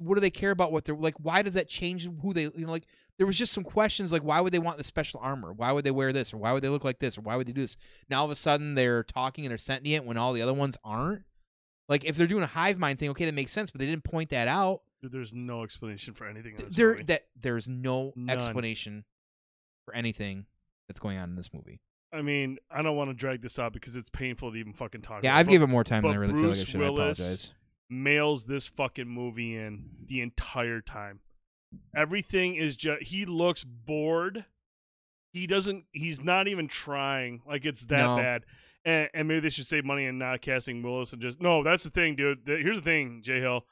what 0.00 0.14
do 0.14 0.20
they 0.20 0.30
care 0.30 0.50
about 0.50 0.72
what 0.72 0.84
they're 0.84 0.94
like 0.96 1.14
why 1.20 1.42
does 1.42 1.54
that 1.54 1.68
change 1.68 2.08
who 2.22 2.32
they 2.32 2.44
you 2.44 2.64
know 2.66 2.70
like 2.72 2.86
there 3.18 3.26
was 3.26 3.36
just 3.36 3.52
some 3.52 3.64
questions 3.64 4.12
like 4.12 4.22
why 4.22 4.40
would 4.40 4.52
they 4.52 4.58
want 4.58 4.78
the 4.78 4.84
special 4.84 5.20
armor? 5.22 5.52
Why 5.52 5.72
would 5.72 5.84
they 5.84 5.90
wear 5.90 6.10
this? 6.10 6.32
Or 6.32 6.38
why 6.38 6.52
would 6.52 6.62
they 6.62 6.70
look 6.70 6.84
like 6.84 7.00
this? 7.00 7.18
Or 7.18 7.20
why 7.20 7.36
would 7.36 7.46
they 7.46 7.52
do 7.52 7.60
this? 7.60 7.76
Now 8.08 8.20
all 8.20 8.24
of 8.24 8.30
a 8.30 8.34
sudden 8.34 8.74
they're 8.76 9.02
talking 9.04 9.44
and 9.44 9.50
they're 9.50 9.58
sentient 9.58 10.06
when 10.06 10.16
all 10.16 10.32
the 10.32 10.40
other 10.40 10.54
ones 10.54 10.78
aren't? 10.82 11.24
Like 11.86 12.02
if 12.06 12.16
they're 12.16 12.26
doing 12.26 12.44
a 12.44 12.46
hive 12.46 12.78
mind 12.78 12.98
thing 12.98 13.10
okay 13.10 13.26
that 13.26 13.34
makes 13.34 13.52
sense 13.52 13.70
but 13.70 13.78
they 13.78 13.86
didn't 13.86 14.04
point 14.04 14.30
that 14.30 14.48
out. 14.48 14.80
Dude, 15.02 15.12
there's 15.12 15.34
no 15.34 15.64
explanation 15.64 16.14
for 16.14 16.26
anything 16.26 16.54
in 16.58 16.64
this 16.64 16.74
there 16.74 16.92
movie. 16.92 17.02
that 17.04 17.26
there's 17.38 17.68
no 17.68 18.14
None. 18.16 18.34
explanation 18.34 19.04
for 19.84 19.94
anything 19.94 20.46
that's 20.88 20.98
going 21.00 21.18
on 21.18 21.28
in 21.28 21.36
this 21.36 21.52
movie. 21.52 21.80
I 22.12 22.22
mean, 22.22 22.56
I 22.70 22.80
don't 22.80 22.96
want 22.96 23.10
to 23.10 23.14
drag 23.14 23.42
this 23.42 23.58
out 23.58 23.72
because 23.74 23.96
it's 23.96 24.08
painful 24.10 24.50
to 24.52 24.56
even 24.56 24.72
fucking 24.72 25.02
talk 25.02 25.22
yeah 25.22 25.32
about. 25.32 25.40
i've 25.40 25.46
but 25.46 25.52
given 25.52 25.68
more 25.70 25.84
time 25.84 26.02
than 26.02 26.12
i 26.12 26.14
really 26.16 26.32
feel 26.32 26.42
like 26.50 26.58
i 26.58 26.64
should 26.64 26.80
Willis- 26.80 27.20
i 27.20 27.22
apologize 27.24 27.50
mails 27.90 28.44
this 28.44 28.66
fucking 28.68 29.08
movie 29.08 29.56
in 29.56 29.90
the 30.06 30.20
entire 30.20 30.80
time. 30.80 31.20
Everything 31.94 32.54
is 32.56 32.76
just 32.76 33.02
he 33.04 33.24
looks 33.24 33.64
bored. 33.64 34.44
He 35.32 35.46
doesn't 35.46 35.84
he's 35.92 36.20
not 36.20 36.48
even 36.48 36.68
trying. 36.68 37.42
Like 37.46 37.64
it's 37.64 37.84
that 37.86 38.02
No. 38.02 38.16
bad. 38.16 38.44
And, 38.84 39.08
and 39.12 39.28
maybe 39.28 39.40
they 39.40 39.50
should 39.50 39.66
save 39.66 39.84
money 39.84 40.06
and 40.06 40.18
not 40.18 40.40
casting 40.40 40.82
Willis 40.82 41.12
and 41.12 41.20
just 41.22 41.40
no, 41.40 41.62
that's 41.62 41.84
the 41.84 41.90
thing, 41.90 42.16
dude. 42.16 42.40
Here's 42.46 42.78
the 42.78 42.82
thing, 42.84 43.20
Jay 43.22 43.40
Hill. 43.40 43.66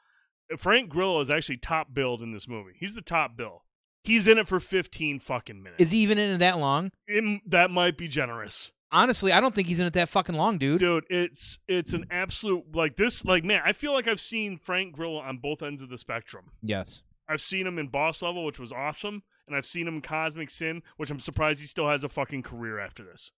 Frank 0.57 0.89
Grillo 0.89 1.19
is 1.21 1.29
actually 1.29 1.57
top 1.57 1.93
billed 1.93 2.21
in 2.21 2.31
this 2.31 2.47
movie. 2.47 2.71
He's 2.79 2.93
the 2.95 3.01
top 3.01 3.35
bill. 3.35 3.63
He's 4.03 4.27
in 4.27 4.37
it 4.37 4.47
for 4.47 4.59
15 4.59 5.19
fucking 5.19 5.61
minutes. 5.61 5.83
is 5.83 5.91
he 5.91 5.99
even 5.99 6.17
in 6.17 6.31
it 6.35 6.37
that 6.39 6.57
long 6.57 6.91
It- 7.05 7.41
that 7.45 7.69
might 7.69 7.97
be 7.97 8.07
generous. 8.07 8.71
Honestly 8.91 9.31
i 9.31 9.39
don't 9.39 9.53
think 9.53 9.67
he's 9.67 9.79
in 9.79 9.85
it 9.85 9.93
that 9.93 10.09
fucking 10.09 10.35
long 10.35 10.57
dude. 10.57 10.79
Dude 10.79 11.05
it's 11.09 11.59
it's 11.67 11.93
an 11.93 12.05
absolute 12.11 12.75
like 12.75 12.95
this 12.97 13.23
like 13.25 13.43
man 13.43 13.61
i 13.65 13.71
feel 13.73 13.93
like 13.93 14.07
i've 14.07 14.19
seen 14.19 14.57
frank 14.57 14.93
grillo 14.95 15.17
on 15.19 15.37
both 15.37 15.61
ends 15.61 15.81
of 15.81 15.89
the 15.89 15.97
spectrum. 15.97 16.45
Yes. 16.61 17.03
I've 17.27 17.41
seen 17.41 17.67
him 17.67 17.77
in 17.77 17.87
boss 17.87 18.21
level 18.21 18.43
which 18.45 18.59
was 18.59 18.71
awesome 18.71 19.23
and 19.47 19.55
i've 19.55 19.65
seen 19.65 19.87
him 19.87 19.95
in 19.95 20.01
cosmic 20.01 20.49
sin 20.49 20.81
which 20.97 21.11
i'm 21.11 21.19
surprised 21.19 21.61
he 21.61 21.67
still 21.67 21.89
has 21.89 22.03
a 22.03 22.09
fucking 22.09 22.43
career 22.43 22.79
after 22.79 23.03
this. 23.03 23.31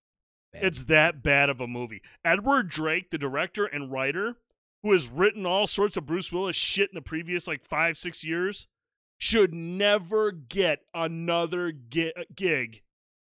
Bad. 0.53 0.63
it's 0.65 0.83
that 0.85 1.23
bad 1.23 1.49
of 1.49 1.61
a 1.61 1.67
movie. 1.67 2.01
Edward 2.25 2.67
drake 2.69 3.09
the 3.09 3.17
director 3.17 3.65
and 3.65 3.89
writer 3.91 4.35
who 4.83 4.91
has 4.91 5.09
written 5.09 5.45
all 5.45 5.67
sorts 5.67 5.95
of 5.97 6.05
bruce 6.05 6.31
willis 6.31 6.55
shit 6.55 6.89
in 6.89 6.95
the 6.95 7.01
previous 7.01 7.47
like 7.47 7.63
five 7.63 7.97
six 7.97 8.23
years 8.23 8.67
should 9.17 9.53
never 9.53 10.31
get 10.31 10.79
another 10.93 11.71
gi- 11.71 12.13
gig 12.35 12.81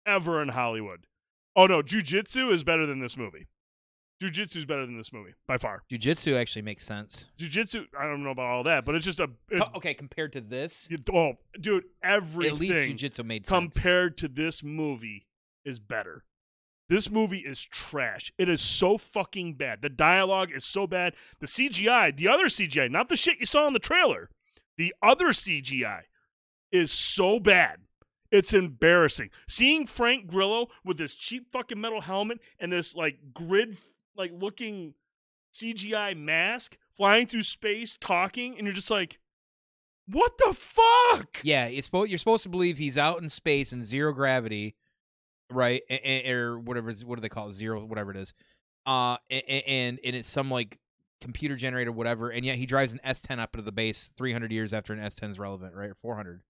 ever 0.06 0.40
in 0.40 0.48
hollywood 0.48 1.06
oh 1.56 1.66
no 1.66 1.82
jujitsu 1.82 2.52
is 2.52 2.64
better 2.64 2.86
than 2.86 3.00
this 3.00 3.16
movie 3.16 3.46
Jiu-Jitsu 4.20 4.60
is 4.60 4.64
better 4.64 4.86
than 4.86 4.96
this 4.96 5.12
movie 5.12 5.34
by 5.46 5.58
far. 5.58 5.82
Jiu-jitsu 5.90 6.34
actually 6.36 6.62
makes 6.62 6.84
sense. 6.84 7.26
Jiu-Jitsu, 7.36 7.86
I 7.98 8.04
don't 8.04 8.22
know 8.22 8.30
about 8.30 8.46
all 8.46 8.62
that, 8.64 8.84
but 8.84 8.94
it's 8.94 9.04
just 9.04 9.20
a 9.20 9.28
it's, 9.50 9.66
okay, 9.76 9.92
compared 9.92 10.32
to 10.32 10.40
this, 10.40 10.88
oh, 11.12 11.32
dude, 11.60 11.84
everything 12.02 12.54
at 12.54 12.60
least 12.60 12.82
jiu-jitsu 12.82 13.24
made 13.24 13.46
sense. 13.46 13.74
compared 13.74 14.16
to 14.18 14.28
this 14.28 14.62
movie 14.62 15.26
is 15.64 15.78
better. 15.78 16.24
This 16.88 17.10
movie 17.10 17.38
is 17.38 17.62
trash. 17.62 18.30
It 18.38 18.48
is 18.48 18.60
so 18.60 18.98
fucking 18.98 19.54
bad. 19.54 19.82
The 19.82 19.88
dialogue 19.88 20.50
is 20.54 20.64
so 20.64 20.86
bad. 20.86 21.14
The 21.40 21.46
CGI, 21.46 22.16
the 22.16 22.28
other 22.28 22.46
CGI, 22.46 22.90
not 22.90 23.08
the 23.08 23.16
shit 23.16 23.40
you 23.40 23.46
saw 23.46 23.66
in 23.66 23.72
the 23.72 23.78
trailer, 23.78 24.30
the 24.76 24.94
other 25.02 25.28
CGI 25.28 26.02
is 26.70 26.92
so 26.92 27.40
bad. 27.40 27.78
It's 28.34 28.52
embarrassing. 28.52 29.30
Seeing 29.46 29.86
Frank 29.86 30.26
Grillo 30.26 30.66
with 30.84 30.98
this 30.98 31.14
cheap 31.14 31.52
fucking 31.52 31.80
metal 31.80 32.00
helmet 32.00 32.40
and 32.58 32.72
this 32.72 32.96
like 32.96 33.18
grid 33.32 33.76
like 34.16 34.32
looking 34.34 34.94
CGI 35.54 36.16
mask 36.16 36.76
flying 36.96 37.28
through 37.28 37.44
space 37.44 37.96
talking 37.96 38.56
and 38.58 38.66
you're 38.66 38.74
just 38.74 38.90
like 38.90 39.20
what 40.08 40.36
the 40.38 40.52
fuck? 40.52 41.38
Yeah, 41.44 41.66
it's 41.66 41.88
you're 41.92 42.18
supposed 42.18 42.42
to 42.42 42.48
believe 42.48 42.76
he's 42.76 42.98
out 42.98 43.22
in 43.22 43.30
space 43.30 43.72
in 43.72 43.84
zero 43.84 44.12
gravity, 44.12 44.74
right? 45.52 45.82
Or 46.28 46.58
whatever. 46.58 46.92
What 47.06 47.14
do 47.14 47.20
they 47.20 47.28
call 47.28 47.48
it? 47.48 47.52
Zero, 47.52 47.84
whatever 47.84 48.10
it 48.10 48.16
is. 48.16 48.34
Uh, 48.84 49.16
and 49.30 50.00
and 50.04 50.16
it's 50.16 50.28
some 50.28 50.50
like 50.50 50.80
computer 51.20 51.54
generated 51.54 51.94
whatever, 51.94 52.30
and 52.30 52.44
yet 52.44 52.56
he 52.56 52.66
drives 52.66 52.92
an 52.92 53.00
S10 53.06 53.38
up 53.38 53.52
to 53.52 53.62
the 53.62 53.72
base 53.72 54.12
300 54.18 54.50
years 54.50 54.72
after 54.72 54.92
an 54.92 54.98
S10 54.98 55.30
is 55.30 55.38
relevant, 55.38 55.74
right? 55.74 55.88
Or 55.88 55.94
400, 55.94 56.42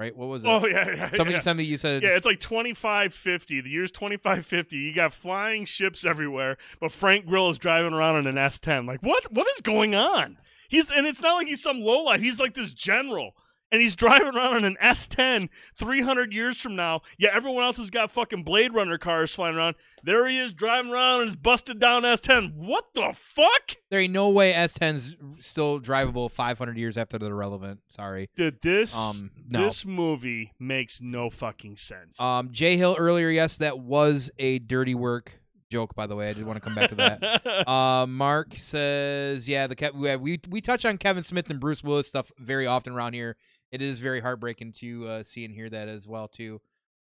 right? 0.00 0.16
What 0.16 0.28
was 0.28 0.44
it? 0.44 0.48
Oh 0.48 0.66
yeah, 0.66 0.88
yeah. 0.88 1.10
somebody, 1.10 1.32
yeah. 1.32 1.40
somebody, 1.40 1.66
you 1.66 1.76
said. 1.76 2.02
Yeah, 2.02 2.16
it's 2.16 2.24
like 2.26 2.40
2550. 2.40 3.60
The 3.60 3.68
year's 3.68 3.90
2550. 3.90 4.76
You 4.76 4.94
got 4.94 5.12
flying 5.12 5.66
ships 5.66 6.04
everywhere, 6.04 6.56
but 6.80 6.90
Frank 6.90 7.26
Grill 7.26 7.50
is 7.50 7.58
driving 7.58 7.92
around 7.92 8.16
in 8.16 8.26
an 8.26 8.36
S10. 8.36 8.88
Like, 8.88 9.02
what? 9.02 9.30
What 9.30 9.46
is 9.54 9.60
going 9.60 9.94
on? 9.94 10.38
He's 10.68 10.90
and 10.90 11.06
it's 11.06 11.20
not 11.20 11.34
like 11.34 11.46
he's 11.46 11.62
some 11.62 11.80
lowlife. 11.80 12.20
He's 12.20 12.40
like 12.40 12.54
this 12.54 12.72
general, 12.72 13.34
and 13.72 13.80
he's 13.80 13.94
driving 13.96 14.34
around 14.34 14.58
in 14.58 14.64
an 14.64 14.76
S10 14.82 15.48
300 15.74 16.32
years 16.32 16.60
from 16.60 16.76
now. 16.76 17.02
Yeah, 17.18 17.30
everyone 17.32 17.64
else 17.64 17.76
has 17.78 17.90
got 17.90 18.10
fucking 18.10 18.42
Blade 18.44 18.74
Runner 18.74 18.98
cars 18.98 19.34
flying 19.34 19.56
around. 19.56 19.76
There 20.02 20.28
he 20.28 20.38
is 20.38 20.52
driving 20.52 20.90
around 20.92 21.20
in 21.22 21.26
his 21.28 21.36
busted 21.36 21.78
down 21.78 22.02
S10. 22.02 22.54
What 22.54 22.86
the 22.94 23.12
fuck? 23.14 23.76
There 23.90 24.00
ain't 24.00 24.12
no 24.12 24.28
way 24.30 24.52
S10's 24.52 25.16
still 25.38 25.80
drivable 25.80 26.30
500 26.30 26.76
years 26.76 26.96
after 26.96 27.18
they're 27.18 27.34
relevant. 27.34 27.80
Sorry. 27.88 28.28
Did 28.36 28.62
this? 28.62 28.96
Um, 28.96 29.30
no. 29.48 29.62
This 29.64 29.84
movie 29.84 30.52
makes 30.58 31.00
no 31.00 31.30
fucking 31.30 31.76
sense. 31.76 32.20
Um, 32.20 32.50
Jay 32.52 32.76
Hill 32.76 32.96
earlier, 32.98 33.30
yes, 33.30 33.58
that 33.58 33.78
was 33.78 34.30
a 34.38 34.58
dirty 34.58 34.94
work 34.94 35.40
joke. 35.70 35.94
By 35.94 36.06
the 36.06 36.16
way, 36.16 36.28
I 36.28 36.32
did 36.32 36.44
want 36.44 36.56
to 36.56 36.60
come 36.60 36.74
back 36.74 36.90
to 36.90 36.96
that. 36.96 37.20
Uh, 37.70 38.06
Mark 38.06 38.54
says, 38.56 39.46
yeah, 39.48 39.66
the 39.66 39.90
we, 39.94 40.08
have- 40.08 40.20
we 40.20 40.40
we 40.48 40.60
touch 40.60 40.84
on 40.84 40.96
Kevin 40.98 41.22
Smith 41.22 41.50
and 41.50 41.60
Bruce 41.60 41.84
Willis 41.84 42.08
stuff 42.08 42.32
very 42.38 42.66
often 42.66 42.92
around 42.94 43.12
here. 43.12 43.36
It 43.72 43.82
is 43.82 44.00
very 44.00 44.20
heartbreaking 44.20 44.72
to 44.74 45.06
uh, 45.06 45.22
see 45.22 45.44
and 45.44 45.54
hear 45.54 45.70
that 45.70 45.88
as 45.88 46.06
well 46.08 46.28
too. 46.28 46.60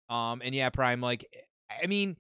Um, 0.09 0.41
and 0.43 0.53
yeah, 0.53 0.69
Prime, 0.69 1.01
like, 1.01 1.25
I 1.83 1.87
mean, 1.87 2.17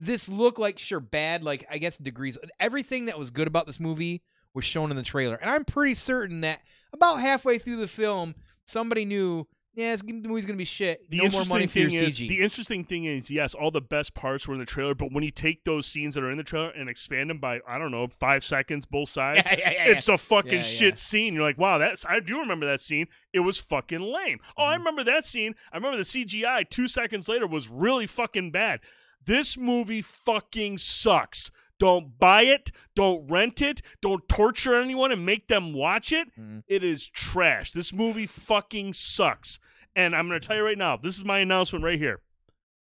this 0.00 0.28
looked 0.28 0.58
like 0.58 0.78
sure 0.78 1.00
bad, 1.00 1.42
like 1.42 1.66
I 1.70 1.78
guess 1.78 1.96
degrees. 1.96 2.38
Everything 2.60 3.06
that 3.06 3.18
was 3.18 3.30
good 3.30 3.48
about 3.48 3.66
this 3.66 3.80
movie 3.80 4.22
was 4.54 4.64
shown 4.64 4.90
in 4.90 4.96
the 4.96 5.02
trailer, 5.02 5.36
and 5.36 5.50
I'm 5.50 5.64
pretty 5.64 5.94
certain 5.94 6.40
that 6.42 6.60
about 6.92 7.20
halfway 7.20 7.58
through 7.58 7.76
the 7.76 7.88
film, 7.88 8.34
somebody 8.66 9.04
knew, 9.04 9.46
yeah, 9.78 9.92
this 9.92 10.02
movie's 10.04 10.44
gonna 10.44 10.56
be 10.56 10.64
shit. 10.64 11.08
the 11.08 11.18
no 11.18 11.22
more 11.22 11.26
interesting 11.26 11.48
money 11.54 11.66
for 11.68 11.78
your 11.78 11.90
thing 11.90 12.02
is, 12.02 12.18
CG. 12.18 12.28
the 12.28 12.40
interesting 12.40 12.84
thing 12.84 13.04
is, 13.04 13.30
yes, 13.30 13.54
all 13.54 13.70
the 13.70 13.80
best 13.80 14.14
parts 14.14 14.48
were 14.48 14.54
in 14.54 14.60
the 14.60 14.66
trailer, 14.66 14.94
but 14.94 15.12
when 15.12 15.22
you 15.22 15.30
take 15.30 15.62
those 15.64 15.86
scenes 15.86 16.14
that 16.16 16.24
are 16.24 16.30
in 16.30 16.36
the 16.36 16.42
trailer 16.42 16.70
and 16.70 16.88
expand 16.90 17.30
them 17.30 17.38
by, 17.38 17.60
I 17.66 17.78
don't 17.78 17.90
know, 17.92 18.08
five 18.18 18.42
seconds 18.42 18.84
both 18.86 19.08
sides, 19.18 19.42
yeah, 19.46 19.54
yeah, 19.58 19.70
yeah, 19.70 19.84
it's 19.92 20.08
a 20.08 20.18
fucking 20.18 20.64
shit 20.64 20.98
scene. 20.98 21.32
You're 21.34 21.44
like, 21.44 21.58
wow, 21.58 21.78
that's 21.78 22.04
I 22.04 22.20
do 22.20 22.38
remember 22.40 22.66
that 22.66 22.80
scene. 22.80 23.06
It 23.32 23.40
was 23.40 23.56
fucking 23.58 24.00
lame. 24.00 24.40
Oh, 24.56 24.64
I 24.64 24.74
Mhm. 24.74 24.78
remember 24.78 25.04
that 25.04 25.24
scene. 25.24 25.54
I 25.72 25.76
remember 25.76 25.96
the 25.98 26.04
CGI 26.04 26.64
two 26.68 26.88
seconds 26.88 27.28
later 27.28 27.46
was 27.46 27.68
really 27.68 28.06
fucking 28.08 28.50
bad. 28.50 28.80
This 29.24 29.56
movie 29.56 30.02
fucking 30.02 30.78
sucks. 30.78 31.50
Don't 31.80 32.18
buy 32.18 32.42
it. 32.42 32.72
Don't 32.96 33.30
rent 33.30 33.62
it. 33.62 33.82
Don't 34.02 34.28
torture 34.28 34.74
anyone 34.80 35.12
and 35.12 35.24
make 35.24 35.46
them 35.46 35.72
watch 35.72 36.10
it. 36.12 36.26
Mhm. 36.36 36.64
It 36.66 36.82
is 36.82 37.08
trash. 37.08 37.70
This 37.70 37.92
movie 37.92 38.26
fucking 38.26 38.94
sucks. 38.94 39.60
And 39.98 40.14
I'm 40.14 40.28
going 40.28 40.40
to 40.40 40.46
tell 40.46 40.54
you 40.54 40.62
right 40.62 40.78
now, 40.78 40.96
this 40.96 41.18
is 41.18 41.24
my 41.24 41.40
announcement 41.40 41.84
right 41.84 41.98
here. 41.98 42.20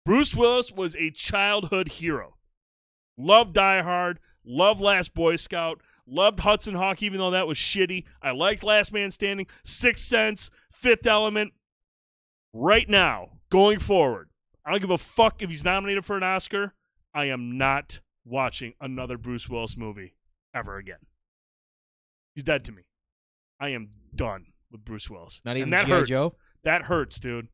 Bruce 0.07 0.37
Willis 0.37 0.71
was 0.71 0.95
a 0.95 1.11
childhood 1.11 1.89
hero. 1.89 2.37
Love 3.19 3.53
Die 3.53 3.83
Hard, 3.83 4.21
love 4.45 4.81
Last 4.81 5.13
Boy 5.13 5.35
Scout, 5.35 5.81
Loved 6.07 6.39
Hudson 6.41 6.77
Hawk, 6.77 7.03
even 7.03 7.19
though 7.19 7.33
that 7.33 7.49
was 7.49 7.59
shitty. 7.59 8.05
I 8.23 8.31
liked 8.31 8.63
Last 8.63 8.93
Man 8.93 9.11
Standing, 9.11 9.49
Sixth 9.65 10.05
Sense, 10.05 10.49
Fifth 10.71 11.05
Element. 11.05 11.53
Right 12.53 12.89
now, 12.89 13.31
going 13.51 13.81
forward, 13.81 14.31
I 14.65 14.71
don't 14.71 14.81
give 14.81 14.91
a 14.91 14.99
fuck 14.99 15.43
if 15.43 15.51
he's 15.51 15.65
nominated 15.65 16.05
for 16.05 16.17
an 16.17 16.23
Oscar. 16.23 16.73
I 17.13 17.25
am 17.25 17.59
not 17.59 17.99
watching 18.25 18.75
another 18.81 19.19
Bruce 19.19 19.49
Willis 19.49 19.77
movie 19.77 20.15
ever 20.55 20.77
again. 20.77 20.99
He's 22.37 22.45
dead 22.45 22.65
to 22.67 22.73
me. 22.73 22.83
I 23.59 23.71
am 23.71 23.89
done 24.15 24.47
with 24.71 24.85
Bruce 24.85 25.11
Willis. 25.11 25.41
Not 25.45 25.57
even 25.57 25.65
and 25.65 25.73
that 25.73 25.87
G.I. 25.87 26.05
Joe? 26.05 26.37
That 26.65 26.83
hurts, 26.85 27.19
dude. 27.21 27.49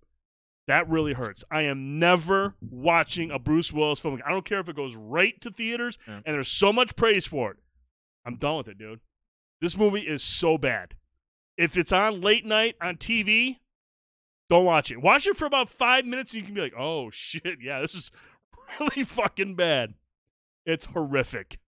That 0.67 0.89
really 0.89 1.15
hurts. 1.15 1.45
I 1.51 1.63
am 1.63 1.99
never 1.99 2.55
watching 2.61 3.31
a 3.31 3.39
Bruce 3.39 3.73
Willis 3.73 3.99
film. 3.99 4.21
I 4.27 4.31
don't 4.31 4.45
care 4.45 4.61
if 4.61 4.69
it 4.69 4.77
goes 4.77 4.95
right 4.95 5.41
to 5.41 5.51
theaters 5.51 5.99
Yeah. 6.07 6.17
and 6.27 6.35
there's 6.35 6.49
so 6.49 6.73
much 6.73 6.95
praise 6.95 7.25
for 7.27 7.53
it. 7.53 7.57
I'm 8.27 8.37
done 8.37 8.59
with 8.59 8.69
it, 8.69 8.79
dude. 8.79 9.01
This 9.63 9.77
movie 9.77 10.03
is 10.03 10.23
so 10.23 10.59
bad. 10.59 10.95
If 11.57 11.77
it's 11.79 11.91
on 11.91 12.21
late 12.21 12.45
night 12.45 12.77
on 12.83 12.97
TV, 12.97 13.57
don't 14.51 14.67
watch 14.67 14.91
it. 14.91 15.01
Watch 15.01 15.27
it 15.27 15.37
for 15.39 15.47
about 15.47 15.69
five 15.71 16.05
minutes 16.05 16.33
and 16.35 16.41
you 16.43 16.47
can 16.47 16.55
be 16.55 16.61
like, 16.61 16.75
oh 16.79 17.09
shit, 17.11 17.59
yeah, 17.63 17.81
this 17.81 17.95
is 17.95 18.11
really 18.81 19.05
fucking 19.05 19.55
bad. 19.55 19.95
It's 20.67 20.85
horrific. 20.85 21.59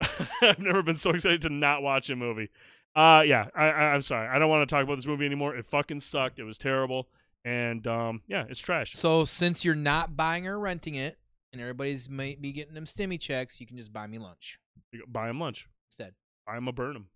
I've 0.42 0.58
never 0.58 0.82
been 0.82 0.96
so 0.96 1.10
excited 1.10 1.42
to 1.42 1.48
not 1.50 1.82
watch 1.82 2.10
a 2.10 2.16
movie. 2.16 2.50
Uh, 2.96 3.22
yeah, 3.26 3.46
I, 3.54 3.64
I, 3.64 3.82
I'm 3.94 4.02
sorry. 4.02 4.28
I 4.28 4.38
don't 4.38 4.48
want 4.48 4.68
to 4.68 4.72
talk 4.72 4.84
about 4.84 4.96
this 4.96 5.06
movie 5.06 5.26
anymore. 5.26 5.56
It 5.56 5.66
fucking 5.66 6.00
sucked. 6.00 6.38
It 6.38 6.44
was 6.44 6.58
terrible. 6.58 7.08
And 7.44 7.86
um, 7.86 8.22
yeah, 8.28 8.44
it's 8.48 8.60
trash. 8.60 8.92
So 8.94 9.24
since 9.24 9.64
you're 9.64 9.74
not 9.74 10.16
buying 10.16 10.46
or 10.46 10.58
renting 10.58 10.94
it, 10.94 11.18
and 11.52 11.60
everybody's 11.60 12.08
might 12.08 12.40
be 12.40 12.52
getting 12.52 12.74
them 12.74 12.84
stimmy 12.84 13.20
checks, 13.20 13.60
you 13.60 13.66
can 13.66 13.76
just 13.76 13.92
buy 13.92 14.06
me 14.06 14.18
lunch 14.18 14.58
You 14.92 15.00
go 15.00 15.04
Buy 15.08 15.28
him 15.30 15.38
lunch. 15.40 15.68
instead. 15.88 16.14
Buy 16.46 16.56
him 16.56 16.68
a 16.68 16.72
Burnham. 16.72 17.08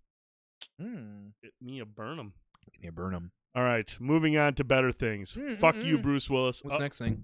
Hmm. 0.79 1.27
Get 1.43 1.51
me 1.61 1.79
a 1.79 1.85
Burnham. 1.85 2.33
Give 2.73 2.81
me 2.83 2.87
a 2.89 2.91
Burnham. 2.91 3.31
All 3.55 3.63
right, 3.63 3.95
moving 3.99 4.37
on 4.37 4.53
to 4.55 4.63
better 4.63 4.91
things. 4.91 5.33
Mm, 5.33 5.57
Fuck 5.57 5.75
mm, 5.75 5.83
you, 5.83 5.97
mm. 5.97 6.03
Bruce 6.03 6.29
Willis. 6.29 6.63
What's 6.63 6.75
Uh, 6.75 6.77
the 6.77 6.83
next 6.85 6.99
thing? 6.99 7.21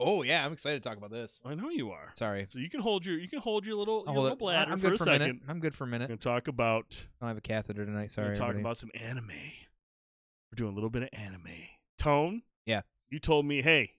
Oh 0.00 0.22
yeah, 0.22 0.44
I'm 0.46 0.52
excited 0.52 0.82
to 0.82 0.88
talk 0.88 0.96
about 0.98 1.10
this. 1.10 1.40
I 1.44 1.54
know 1.54 1.70
you 1.70 1.90
are. 1.90 2.12
Sorry, 2.14 2.46
So 2.48 2.58
you 2.60 2.70
can 2.70 2.80
hold 2.80 3.04
your 3.04 3.18
you 3.18 3.28
can 3.28 3.40
hold 3.40 3.66
your 3.66 3.74
little, 3.76 4.04
your 4.06 4.14
little 4.14 4.32
it. 4.32 4.38
bladder 4.38 4.70
I'm 4.72 4.78
for 4.78 4.90
good 4.90 4.94
a 4.94 4.98
for 4.98 5.04
a 5.04 5.06
second. 5.06 5.20
minute. 5.26 5.42
I'm 5.48 5.60
good 5.60 5.74
for 5.74 5.84
a 5.84 5.86
We're 5.86 5.90
minute. 5.92 6.08
gonna 6.08 6.18
talk 6.18 6.46
about 6.48 7.06
I 7.20 7.24
don't 7.24 7.28
have 7.30 7.36
a 7.38 7.40
catheter 7.40 7.84
tonight. 7.84 8.02
we're 8.02 8.08
Sorry. 8.08 8.26
gonna 8.34 8.48
everybody. 8.50 8.60
about 8.62 8.76
some 8.76 8.90
anime. 8.94 9.28
We're 9.30 10.56
doing 10.56 10.70
a 10.72 10.74
little 10.74 10.90
bit 10.90 11.02
of 11.02 11.08
anime. 11.12 11.48
Tone. 11.98 12.42
Yeah. 12.64 12.82
You 13.10 13.18
told 13.18 13.44
me, 13.46 13.60
hey, 13.62 13.94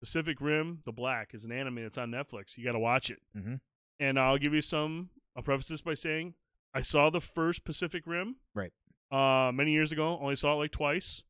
Pacific 0.00 0.40
Rim: 0.40 0.80
The 0.84 0.92
Black 0.92 1.30
is 1.34 1.44
an 1.44 1.52
anime 1.52 1.76
that's 1.82 1.98
on 1.98 2.10
Netflix. 2.10 2.56
You 2.58 2.64
got 2.64 2.72
to 2.72 2.78
watch 2.78 3.10
it. 3.10 3.20
Mhm. 3.36 3.60
And 4.00 4.18
I'll 4.18 4.38
give 4.38 4.52
you 4.54 4.60
some. 4.62 5.10
I'll 5.34 5.42
preface 5.42 5.68
this 5.68 5.80
by 5.80 5.94
saying 5.94 6.34
I 6.74 6.82
saw 6.82 7.08
the 7.10 7.20
first 7.20 7.64
Pacific 7.64 8.02
Rim. 8.06 8.36
Right. 8.54 8.72
Uh, 9.10 9.50
many 9.52 9.72
years 9.72 9.90
ago. 9.92 10.18
Only 10.20 10.36
saw 10.36 10.52
it 10.52 10.56
like 10.56 10.70
twice. 10.72 11.22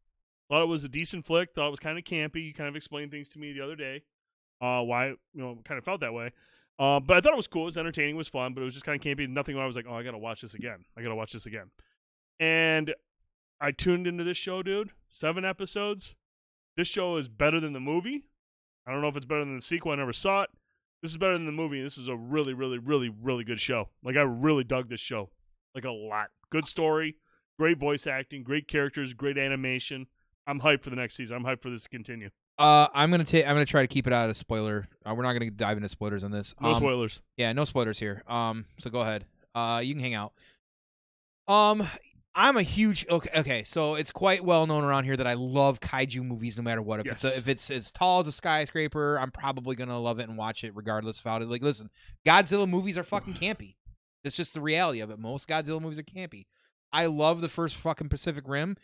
Thought 0.48 0.62
it 0.62 0.68
was 0.68 0.84
a 0.84 0.88
decent 0.88 1.26
flick. 1.26 1.50
Thought 1.54 1.68
it 1.68 1.70
was 1.70 1.80
kind 1.80 1.98
of 1.98 2.04
campy. 2.04 2.46
You 2.46 2.54
kind 2.54 2.68
of 2.68 2.76
explained 2.76 3.10
things 3.10 3.28
to 3.30 3.38
me 3.38 3.52
the 3.52 3.62
other 3.62 3.76
day. 3.76 4.02
Uh, 4.60 4.82
why 4.82 5.08
you 5.08 5.16
know 5.34 5.58
kind 5.64 5.78
of 5.78 5.84
felt 5.84 6.00
that 6.00 6.12
way. 6.12 6.32
Uh, 6.78 7.00
but 7.00 7.16
I 7.16 7.20
thought 7.20 7.32
it 7.32 7.36
was 7.36 7.48
cool. 7.48 7.62
It 7.62 7.66
was 7.66 7.78
entertaining. 7.78 8.14
It 8.14 8.18
was 8.18 8.28
fun. 8.28 8.54
But 8.54 8.62
it 8.62 8.64
was 8.64 8.74
just 8.74 8.86
kind 8.86 8.98
of 8.98 9.04
campy. 9.04 9.28
Nothing. 9.28 9.56
Where 9.56 9.64
I 9.64 9.66
was 9.66 9.76
like, 9.76 9.86
oh, 9.88 9.94
I 9.94 10.02
gotta 10.02 10.18
watch 10.18 10.40
this 10.40 10.54
again. 10.54 10.84
I 10.96 11.02
gotta 11.02 11.14
watch 11.14 11.32
this 11.32 11.46
again. 11.46 11.70
And 12.40 12.94
I 13.60 13.72
tuned 13.72 14.06
into 14.06 14.24
this 14.24 14.36
show, 14.36 14.62
dude. 14.62 14.90
Seven 15.08 15.44
episodes. 15.44 16.14
This 16.76 16.88
show 16.88 17.16
is 17.16 17.28
better 17.28 17.60
than 17.60 17.72
the 17.72 17.80
movie. 17.80 18.24
I 18.86 18.92
don't 18.92 19.02
know 19.02 19.08
if 19.08 19.16
it's 19.16 19.26
better 19.26 19.44
than 19.44 19.56
the 19.56 19.62
sequel. 19.62 19.92
I 19.92 19.96
never 19.96 20.12
saw 20.12 20.42
it. 20.42 20.50
This 21.02 21.10
is 21.12 21.16
better 21.16 21.34
than 21.34 21.46
the 21.46 21.52
movie. 21.52 21.82
This 21.82 21.98
is 21.98 22.08
a 22.08 22.16
really, 22.16 22.54
really, 22.54 22.78
really, 22.78 23.08
really 23.08 23.44
good 23.44 23.60
show. 23.60 23.88
Like 24.02 24.16
I 24.16 24.22
really 24.22 24.64
dug 24.64 24.88
this 24.88 25.00
show, 25.00 25.30
like 25.74 25.84
a 25.84 25.90
lot. 25.90 26.28
Good 26.50 26.66
story, 26.66 27.16
great 27.58 27.78
voice 27.78 28.06
acting, 28.06 28.42
great 28.42 28.66
characters, 28.66 29.12
great 29.12 29.38
animation. 29.38 30.06
I'm 30.48 30.60
hyped 30.60 30.82
for 30.82 30.90
the 30.90 30.96
next 30.96 31.14
season. 31.14 31.36
I'm 31.36 31.44
hyped 31.44 31.62
for 31.62 31.70
this 31.70 31.84
to 31.84 31.88
continue. 31.88 32.30
Uh, 32.58 32.88
I'm 32.94 33.10
gonna 33.10 33.22
take. 33.24 33.46
I'm 33.46 33.54
gonna 33.54 33.64
try 33.66 33.82
to 33.82 33.86
keep 33.86 34.06
it 34.08 34.12
out 34.12 34.28
of 34.30 34.36
spoiler. 34.36 34.88
Uh, 35.06 35.14
we're 35.14 35.22
not 35.22 35.34
gonna 35.34 35.50
dive 35.50 35.76
into 35.76 35.88
spoilers 35.88 36.24
on 36.24 36.30
this. 36.32 36.54
No 36.60 36.70
Um, 36.70 36.76
spoilers. 36.76 37.20
Yeah, 37.36 37.52
no 37.52 37.64
spoilers 37.64 37.98
here. 38.00 38.22
Um, 38.26 38.64
so 38.78 38.90
go 38.90 39.00
ahead. 39.02 39.26
Uh, 39.54 39.80
you 39.84 39.94
can 39.94 40.02
hang 40.02 40.14
out. 40.14 40.32
Um, 41.46 41.86
I'm 42.34 42.56
a 42.56 42.62
huge 42.62 43.06
okay. 43.08 43.40
Okay, 43.40 43.64
so 43.64 43.94
it's 43.94 44.10
quite 44.10 44.44
well 44.44 44.66
known 44.66 44.84
around 44.84 45.04
here 45.04 45.16
that 45.16 45.26
I 45.26 45.34
love 45.34 45.80
kaiju 45.80 46.22
movies, 46.22 46.56
no 46.56 46.62
matter 46.62 46.82
what. 46.82 47.00
If 47.00 47.06
it's 47.06 47.24
a, 47.24 47.36
if 47.36 47.48
it's 47.48 47.70
as 47.70 47.90
tall 47.92 48.20
as 48.20 48.26
a 48.26 48.32
skyscraper, 48.32 49.18
I'm 49.18 49.30
probably 49.30 49.76
gonna 49.76 49.98
love 49.98 50.18
it 50.18 50.28
and 50.28 50.36
watch 50.36 50.64
it 50.64 50.74
regardless 50.74 51.18
of 51.20 51.24
how 51.24 51.36
it. 51.36 51.48
Like, 51.48 51.62
listen, 51.62 51.90
Godzilla 52.26 52.68
movies 52.68 52.96
are 52.98 53.04
fucking 53.04 53.34
campy. 53.40 53.74
It's 54.24 54.36
just 54.36 54.54
the 54.54 54.60
reality 54.60 55.00
of 55.00 55.10
it. 55.10 55.18
Most 55.18 55.48
Godzilla 55.48 55.80
movies 55.80 55.98
are 55.98 56.02
campy. 56.02 56.46
I 56.92 57.06
love 57.06 57.40
the 57.40 57.48
first 57.48 57.76
fucking 57.76 58.08
Pacific 58.08 58.44
Rim. 58.46 58.76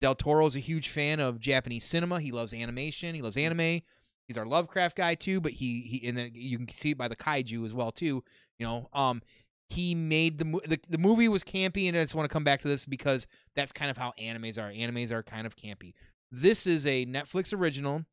Del 0.00 0.14
Toro's 0.14 0.56
a 0.56 0.60
huge 0.60 0.88
fan 0.88 1.20
of 1.20 1.40
Japanese 1.40 1.84
cinema. 1.84 2.20
He 2.20 2.32
loves 2.32 2.54
animation. 2.54 3.14
He 3.14 3.22
loves 3.22 3.36
anime. 3.36 3.82
He's 4.26 4.38
our 4.38 4.46
Lovecraft 4.46 4.96
guy 4.96 5.14
too, 5.14 5.40
but 5.40 5.52
he 5.52 5.82
he 5.82 6.08
and 6.08 6.16
then 6.16 6.30
you 6.34 6.56
can 6.58 6.68
see 6.68 6.90
it 6.90 6.98
by 6.98 7.08
the 7.08 7.16
kaiju 7.16 7.66
as 7.66 7.74
well 7.74 7.90
too. 7.90 8.22
You 8.58 8.66
know, 8.66 8.88
um, 8.92 9.22
he 9.68 9.94
made 9.94 10.38
the 10.38 10.44
the 10.44 10.78
the 10.88 10.98
movie 10.98 11.28
was 11.28 11.44
campy, 11.44 11.88
and 11.88 11.96
I 11.96 12.02
just 12.02 12.14
want 12.14 12.28
to 12.28 12.32
come 12.32 12.44
back 12.44 12.62
to 12.62 12.68
this 12.68 12.86
because 12.86 13.26
that's 13.54 13.72
kind 13.72 13.90
of 13.90 13.96
how 13.96 14.12
animes 14.20 14.58
are. 14.58 14.70
Animes 14.70 15.10
are 15.10 15.22
kind 15.22 15.46
of 15.46 15.56
campy. 15.56 15.94
This 16.30 16.66
is 16.66 16.86
a 16.86 17.06
Netflix 17.06 17.52
original. 17.52 18.04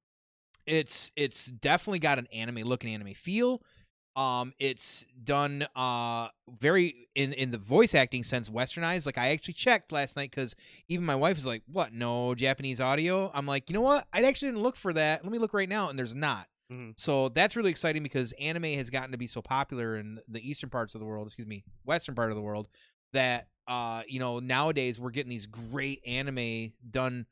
It's 0.66 1.12
it's 1.16 1.46
definitely 1.46 2.00
got 2.00 2.20
an 2.20 2.28
anime 2.34 2.64
look 2.64 2.84
and 2.84 2.92
anime 2.92 3.14
feel. 3.14 3.62
Um, 4.18 4.54
it's 4.60 5.06
done 5.24 5.68
uh 5.76 6.30
very 6.60 7.08
in 7.14 7.34
in 7.34 7.52
the 7.52 7.58
voice 7.60 7.94
acting 7.96 8.24
sense 8.24 8.50
westernized. 8.50 9.06
Like 9.06 9.18
I 9.20 9.30
actually 9.30 9.54
checked 9.54 9.92
last 9.92 10.18
night 10.18 10.32
because 10.32 10.56
even 10.90 11.06
my 11.06 11.16
wife 11.16 11.38
is 11.38 11.46
like, 11.46 11.62
"What? 11.68 11.94
No 11.94 12.34
Japanese 12.36 12.82
audio?" 12.82 13.32
I'm 13.34 13.46
like, 13.46 13.70
you 13.70 13.76
know 13.76 13.82
what? 13.82 14.08
I 14.12 14.24
actually 14.24 14.50
didn't 14.50 14.64
look 14.64 14.76
for 14.76 14.92
that. 14.94 15.24
Let 15.24 15.32
me 15.32 15.38
look 15.38 15.54
right 15.54 15.70
now, 15.70 15.90
and 15.90 16.00
there's 16.00 16.16
not. 16.16 16.48
Mhm. 16.72 17.00
So 17.00 17.30
that's 17.30 17.56
really 17.56 17.70
exciting 17.72 18.04
because 18.04 18.34
anime 18.34 18.64
has 18.74 18.90
gotten 18.90 19.12
to 19.12 19.18
be 19.18 19.28
so 19.28 19.42
popular 19.42 19.98
in 19.98 20.20
the 20.28 20.48
eastern 20.48 20.70
parts 20.72 20.96
of 20.96 21.00
the 21.00 21.06
world, 21.06 21.28
excuse 21.28 21.48
me, 21.48 21.64
western 21.86 22.16
part 22.16 22.32
of 22.32 22.36
the 22.36 22.42
world, 22.42 22.68
that 23.14 23.48
uh, 23.68 24.02
you 24.08 24.20
know, 24.20 24.40
nowadays 24.40 25.00
we're 25.00 25.12
getting 25.12 25.30
these 25.30 25.46
great 25.46 26.02
anime 26.08 26.72
done 26.90 27.26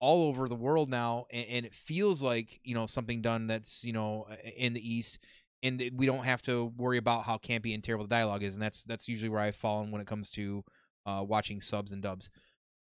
all 0.00 0.24
over 0.28 0.48
the 0.48 0.56
world 0.56 0.88
now, 0.90 1.26
and, 1.30 1.46
and 1.48 1.66
it 1.66 1.74
feels 1.74 2.22
like 2.22 2.60
you 2.64 2.74
know 2.74 2.86
something 2.86 3.22
done 3.22 3.46
that's 3.46 3.84
you 3.84 3.92
know 3.92 4.26
in 4.56 4.72
the 4.72 4.94
east, 4.94 5.18
and 5.62 5.90
we 5.96 6.06
don't 6.06 6.24
have 6.24 6.42
to 6.42 6.72
worry 6.76 6.98
about 6.98 7.24
how 7.24 7.38
campy 7.38 7.74
and 7.74 7.82
terrible 7.82 8.04
the 8.06 8.14
dialogue 8.14 8.42
is, 8.42 8.54
and 8.54 8.62
that's 8.62 8.82
that's 8.84 9.08
usually 9.08 9.28
where 9.28 9.40
I've 9.40 9.56
fallen 9.56 9.90
when 9.90 10.00
it 10.00 10.06
comes 10.06 10.30
to 10.32 10.64
uh, 11.06 11.24
watching 11.26 11.60
subs 11.60 11.92
and 11.92 12.02
dubs. 12.02 12.30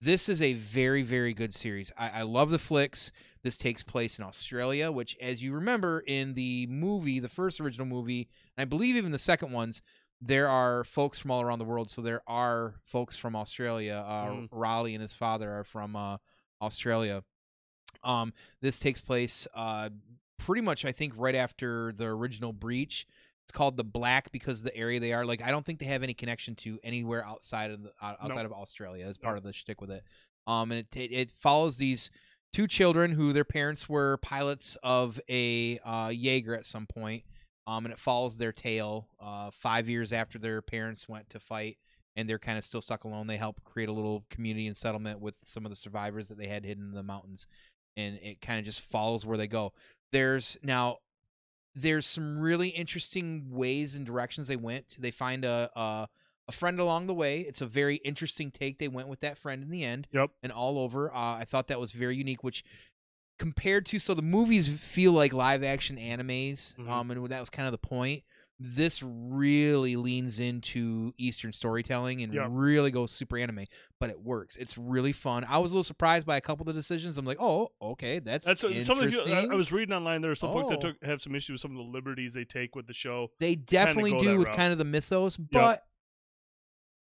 This 0.01 0.29
is 0.29 0.43
a 0.43 0.55
very 0.55 1.03
very 1.03 1.33
good 1.33 1.53
series. 1.53 1.91
I, 1.97 2.21
I 2.21 2.23
love 2.23 2.51
the 2.51 2.59
flicks. 2.59 3.13
This 3.43 3.57
takes 3.57 3.83
place 3.83 4.19
in 4.19 4.25
Australia, 4.25 4.91
which, 4.91 5.17
as 5.21 5.43
you 5.43 5.53
remember 5.53 6.01
in 6.07 6.35
the 6.35 6.67
movie, 6.67 7.21
the 7.21 7.29
first 7.29 7.61
original 7.61 7.87
movie, 7.87 8.29
and 8.57 8.63
I 8.63 8.65
believe 8.65 8.97
even 8.97 9.13
the 9.13 9.19
second 9.19 9.53
ones, 9.53 9.83
there 10.21 10.49
are 10.49 10.83
folks 10.85 11.19
from 11.19 11.31
all 11.31 11.41
around 11.43 11.61
the 11.61 11.65
world. 11.65 11.89
So 11.89 12.03
there 12.03 12.23
are 12.27 12.75
folks 12.85 13.17
from 13.17 13.37
Australia. 13.37 14.05
Uh, 14.07 14.27
Mm. 14.27 14.49
Raleigh 14.51 14.95
and 14.95 15.03
his 15.03 15.15
father 15.15 15.51
are 15.51 15.65
from 15.65 15.95
uh, 15.95 16.17
Australia. 16.61 17.23
Um, 18.03 18.33
this 18.61 18.79
takes 18.79 19.01
place 19.01 19.47
uh, 19.55 19.91
pretty 20.39 20.63
much, 20.63 20.85
I 20.85 20.93
think, 20.93 21.15
right 21.17 21.35
after 21.35 21.93
the 21.97 22.07
original 22.07 22.53
Breach. 22.53 23.07
It's 23.45 23.53
called 23.53 23.77
the 23.77 23.85
Black 23.85 24.33
because 24.33 24.63
the 24.63 24.77
area 24.77 24.99
they 24.99 25.13
are. 25.13 25.25
Like, 25.25 25.43
I 25.43 25.51
don't 25.51 25.65
think 25.65 25.79
they 25.79 25.87
have 25.87 26.03
any 26.03 26.15
connection 26.15 26.57
to 26.57 26.79
anywhere 26.83 27.25
outside 27.25 27.71
of 27.71 27.83
the, 27.83 27.93
outside 28.03 28.45
of 28.45 28.53
Australia 28.53 29.07
as 29.07 29.19
part 29.19 29.39
of 29.39 29.45
the 29.45 29.53
shtick 29.53 29.81
with 29.81 29.91
it. 29.91 30.03
Um, 30.49 30.73
and 30.73 30.81
it, 30.81 30.97
it 30.97 31.13
it 31.13 31.31
follows 31.31 31.77
these 31.77 32.11
two 32.53 32.67
children 32.67 33.13
who 33.13 33.33
their 33.33 33.45
parents 33.45 33.89
were 33.89 34.17
pilots 34.19 34.77
of 34.83 35.21
a 35.29 35.79
uh, 35.85 36.11
Jaeger 36.13 36.57
at 36.57 36.67
some 36.67 36.87
point. 36.87 37.25
Um, 37.69 37.85
and 37.85 37.93
it 37.93 37.99
follows 37.99 38.37
their 38.37 38.53
tale 38.53 39.09
uh, 39.21 39.51
five 39.51 39.89
years 39.89 40.13
after 40.13 40.39
their 40.39 40.63
parents 40.63 41.09
went 41.09 41.29
to 41.31 41.41
fight, 41.41 41.79
and 42.15 42.29
they're 42.29 42.39
kind 42.39 42.57
of 42.57 42.63
still 42.63 42.81
stuck 42.81 43.03
alone. 43.03 43.27
They 43.27 43.37
help 43.37 43.63
create 43.65 43.89
a 43.89 43.93
little 43.93 44.25
community 44.31 44.69
and 44.69 44.77
settlement 44.77 45.21
with 45.21 45.35
some 45.43 45.67
of 45.67 45.71
the 45.71 45.77
survivors 45.77 46.29
that 46.29 46.39
they 46.39 46.47
had 46.47 46.65
hidden 46.65 46.85
in 46.85 46.95
the 46.95 47.03
mountains, 47.03 47.49
and 47.97 48.21
it 48.23 48.41
kind 48.41 48.61
of 48.61 48.65
just 48.65 48.83
follows 48.83 49.27
where 49.27 49.37
they 49.37 49.49
go. 49.49 49.73
There's 50.13 50.57
now 50.63 50.99
there's 51.75 52.07
some 52.07 52.39
really 52.39 52.69
interesting 52.69 53.49
ways 53.51 53.95
and 53.97 54.07
directions 54.07 54.49
they 54.49 54.57
went. 54.57 54.97
They 54.99 55.11
find 55.11 55.45
a, 55.45 55.71
a 55.77 56.09
a 56.49 56.53
friend 56.53 56.79
along 56.79 57.07
the 57.09 57.15
way. 57.15 57.41
It's 57.41 57.61
a 57.61 57.67
very 57.67 57.97
interesting 57.97 58.51
take 58.51 58.79
they 58.79 58.89
went 58.89 59.09
with 59.09 59.21
that 59.21 59.37
friend 59.37 59.63
in 59.63 59.71
the 59.71 59.83
end. 59.85 60.07
Yep. 60.13 60.31
And 60.43 60.53
all 60.53 60.79
over. 60.79 61.13
Uh, 61.13 61.35
I 61.39 61.45
thought 61.45 61.67
that 61.69 61.81
was 61.81 61.93
very 61.93 62.17
unique, 62.17 62.45
which 62.45 62.65
compared 63.39 63.85
to 63.87 63.99
so 63.99 64.15
the 64.15 64.23
movies 64.23 64.69
feel 64.69 65.13
like 65.13 65.33
live 65.33 65.63
action 65.63 65.97
animes, 65.97 66.75
Mhm. 66.77 66.89
um, 66.89 67.11
and 67.11 67.29
that 67.29 67.41
was 67.41 67.51
kind 67.51 67.67
of 67.67 67.73
the 67.73 67.79
point. 67.79 68.23
This 68.59 69.03
really 69.03 69.97
leans 69.97 70.41
into 70.41 71.13
Eastern 71.19 71.53
storytelling 71.53 72.23
and 72.23 72.33
Yep. 72.33 72.47
really 72.51 72.91
goes 72.91 73.11
super 73.11 73.37
anime, 73.37 73.67
but 74.01 74.09
it 74.09 74.19
works. 74.23 74.57
It's 74.57 74.79
really 74.79 75.13
fun. 75.13 75.45
I 75.45 75.59
was 75.59 75.73
a 75.73 75.75
little 75.75 75.85
surprised 75.85 76.27
by 76.27 76.39
a 76.39 76.41
couple 76.41 76.63
of 76.63 76.69
the 76.69 76.73
decisions. 76.73 77.19
I'm 77.19 77.27
like, 77.27 77.37
oh, 77.39 77.73
okay, 77.83 78.19
that's 78.19 78.47
That's 78.47 78.63
what, 78.63 78.81
some 78.83 78.99
of 78.99 79.05
the 79.05 79.11
people, 79.11 79.25
I, 79.27 79.29
interesting. 79.29 79.53
I 79.53 79.55
was 79.57 79.73
reading 79.73 79.93
online. 79.95 80.23
There 80.23 80.31
are 80.31 80.35
some 80.35 80.53
folks 80.55 80.71
that 80.71 80.79
Oh. 80.79 80.93
took 80.93 81.05
have 81.05 81.21
some 81.21 81.35
issues 81.35 81.55
with 81.55 81.61
some 81.61 81.73
of 81.73 81.77
the 81.77 81.83
liberties 81.93 82.33
they 82.33 82.45
take 82.47 82.75
with 82.75 82.87
the 82.87 82.95
show. 82.95 83.31
They 83.41 83.57
definitely 83.57 84.17
do 84.19 84.39
with 84.39 84.47
route. 84.49 84.57
kind 84.57 84.73
of 84.73 84.79
the 84.79 84.85
mythos, 84.87 85.37
but 85.37 85.83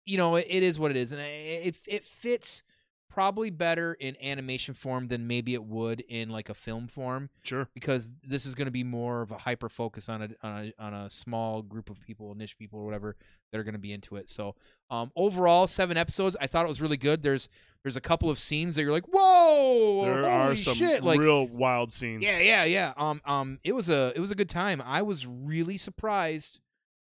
you 0.05 0.17
know, 0.17 0.35
it, 0.37 0.47
it 0.49 0.63
is 0.63 0.79
what 0.79 0.89
it 0.91 0.97
is, 0.97 1.11
and 1.11 1.21
it 1.21 1.25
it, 1.67 1.75
it 1.85 2.03
fits 2.05 2.63
probably 3.11 3.49
better 3.49 3.93
in 3.93 4.15
animation 4.23 4.73
form 4.73 5.07
than 5.07 5.27
maybe 5.27 5.53
it 5.53 5.63
would 5.63 5.99
in 6.07 6.29
like 6.29 6.47
a 6.49 6.53
film 6.53 6.87
form 6.87 7.29
Sure. 7.43 7.67
because 7.73 8.13
this 8.23 8.45
is 8.45 8.55
going 8.55 8.67
to 8.67 8.71
be 8.71 8.83
more 8.85 9.21
of 9.21 9.31
a 9.31 9.37
hyper 9.37 9.67
focus 9.69 10.07
on 10.07 10.21
a, 10.21 10.29
on 10.41 10.65
a 10.65 10.83
on 10.83 10.93
a 10.93 11.09
small 11.09 11.61
group 11.61 11.89
of 11.89 11.99
people, 11.99 12.33
niche 12.35 12.57
people 12.57 12.79
or 12.79 12.85
whatever 12.85 13.15
that 13.51 13.59
are 13.59 13.63
going 13.63 13.73
to 13.73 13.79
be 13.79 13.91
into 13.91 14.15
it. 14.15 14.29
So, 14.29 14.55
um, 14.89 15.11
overall, 15.15 15.67
seven 15.67 15.97
episodes. 15.97 16.37
I 16.39 16.47
thought 16.47 16.65
it 16.65 16.69
was 16.69 16.79
really 16.81 16.97
good. 16.97 17.21
There's 17.21 17.49
there's 17.83 17.97
a 17.97 18.01
couple 18.01 18.29
of 18.29 18.39
scenes 18.39 18.75
that 18.75 18.83
you're 18.83 18.91
like, 18.91 19.07
whoa, 19.11 20.01
There 20.05 20.13
holy 20.17 20.27
are 20.29 20.55
some 20.55 20.75
shit, 20.75 21.03
like 21.03 21.19
real 21.19 21.47
wild 21.47 21.91
scenes. 21.91 22.23
yeah, 22.23 22.39
yeah, 22.39 22.63
yeah. 22.63 22.93
Um, 22.95 23.21
um, 23.25 23.59
it 23.63 23.73
was 23.73 23.89
a 23.89 24.13
it 24.15 24.19
was 24.19 24.31
a 24.31 24.35
good 24.35 24.49
time. 24.49 24.81
I 24.85 25.01
was 25.01 25.25
really 25.27 25.77
surprised 25.77 26.59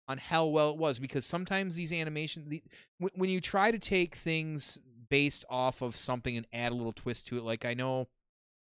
on 0.06 0.16
how 0.16 0.46
well 0.46 0.70
it 0.70 0.78
was 0.78 0.98
because 0.98 1.26
sometimes 1.26 1.76
these 1.76 1.92
animation, 1.92 2.44
the, 2.48 2.62
when 2.98 3.28
you 3.28 3.42
try 3.42 3.70
to 3.70 3.78
take 3.78 4.14
things 4.14 4.80
based 5.10 5.44
off 5.48 5.82
of 5.82 5.96
something 5.96 6.36
and 6.36 6.46
add 6.52 6.72
a 6.72 6.74
little 6.74 6.92
twist 6.92 7.26
to 7.28 7.38
it, 7.38 7.44
like 7.44 7.64
I 7.64 7.74
know 7.74 8.08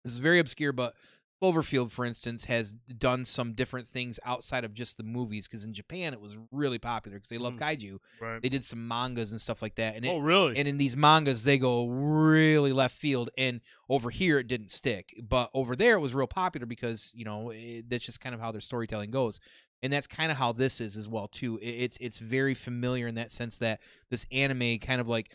this 0.04 0.12
is 0.12 0.18
very 0.18 0.38
obscure, 0.38 0.72
but 0.72 0.94
Cloverfield, 1.42 1.90
for 1.90 2.04
instance, 2.04 2.44
has 2.44 2.72
done 2.72 3.24
some 3.24 3.52
different 3.54 3.88
things 3.88 4.20
outside 4.24 4.64
of 4.64 4.74
just 4.74 4.96
the 4.96 5.02
movies. 5.02 5.48
Because 5.48 5.64
in 5.64 5.74
Japan, 5.74 6.12
it 6.12 6.20
was 6.20 6.36
really 6.52 6.78
popular 6.78 7.18
because 7.18 7.30
they 7.30 7.38
love 7.38 7.54
Mm. 7.54 7.58
kaiju. 7.58 7.98
Right. 8.20 8.40
They 8.40 8.48
did 8.48 8.62
some 8.64 8.86
mangas 8.86 9.32
and 9.32 9.40
stuff 9.40 9.60
like 9.60 9.74
that, 9.74 9.96
and 9.96 10.04
it, 10.04 10.08
oh, 10.08 10.18
really? 10.18 10.56
and 10.56 10.68
in 10.68 10.76
these 10.78 10.96
mangas 10.96 11.42
they 11.42 11.58
go 11.58 11.88
really 11.88 12.72
left 12.72 12.96
field 12.96 13.30
and 13.36 13.60
over 13.88 14.10
here 14.10 14.38
it 14.38 14.46
didn't 14.46 14.70
stick 14.70 15.14
but 15.28 15.50
over 15.52 15.74
there 15.74 15.96
it 15.96 16.00
was 16.00 16.14
real 16.14 16.26
popular 16.28 16.66
because 16.66 17.10
you 17.14 17.24
know 17.24 17.50
it, 17.50 17.88
that's 17.90 18.04
just 18.04 18.20
kind 18.20 18.34
of 18.34 18.40
how 18.40 18.52
their 18.52 18.60
storytelling 18.60 19.10
goes 19.10 19.40
and 19.82 19.92
that's 19.92 20.06
kind 20.06 20.30
of 20.30 20.36
how 20.38 20.52
this 20.52 20.80
is 20.80 20.96
as 20.96 21.08
well 21.08 21.26
too 21.26 21.58
It- 21.60 21.66
it's 21.84 21.96
it's 22.00 22.18
very 22.20 22.54
familiar 22.54 23.08
in 23.08 23.16
that 23.16 23.30
sense 23.32 23.58
that 23.58 23.80
this 24.10 24.26
anime 24.30 24.78
kind 24.78 25.00
of 25.00 25.08
like 25.08 25.34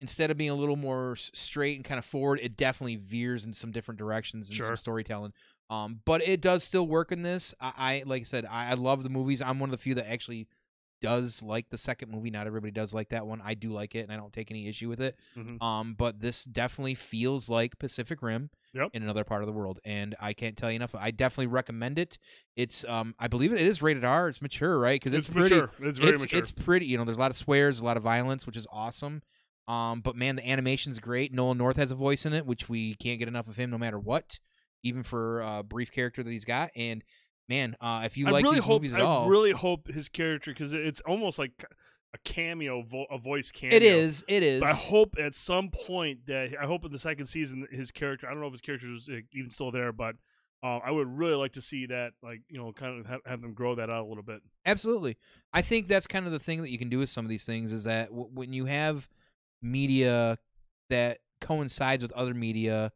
instead 0.00 0.30
of 0.30 0.36
being 0.36 0.50
a 0.50 0.54
little 0.54 0.76
more 0.76 1.16
straight 1.16 1.76
and 1.76 1.84
kind 1.84 1.98
of 1.98 2.04
forward 2.04 2.38
it 2.42 2.56
definitely 2.56 2.96
veers 2.96 3.44
in 3.44 3.52
some 3.52 3.70
different 3.70 3.98
directions 3.98 4.48
and 4.48 4.56
Sure. 4.56 4.66
some 4.66 4.76
storytelling 4.76 5.32
um 5.70 6.00
but 6.04 6.26
it 6.26 6.40
does 6.40 6.62
still 6.64 6.86
work 6.86 7.12
in 7.12 7.22
this 7.22 7.54
i, 7.60 7.72
I 7.76 8.02
like 8.06 8.22
i 8.22 8.24
said 8.24 8.44
I, 8.44 8.70
I 8.70 8.74
love 8.74 9.02
the 9.02 9.10
movies 9.10 9.40
i'm 9.42 9.58
one 9.58 9.68
of 9.70 9.72
the 9.72 9.82
few 9.82 9.94
that 9.94 10.10
actually 10.10 10.48
does 11.02 11.42
like 11.42 11.68
the 11.68 11.76
second 11.76 12.10
movie. 12.10 12.30
Not 12.30 12.46
everybody 12.46 12.70
does 12.70 12.94
like 12.94 13.10
that 13.10 13.26
one. 13.26 13.42
I 13.44 13.52
do 13.52 13.68
like 13.70 13.94
it, 13.94 13.98
and 14.00 14.10
I 14.10 14.16
don't 14.16 14.32
take 14.32 14.50
any 14.50 14.66
issue 14.66 14.88
with 14.88 15.02
it. 15.02 15.14
Mhm. 15.36 15.62
Um, 15.62 15.92
but 15.92 16.20
this 16.20 16.44
definitely 16.46 16.94
feels 16.94 17.50
like 17.50 17.78
Pacific 17.78 18.22
Rim 18.22 18.48
Yep. 18.72 18.88
in 18.94 19.02
another 19.02 19.22
part 19.22 19.42
of 19.42 19.46
the 19.46 19.52
world, 19.52 19.78
and 19.84 20.16
I 20.18 20.32
can't 20.32 20.56
tell 20.56 20.70
you 20.70 20.76
enough. 20.76 20.94
I 20.94 21.10
definitely 21.10 21.48
recommend 21.48 21.98
it. 21.98 22.16
It's 22.56 22.82
um, 22.86 23.14
I 23.18 23.28
believe 23.28 23.52
it 23.52 23.60
is 23.60 23.82
rated 23.82 24.04
R. 24.06 24.28
It's 24.28 24.40
mature, 24.40 24.78
right? 24.78 24.98
Because 24.98 25.12
it's, 25.12 25.28
it's 25.28 25.34
pretty. 25.36 25.54
mature. 25.56 25.70
It's 25.86 25.98
very 25.98 26.12
it's, 26.14 26.22
mature. 26.22 26.38
it's 26.38 26.50
pretty. 26.50 26.86
You 26.86 26.96
know, 26.96 27.04
there's 27.04 27.18
a 27.18 27.20
lot 27.20 27.30
of 27.30 27.36
swears, 27.36 27.80
a 27.82 27.84
lot 27.84 27.98
of 27.98 28.02
violence, 28.02 28.46
which 28.46 28.56
is 28.56 28.66
awesome. 28.72 29.22
Um, 29.68 30.00
but 30.00 30.14
man, 30.16 30.36
the 30.36 30.48
animation's 30.48 30.98
great. 30.98 31.32
Nolan 31.32 31.58
North 31.58 31.76
has 31.76 31.90
a 31.90 31.96
voice 31.96 32.24
in 32.24 32.32
it, 32.32 32.46
which 32.46 32.68
we 32.68 32.94
can't 32.94 33.18
get 33.18 33.28
enough 33.28 33.48
of 33.48 33.56
him, 33.56 33.70
no 33.70 33.78
matter 33.78 33.98
what, 33.98 34.38
even 34.82 35.02
for 35.02 35.40
a 35.40 35.62
brief 35.62 35.90
character 35.90 36.22
that 36.22 36.30
he's 36.30 36.44
got. 36.44 36.70
And 36.76 37.02
man, 37.48 37.76
uh, 37.80 38.02
if 38.04 38.16
you 38.16 38.28
I 38.28 38.30
like 38.30 38.44
really 38.44 38.56
these 38.56 38.64
hope. 38.64 38.82
movies 38.82 38.94
at 38.94 39.00
I 39.00 39.04
all, 39.04 39.28
really 39.28 39.50
hope 39.52 39.88
his 39.88 40.08
character 40.08 40.52
because 40.52 40.72
it's 40.74 41.00
almost 41.00 41.38
like 41.38 41.50
a 42.14 42.18
cameo, 42.24 42.82
vo- 42.82 43.06
a 43.10 43.18
voice 43.18 43.50
cameo. 43.50 43.76
it 43.76 43.82
is. 43.82 44.24
It 44.28 44.42
is. 44.44 44.60
But 44.60 44.70
I 44.70 44.74
hope 44.74 45.16
at 45.18 45.34
some 45.34 45.70
point 45.70 46.26
that 46.28 46.54
I 46.60 46.64
hope 46.66 46.84
in 46.84 46.92
the 46.92 46.98
second 46.98 47.26
season 47.26 47.66
his 47.72 47.90
character. 47.90 48.28
I 48.28 48.30
don't 48.30 48.40
know 48.40 48.46
if 48.46 48.52
his 48.52 48.60
character 48.60 48.86
is 48.92 49.08
uh, 49.08 49.16
even 49.32 49.50
still 49.50 49.72
there, 49.72 49.92
but 49.92 50.14
uh, 50.62 50.78
I 50.78 50.92
would 50.92 51.08
really 51.08 51.34
like 51.34 51.52
to 51.54 51.60
see 51.62 51.86
that. 51.86 52.12
Like 52.22 52.42
you 52.48 52.58
know, 52.58 52.72
kind 52.72 53.00
of 53.00 53.06
have, 53.06 53.20
have 53.26 53.42
them 53.42 53.52
grow 53.52 53.74
that 53.74 53.90
out 53.90 54.04
a 54.04 54.08
little 54.08 54.22
bit. 54.22 54.42
Absolutely. 54.64 55.16
I 55.52 55.62
think 55.62 55.88
that's 55.88 56.06
kind 56.06 56.24
of 56.24 56.30
the 56.32 56.38
thing 56.38 56.62
that 56.62 56.70
you 56.70 56.78
can 56.78 56.88
do 56.88 57.00
with 57.00 57.10
some 57.10 57.24
of 57.24 57.28
these 57.28 57.44
things 57.44 57.72
is 57.72 57.82
that 57.84 58.10
w- 58.10 58.30
when 58.32 58.52
you 58.52 58.66
have 58.66 59.08
media 59.62 60.38
that 60.90 61.18
coincides 61.40 62.02
with 62.02 62.12
other 62.12 62.34
media, 62.34 62.92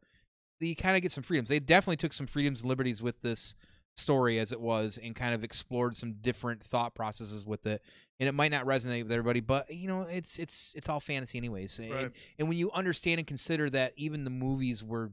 you 0.59 0.75
kind 0.75 0.95
of 0.95 1.01
get 1.01 1.11
some 1.11 1.23
freedoms. 1.23 1.49
They 1.49 1.59
definitely 1.59 1.97
took 1.97 2.13
some 2.13 2.27
freedoms 2.27 2.61
and 2.61 2.69
liberties 2.69 3.01
with 3.01 3.21
this 3.21 3.55
story 3.95 4.39
as 4.39 4.51
it 4.51 4.61
was 4.61 4.97
and 5.01 5.15
kind 5.15 5.33
of 5.33 5.43
explored 5.43 5.95
some 5.97 6.13
different 6.21 6.63
thought 6.63 6.95
processes 6.95 7.45
with 7.45 7.65
it. 7.65 7.81
And 8.19 8.29
it 8.29 8.33
might 8.33 8.51
not 8.51 8.65
resonate 8.65 9.03
with 9.03 9.11
everybody, 9.11 9.39
but 9.39 9.73
you 9.73 9.87
know, 9.87 10.03
it's 10.03 10.37
it's 10.39 10.73
it's 10.77 10.87
all 10.87 10.99
fantasy 10.99 11.37
anyways. 11.37 11.79
And, 11.79 11.91
Right. 11.91 12.11
and 12.39 12.47
when 12.47 12.57
you 12.57 12.71
understand 12.71 13.19
and 13.19 13.27
consider 13.27 13.69
that 13.71 13.93
even 13.97 14.23
the 14.23 14.29
movies 14.29 14.83
were 14.83 15.11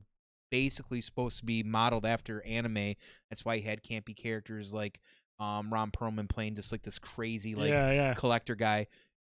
basically 0.50 1.00
supposed 1.00 1.38
to 1.38 1.44
be 1.44 1.62
modeled 1.62 2.06
after 2.06 2.42
anime, 2.44 2.94
that's 3.28 3.44
why 3.44 3.54
you 3.54 3.62
had 3.62 3.82
campy 3.82 4.14
characters 4.16 4.72
like 4.72 5.00
um 5.40 5.72
Ron 5.72 5.90
Perlman 5.90 6.28
playing 6.28 6.54
just 6.56 6.70
like 6.72 6.82
this 6.82 6.98
crazy 6.98 7.54
like 7.54 7.70
yeah, 7.70 7.90
yeah. 7.92 8.14
collector 8.14 8.54
guy. 8.54 8.86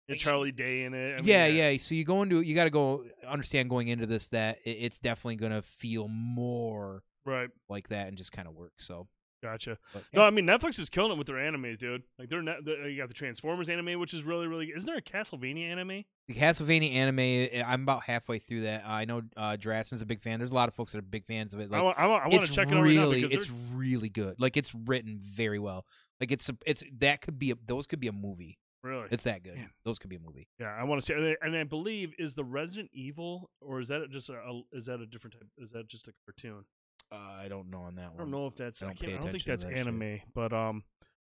And 0.08 0.18
Charlie 0.20 0.52
Day 0.52 0.84
in 0.84 0.94
it. 0.94 1.14
I 1.14 1.18
mean, 1.18 1.26
yeah, 1.26 1.48
yeah. 1.48 1.78
So 1.80 1.96
you 1.96 2.06
go 2.06 2.22
into 2.22 2.42
you 2.42 2.54
got 2.56 2.66
to 2.66 2.70
go 2.70 3.06
understand 3.28 3.70
going 3.70 3.88
into 3.88 4.06
this 4.06 4.28
that 4.30 4.60
it, 4.66 4.72
it's 4.82 5.00
definitely 5.00 5.38
going 5.38 5.52
to 5.52 5.62
feel 5.62 6.08
more 6.08 7.04
Right. 7.26 7.50
like 7.70 7.90
that 7.90 8.08
and 8.08 8.16
just 8.18 8.32
kind 8.32 8.48
of 8.48 8.54
work. 8.54 8.74
So, 8.78 9.08
Gotcha. 9.42 9.80
but, 9.94 10.04
No, 10.14 10.22
I 10.22 10.30
mean 10.30 10.46
Netflix 10.46 10.78
is 10.80 10.90
killing 10.90 11.12
it 11.12 11.18
with 11.18 11.26
their 11.28 11.38
animes, 11.38 11.80
dude. 11.80 12.04
Like 12.20 12.30
they're 12.30 12.44
not. 12.44 12.58
You 12.66 12.98
got 12.98 13.08
the 13.08 13.16
Transformers 13.16 13.68
anime, 13.68 14.00
which 14.00 14.14
is 14.14 14.24
really, 14.24 14.46
really. 14.48 14.68
Isn't 14.76 14.86
there 14.86 14.98
a 14.98 15.02
Castlevania 15.02 15.72
anime? 15.72 16.04
the 16.28 16.34
Castlevania 16.34 16.92
anime, 16.94 17.20
eh, 17.20 17.64
I'm 17.66 17.84
about 17.84 18.04
halfway 18.04 18.40
through 18.40 18.62
that. 18.62 18.84
I 18.88 19.06
know 19.06 19.22
uh, 19.38 19.56
Draston's 19.58 20.02
a 20.02 20.08
big 20.08 20.22
fan. 20.22 20.40
There's 20.40 20.52
a 20.52 20.56
lot 20.56 20.70
of 20.70 20.74
folks 20.76 20.94
that 20.94 21.00
are 21.00 21.04
big 21.04 21.26
fans 21.26 21.54
of 21.54 21.60
it. 21.60 21.70
Like, 21.70 21.82
I, 21.82 21.86
I, 21.86 22.06
I 22.06 22.28
want 22.28 22.44
to 22.44 22.52
check 22.52 22.68
it 22.72 22.74
out 22.76 22.82
really, 22.82 23.22
right 23.24 23.32
now 23.32 23.36
it's 23.36 23.52
really 23.74 24.10
good. 24.10 24.40
Like 24.40 24.58
it's 24.58 24.74
written 24.74 25.20
very 25.20 25.60
well. 25.60 25.86
Like 26.20 26.32
it's 26.32 26.50
a, 26.50 26.58
it's 26.66 26.84
that 27.00 27.22
could 27.22 27.38
be 27.38 27.52
a, 27.52 27.56
those 27.68 27.86
could 27.86 28.00
be 28.00 28.08
a 28.08 28.12
movie. 28.12 28.58
Really. 28.86 29.08
It's 29.12 29.24
that 29.24 29.44
good. 29.44 29.56
Man. 29.56 29.70
Those 29.84 30.00
could 30.00 30.10
be 30.10 30.16
a 30.16 30.20
movie. 30.20 30.48
yeah, 30.60 30.76
I 30.80 30.84
want 30.84 31.02
to 31.02 31.06
see. 31.06 31.14
And 31.14 31.26
I, 31.26 31.36
and 31.42 31.56
I 31.56 31.64
believe 31.64 32.14
is 32.20 32.36
the 32.36 32.44
Resident 32.44 32.90
Evil, 32.94 33.50
or 33.62 33.80
is 33.82 33.88
that 33.90 34.10
just 34.12 34.30
a, 34.30 34.34
a? 34.36 34.62
Is 34.72 34.86
that 34.86 35.00
a 35.02 35.06
different 35.06 35.34
type? 35.34 35.48
Is 35.58 35.72
that 35.72 35.88
just 35.88 36.08
a 36.08 36.14
cartoon? 36.26 36.64
Uh, 37.12 37.16
I 37.16 37.48
don't 37.50 37.70
know 37.70 37.82
on 37.82 37.96
that 37.96 38.12
one. 38.12 38.16
I 38.16 38.18
don't 38.20 38.32
know 38.32 38.48
if 38.48 38.56
that's. 38.56 38.82
I 38.82 38.88
I, 38.88 38.90
don't 38.90 39.00
can't, 39.00 39.12
I 39.14 39.18
don't 39.24 39.32
think 39.32 39.44
that's 39.44 39.64
that 39.64 39.72
shit. 39.72 39.80
anime, 39.80 40.20
but 40.34 40.54
um, 40.54 40.84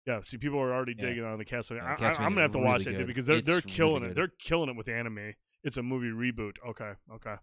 yeah. 0.06 0.20
See, 0.20 0.36
people 0.38 0.58
are 0.60 0.72
already 0.74 0.94
Yeah. 0.98 1.06
digging 1.06 1.24
on 1.24 1.38
the 1.38 1.44
Castlevania. 1.44 1.98
Yeah, 2.00 2.08
I, 2.08 2.22
I, 2.22 2.24
I'm 2.24 2.30
gonna 2.32 2.42
have 2.42 2.52
to 2.52 2.58
watch 2.58 2.80
really 2.80 2.84
that 2.84 2.90
dude, 2.90 2.98
good. 2.98 3.06
because 3.08 3.26
they're 3.26 3.36
It's 3.36 3.46
they're 3.46 3.56
really 3.56 3.70
killing 3.72 4.04
it. 4.04 4.14
They're 4.14 4.32
killing 4.40 4.68
it 4.70 4.76
with 4.76 4.88
anime. 4.88 5.32
It's 5.64 5.76
a 5.78 5.82
movie 5.82 6.08
reboot. 6.08 6.52
Okay, 6.68 6.92
okay. 7.14 7.34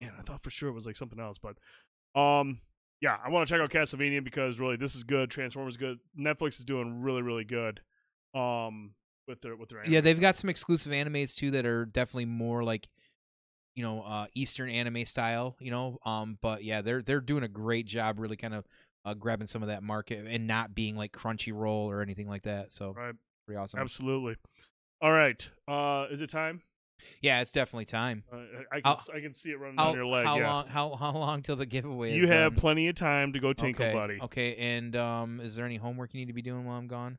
Yeah, 0.00 0.10
I 0.18 0.22
thought 0.22 0.42
for 0.42 0.50
sure 0.50 0.68
it 0.68 0.72
was 0.74 0.86
like 0.86 0.96
something 0.96 1.18
else, 1.18 1.38
but 1.38 1.56
um, 2.20 2.60
yeah, 3.00 3.16
I 3.24 3.28
want 3.30 3.46
to 3.48 3.52
check 3.52 3.60
out 3.60 3.70
Castlevania 3.70 4.22
because 4.22 4.60
really 4.60 4.76
this 4.76 4.94
is 4.94 5.02
good. 5.02 5.30
Transformers 5.30 5.76
good. 5.76 5.98
Netflix 6.18 6.58
is 6.60 6.64
doing 6.64 7.00
really 7.02 7.22
really 7.22 7.44
good. 7.44 7.80
Um, 8.34 8.94
with 9.26 9.40
their 9.40 9.56
with 9.56 9.68
their 9.68 9.80
anime 9.80 9.92
Yeah, 9.92 10.00
they've 10.00 10.20
got 10.20 10.36
some 10.36 10.50
exclusive 10.50 10.92
animes 10.92 11.34
too 11.34 11.50
that 11.52 11.66
are 11.66 11.84
definitely 11.84 12.26
more 12.26 12.62
like, 12.62 12.88
you 13.74 13.82
know, 13.82 14.02
uh, 14.02 14.26
Eastern 14.34 14.70
anime 14.70 15.04
style. 15.04 15.56
You 15.60 15.70
know, 15.70 15.98
um, 16.04 16.38
but 16.40 16.64
yeah, 16.64 16.82
they're 16.82 17.02
they're 17.02 17.20
doing 17.20 17.42
a 17.42 17.48
great 17.48 17.86
job, 17.86 18.18
really 18.18 18.36
kind 18.36 18.54
of 18.54 18.66
uh, 19.04 19.14
grabbing 19.14 19.46
some 19.46 19.62
of 19.62 19.68
that 19.68 19.82
market 19.82 20.26
and 20.26 20.46
not 20.46 20.74
being 20.74 20.96
like 20.96 21.12
Crunchyroll 21.12 21.86
or 21.86 22.00
anything 22.00 22.28
like 22.28 22.42
that. 22.42 22.72
So 22.72 22.92
right. 22.92 23.14
pretty 23.46 23.58
awesome. 23.58 23.80
Absolutely. 23.80 24.36
All 25.00 25.12
right. 25.12 25.48
Uh, 25.68 26.06
is 26.10 26.20
it 26.20 26.30
time? 26.30 26.62
Yeah, 27.20 27.40
it's 27.40 27.50
definitely 27.50 27.84
time. 27.86 28.24
Uh, 28.32 28.36
I 28.72 28.78
I 28.78 28.80
can 28.80 28.96
I 29.14 29.20
can 29.20 29.34
see 29.34 29.50
it 29.50 29.58
running 29.58 29.76
down 29.76 29.94
your 29.94 30.06
leg. 30.06 30.24
how 30.24 30.38
yeah. 30.38 30.48
long? 30.48 30.66
How 30.68 30.94
how 30.94 31.12
long 31.12 31.42
till 31.42 31.56
the 31.56 31.66
giveaway? 31.66 32.14
You 32.14 32.28
have 32.28 32.54
done? 32.54 32.60
plenty 32.60 32.88
of 32.88 32.94
time 32.94 33.32
to 33.32 33.40
go 33.40 33.52
tinkle, 33.52 33.84
okay. 33.84 33.94
buddy. 33.94 34.20
Okay, 34.22 34.54
and 34.56 34.94
um, 34.96 35.40
is 35.40 35.56
there 35.56 35.66
any 35.66 35.76
homework 35.76 36.14
you 36.14 36.20
need 36.20 36.26
to 36.26 36.32
be 36.32 36.42
doing 36.42 36.64
while 36.64 36.78
I'm 36.78 36.86
gone? 36.86 37.18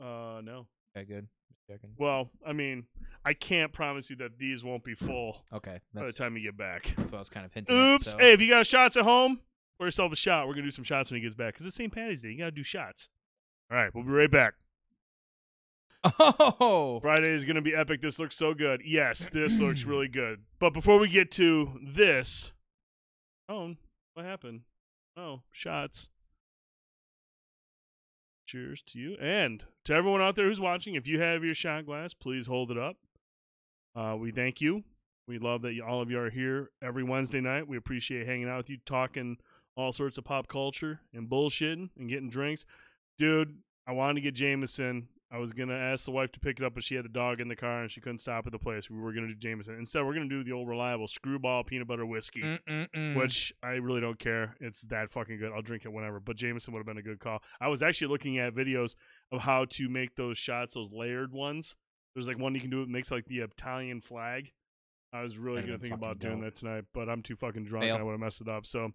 Uh, 0.00 0.40
no. 0.42 0.66
Okay, 0.96 1.06
good. 1.06 1.26
Just 1.48 1.60
checking. 1.66 1.90
Well, 1.98 2.30
I 2.46 2.52
mean, 2.52 2.84
I 3.24 3.34
can't 3.34 3.72
promise 3.72 4.10
you 4.10 4.16
that 4.16 4.38
these 4.38 4.62
won't 4.64 4.84
be 4.84 4.94
full 4.94 5.44
Okay, 5.52 5.78
by 5.94 6.00
the 6.00 6.06
that's, 6.06 6.18
time 6.18 6.36
you 6.36 6.42
get 6.42 6.56
back. 6.56 6.92
that's 6.96 7.12
what 7.12 7.18
I 7.18 7.20
was 7.20 7.28
kind 7.30 7.46
of 7.46 7.52
hinting. 7.52 7.76
at, 7.76 7.94
Oops. 7.94 8.10
so- 8.10 8.18
Hey, 8.18 8.32
if 8.32 8.40
you 8.40 8.48
got 8.48 8.66
shots 8.66 8.96
at 8.96 9.04
home, 9.04 9.40
pour 9.78 9.86
yourself 9.86 10.12
a 10.12 10.16
shot. 10.16 10.46
We're 10.48 10.54
gonna 10.54 10.66
do 10.66 10.70
some 10.70 10.84
shots 10.84 11.10
when 11.10 11.18
he 11.20 11.22
gets 11.22 11.34
back 11.34 11.54
because 11.54 11.66
it's 11.66 11.76
St. 11.76 11.92
Patty's 11.92 12.22
Day. 12.22 12.30
You 12.30 12.38
gotta 12.38 12.50
do 12.50 12.62
shots. 12.62 13.08
All 13.70 13.76
right, 13.76 13.94
we'll 13.94 14.04
be 14.04 14.10
right 14.10 14.30
back. 14.30 14.54
Oh, 16.20 17.00
Friday 17.00 17.30
is 17.32 17.44
gonna 17.44 17.60
be 17.62 17.74
epic. 17.74 18.00
This 18.00 18.18
looks 18.18 18.36
so 18.36 18.54
good. 18.54 18.82
Yes, 18.84 19.28
this 19.32 19.60
looks 19.60 19.82
really 19.84 20.08
good. 20.08 20.40
But 20.58 20.72
before 20.72 20.98
we 20.98 21.08
get 21.08 21.30
to 21.32 21.78
this, 21.82 22.52
oh, 23.48 23.74
what 24.14 24.24
happened? 24.24 24.60
Oh, 25.16 25.42
shots. 25.52 26.08
Cheers 28.48 28.80
to 28.86 28.98
you 28.98 29.14
and 29.20 29.62
to 29.84 29.92
everyone 29.92 30.22
out 30.22 30.34
there 30.34 30.46
who's 30.46 30.58
watching. 30.58 30.94
If 30.94 31.06
you 31.06 31.20
have 31.20 31.44
your 31.44 31.54
shot 31.54 31.84
glass, 31.84 32.14
please 32.14 32.46
hold 32.46 32.70
it 32.70 32.78
up. 32.78 32.96
Uh, 33.94 34.16
we 34.18 34.30
thank 34.30 34.62
you. 34.62 34.84
We 35.26 35.38
love 35.38 35.60
that 35.62 35.74
you, 35.74 35.84
all 35.84 36.00
of 36.00 36.10
you 36.10 36.18
are 36.18 36.30
here 36.30 36.70
every 36.82 37.04
Wednesday 37.04 37.42
night. 37.42 37.68
We 37.68 37.76
appreciate 37.76 38.26
hanging 38.26 38.48
out 38.48 38.56
with 38.56 38.70
you, 38.70 38.78
talking 38.86 39.36
all 39.76 39.92
sorts 39.92 40.16
of 40.16 40.24
pop 40.24 40.48
culture 40.48 41.00
and 41.12 41.28
bullshitting 41.28 41.90
and 41.98 42.08
getting 42.08 42.30
drinks. 42.30 42.64
Dude, 43.18 43.58
I 43.86 43.92
wanted 43.92 44.14
to 44.14 44.20
get 44.22 44.34
Jameson. 44.34 45.08
I 45.30 45.38
was 45.38 45.52
gonna 45.52 45.74
ask 45.74 46.06
the 46.06 46.10
wife 46.10 46.32
to 46.32 46.40
pick 46.40 46.58
it 46.58 46.64
up, 46.64 46.74
but 46.74 46.82
she 46.82 46.94
had 46.94 47.04
the 47.04 47.10
dog 47.10 47.40
in 47.40 47.48
the 47.48 47.56
car 47.56 47.82
and 47.82 47.90
she 47.90 48.00
couldn't 48.00 48.18
stop 48.18 48.46
at 48.46 48.52
the 48.52 48.58
place. 48.58 48.88
We 48.88 48.98
were 48.98 49.12
gonna 49.12 49.26
do 49.28 49.34
Jameson. 49.34 49.74
Instead, 49.74 50.04
we're 50.06 50.14
gonna 50.14 50.28
do 50.28 50.42
the 50.42 50.52
old 50.52 50.68
reliable 50.68 51.06
Skrewball 51.06 51.66
peanut 51.66 51.86
butter 51.86 52.06
whiskey 52.06 52.40
Mm-mm-mm. 52.42 53.14
which 53.14 53.52
I 53.62 53.72
really 53.72 54.00
don't 54.00 54.18
care. 54.18 54.56
It's 54.60 54.82
that 54.82 55.10
fucking 55.10 55.38
good. 55.38 55.52
I'll 55.54 55.60
drink 55.60 55.84
it 55.84 55.92
whenever. 55.92 56.18
But 56.18 56.36
Jameson 56.36 56.72
would 56.72 56.80
have 56.80 56.86
been 56.86 56.96
a 56.96 57.02
good 57.02 57.20
call. 57.20 57.42
I 57.60 57.68
was 57.68 57.82
actually 57.82 58.08
looking 58.08 58.38
at 58.38 58.54
videos 58.54 58.94
of 59.30 59.42
how 59.42 59.66
to 59.66 59.88
make 59.90 60.16
those 60.16 60.38
shots, 60.38 60.72
those 60.74 60.90
layered 60.90 61.32
ones, 61.32 61.76
There's 62.14 62.26
like 62.26 62.38
one 62.38 62.54
you 62.54 62.60
can 62.60 62.70
do. 62.70 62.82
It 62.82 62.88
makes 62.88 63.10
like 63.10 63.26
the 63.26 63.40
Italian 63.40 64.00
flag. 64.00 64.52
I 65.12 65.22
was 65.22 65.38
really 65.38 65.56
That'd 65.56 65.70
gonna 65.70 65.78
think 65.78 65.94
about 65.94 66.16
fucking 66.16 66.28
doing 66.30 66.40
that 66.42 66.56
tonight, 66.56 66.84
but 66.92 67.08
I'm 67.08 67.22
too 67.22 67.36
fucking 67.36 67.64
drunk. 67.64 67.84
And 67.84 67.98
I 67.98 68.02
would 68.02 68.12
have 68.12 68.20
messed 68.20 68.40
it 68.40 68.48
up. 68.48 68.66
So, 68.66 68.90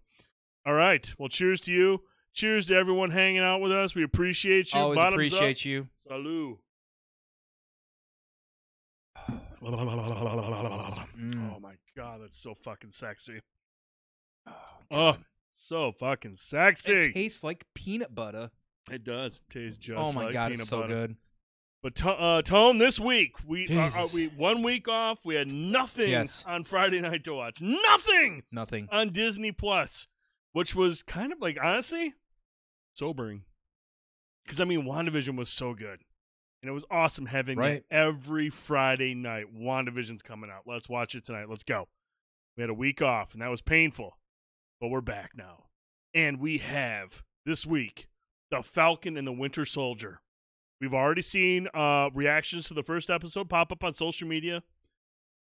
all 0.66 0.74
right. 0.74 1.12
Well, 1.18 1.28
cheers 1.28 1.60
to 1.62 1.72
you. 1.72 2.02
Cheers 2.32 2.66
to 2.66 2.74
everyone 2.74 3.10
hanging 3.10 3.38
out 3.42 3.60
with 3.60 3.70
us. 3.70 3.94
We 3.94 4.02
appreciate 4.02 4.72
you. 4.74 4.80
Always 4.80 4.96
Bottoms 4.96 5.32
appreciate 5.32 5.64
you. 5.64 5.88
Up. 6.10 6.12
Salud. 6.18 6.56
Mm. 11.18 11.52
Oh 11.56 11.60
my 11.60 11.74
god, 11.96 12.20
that's 12.22 12.36
so 12.36 12.54
fucking 12.54 12.90
sexy. 12.90 13.40
Oh, 14.46 14.52
Oh, 14.90 15.16
so 15.52 15.92
fucking 15.92 16.36
sexy. 16.36 16.92
it 16.92 17.14
tastes 17.14 17.42
like 17.42 17.64
peanut 17.74 18.14
butter. 18.14 18.50
It 18.90 19.04
does 19.04 19.40
taste 19.48 19.80
just. 19.80 19.98
oh 19.98 20.12
my 20.12 20.24
like 20.24 20.32
god, 20.34 20.52
it's 20.52 20.68
so 20.68 20.82
butter. 20.82 20.92
good. 20.92 21.16
But 21.82 21.94
to- 21.96 22.10
uh, 22.10 22.42
Tone, 22.42 22.78
this 22.78 22.98
week 23.00 23.32
we 23.46 23.66
uh, 23.68 23.80
uh, 23.80 23.90
Jesus. 23.90 24.14
we 24.14 24.26
one 24.28 24.62
week 24.62 24.88
off. 24.88 25.18
We 25.24 25.34
had 25.34 25.52
nothing 25.52 26.10
Yes. 26.10 26.44
on 26.46 26.64
Friday 26.64 27.00
night 27.00 27.24
to 27.24 27.34
watch. 27.34 27.60
Nothing 27.60 28.42
Nothing. 28.52 28.88
on 28.92 29.10
Disney 29.10 29.52
Plus, 29.52 30.06
which 30.52 30.74
was 30.74 31.02
kind 31.02 31.32
of 31.32 31.40
like 31.40 31.58
honestly 31.62 32.14
sobering. 32.94 33.42
Because 34.44 34.60
I 34.60 34.64
mean, 34.64 34.82
WandaVision 34.84 35.36
was 35.36 35.48
so 35.48 35.74
good, 35.74 36.00
and 36.62 36.68
it 36.68 36.72
was 36.72 36.84
awesome 36.90 37.26
having 37.26 37.58
Right. 37.58 37.84
every 37.90 38.50
Friday 38.50 39.14
night. 39.14 39.54
WandaVision's 39.54 40.22
coming 40.22 40.50
out. 40.50 40.62
Let's 40.66 40.88
watch 40.88 41.14
it 41.14 41.24
tonight. 41.24 41.48
Let's 41.48 41.64
go. 41.64 41.88
We 42.56 42.62
had 42.62 42.70
a 42.70 42.74
week 42.74 43.02
off, 43.02 43.32
and 43.32 43.42
that 43.42 43.50
was 43.50 43.62
painful, 43.62 44.18
but 44.80 44.88
we're 44.88 45.00
back 45.00 45.32
now, 45.34 45.64
and 46.14 46.38
we 46.40 46.58
have 46.58 47.22
this 47.46 47.66
week 47.66 48.06
the 48.50 48.62
Falcon 48.62 49.16
and 49.16 49.26
the 49.26 49.32
Winter 49.32 49.64
Soldier. 49.64 50.20
We've 50.80 50.94
already 50.94 51.22
seen 51.22 51.68
uh, 51.74 52.10
reactions 52.14 52.68
to 52.68 52.74
the 52.74 52.82
first 52.82 53.08
episode 53.10 53.48
pop 53.48 53.72
up 53.72 53.82
on 53.82 53.92
social 53.94 54.28
media. 54.28 54.62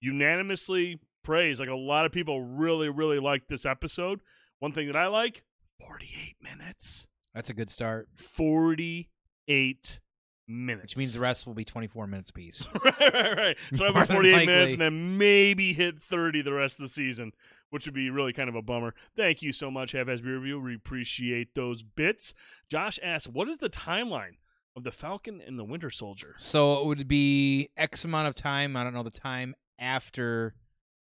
Unanimously 0.01 0.99
praised. 1.23 1.59
Like 1.59 1.69
a 1.69 1.75
lot 1.75 2.05
of 2.05 2.11
people 2.11 2.41
really, 2.41 2.89
really 2.89 3.19
liked 3.19 3.49
this 3.49 3.65
episode. 3.65 4.21
One 4.59 4.71
thing 4.71 4.87
that 4.87 4.95
I 4.95 5.07
like 5.07 5.43
48 5.79 6.35
minutes. 6.41 7.07
That's 7.33 7.49
a 7.49 7.53
good 7.53 7.69
start. 7.69 8.07
48 8.15 9.99
minutes. 10.47 10.83
Which 10.83 10.97
means 10.97 11.13
the 11.13 11.19
rest 11.19 11.47
will 11.47 11.53
be 11.53 11.65
24 11.65 12.07
minutes 12.07 12.29
apiece. 12.29 12.65
right, 12.83 12.99
right, 13.13 13.37
right. 13.37 13.57
So 13.73 13.85
More 13.85 14.05
than 14.05 14.15
48 14.15 14.45
minutes 14.45 14.71
and 14.73 14.81
then 14.81 15.17
maybe 15.17 15.73
hit 15.73 15.99
30 16.01 16.41
the 16.41 16.53
rest 16.53 16.79
of 16.79 16.83
the 16.83 16.89
season, 16.89 17.31
which 17.69 17.85
would 17.85 17.95
be 17.95 18.09
really 18.09 18.33
kind 18.33 18.49
of 18.49 18.55
a 18.55 18.61
bummer. 18.61 18.93
Thank 19.15 19.41
you 19.41 19.51
so 19.51 19.71
much, 19.71 19.93
Have 19.93 20.07
Asby 20.07 20.25
Review. 20.25 20.59
We 20.59 20.75
appreciate 20.75 21.55
those 21.55 21.81
bits. 21.81 22.33
Josh 22.69 22.99
asks, 23.01 23.27
what 23.27 23.47
is 23.49 23.57
the 23.57 23.69
timeline 23.69 24.35
of 24.75 24.83
the 24.83 24.91
Falcon 24.91 25.41
and 25.45 25.57
the 25.57 25.63
Winter 25.63 25.89
Soldier? 25.89 26.35
So 26.37 26.81
it 26.81 26.85
would 26.87 27.07
be 27.07 27.69
X 27.77 28.05
amount 28.05 28.27
of 28.27 28.35
time. 28.35 28.75
I 28.75 28.83
don't 28.83 28.93
know 28.93 29.03
the 29.03 29.09
time 29.11 29.55
after 29.79 30.53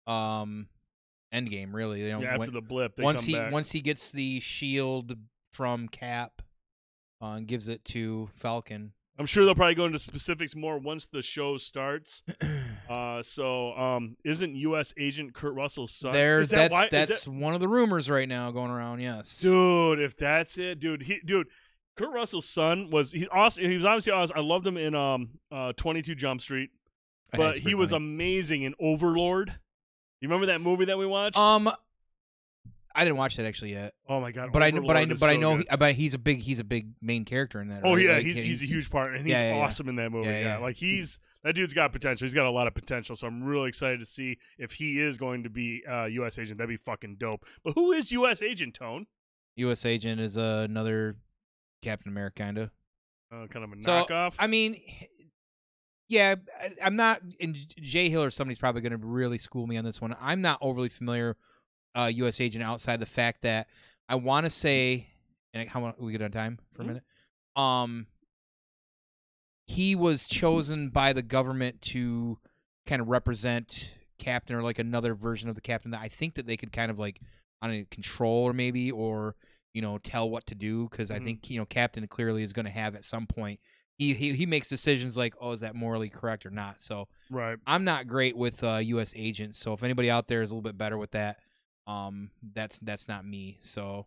um 0.06 0.68
Endgame. 1.34 1.72
Really, 1.74 2.02
you 2.02 2.10
know, 2.10 2.20
yeah, 2.20 2.28
after 2.28 2.38
when- 2.40 2.52
the 2.52 2.60
blip, 2.62 2.96
they 2.96 3.02
once 3.02 3.24
he 3.24 3.34
back. 3.34 3.52
once 3.52 3.70
he 3.72 3.80
gets 3.80 4.10
the 4.12 4.40
shield 4.40 5.16
from 5.56 5.88
Cap 5.88 6.42
uh, 7.22 7.32
and 7.32 7.46
gives 7.48 7.68
it 7.68 7.82
to 7.86 8.28
Falcon. 8.34 8.92
I'm 9.18 9.24
sure 9.24 9.46
they'll 9.46 9.54
probably 9.54 9.74
go 9.74 9.86
into 9.86 9.98
specifics 9.98 10.54
more 10.54 10.78
once 10.78 11.08
the 11.08 11.22
show 11.22 11.56
starts. 11.56 12.22
Uh, 12.88 13.20
so, 13.20 13.72
um, 13.76 14.16
isn't 14.24 14.54
U.S. 14.54 14.94
Agent 14.96 15.34
Kurt 15.34 15.54
Russell's 15.54 15.90
son? 15.90 16.12
there, 16.12 16.38
is 16.38 16.50
that 16.50 16.70
that's 16.70 16.72
why, 16.72 16.88
that's 16.88 17.24
that- 17.24 17.30
one 17.32 17.52
of 17.52 17.58
the 17.60 17.66
rumors 17.66 18.08
right 18.08 18.28
now 18.28 18.52
going 18.52 18.70
around. 18.70 19.00
Yes, 19.00 19.40
dude. 19.40 19.98
If 19.98 20.16
that's 20.16 20.56
it, 20.56 20.78
dude, 20.78 21.02
he, 21.02 21.18
dude, 21.24 21.48
Kurt 21.96 22.12
Russell's 22.12 22.48
son 22.48 22.90
was 22.90 23.10
he 23.10 23.26
awesome. 23.26 23.64
He 23.64 23.76
was 23.76 23.84
obviously 23.84 24.12
awesome. 24.12 24.36
I 24.38 24.40
loved 24.40 24.64
him 24.64 24.76
in 24.76 24.94
um 24.94 25.30
uh 25.50 25.72
22 25.72 26.14
Jump 26.14 26.40
Street, 26.40 26.70
but 27.32 27.56
he 27.58 27.74
was 27.74 27.90
amazing 27.90 28.62
in 28.62 28.74
Overlord. 28.78 29.48
You 30.20 30.28
remember 30.28 30.46
that 30.46 30.60
movie 30.60 30.84
that 30.84 30.96
we 30.98 31.06
watched? 31.06 31.36
um. 31.36 31.68
I 32.96 33.04
didn't 33.04 33.18
watch 33.18 33.36
that 33.36 33.46
actually 33.46 33.72
yet, 33.72 33.94
oh 34.08 34.20
my 34.20 34.32
god! 34.32 34.50
but 34.52 34.62
I 34.62 34.70
know, 34.70 34.82
but 34.82 34.96
I 34.96 35.04
but 35.04 35.30
I 35.30 35.36
know, 35.36 35.58
he, 35.58 35.64
but 35.78 35.94
he's 35.94 36.14
a 36.14 36.18
big, 36.18 36.40
he's 36.40 36.58
a 36.58 36.64
big 36.64 36.92
main 37.00 37.24
character 37.24 37.60
in 37.60 37.68
that. 37.68 37.82
Oh 37.84 37.94
right? 37.94 38.04
yeah, 38.04 38.12
Like, 38.14 38.24
he's, 38.24 38.36
he's 38.36 38.62
a 38.62 38.66
huge 38.66 38.90
part, 38.90 39.14
and 39.14 39.26
he's 39.26 39.32
yeah, 39.32 39.50
yeah, 39.50 39.56
yeah. 39.56 39.62
awesome 39.64 39.88
in 39.88 39.96
that 39.96 40.10
movie. 40.10 40.28
Yeah, 40.28 40.38
Yeah, 40.38 40.44
yeah. 40.44 40.58
like 40.58 40.76
he's 40.76 41.18
that 41.44 41.54
dude's 41.54 41.74
got 41.74 41.92
potential. 41.92 42.24
He's 42.24 42.34
got 42.34 42.46
a 42.46 42.50
lot 42.50 42.66
of 42.66 42.74
potential. 42.74 43.14
So 43.14 43.28
I'm 43.28 43.44
really 43.44 43.68
excited 43.68 44.00
to 44.00 44.06
see 44.06 44.38
if 44.58 44.72
he 44.72 45.00
is 45.00 45.16
going 45.16 45.44
to 45.44 45.50
be 45.50 45.84
uh, 45.88 46.06
U.S. 46.06 46.40
agent. 46.40 46.58
That'd 46.58 46.68
be 46.68 46.76
fucking 46.76 47.16
dope. 47.20 47.44
But 47.62 47.74
who 47.74 47.92
is 47.92 48.10
U.S. 48.10 48.42
agent 48.42 48.74
Tone? 48.74 49.06
U.S. 49.54 49.86
agent 49.86 50.20
is 50.20 50.36
uh, 50.36 50.66
another 50.68 51.16
Captain 51.82 52.10
America 52.10 52.42
kind 52.42 52.58
of. 52.58 52.70
Uh, 53.32 53.46
kind 53.46 53.64
of 53.64 53.78
a 53.78 53.82
So, 53.82 53.92
knockoff. 53.92 54.34
I 54.40 54.48
mean, 54.48 54.76
yeah, 56.08 56.36
I, 56.60 56.70
I'm 56.84 56.96
not. 56.96 57.20
And 57.40 57.56
Jay 57.80 58.08
Hill 58.08 58.22
or 58.22 58.30
somebody's 58.30 58.58
probably 58.58 58.80
going 58.80 58.98
to 58.98 59.06
really 59.06 59.38
school 59.38 59.66
me 59.66 59.76
on 59.76 59.84
this 59.84 60.00
one. 60.00 60.16
I'm 60.20 60.40
not 60.40 60.58
overly 60.60 60.88
familiar, 60.88 61.36
uh, 61.96 62.06
U.S. 62.06 62.40
agent 62.40 62.62
outside 62.62 63.00
the 63.00 63.06
fact 63.06 63.42
that 63.42 63.68
I 64.08 64.14
want 64.16 64.44
to 64.46 64.50
say, 64.50 65.06
and 65.54 65.68
how 65.68 65.94
we 65.98 66.12
get 66.12 66.22
on 66.22 66.30
time 66.30 66.58
for 66.74 66.82
a 66.82 66.84
Mhm. 66.84 66.88
minute. 66.88 67.04
Um, 67.56 68.06
he 69.66 69.94
was 69.96 70.26
chosen 70.28 70.90
by 70.90 71.12
the 71.12 71.22
government 71.22 71.82
to 71.82 72.38
kind 72.86 73.02
of 73.02 73.08
represent 73.08 73.94
Captain 74.18 74.54
or 74.56 74.62
like 74.62 74.78
another 74.78 75.14
version 75.14 75.48
of 75.48 75.54
the 75.54 75.60
Captain 75.60 75.90
that 75.90 76.00
I 76.00 76.08
think 76.08 76.34
that 76.34 76.46
they 76.46 76.56
could 76.56 76.72
kind 76.72 76.90
of 76.90 76.98
like 76.98 77.20
on 77.62 77.70
don't 77.70 77.90
control 77.90 78.44
or 78.44 78.52
maybe 78.52 78.90
or 78.90 79.34
you 79.74 79.82
know 79.82 79.98
tell 79.98 80.30
what 80.30 80.46
to 80.46 80.54
do 80.54 80.88
because 80.88 81.10
I 81.10 81.18
Mhm. 81.18 81.24
think 81.24 81.50
you 81.50 81.58
know 81.58 81.66
Captain 81.66 82.06
clearly 82.06 82.42
is 82.42 82.52
going 82.52 82.66
to 82.66 82.70
have 82.70 82.94
at 82.94 83.04
some 83.04 83.26
point 83.26 83.60
he, 83.98 84.14
he 84.14 84.34
he 84.34 84.46
makes 84.46 84.68
decisions 84.68 85.16
like 85.16 85.34
oh 85.40 85.52
is 85.52 85.60
that 85.60 85.74
morally 85.74 86.08
correct 86.10 86.46
or 86.46 86.50
not 86.50 86.80
so 86.80 87.08
right. 87.30 87.58
I'm 87.66 87.82
not 87.84 88.06
great 88.06 88.36
with 88.36 88.62
uh, 88.62 88.76
U.S. 88.76 89.12
agents 89.16 89.58
so 89.58 89.72
if 89.72 89.82
anybody 89.82 90.10
out 90.10 90.28
there 90.28 90.42
is 90.42 90.50
a 90.50 90.54
little 90.54 90.62
bit 90.62 90.78
better 90.78 90.96
with 90.98 91.10
that 91.12 91.40
um 91.86 92.30
that's 92.54 92.78
that's 92.80 93.08
not 93.08 93.24
me 93.24 93.56
so 93.60 94.06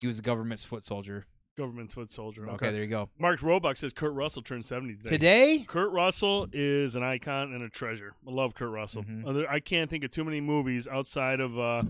he 0.00 0.06
was 0.06 0.16
the 0.18 0.22
government's 0.22 0.64
foot 0.64 0.82
soldier 0.82 1.26
Government's 1.56 1.94
foot 1.94 2.10
soldier. 2.10 2.48
okay, 2.50 2.72
there 2.72 2.82
you 2.82 2.88
go 2.88 3.08
Mark 3.16 3.40
Roebuck 3.40 3.76
says 3.76 3.92
Kurt 3.92 4.12
Russell 4.12 4.42
turned 4.42 4.64
70 4.64 4.96
today. 4.96 5.08
today 5.08 5.64
Kurt 5.68 5.92
Russell 5.92 6.48
is 6.52 6.96
an 6.96 7.04
icon 7.04 7.52
and 7.52 7.62
a 7.62 7.68
treasure. 7.68 8.16
I 8.26 8.32
love 8.32 8.54
Kurt 8.56 8.70
Russell. 8.70 9.04
Mhm. 9.04 9.24
Other- 9.24 9.48
I 9.48 9.60
can't 9.60 9.88
think 9.88 10.02
of 10.02 10.10
too 10.10 10.24
many 10.24 10.40
movies 10.40 10.88
outside 10.88 11.38
of 11.38 11.56
uh, 11.56 11.82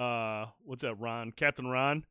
uh, 0.00 0.46
what's 0.64 0.82
that? 0.82 0.94
Ron, 1.00 1.32
Captain 1.32 1.66
Ron. 1.66 2.04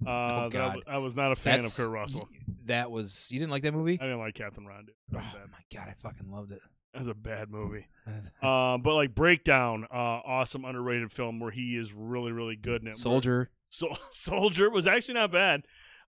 Uh, 0.00 0.06
that 0.06 0.12
I 0.12 0.44
Oh, 0.44 0.48
God. 0.50 0.66
w- 0.74 0.84
I 0.86 0.98
was 0.98 1.16
not 1.16 1.32
a 1.32 1.36
fan 1.36 1.60
that's 1.62 1.76
of 1.76 1.84
Kurt 1.84 1.92
Russell. 1.92 2.28
that 2.66 2.88
was 2.90 3.28
you 3.32 3.40
didn't 3.40 3.50
like 3.50 3.64
that 3.64 3.74
movie 3.74 3.98
I 4.00 4.04
didn't 4.04 4.20
like 4.20 4.34
Captain 4.36 4.64
Ron. 4.64 4.84
Dude. 4.86 4.94
That 5.08 5.24
oh 5.34 5.38
bad. 5.38 5.50
my 5.50 5.58
god 5.76 5.88
I 5.88 5.94
fucking 5.94 6.30
loved 6.30 6.52
it 6.52 6.60
That 6.94 7.00
was 7.00 7.08
a 7.08 7.14
bad 7.14 7.50
movie. 7.50 7.88
Um, 8.40 8.82
but 8.82 8.94
like 8.94 9.16
Breakdown, 9.16 9.84
uh, 9.92 9.96
awesome 9.96 10.64
underrated 10.64 11.10
film 11.10 11.40
where 11.40 11.50
he 11.50 11.76
is 11.76 11.92
really 11.92 12.30
really 12.30 12.54
good 12.54 12.82
in 12.82 12.88
it. 12.88 12.96
Soldier 12.96 13.50
So, 13.66 13.88
Soldier 14.10 14.70
was 14.70 14.86
actually 14.86 15.14
not 15.14 15.32
bad. 15.32 15.64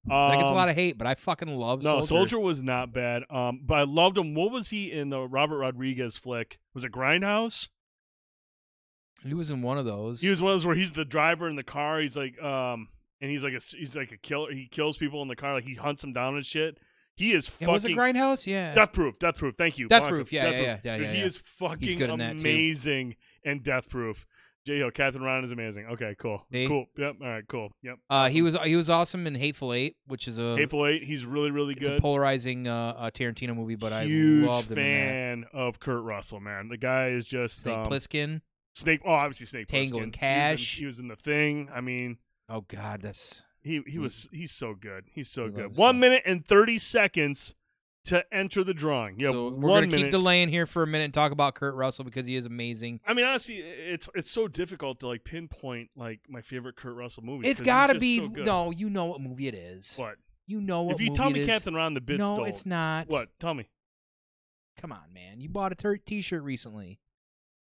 Um, 0.08 0.30
that 0.30 0.38
gets 0.38 0.50
a 0.50 0.54
lot 0.54 0.68
of 0.68 0.76
hate 0.76 0.96
but 0.96 1.08
I 1.08 1.16
fucking 1.16 1.52
love 1.52 1.82
no, 1.82 1.90
Soldier. 1.90 2.06
Soldier 2.06 2.38
was 2.38 2.62
not 2.62 2.92
bad. 2.92 3.24
Um, 3.28 3.62
but 3.64 3.78
I 3.78 3.82
loved 3.82 4.16
him. 4.16 4.34
What 4.34 4.52
was 4.52 4.70
he 4.70 4.92
in 4.92 5.10
the 5.10 5.22
Robert 5.22 5.58
Rodriguez 5.58 6.16
flick? 6.16 6.60
Was 6.72 6.84
it 6.84 6.92
Grindhouse? 6.92 7.68
he 9.24 9.34
was 9.34 9.50
in 9.50 9.60
one 9.60 9.76
of 9.76 9.84
those 9.84 10.20
He 10.20 10.30
was 10.30 10.40
one 10.40 10.52
of 10.52 10.58
those 10.58 10.66
where 10.66 10.76
he's 10.76 10.92
the 10.92 11.04
driver 11.04 11.48
in 11.48 11.56
the 11.56 11.64
car. 11.64 12.00
He's 12.00 12.16
like, 12.16 12.40
um, 12.40 12.88
and 13.20 13.28
he's 13.28 13.42
like 13.42 13.54
a 13.54 13.76
he's 13.76 13.96
like 13.96 14.12
a 14.12 14.16
killer. 14.16 14.52
He 14.52 14.68
kills 14.70 14.96
people 14.96 15.20
in 15.22 15.26
the 15.26 15.34
car. 15.34 15.54
Like 15.54 15.64
he 15.64 15.74
hunts 15.74 16.02
them 16.02 16.12
down 16.12 16.36
and 16.36 16.46
shit. 16.46 16.78
He 17.16 17.32
is 17.32 17.50
yeah, 17.58 17.68
was 17.68 17.84
it 17.84 17.92
Grindhouse 17.92 18.46
yeah 18.46 18.74
death 18.74 18.92
proof. 18.92 19.18
Death 19.18 19.36
proof. 19.38 19.54
Thank 19.56 19.78
you. 19.78 19.88
Death. 19.88 20.08
Proof, 20.08 20.32
yeah, 20.32 20.44
Death 20.50 20.52
yeah, 20.54 20.58
Proof. 20.74 20.84
yeah, 20.84 20.90
yeah, 20.92 20.96
Dude, 20.98 21.06
yeah, 21.06 21.12
He 21.12 21.18
yeah. 21.20 21.24
is 21.26 21.36
fucking 21.38 21.98
good 21.98 22.10
in 22.10 22.18
that, 22.18 22.40
amazing 22.40 23.16
and 23.44 23.62
death 23.62 23.88
proof. 23.88 24.26
J 24.66 24.78
Hill, 24.78 24.90
Catherine 24.90 25.22
Ryan 25.22 25.44
is 25.44 25.52
amazing. 25.52 25.86
Okay, 25.92 26.16
cool, 26.18 26.44
See? 26.52 26.66
cool. 26.66 26.86
Yep. 26.98 27.16
All 27.22 27.28
right, 27.28 27.44
cool. 27.46 27.70
Yep. 27.82 27.98
Uh, 28.10 28.28
he 28.28 28.42
was 28.42 28.56
he 28.64 28.74
was 28.74 28.90
awesome 28.90 29.24
in 29.28 29.36
Hateful 29.36 29.72
Eight, 29.72 29.96
which 30.08 30.26
is 30.26 30.38
a 30.40 30.56
Hateful 30.56 30.84
Eight. 30.86 31.04
He's 31.04 31.24
really 31.24 31.52
really 31.52 31.74
good. 31.74 31.84
it's 31.92 31.98
a 31.98 32.02
polarizing 32.02 32.66
uh, 32.66 32.94
uh, 32.98 33.10
Tarantino 33.10 33.54
movie, 33.54 33.76
but 33.76 33.92
Huge 34.02 34.44
I 34.44 34.50
loved 34.50 34.68
fan 34.74 35.44
of 35.52 35.78
Kurt 35.78 36.02
Russell, 36.02 36.40
man. 36.40 36.68
The 36.68 36.76
guy 36.76 37.08
is 37.10 37.24
just 37.26 37.62
Snake 37.62 37.76
um, 37.76 37.86
Plissken. 37.86 38.40
Snake. 38.74 39.02
Oh, 39.06 39.12
obviously 39.12 39.46
Snake. 39.46 39.68
Tango 39.68 39.98
Plissken. 39.98 40.02
and 40.02 40.02
He 40.02 40.02
was 40.02 40.04
in- 40.06 40.10
Cash. 40.10 40.76
He 40.78 40.86
was 40.86 40.98
in 40.98 41.08
the 41.08 41.16
thing. 41.16 41.68
I 41.72 41.80
mean, 41.80 42.18
Oh 42.48 42.62
God, 42.62 43.02
that's 43.02 43.44
he 43.66 43.82
he 43.86 43.98
Mm. 43.98 44.02
was 44.02 44.28
he's 44.32 44.52
so 44.52 44.74
good. 44.74 45.04
He's 45.12 45.28
so 45.30 45.48
good. 45.50 45.76
One 45.76 45.98
minute 46.00 46.22
and 46.24 46.46
thirty 46.46 46.78
seconds 46.78 47.54
to 48.04 48.24
enter 48.32 48.62
the 48.62 48.72
drawing. 48.74 49.18
Yeah, 49.18 49.30
so 49.32 49.48
we're 49.50 49.68
gonna 49.68 49.86
minute. 49.88 50.00
keep 50.02 50.10
delaying 50.12 50.48
here 50.48 50.64
for 50.66 50.84
a 50.84 50.86
minute 50.86 51.06
and 51.06 51.14
talk 51.14 51.32
about 51.32 51.56
Kurt 51.56 51.74
Russell 51.74 52.04
because 52.04 52.26
he 52.26 52.36
is 52.36 52.46
amazing. 52.46 53.00
I 53.04 53.14
mean, 53.14 53.24
honestly, 53.26 53.56
it's 53.58 54.08
it's 54.14 54.30
so 54.30 54.46
difficult 54.48 55.00
to 55.00 55.08
like 55.08 55.24
pinpoint 55.24 55.90
like 55.96 56.20
my 56.28 56.40
favorite 56.40 56.76
Kurt 56.76 56.94
Russell 56.94 57.24
movie. 57.24 57.48
It's 57.48 57.60
got 57.60 57.88
to 57.88 57.98
be 57.98 58.20
no. 58.28 58.70
You 58.70 58.88
know 58.90 59.06
what 59.06 59.20
movie 59.20 59.48
it 59.48 59.54
is. 59.54 59.94
What? 59.96 60.16
You 60.46 60.60
know 60.60 60.82
what 60.82 60.94
If 60.94 61.00
you 61.00 61.12
tell 61.12 61.30
me. 61.30 61.44
Captain 61.44 61.74
Ron 61.74 61.94
the 61.94 62.00
Bit 62.00 62.18
no, 62.18 62.44
it's 62.44 62.64
not. 62.64 63.08
What? 63.08 63.28
Tell 63.40 63.52
me. 63.54 63.68
Come 64.76 64.92
on, 64.92 65.12
man. 65.12 65.40
You 65.40 65.48
bought 65.48 65.72
a 65.72 65.98
t-shirt 65.98 66.42
recently. 66.42 67.00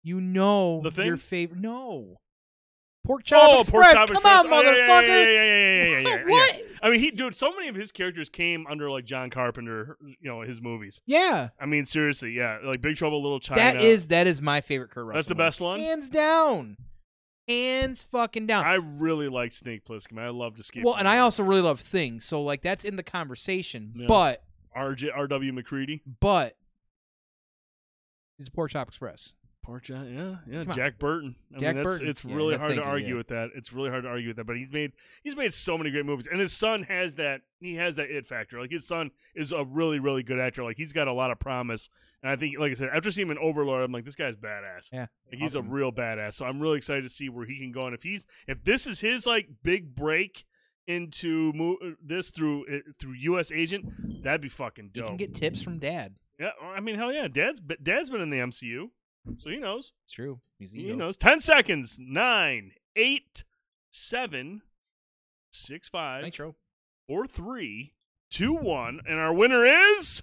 You 0.04 0.22
know 0.22 0.82
The 0.82 0.92
Thing? 0.92 1.06
your 1.08 1.18
favorite. 1.18 1.60
No. 1.60 2.22
Pork 3.04 3.24
Chop 3.24 3.50
oh, 3.50 3.60
Express. 3.62 3.72
Pork 3.72 3.98
Chop 3.98 4.08
Come 4.08 4.18
Express. 4.18 4.46
on, 4.46 4.48
Oh, 4.48 4.56
motherfucker. 4.56 5.08
Yeah, 5.08 5.08
yeah, 5.08 5.24
yeah, 5.24 5.26
yeah, 5.26 5.84
yeah, 5.84 5.84
yeah, 5.84 6.00
yeah, 6.00 6.16
yeah. 6.18 6.30
what? 6.30 6.62
I 6.84 6.90
mean, 6.90 7.00
he 7.00 7.12
dude. 7.12 7.36
So 7.36 7.52
many 7.54 7.68
of 7.68 7.76
his 7.76 7.92
characters 7.92 8.28
came 8.30 8.66
under 8.68 8.90
like 8.90 9.06
John 9.06 9.30
Carpenter, 9.30 9.98
you 10.02 10.30
know, 10.30 10.42
his 10.42 10.62
movies. 10.62 11.00
Yeah, 11.06 11.50
I 11.60 11.66
mean, 11.66 11.86
seriously, 11.86 12.32
yeah, 12.32 12.58
like 12.64 12.82
Big 12.82 12.96
Trouble 12.96 13.22
Little 13.22 13.40
China. 13.40 13.60
that 13.62 13.82
is 13.82 14.08
that 14.08 14.26
is 14.28 14.42
my 14.42 14.62
favorite 14.62 14.90
Kurt 14.92 15.06
Russell. 15.06 15.18
That's 15.18 15.28
the 15.28 15.36
movie. 15.36 15.46
best 15.46 15.62
one? 15.62 15.80
hands 15.80 16.10
down, 16.10 16.78
hands 17.48 18.02
fucking 18.02 18.48
down. 18.48 18.66
I 18.66 18.76
really 18.76 19.30
like 19.30 19.52
Snake 19.52 19.86
Plissken. 19.86 20.20
I 20.20 20.30
love 20.30 20.56
to 20.58 20.64
skip. 20.64 20.84
well, 20.84 20.96
and 20.96 21.08
I 21.08 21.20
also 21.20 21.44
really 21.44 21.62
love 21.62 21.80
Things, 21.80 22.26
so 22.26 22.42
like 22.42 22.62
that's 22.64 22.84
in 22.84 22.96
the 22.96 23.04
conversation. 23.04 23.94
Yeah. 23.96 24.08
But 24.08 24.44
RJ 24.76 25.10
R.W. 25.14 25.54
MacReady. 25.54 26.02
but 26.20 26.56
he's 28.38 28.48
a 28.48 28.52
Pork 28.52 28.72
Chop 28.72 28.88
Express. 28.88 29.34
Poor 29.64 29.80
Jack, 29.80 30.06
yeah, 30.10 30.36
yeah, 30.48 30.62
Come 30.62 30.72
on. 30.72 30.76
Jack 30.76 30.98
Burton. 30.98 31.36
I 31.56 31.60
Jack 31.60 31.76
mean, 31.76 31.84
that's, 31.84 31.96
Burton. 31.96 32.10
It's 32.10 32.26
really 32.26 32.54
that's 32.56 32.64
hard 32.64 32.76
to 32.76 32.82
argue 32.84 33.10
yeah. 33.10 33.14
with 33.16 33.28
that. 33.28 33.50
It's 33.56 33.72
really 33.72 33.90
hard 33.92 34.04
to 34.04 34.10
argue 34.10 34.30
with 34.30 34.38
that. 34.38 34.48
But 34.48 34.58
he's 34.58 34.72
made 34.72 34.94
he's 35.24 35.36
made 35.36 35.54
so 35.54 35.78
many 35.78 35.92
great 35.92 36.06
movies, 36.06 36.28
and 36.32 36.40
his 36.40 36.52
son 36.52 36.84
has 36.84 37.16
that. 37.16 37.42
He 37.60 37.76
has 37.76 37.98
that 37.98 38.10
it 38.10 38.26
factor. 38.26 38.60
Like 38.60 38.72
his 38.72 38.88
son 38.88 39.12
is 39.36 39.52
a 39.52 39.64
really, 39.64 40.00
really 40.00 40.24
good 40.24 40.40
actor. 40.40 40.64
Like 40.64 40.78
he's 40.78 40.94
got 40.94 41.08
a 41.08 41.14
lot 41.14 41.30
of 41.32 41.40
promise. 41.40 41.90
And 42.24 42.32
I 42.32 42.36
think, 42.36 42.58
like 42.60 42.72
I 42.72 42.76
said, 42.76 42.90
after 42.94 43.10
seeing 43.12 43.28
him 43.28 43.32
in 43.32 43.38
Overlord, 43.40 43.84
I'm 43.84 43.92
like, 43.92 44.06
this 44.06 44.16
guy's 44.16 44.36
badass. 44.36 44.90
Yeah, 44.94 45.08
Like, 45.32 45.40
he's 45.40 45.56
awesome. 45.56 45.68
a 45.68 45.70
real 45.72 45.92
badass. 45.92 46.34
So 46.36 46.46
I'm 46.46 46.60
really 46.60 46.78
excited 46.78 47.04
to 47.04 47.10
see 47.10 47.30
where 47.30 47.48
he 47.48 47.58
can 47.58 47.72
go. 47.72 47.88
And 47.88 47.96
if 47.96 48.04
he's 48.04 48.26
if 48.48 48.64
this 48.64 48.86
is 48.88 49.00
his 49.00 49.26
like 49.26 49.48
big 49.64 49.96
break 49.96 50.46
into 50.88 51.54
mo- 51.54 51.78
this 52.04 52.32
through 52.32 52.66
uh, 52.68 52.80
through 53.00 53.14
U.S. 53.14 53.52
Agent, 53.52 54.24
that'd 54.24 54.42
be 54.42 54.50
fucking 54.50 54.90
dope. 54.94 55.04
You 55.04 55.08
can 55.10 55.18
get 55.18 55.34
tips 55.36 55.62
from 55.62 55.78
Dad. 55.80 56.16
yeah, 56.40 56.50
I 56.64 56.80
mean, 56.80 56.96
hell 56.96 57.14
yeah, 57.14 57.28
Dad's 57.28 57.62
Dad's 57.82 58.10
been 58.10 58.22
in 58.22 58.30
the 58.30 58.38
MCU, 58.38 58.90
so 59.40 59.50
he 59.50 59.58
knows. 59.58 59.94
It's 60.04 60.12
true. 60.14 60.40
He's 60.60 60.72
He 60.74 60.86
ego. 60.88 60.96
knows. 60.96 61.18
Ten 61.18 61.40
seconds. 61.40 61.98
Nine, 62.00 62.72
eight, 62.96 63.44
seven, 63.92 64.62
six, 65.52 65.88
five, 65.90 66.24
Nitro. 66.24 66.56
four, 67.08 67.28
three, 67.28 67.94
two, 68.30 68.54
one, 68.54 69.00
and 69.08 69.20
our 69.20 69.34
winner 69.34 69.66
is 69.66 70.22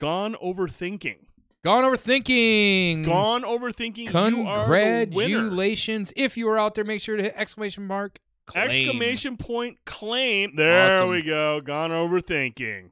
Gone 0.00 0.34
Overthinking. 0.42 1.26
Gone 1.62 1.84
overthinking. 1.84 3.04
Gone 3.04 3.42
Overthinking. 3.42 4.08
You 4.30 4.46
are 4.46 4.66
the 4.66 5.10
winner. 5.14 5.40
Congratulations! 5.40 6.10
If 6.16 6.38
you 6.38 6.48
are 6.48 6.58
out 6.58 6.74
there, 6.74 6.84
make 6.84 7.02
sure 7.02 7.18
to 7.18 7.22
hit 7.22 7.34
exclamation 7.36 7.86
mark. 7.86 8.18
Claim. 8.46 8.64
Exclamation 8.64 9.36
point 9.36 9.76
claim. 9.84 10.56
There 10.56 10.96
Awesome. 10.96 11.10
we 11.10 11.22
go. 11.22 11.60
Gone 11.60 11.90
overthinking. 11.90 12.90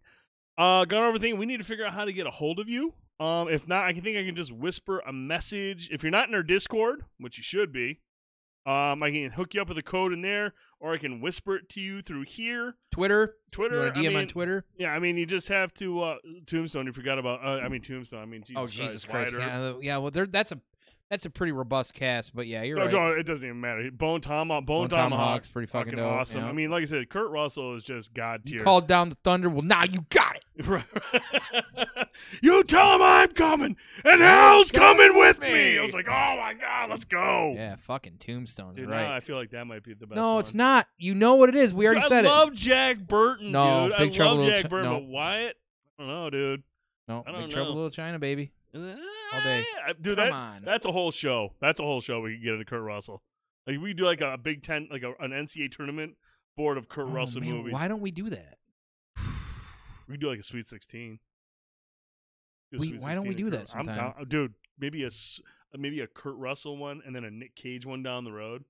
Uh 0.59 0.85
gone 0.85 1.15
overthinking. 1.15 1.39
We 1.39 1.47
need 1.47 1.57
to 1.57 1.65
figure 1.65 1.87
out 1.87 1.95
how 1.95 2.05
to 2.05 2.13
get 2.13 2.27
a 2.27 2.31
hold 2.31 2.59
of 2.61 2.69
you. 2.69 2.93
Um, 3.21 3.49
if 3.49 3.67
not, 3.67 3.85
I 3.85 3.93
can 3.93 4.03
think 4.03 4.17
I 4.17 4.25
can 4.25 4.37
just 4.37 4.53
whisper 4.53 5.01
a 5.01 5.13
message. 5.13 5.89
If 5.91 6.03
you're 6.03 6.13
not 6.13 6.29
in 6.29 6.35
our 6.35 6.43
Discord, 6.43 7.05
which 7.19 7.37
you 7.37 7.43
should 7.43 7.73
be, 7.73 8.01
um, 8.65 9.03
I 9.03 9.11
can 9.11 9.31
hook 9.31 9.55
you 9.55 9.63
up 9.63 9.69
with 9.69 9.79
a 9.79 9.83
code 9.83 10.13
in 10.13 10.21
there, 10.23 10.55
or 10.79 10.93
I 10.93 10.99
can 10.99 11.21
whisper 11.21 11.57
it 11.57 11.69
to 11.71 11.81
you 11.81 12.03
through 12.03 12.25
here. 12.25 12.77
Twitter. 12.93 13.37
Twitter. 13.51 13.87
You 13.87 13.93
to 13.93 13.99
I 13.99 14.03
DM 14.03 14.19
on 14.19 14.27
Twitter? 14.29 14.65
Yeah, 14.79 14.91
I 14.91 14.99
mean, 14.99 15.17
you 15.17 15.27
just 15.27 15.49
have 15.49 15.73
to 15.75 16.03
uh, 16.03 16.17
Tombstone. 16.47 16.87
You 16.87 16.93
forgot 16.93 17.19
about. 17.19 17.43
Uh, 17.43 17.61
I 17.65 17.69
mean, 17.69 17.81
Tombstone. 17.81 18.21
I 18.21 18.27
mean, 18.27 18.43
Jesus 18.43 18.63
oh 18.63 18.67
Jesus 18.67 19.05
Christ. 19.05 19.35
Christ! 19.35 19.49
Yeah, 19.49 19.73
yeah, 19.81 19.97
well, 19.97 20.11
there, 20.11 20.27
that's 20.27 20.53
a 20.53 20.61
that's 21.11 21.25
a 21.25 21.31
pretty 21.31 21.53
robust 21.53 21.95
cast, 21.95 22.35
but 22.37 22.47
yeah, 22.47 22.63
you're 22.63 22.77
No, 22.77 22.85
right. 22.85 22.93
no, 22.93 23.11
it 23.13 23.25
doesn't 23.25 23.45
even 23.45 23.61
matter. 23.61 23.91
Bone 23.91 24.21
Tomahawk. 24.21 24.67
Bone, 24.67 24.83
Bone 24.83 24.89
Tomahawk. 24.91 25.11
Tomahawk's 25.11 25.49
pretty 25.49 25.67
fucking 25.67 25.97
dope, 25.97 26.13
awesome. 26.13 26.43
yeah. 26.43 26.49
I 26.49 26.53
mean, 26.53 26.71
like 26.71 26.83
I 26.83 26.87
said, 26.87 27.09
Kurt 27.09 27.31
Russell 27.31 27.75
is 27.75 27.83
just 27.83 28.13
god 28.15 28.45
tier. 28.45 28.63
called 28.63 28.87
down 28.89 29.09
the 29.09 29.17
thunder. 29.25 29.49
Well, 29.49 29.63
now 29.63 29.85
you 29.85 30.05
got 30.11 30.37
it. 30.37 30.45
you 32.43 32.63
tell 32.65 32.95
him 32.97 33.03
I'm 33.03 33.29
coming, 33.29 33.77
and 34.05 34.21
hell's 34.21 34.71
coming 34.71 35.17
with 35.17 35.41
me. 35.41 35.53
me. 35.53 35.79
I 35.79 35.83
was 35.83 35.95
like, 35.95 36.09
oh 36.09 36.37
my 36.37 36.55
god, 36.61 36.91
let's 36.91 37.05
go. 37.05 37.53
Yeah, 37.57 37.77
fucking 37.77 38.17
Tombstone. 38.19 38.75
Dude, 38.75 38.89
right. 38.89 39.05
now 39.05 39.15
I 39.15 39.21
feel 39.21 39.37
like 39.37 39.51
that 39.51 39.67
might 39.67 39.85
be 39.85 39.95
the 39.95 40.07
best. 40.07 40.17
no, 40.17 40.33
one. 40.35 40.41
it's 40.41 40.55
not. 40.55 40.89
You 40.99 41.15
know 41.15 41.37
what 41.37 41.49
it 41.49 41.57
is. 41.57 41.73
We 41.73 41.87
already 41.87 42.03
I 42.03 42.09
said 42.09 42.25
it. 42.25 42.29
I 42.29 42.39
love. 42.39 42.55
Jack 42.55 42.99
Burton, 42.99 43.53
No, 43.53 43.89
dude. 43.89 43.99
Big 43.99 44.11
I 44.11 44.13
Trouble 44.15 44.37
love 44.39 44.49
Jack 44.51 44.63
Chi- 44.65 44.69
Burton, 44.69 44.91
no. 44.93 44.99
but 45.01 45.09
Wyatt, 45.09 45.57
I 45.99 46.03
don't 46.03 46.09
know, 46.09 46.31
dude. 46.31 46.63
No, 47.07 47.23
Big 47.25 47.51
Trouble 47.51 47.71
know. 47.71 47.75
Little 47.77 47.91
China, 47.91 48.19
baby. 48.19 48.53
All 48.75 49.41
day. 49.43 49.65
Ah, 49.87 49.93
dude. 50.01 50.17
Come 50.19 50.27
that 50.27 50.33
on. 50.33 50.63
that's 50.65 50.85
a 50.87 50.93
whole 50.93 51.11
show. 51.11 51.55
That's 51.61 51.81
a 51.81 51.83
whole 51.83 52.01
show. 52.01 52.21
We 52.21 52.35
can 52.35 52.43
get 52.45 52.53
into 52.55 52.65
Kurt 52.65 52.83
Russell. 52.83 53.23
Like 53.67 53.81
we 53.81 53.95
do 53.95 54.05
like 54.05 54.21
a 54.21 54.37
Big 54.39 54.63
Ten, 54.63 54.89
like 54.91 55.03
a, 55.03 55.13
an 55.23 55.31
NCAA 55.31 55.71
tournament 55.71 56.17
board 56.57 56.79
of 56.79 56.89
Kurt 56.89 57.07
Oh, 57.07 57.11
Russell 57.11 57.41
man, 57.43 57.53
movies. 57.53 57.73
Why 57.73 57.89
don't 57.89 58.01
we 58.01 58.11
do 58.11 58.31
that? 58.31 58.59
We 60.09 60.17
do 60.17 60.29
like 60.31 60.39
a 60.39 60.43
Sweet 60.43 60.67
Sixteen. 60.67 61.19
Do 62.73 62.79
Sweet 62.79 63.01
why 63.01 63.15
don't 63.15 63.29
we 63.29 63.35
do 63.35 63.47
of 63.47 63.53
that 63.53 63.67
Kurt- 63.67 63.77
I'm 63.77 63.85
sometime? 63.87 64.15
down, 64.19 64.27
dude. 64.29 64.55
Maybe 64.79 65.05
a 65.05 65.09
maybe 65.77 66.01
a 66.01 66.07
Kurt 66.07 66.37
Russell 66.37 66.77
one, 66.77 67.03
and 67.05 67.15
then 67.15 67.25
a 67.25 67.31
Nick 67.31 67.55
Cage 67.57 67.85
one 67.85 68.03
down 68.03 68.25
the 68.25 68.33
road. 68.33 68.65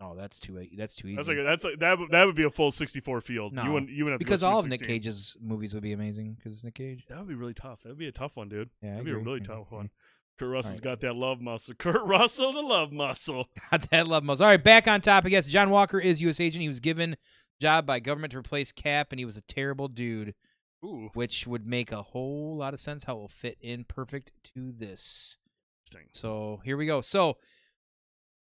Oh, 0.00 0.14
that's 0.14 0.38
too 0.38 0.64
that's 0.76 0.94
too 0.94 1.08
easy. 1.08 1.16
That's 1.16 1.28
like 1.28 1.38
that's 1.44 1.64
like 1.64 1.78
that. 1.80 1.98
would- 1.98 2.10
That 2.12 2.24
would 2.24 2.36
be 2.36 2.44
a 2.44 2.50
full 2.50 2.70
sixty-four 2.70 3.20
field. 3.20 3.52
No, 3.52 3.64
you 3.64 3.72
wouldn't 3.72 3.90
you 3.90 4.04
wouldn't 4.04 4.14
have 4.14 4.20
to 4.20 4.24
because 4.24 4.42
all 4.44 4.60
of 4.60 4.68
Nick 4.68 4.82
Cage's 4.86 5.36
movies 5.40 5.74
would 5.74 5.82
be 5.82 5.92
amazing 5.92 6.34
because 6.34 6.52
it's 6.54 6.62
Nick 6.64 6.74
Cage. 6.76 7.04
That 7.08 7.18
would 7.18 7.26
be 7.28 7.34
really 7.34 7.54
tough. 7.54 7.82
That 7.82 7.88
would 7.90 7.98
be 7.98 8.06
a 8.08 8.12
tough 8.12 8.36
one, 8.36 8.48
dude. 8.48 8.70
Yeah, 8.80 8.90
That'd 8.92 9.04
be 9.06 9.10
a 9.10 9.18
really 9.18 9.40
tough 9.40 9.70
one. 9.70 9.90
Kurt 10.38 10.50
Russell's 10.50 10.74
right. 10.74 10.82
got 10.82 11.00
that 11.00 11.16
love 11.16 11.40
muscle. 11.40 11.74
Kurt 11.78 12.04
Russell, 12.06 12.52
the 12.52 12.60
love 12.62 12.92
muscle. 12.92 13.46
Got 13.72 13.90
that 13.90 14.06
love 14.06 14.22
most. 14.22 14.40
All 14.40 14.46
right, 14.46 14.62
back 14.62 14.86
on 14.86 15.00
topic. 15.00 15.32
Yes, 15.32 15.46
John 15.46 15.68
Walker 15.70 15.98
is 15.98 16.20
U.S. 16.20 16.38
agent. 16.38 16.62
He 16.62 16.68
was 16.68 16.78
given 16.78 17.16
job 17.60 17.86
by 17.86 17.98
government 17.98 18.30
to 18.30 18.38
replace 18.38 18.70
Cap, 18.70 19.08
and 19.10 19.18
he 19.18 19.24
was 19.24 19.36
a 19.36 19.40
terrible 19.42 19.88
dude, 19.88 20.36
Ooh, 20.84 21.10
which 21.14 21.48
would 21.48 21.66
make 21.66 21.90
a 21.90 22.02
whole 22.02 22.56
lot 22.56 22.72
of 22.72 22.78
sense 22.78 23.02
how 23.02 23.14
it 23.16 23.18
will 23.18 23.26
fit 23.26 23.58
in 23.60 23.82
perfect 23.82 24.30
to 24.54 24.70
this. 24.78 25.38
interesting. 25.84 26.08
So 26.12 26.60
here 26.64 26.76
we 26.76 26.86
go. 26.86 27.00
So 27.00 27.38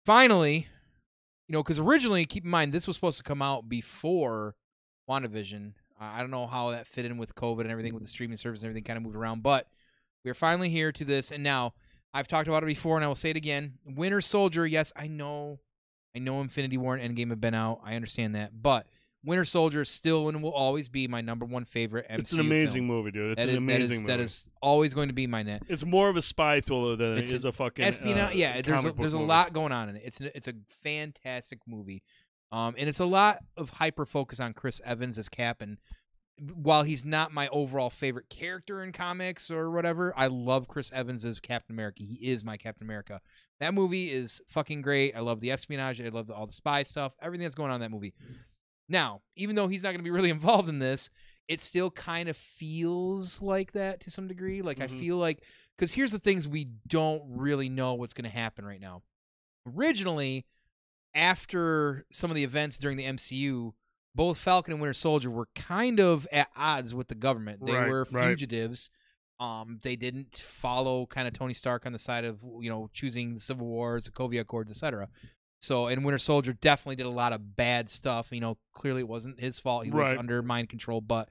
finally, 0.05 0.67
you 1.49 1.53
know, 1.53 1.63
because 1.63 1.79
originally, 1.79 2.25
keep 2.25 2.45
in 2.45 2.51
mind, 2.51 2.71
this 2.71 2.85
was 2.85 2.95
supposed 2.95 3.17
to 3.17 3.23
come 3.23 3.41
out 3.41 3.67
before 3.67 4.55
WandaVision. 5.09 5.73
I 5.99 6.19
don't 6.19 6.29
know 6.29 6.45
how 6.45 6.69
that 6.69 6.85
fit 6.85 7.05
in 7.05 7.17
with 7.17 7.33
COVID 7.33 7.61
and 7.61 7.71
everything 7.71 7.95
with 7.95 8.03
the 8.03 8.05
mm-hmm. 8.05 8.11
streaming 8.11 8.37
service 8.37 8.61
and 8.61 8.67
everything 8.67 8.83
kind 8.83 8.97
of 8.97 9.03
moved 9.03 9.15
around, 9.15 9.41
but 9.41 9.67
we're 10.23 10.35
finally 10.35 10.69
here 10.69 10.91
to 10.91 11.03
this. 11.03 11.31
And 11.31 11.43
now 11.43 11.73
I've 12.13 12.27
talked 12.27 12.47
about 12.47 12.61
it 12.61 12.67
before, 12.67 12.97
and 12.97 13.03
I 13.03 13.07
will 13.07 13.15
say 13.15 13.31
it 13.31 13.35
again. 13.35 13.79
Winter 13.83 14.21
Soldier, 14.21 14.67
yes, 14.67 14.93
I 14.95 15.07
know, 15.07 15.59
I 16.15 16.19
know 16.19 16.39
Infinity 16.39 16.77
War 16.77 16.95
and 16.95 17.17
Endgame 17.17 17.31
have 17.31 17.41
been 17.41 17.55
out. 17.55 17.81
I 17.83 17.95
understand 17.95 18.35
that, 18.35 18.61
but 18.61 18.85
Winter 19.25 19.43
Soldier 19.45 19.81
is 19.81 19.89
still 19.89 20.29
and 20.29 20.41
will 20.41 20.53
always 20.53 20.87
be 20.87 21.07
my 21.07 21.19
number 21.19 21.45
one 21.45 21.65
favorite 21.65 22.07
MCU 22.09 22.19
It's 22.19 22.31
an 22.33 22.39
amazing 22.39 22.87
film. 22.87 22.97
movie, 22.97 23.11
dude. 23.11 23.31
It's 23.31 23.39
That 23.39 23.43
an 23.49 23.55
is- 23.55 23.57
amazing 23.57 23.81
is 23.83 23.89
movie. 24.01 24.07
that 24.07 24.19
is 24.21 24.47
always 24.61 24.93
going 24.93 25.09
to 25.09 25.13
be 25.13 25.27
my 25.27 25.43
net. 25.43 25.63
It's 25.67 25.83
more 25.85 26.09
of 26.09 26.15
a 26.15 26.21
spy 26.21 26.61
thriller 26.61 26.95
than 26.95 27.17
It's 27.17 27.31
it 27.31 27.35
is 27.35 27.45
a 27.45 27.51
fucking 27.51 27.83
espionage. 27.83 28.33
uh, 28.33 28.37
yeah, 28.37 28.61
there's 28.61 28.85
a, 28.85 28.91
there's 28.93 29.13
a 29.13 29.19
lot 29.19 29.51
going 29.53 29.71
on 29.73 29.89
in 29.89 29.97
it. 29.97 30.03
It's 30.05 30.21
a, 30.21 30.35
it's 30.37 30.47
a 30.47 30.53
fantastic 30.83 31.59
movie, 31.67 32.01
um, 32.51 32.75
and 32.77 32.87
it's 32.87 32.99
a 32.99 33.05
lot 33.05 33.39
of 33.57 33.71
hyper 33.71 34.05
focus 34.05 34.39
on 34.39 34.53
Chris 34.53 34.79
Evans 34.85 35.17
as 35.17 35.27
Cap. 35.27 35.61
And 35.61 35.77
while 36.53 36.83
he's 36.83 37.03
not 37.03 37.33
my 37.33 37.49
overall 37.49 37.89
favorite 37.89 38.29
character 38.29 38.81
in 38.81 38.93
comics 38.93 39.51
or 39.51 39.69
whatever, 39.69 40.13
I 40.15 40.27
love 40.27 40.69
Chris 40.69 40.91
Evans 40.93 41.25
as 41.25 41.41
Captain 41.41 41.75
America. 41.75 42.03
He 42.03 42.29
is 42.31 42.45
my 42.45 42.55
Captain 42.55 42.87
America. 42.87 43.19
That 43.59 43.73
movie 43.73 44.09
is 44.09 44.39
fucking 44.47 44.81
great. 44.81 45.13
I 45.17 45.19
love 45.19 45.41
the 45.41 45.51
espionage. 45.51 45.99
I 45.99 46.07
love 46.07 46.27
the, 46.27 46.33
all 46.33 46.45
the 46.47 46.53
spy 46.53 46.83
stuff. 46.83 47.11
Everything 47.21 47.43
that's 47.43 47.55
going 47.55 47.69
on 47.71 47.75
in 47.75 47.81
that 47.81 47.91
movie. 47.91 48.13
Now, 48.89 49.21
even 49.35 49.55
though 49.55 49.67
he's 49.67 49.83
not 49.83 49.89
going 49.91 49.99
to 49.99 50.03
be 50.03 50.09
really 50.11 50.29
involved 50.39 50.67
in 50.67 50.79
this, 50.79 51.09
it 51.47 51.61
still 51.61 51.89
kind 51.91 52.27
of 52.29 52.35
feels 52.37 53.41
like 53.41 53.71
that 53.71 54.01
to 54.01 54.11
some 54.11 54.27
degree. 54.27 54.61
Like 54.61 54.79
Mhm. 54.79 54.83
I 54.83 54.87
feel 54.87 55.17
like 55.17 55.43
because 55.77 55.93
here's 55.93 56.11
the 56.11 56.19
things 56.19 56.47
we 56.47 56.65
don't 56.87 57.23
really 57.27 57.69
know 57.69 57.93
what's 57.93 58.13
going 58.13 58.29
to 58.29 58.35
happen 58.35 58.65
right 58.65 58.81
now. 58.81 59.01
Originally, 59.65 60.45
after 61.15 62.05
some 62.11 62.29
of 62.29 62.35
the 62.35 62.43
events 62.43 62.77
during 62.77 62.97
the 62.97 63.05
MCU, 63.05 63.73
both 64.15 64.37
Falcon 64.37 64.73
and 64.73 64.81
Winter 64.81 64.93
Soldier 64.93 65.29
were 65.29 65.47
kind 65.55 65.99
of 65.99 66.27
at 66.31 66.49
odds 66.55 66.93
with 66.93 67.07
the 67.07 67.15
government. 67.15 67.65
They 67.65 67.73
Right, 67.73 67.89
were 67.89 68.07
right. 68.11 68.27
fugitives. 68.29 68.89
Um, 69.39 69.79
they 69.83 69.95
didn't 69.95 70.35
follow 70.45 71.05
kind 71.05 71.27
of 71.27 71.33
Tony 71.33 71.53
Stark 71.53 71.85
on 71.85 71.93
the 71.93 71.99
side 71.99 72.25
of 72.25 72.39
you 72.59 72.69
know 72.69 72.89
choosing 72.93 73.35
the 73.35 73.39
Civil 73.39 73.67
Wars, 73.67 74.05
the 74.05 74.11
Sokovia 74.11 74.41
Accords, 74.41 74.69
etc. 74.69 75.07
So, 75.61 75.87
and 75.87 76.05
Winter 76.05 76.19
Soldier 76.19 76.53
definitely 76.53 76.95
did 76.95 77.05
a 77.05 77.09
lot 77.09 77.33
of 77.33 77.55
bad 77.55 77.89
stuff. 77.89 78.29
You 78.31 78.39
know, 78.39 78.57
clearly 78.73 79.01
it 79.01 79.07
wasn't 79.07 79.39
his 79.39 79.59
fault. 79.59 79.85
He 79.85 79.91
was 79.91 80.11
under 80.19 80.41
mind 80.41 80.69
control, 80.69 81.01
but 81.01 81.29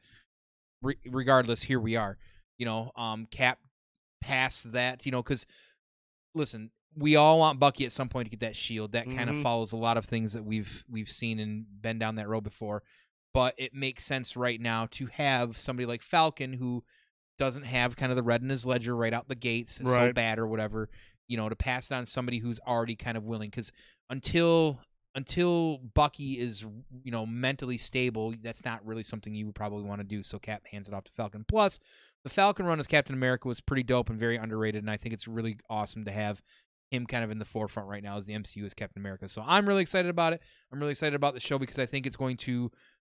re- 0.83 0.99
regardless, 1.07 1.63
here 1.63 1.81
we 1.81 1.97
are. 1.97 2.19
You 2.59 2.67
know, 2.67 2.93
um, 2.97 3.27
Cap 3.31 3.59
past 4.21 4.73
that. 4.73 5.07
You 5.07 5.13
know, 5.13 5.23
because 5.23 5.47
listen, 6.35 6.71
we 6.97 7.17
all 7.17 7.39
want 7.39 7.61
Bucky 7.61 7.85
at 7.85 7.93
some 7.93 8.09
point 8.09 8.27
to 8.27 8.31
get 8.31 8.41
that 8.41 8.57
shield. 8.57 8.93
That 8.93 9.07
kind 9.17 9.31
of 9.31 9.43
follows 9.43 9.73
a 9.73 9.77
lot 9.77 9.97
of 9.97 10.05
things 10.05 10.33
that 10.35 10.45
we've 10.45 10.85
we've 10.91 11.11
seen 11.11 11.39
and 11.39 11.65
been 11.81 11.99
down 11.99 12.17
that 12.17 12.29
road 12.29 12.45
before. 12.45 12.83
But 13.35 13.55
it 13.57 13.75
makes 13.75 14.05
sense 14.05 14.37
right 14.37 14.61
now 14.61 14.87
to 14.93 15.07
have 15.07 15.59
somebody 15.59 15.87
like 15.87 16.03
Falcon 16.03 16.55
who 16.55 16.83
doesn't 17.39 17.65
have 17.65 17.97
kind 17.97 18.11
of 18.11 18.17
the 18.17 18.23
red 18.23 18.43
in 18.43 18.49
his 18.49 18.67
ledger 18.67 18.97
right 18.97 19.13
out 19.13 19.29
the 19.29 19.35
gates, 19.35 19.81
it's 19.81 19.89
so 20.09 20.13
bad 20.13 20.39
or 20.39 20.47
whatever. 20.47 20.89
You 21.29 21.37
know, 21.37 21.49
to 21.49 21.55
pass 21.57 21.91
it 21.91 21.95
on 21.95 22.07
somebody 22.07 22.39
who's 22.39 22.59
already 22.67 22.97
kind 22.97 23.17
of 23.17 23.25
willing 23.25 23.51
because 23.51 23.71
until 24.11 24.81
until 25.15 25.79
Bucky 25.95 26.39
is 26.39 26.65
you 27.03 27.11
know 27.11 27.27
mentally 27.27 27.79
stable, 27.79 28.35
that's 28.43 28.65
not 28.65 28.85
really 28.87 29.03
something 29.03 29.35
you 29.35 29.47
would 29.47 29.55
probably 29.55 29.85
want 29.85 30.01
to 30.01 30.07
do. 30.07 30.23
So 30.23 30.39
Cap 30.39 30.67
hands 30.71 30.89
it 30.89 30.95
off 30.95 31.05
to 31.05 31.13
Falcon. 31.13 31.45
Plus, 31.47 31.79
the 32.25 32.31
Falcon 32.31 32.67
run 32.67 32.79
as 32.79 32.87
Captain 32.87 33.15
America 33.15 33.49
was 33.49 33.61
pretty 33.61 33.83
dope 33.83 34.11
and 34.11 34.19
very 34.19 34.37
underrated, 34.37 34.83
and 34.83 34.91
I 34.91 34.97
think 34.97 35.13
it's 35.13 35.29
really 35.29 35.59
awesome 35.69 36.05
to 36.05 36.11
have 36.11 36.43
him 36.91 37.07
kind 37.07 37.23
of 37.23 37.31
in 37.31 37.39
the 37.39 37.45
forefront 37.45 37.89
right 37.89 38.03
now 38.03 38.17
as 38.17 38.27
the 38.27 38.33
MCU 38.33 38.65
as 38.65 38.75
Captain 38.75 39.01
America. 39.01 39.29
So 39.29 39.43
I'm 39.47 39.69
really 39.69 39.83
excited 39.83 40.09
about 40.09 40.33
it. 40.33 40.43
I'm 40.73 40.79
really 40.79 40.93
excited 40.93 41.15
about 41.15 41.35
the 41.35 41.41
show 41.41 41.59
because 41.59 41.79
I 41.79 41.87
think 41.87 42.07
it's 42.07 42.17
going 42.17 42.39
to 42.39 42.71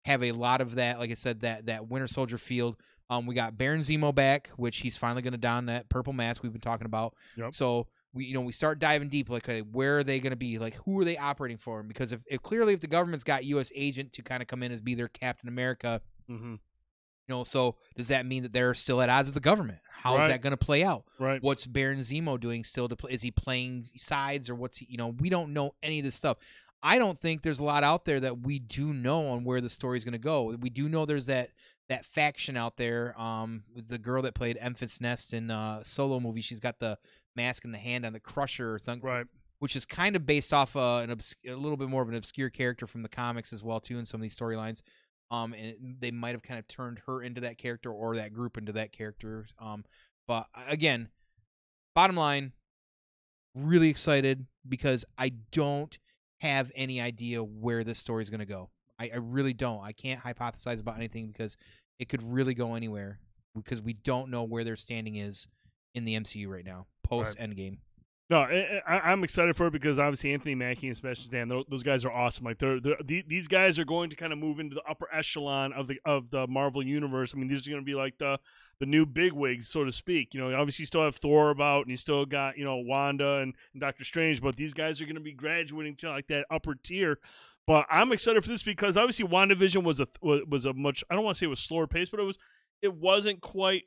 have 0.04 0.22
a 0.22 0.32
lot 0.32 0.60
of 0.60 0.74
that. 0.74 0.98
Like 0.98 1.10
I 1.10 1.14
said, 1.14 1.40
that 1.40 1.66
that 1.66 1.88
Winter 1.88 2.08
Soldier 2.08 2.38
field. 2.38 2.76
Um, 3.10 3.26
we 3.26 3.34
got 3.34 3.58
Baron 3.58 3.80
Zemo 3.80 4.14
back, 4.14 4.50
which 4.56 4.78
he's 4.78 4.96
finally 4.96 5.22
going 5.22 5.32
to 5.32 5.38
don 5.38 5.66
that 5.66 5.88
purple 5.90 6.14
mask 6.14 6.42
we've 6.42 6.52
been 6.52 6.60
talking 6.60 6.86
about. 6.86 7.14
Yep. 7.36 7.54
So 7.54 7.86
we, 8.14 8.26
you 8.26 8.34
know, 8.34 8.40
we 8.42 8.52
start 8.52 8.78
diving 8.78 9.08
deep. 9.08 9.30
Like, 9.30 9.48
okay, 9.48 9.60
where 9.60 9.98
are 9.98 10.04
they 10.04 10.20
going 10.20 10.30
to 10.32 10.36
be? 10.36 10.58
Like, 10.58 10.74
who 10.84 11.00
are 11.00 11.04
they 11.04 11.16
operating 11.16 11.56
for? 11.58 11.82
Because 11.82 12.12
if, 12.12 12.20
if 12.26 12.42
clearly 12.42 12.74
if 12.74 12.80
the 12.80 12.86
government's 12.86 13.24
got 13.24 13.44
U.S. 13.44 13.72
agent 13.74 14.12
to 14.14 14.22
kind 14.22 14.42
of 14.42 14.48
come 14.48 14.62
in 14.62 14.70
as 14.72 14.80
be 14.80 14.94
their 14.94 15.08
Captain 15.08 15.48
America, 15.48 16.00
hmm 16.28 16.54
you 17.28 17.36
know, 17.36 17.44
so 17.44 17.76
does 17.96 18.08
that 18.08 18.26
mean 18.26 18.42
that 18.42 18.52
they're 18.52 18.74
still 18.74 19.00
at 19.00 19.08
odds 19.08 19.28
with 19.28 19.34
the 19.34 19.40
government? 19.40 19.78
How 19.88 20.14
is 20.14 20.18
Right. 20.22 20.28
that 20.30 20.40
going 20.42 20.50
to 20.50 20.56
play 20.56 20.82
out? 20.82 21.04
Right. 21.20 21.40
What's 21.40 21.66
Baron 21.66 22.00
Zemo 22.00 22.38
doing 22.38 22.64
still 22.64 22.88
to 22.88 22.96
play? 22.96 23.12
Is 23.12 23.22
he 23.22 23.30
playing 23.30 23.84
sides 23.94 24.50
or 24.50 24.56
what's 24.56 24.78
he, 24.78 24.88
you 24.90 24.96
know, 24.96 25.06
we 25.20 25.30
don't 25.30 25.52
know 25.52 25.76
any 25.84 26.00
of 26.00 26.04
this 26.04 26.16
stuff. 26.16 26.38
I 26.82 26.98
don't 26.98 27.16
think 27.16 27.42
there's 27.42 27.60
a 27.60 27.64
lot 27.64 27.84
out 27.84 28.04
there 28.06 28.18
that 28.18 28.40
we 28.40 28.58
do 28.58 28.92
know 28.92 29.28
on 29.28 29.44
where 29.44 29.60
the 29.60 29.68
story's 29.68 30.02
going 30.02 30.12
to 30.14 30.18
go. 30.18 30.56
We 30.60 30.68
do 30.68 30.88
know 30.88 31.06
there's 31.06 31.26
that 31.26 31.50
that 31.88 32.04
faction 32.04 32.56
out 32.56 32.76
there. 32.76 33.14
Um, 33.20 33.62
with 33.72 33.86
the 33.86 33.98
girl 33.98 34.22
that 34.22 34.34
played 34.34 34.58
Enfys 34.60 35.00
Nest 35.00 35.32
in 35.32 35.48
uh 35.52 35.84
solo 35.84 36.18
movie, 36.18 36.40
she's 36.40 36.58
got 36.60 36.80
the 36.80 36.98
mask 37.36 37.64
in 37.64 37.72
the 37.72 37.78
hand 37.78 38.04
on 38.06 38.12
the 38.12 38.20
Crusher 38.20 38.78
thing, 38.78 39.00
Right. 39.00 39.26
which 39.58 39.76
is 39.76 39.84
kind 39.84 40.16
of 40.16 40.26
based 40.26 40.52
off 40.52 40.76
uh, 40.76 40.96
an 40.98 41.10
obs- 41.10 41.36
a 41.46 41.54
little 41.54 41.76
bit 41.76 41.88
more 41.88 42.02
of 42.02 42.08
an 42.08 42.14
obscure 42.14 42.50
character 42.50 42.86
from 42.86 43.02
the 43.02 43.08
comics 43.08 43.52
as 43.52 43.62
well 43.62 43.80
too 43.80 43.98
in 43.98 44.04
some 44.04 44.20
of 44.20 44.22
these 44.22 44.38
storylines. 44.38 44.82
Um, 45.30 45.54
and 45.54 45.96
they 45.98 46.10
might 46.10 46.32
have 46.32 46.42
kind 46.42 46.58
of 46.58 46.68
turned 46.68 47.00
her 47.06 47.22
into 47.22 47.40
that 47.40 47.56
character 47.56 47.90
or 47.90 48.16
that 48.16 48.34
group 48.34 48.58
into 48.58 48.72
that 48.72 48.92
character. 48.92 49.46
Um, 49.58 49.84
but 50.28 50.46
again, 50.68 51.08
bottom 51.94 52.16
line, 52.16 52.52
really 53.54 53.88
excited 53.88 54.46
because 54.68 55.04
I 55.16 55.30
don't 55.50 55.98
have 56.40 56.70
any 56.74 57.00
idea 57.00 57.42
where 57.42 57.82
this 57.84 57.98
story 57.98 58.22
is 58.22 58.28
going 58.30 58.40
to 58.40 58.46
go. 58.46 58.70
I, 58.98 59.10
I 59.14 59.18
really 59.18 59.52
don't. 59.54 59.82
I 59.82 59.92
can't 59.92 60.20
hypothesize 60.20 60.80
about 60.80 60.96
anything 60.96 61.28
because 61.28 61.56
it 61.98 62.08
could 62.08 62.22
really 62.22 62.54
go 62.54 62.74
anywhere 62.74 63.18
because 63.54 63.80
we 63.80 63.92
don't 63.94 64.30
know 64.30 64.42
where 64.42 64.64
their 64.64 64.76
standing 64.76 65.16
is 65.16 65.46
in 65.94 66.04
the 66.04 66.18
MCU 66.18 66.48
right 66.48 66.64
now 66.64 66.86
post 67.18 67.38
Endgame. 67.38 67.78
No, 68.30 68.40
I, 68.40 69.00
I'm 69.00 69.24
excited 69.24 69.54
for 69.56 69.66
it 69.66 69.72
because 69.72 69.98
obviously 69.98 70.32
Anthony 70.32 70.54
Mackie 70.54 70.86
and 70.86 70.96
Sebastian 70.96 71.26
Stan, 71.26 71.64
those 71.68 71.82
guys 71.82 72.02
are 72.06 72.10
awesome. 72.10 72.46
Like 72.46 72.58
they're, 72.58 72.80
they're 72.80 72.96
these 73.04 73.46
guys 73.46 73.78
are 73.78 73.84
going 73.84 74.08
to 74.08 74.16
kind 74.16 74.32
of 74.32 74.38
move 74.38 74.58
into 74.58 74.74
the 74.74 74.82
upper 74.88 75.06
echelon 75.12 75.74
of 75.74 75.86
the 75.86 75.98
of 76.06 76.30
the 76.30 76.46
Marvel 76.46 76.82
universe. 76.82 77.34
I 77.34 77.38
mean, 77.38 77.48
these 77.48 77.66
are 77.66 77.70
going 77.70 77.82
to 77.82 77.86
be 77.86 77.94
like 77.94 78.16
the 78.16 78.38
the 78.80 78.86
new 78.86 79.04
bigwigs, 79.04 79.68
so 79.68 79.84
to 79.84 79.92
speak. 79.92 80.32
You 80.32 80.40
know, 80.40 80.58
obviously 80.58 80.84
you 80.84 80.86
still 80.86 81.04
have 81.04 81.16
Thor 81.16 81.50
about, 81.50 81.82
and 81.82 81.90
you 81.90 81.96
still 81.98 82.24
got 82.24 82.56
you 82.56 82.64
know 82.64 82.76
Wanda 82.76 83.40
and, 83.40 83.54
and 83.74 83.80
Doctor 83.82 84.02
Strange, 84.02 84.40
but 84.40 84.56
these 84.56 84.72
guys 84.72 84.98
are 85.00 85.04
going 85.04 85.16
to 85.16 85.20
be 85.20 85.34
graduating 85.34 85.96
to 85.96 86.08
like 86.08 86.28
that 86.28 86.46
upper 86.50 86.74
tier. 86.74 87.18
But 87.66 87.86
I'm 87.90 88.12
excited 88.12 88.42
for 88.42 88.48
this 88.48 88.62
because 88.62 88.96
obviously 88.96 89.26
WandaVision 89.26 89.84
was 89.84 90.00
a 90.00 90.08
was, 90.22 90.40
was 90.48 90.64
a 90.64 90.72
much 90.72 91.04
I 91.10 91.14
don't 91.16 91.24
want 91.24 91.36
to 91.36 91.38
say 91.40 91.46
it 91.46 91.50
was 91.50 91.60
slower 91.60 91.86
pace, 91.86 92.08
but 92.08 92.18
it 92.18 92.24
was 92.24 92.38
it 92.80 92.94
wasn't 92.94 93.42
quite 93.42 93.84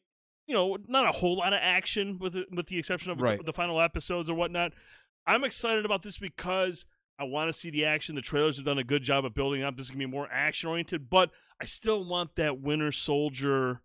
you 0.48 0.54
know 0.56 0.78
not 0.88 1.08
a 1.08 1.12
whole 1.12 1.38
lot 1.38 1.54
of 1.54 1.60
action 1.62 2.18
with 2.20 2.34
the, 2.34 2.46
with 2.52 2.68
the 2.68 2.78
exception 2.78 3.12
of 3.12 3.20
Right. 3.22 3.44
the 3.46 3.54
final 3.54 3.80
episodes 3.82 4.30
or 4.30 4.36
whatnot. 4.36 4.74
I'm 5.28 5.44
excited 5.44 5.86
about 5.86 6.04
this 6.04 6.18
because 6.18 6.86
I 7.18 7.24
want 7.24 7.50
to 7.50 7.54
see 7.54 7.70
the 7.72 7.86
action. 7.86 8.16
The 8.16 8.22
trailers 8.22 8.58
have 8.58 8.66
done 8.66 8.78
a 8.78 8.84
good 8.84 9.02
job 9.04 9.26
of 9.26 9.34
building 9.34 9.64
up. 9.64 9.76
This 9.78 9.86
is 9.86 9.92
gonna 9.92 10.06
be 10.06 10.12
more 10.12 10.28
action 10.32 10.70
oriented, 10.70 11.10
but 11.10 11.32
I 11.62 11.66
still 11.66 12.04
want 12.04 12.36
that 12.36 12.60
Winter 12.60 12.92
Soldier 12.92 13.82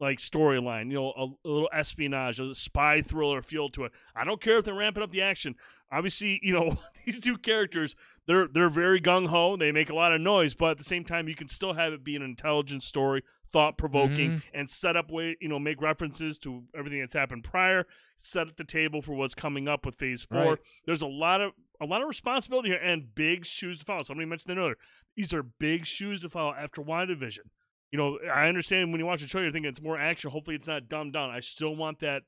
like 0.00 0.18
storyline. 0.18 0.88
You 0.88 0.94
know, 0.94 1.12
a, 1.16 1.48
a 1.48 1.48
little 1.48 1.68
espionage, 1.72 2.40
a 2.40 2.54
spy 2.54 3.02
thriller 3.02 3.42
feel 3.42 3.68
to 3.70 3.84
it. 3.84 3.92
I 4.16 4.24
don't 4.24 4.40
care 4.40 4.58
if 4.58 4.64
they're 4.64 4.74
ramping 4.74 5.02
up 5.02 5.12
the 5.12 5.22
action. 5.22 5.54
Obviously, 5.92 6.40
you 6.42 6.52
know 6.54 6.78
these 7.06 7.20
two 7.20 7.36
characters. 7.38 7.94
They're 8.26 8.46
they're 8.46 8.70
very 8.70 9.00
gung 9.00 9.28
ho. 9.28 9.56
They 9.56 9.72
make 9.72 9.90
a 9.90 9.94
lot 9.94 10.12
of 10.12 10.20
noise, 10.20 10.54
but 10.54 10.72
at 10.72 10.78
the 10.78 10.84
same 10.84 11.04
time, 11.04 11.28
you 11.28 11.34
can 11.34 11.48
still 11.48 11.72
have 11.72 11.92
it 11.92 12.04
be 12.04 12.14
an 12.14 12.22
intelligent 12.22 12.82
story, 12.82 13.22
thought 13.52 13.76
provoking, 13.76 14.30
mm-hmm. 14.30 14.38
and 14.54 14.70
set 14.70 14.96
up 14.96 15.10
way 15.10 15.36
you 15.40 15.48
know 15.48 15.58
make 15.58 15.80
references 15.80 16.38
to 16.38 16.62
everything 16.76 17.00
that's 17.00 17.14
happened 17.14 17.44
prior. 17.44 17.86
Set 18.18 18.48
up 18.48 18.56
the 18.56 18.64
table 18.64 19.02
for 19.02 19.14
what's 19.14 19.34
coming 19.34 19.66
up 19.66 19.84
with 19.84 19.96
Phase 19.96 20.22
Four. 20.22 20.38
Right. 20.38 20.58
There's 20.86 21.02
a 21.02 21.08
lot 21.08 21.40
of 21.40 21.52
a 21.80 21.86
lot 21.86 22.00
of 22.00 22.08
responsibility 22.08 22.68
here 22.68 22.78
and 22.78 23.12
big 23.14 23.44
shoes 23.44 23.80
to 23.80 23.84
follow. 23.84 24.02
Somebody 24.02 24.28
mentioned 24.28 24.56
that 24.56 24.60
earlier. 24.60 24.76
These 25.16 25.34
are 25.34 25.42
big 25.42 25.84
shoes 25.84 26.20
to 26.20 26.30
follow 26.30 26.54
after 26.54 26.80
WandaVision. 26.80 27.50
You 27.90 27.98
know, 27.98 28.18
I 28.32 28.48
understand 28.48 28.92
when 28.92 29.00
you 29.00 29.06
watch 29.06 29.20
the 29.20 29.26
trailer, 29.26 29.46
you're 29.46 29.52
thinking 29.52 29.68
it's 29.68 29.82
more 29.82 29.98
action. 29.98 30.30
Hopefully, 30.30 30.56
it's 30.56 30.68
not 30.68 30.88
dumbed 30.88 31.12
down. 31.12 31.30
I 31.30 31.40
still 31.40 31.74
want 31.74 31.98
that 32.00 32.22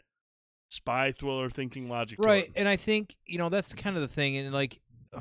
spy 0.70 1.12
thriller 1.12 1.48
thinking 1.48 1.88
logic. 1.88 2.18
right 2.24 2.50
and 2.56 2.66
i 2.66 2.74
think 2.74 3.16
you 3.26 3.38
know 3.38 3.48
that's 3.48 3.74
kind 3.74 3.94
of 3.94 4.02
the 4.02 4.08
thing 4.08 4.36
and 4.36 4.52
like 4.52 4.80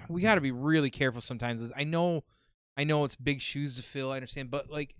we 0.10 0.22
got 0.22 0.36
to 0.36 0.42
be 0.42 0.52
really 0.52 0.90
careful 0.90 1.22
sometimes 1.22 1.72
i 1.76 1.84
know 1.84 2.24
i 2.78 2.84
know 2.84 3.04
it's 3.04 3.16
big 3.16 3.42
shoes 3.42 3.76
to 3.78 3.84
fill 3.84 4.12
i 4.12 4.16
understand 4.16 4.50
but 4.52 4.70
like 4.70 4.96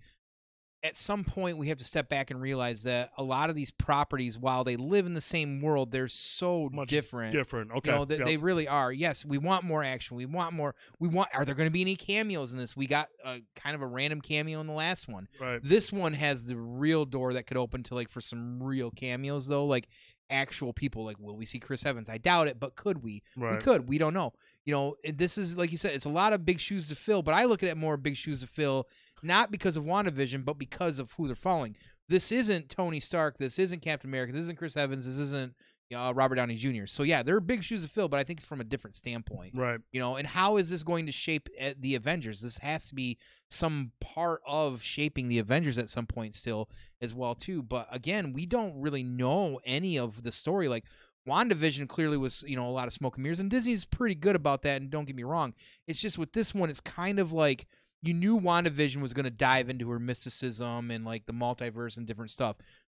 at 0.82 0.96
some 0.96 1.24
point 1.24 1.56
we 1.56 1.68
have 1.68 1.78
to 1.78 1.84
step 1.84 2.10
back 2.10 2.30
and 2.30 2.42
realize 2.42 2.82
that 2.82 3.08
a 3.16 3.22
lot 3.22 3.48
of 3.48 3.56
these 3.56 3.70
properties 3.70 4.38
while 4.38 4.64
they 4.64 4.76
live 4.76 5.06
in 5.06 5.14
the 5.14 5.20
same 5.20 5.62
world 5.62 5.90
they're 5.90 6.08
so 6.08 6.68
Much 6.70 6.88
different 6.90 7.32
Different. 7.32 7.70
Okay. 7.72 7.90
you 7.90 7.96
know 7.96 8.04
that 8.04 8.18
Yep. 8.18 8.26
they 8.26 8.36
really 8.36 8.68
are 8.68 8.92
yes 8.92 9.24
we 9.24 9.38
want 9.38 9.64
more 9.64 9.82
action 9.82 10.14
we 10.16 10.26
want 10.26 10.52
more 10.52 10.74
we 11.00 11.08
want 11.08 11.30
are 11.34 11.46
there 11.46 11.54
going 11.54 11.68
to 11.68 11.72
be 11.72 11.80
any 11.80 11.96
cameos 11.96 12.52
in 12.52 12.58
this 12.58 12.76
we 12.76 12.86
got 12.86 13.08
a 13.24 13.40
kind 13.56 13.74
of 13.74 13.80
a 13.80 13.86
random 13.86 14.20
cameo 14.20 14.60
in 14.60 14.66
the 14.66 14.74
last 14.74 15.08
one 15.08 15.26
right. 15.40 15.60
this 15.62 15.90
one 15.90 16.12
has 16.12 16.44
the 16.44 16.56
real 16.56 17.06
door 17.06 17.32
that 17.32 17.46
could 17.46 17.56
open 17.56 17.82
to 17.84 17.94
like 17.94 18.10
for 18.10 18.20
some 18.20 18.62
real 18.62 18.90
cameos 18.90 19.46
though, 19.46 19.64
like 19.64 19.88
actual 20.30 20.72
people. 20.72 21.04
Like, 21.04 21.18
will 21.18 21.36
we 21.36 21.44
see 21.44 21.58
Chris 21.58 21.84
Evans? 21.84 22.08
I 22.08 22.16
doubt 22.16 22.48
it, 22.48 22.58
but 22.58 22.76
could 22.76 23.02
we? 23.02 23.22
We 23.36 23.58
could. 23.58 23.86
We 23.86 23.98
don't 23.98 24.14
know. 24.14 24.32
You 24.64 24.72
know, 24.74 24.96
this 25.12 25.36
is 25.38 25.56
like 25.58 25.70
you 25.72 25.78
said, 25.78 25.94
it's 25.94 26.06
a 26.06 26.10
lot 26.10 26.32
of 26.32 26.44
big 26.44 26.58
shoes 26.60 26.88
to 26.88 26.96
fill. 26.96 27.22
But 27.22 27.34
I 27.34 27.44
look 27.44 27.62
at 27.62 27.68
it 27.68 27.76
more 27.76 27.96
big 27.96 28.16
shoes 28.16 28.40
to 28.40 28.46
fill, 28.46 28.88
not 29.22 29.50
because 29.50 29.76
of 29.76 29.84
WandaVision, 29.84 30.44
but 30.44 30.58
because 30.58 30.98
of 30.98 31.12
who 31.12 31.26
they're 31.26 31.36
following. 31.36 31.76
This 32.08 32.32
isn't 32.32 32.68
Tony 32.68 33.00
Stark. 33.00 33.38
This 33.38 33.58
isn't 33.58 33.80
Captain 33.82 34.08
America. 34.10 34.32
This 34.32 34.42
isn't 34.42 34.58
Chris 34.58 34.76
Evans. 34.76 35.06
This 35.06 35.18
isn't 35.18 35.54
Robert 35.92 36.34
Downey 36.34 36.56
Jr. 36.56 36.86
So 36.86 37.04
yeah, 37.04 37.22
they're 37.22 37.38
big 37.38 37.62
shoes 37.62 37.84
to 37.84 37.88
fill, 37.88 38.08
but 38.08 38.18
I 38.18 38.24
think 38.24 38.40
from 38.40 38.60
a 38.60 38.64
different 38.64 38.94
standpoint 38.94 39.52
Right. 39.54 39.78
you 39.92 40.00
know 40.00 40.16
and 40.16 40.26
how 40.26 40.56
is 40.56 40.68
this 40.68 40.82
going 40.82 41.06
to 41.06 41.12
shape 41.12 41.48
uh, 41.60 41.70
the 41.78 41.94
avengers 41.94 42.40
this 42.40 42.58
has 42.58 42.88
to 42.88 42.96
be 42.96 43.16
some 43.48 43.92
part 44.00 44.40
of 44.44 44.82
shaping 44.82 45.28
the 45.28 45.38
avengers 45.38 45.78
at 45.78 45.88
some 45.88 46.06
point 46.06 46.34
still 46.34 46.68
as 47.00 47.14
well 47.14 47.36
too 47.36 47.62
but 47.62 47.86
again 47.92 48.32
we 48.32 48.44
don't 48.44 48.74
really 48.80 49.04
know 49.04 49.60
any 49.64 49.96
of 49.96 50.24
the 50.24 50.32
story 50.32 50.66
like 50.66 50.84
wandavision 51.28 51.88
clearly 51.88 52.16
was 52.16 52.44
you 52.46 52.56
know 52.56 52.68
a 52.68 52.70
lot 52.70 52.86
of 52.86 52.92
smoke 52.92 53.16
and 53.16 53.22
mirrors 53.22 53.40
and 53.40 53.50
disney's 53.50 53.84
pretty 53.84 54.14
good 54.14 54.36
about 54.36 54.62
that 54.62 54.80
and 54.80 54.90
don't 54.90 55.06
get 55.06 55.16
me 55.16 55.22
wrong. 55.22 55.54
It's 55.86 55.98
just 55.98 56.18
with 56.18 56.32
this 56.32 56.54
one 56.54 56.70
it's 56.70 56.80
kind 56.80 57.18
of 57.18 57.32
like 57.32 57.66
you 58.02 58.12
knew 58.12 58.38
wandavision 58.38 59.00
was 59.00 59.12
going 59.14 59.24
to 59.24 59.30
dive 59.30 59.70
into 59.70 59.88
her 59.90 59.98
mysticism 59.98 60.90
and 60.90 61.04
like 61.04 61.26
the 61.26 61.32
multiverse 61.32 61.96
and 61.96 62.06
different 62.06 62.30
stuff. 62.30 62.56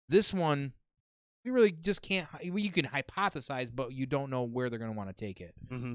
This 0.09 0.33
one 0.33 0.73
we 1.45 1.51
really 1.51 1.71
just 1.71 2.01
can't 2.01 2.27
you 2.41 2.71
can 2.71 2.85
hypothesize 2.85 3.71
but 3.73 3.93
you 3.93 4.05
don't 4.05 4.29
know 4.29 4.43
where 4.43 4.69
they're 4.69 4.79
going 4.79 4.91
to 4.91 4.97
want 4.97 5.09
to 5.09 5.25
take 5.25 5.41
it. 5.41 5.53
Hmm 5.69 5.93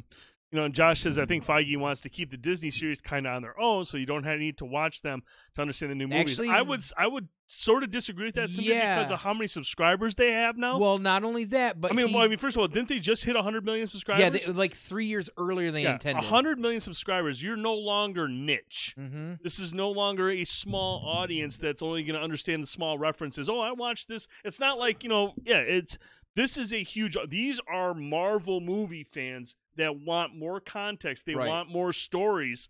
You 0.53 0.59
know, 0.59 0.65
and 0.67 0.75
Josh 0.75 1.01
says 1.01 1.19
I 1.19 1.25
think 1.25 1.47
Feige 1.47 1.79
wants 1.79 2.03
to 2.03 2.11
keep 2.11 2.31
the 2.31 2.37
Disney 2.37 2.71
series 2.71 3.01
kind 3.01 3.27
of 3.27 3.35
on 3.35 3.41
their 3.41 3.59
own, 3.59 3.87
so 3.87 3.97
you 3.97 4.05
don't 4.05 4.25
have, 4.25 4.39
need 4.39 4.59
to 4.59 4.67
watch 4.67 5.01
them 5.01 5.23
to 5.55 5.63
understand 5.63 5.91
the 5.91 5.97
new 5.97 6.07
movies. 6.07 6.39
Actually- 6.39 6.51
I 6.51 6.61
would 6.61 6.81
s- 6.81 6.93
I 6.99 7.07
would 7.07 7.29
sort 7.47 7.83
of 7.83 7.91
disagree 7.91 8.27
with 8.27 8.35
that 8.35 8.51
simply 8.51 8.73
Yeah. 8.73 8.99
because 8.99 9.13
of 9.13 9.21
how 9.21 9.33
many 9.35 9.47
subscribers 9.47 10.15
they 10.15 10.33
have 10.33 10.57
now. 10.59 10.79
Well, 10.79 10.99
not 10.99 11.25
only 11.25 11.45
that, 11.47 11.81
but 11.81 11.91
I 11.91 11.95
mean, 11.95 12.09
he- 12.09 12.15
well, 12.15 12.23
I 12.23 12.29
mean, 12.29 12.37
first 12.39 12.57
of 12.57 12.61
all, 12.61 12.69
didn't 12.69 12.89
they 12.89 12.99
just 12.99 13.25
hit 13.25 13.35
100 13.35 13.65
million 13.65 13.89
subscribers? 13.89 14.21
yeah, 14.23 14.29
they, 14.31 14.45
like 14.53 14.75
three 14.75 15.07
years 15.07 15.31
earlier 15.39 15.67
than 15.69 15.75
they 15.75 15.83
yeah, 15.85 15.95
intended. 15.95 16.23
100 16.23 16.59
million 16.59 16.81
subscribers. 16.81 17.43
You're 17.43 17.57
no 17.57 17.75
longer 17.75 18.29
niche. 18.29 18.95
Mm-hmm. 18.99 19.35
This 19.43 19.59
is 19.59 19.73
no 19.73 19.91
longer 19.91 20.29
a 20.31 20.45
small 20.45 21.03
audience 21.07 21.57
that's 21.57 21.81
only 21.83 22.05
going 22.05 22.19
to 22.19 22.23
understand 22.23 22.63
the 22.63 22.67
small 22.67 22.99
references. 22.99 23.49
Oh, 23.49 23.61
I 23.61 23.73
watched 23.73 24.09
this. 24.09 24.29
It's 24.45 24.61
not 24.61 24.79
like, 24.79 25.03
you 25.03 25.09
know, 25.09 25.33
yeah, 25.45 25.59
it's 25.61 25.97
this 26.35 26.57
is 26.59 26.73
a 26.73 26.83
huge 26.83 27.17
these 27.29 27.61
are 27.69 27.93
Marvel 27.95 28.61
movie 28.61 29.05
fans 29.05 29.55
that 29.77 29.99
want 30.01 30.35
more 30.35 30.61
context. 30.61 31.27
They 31.27 31.35
Right. 31.35 31.49
want 31.49 31.69
more 31.71 31.93
stories. 31.93 32.69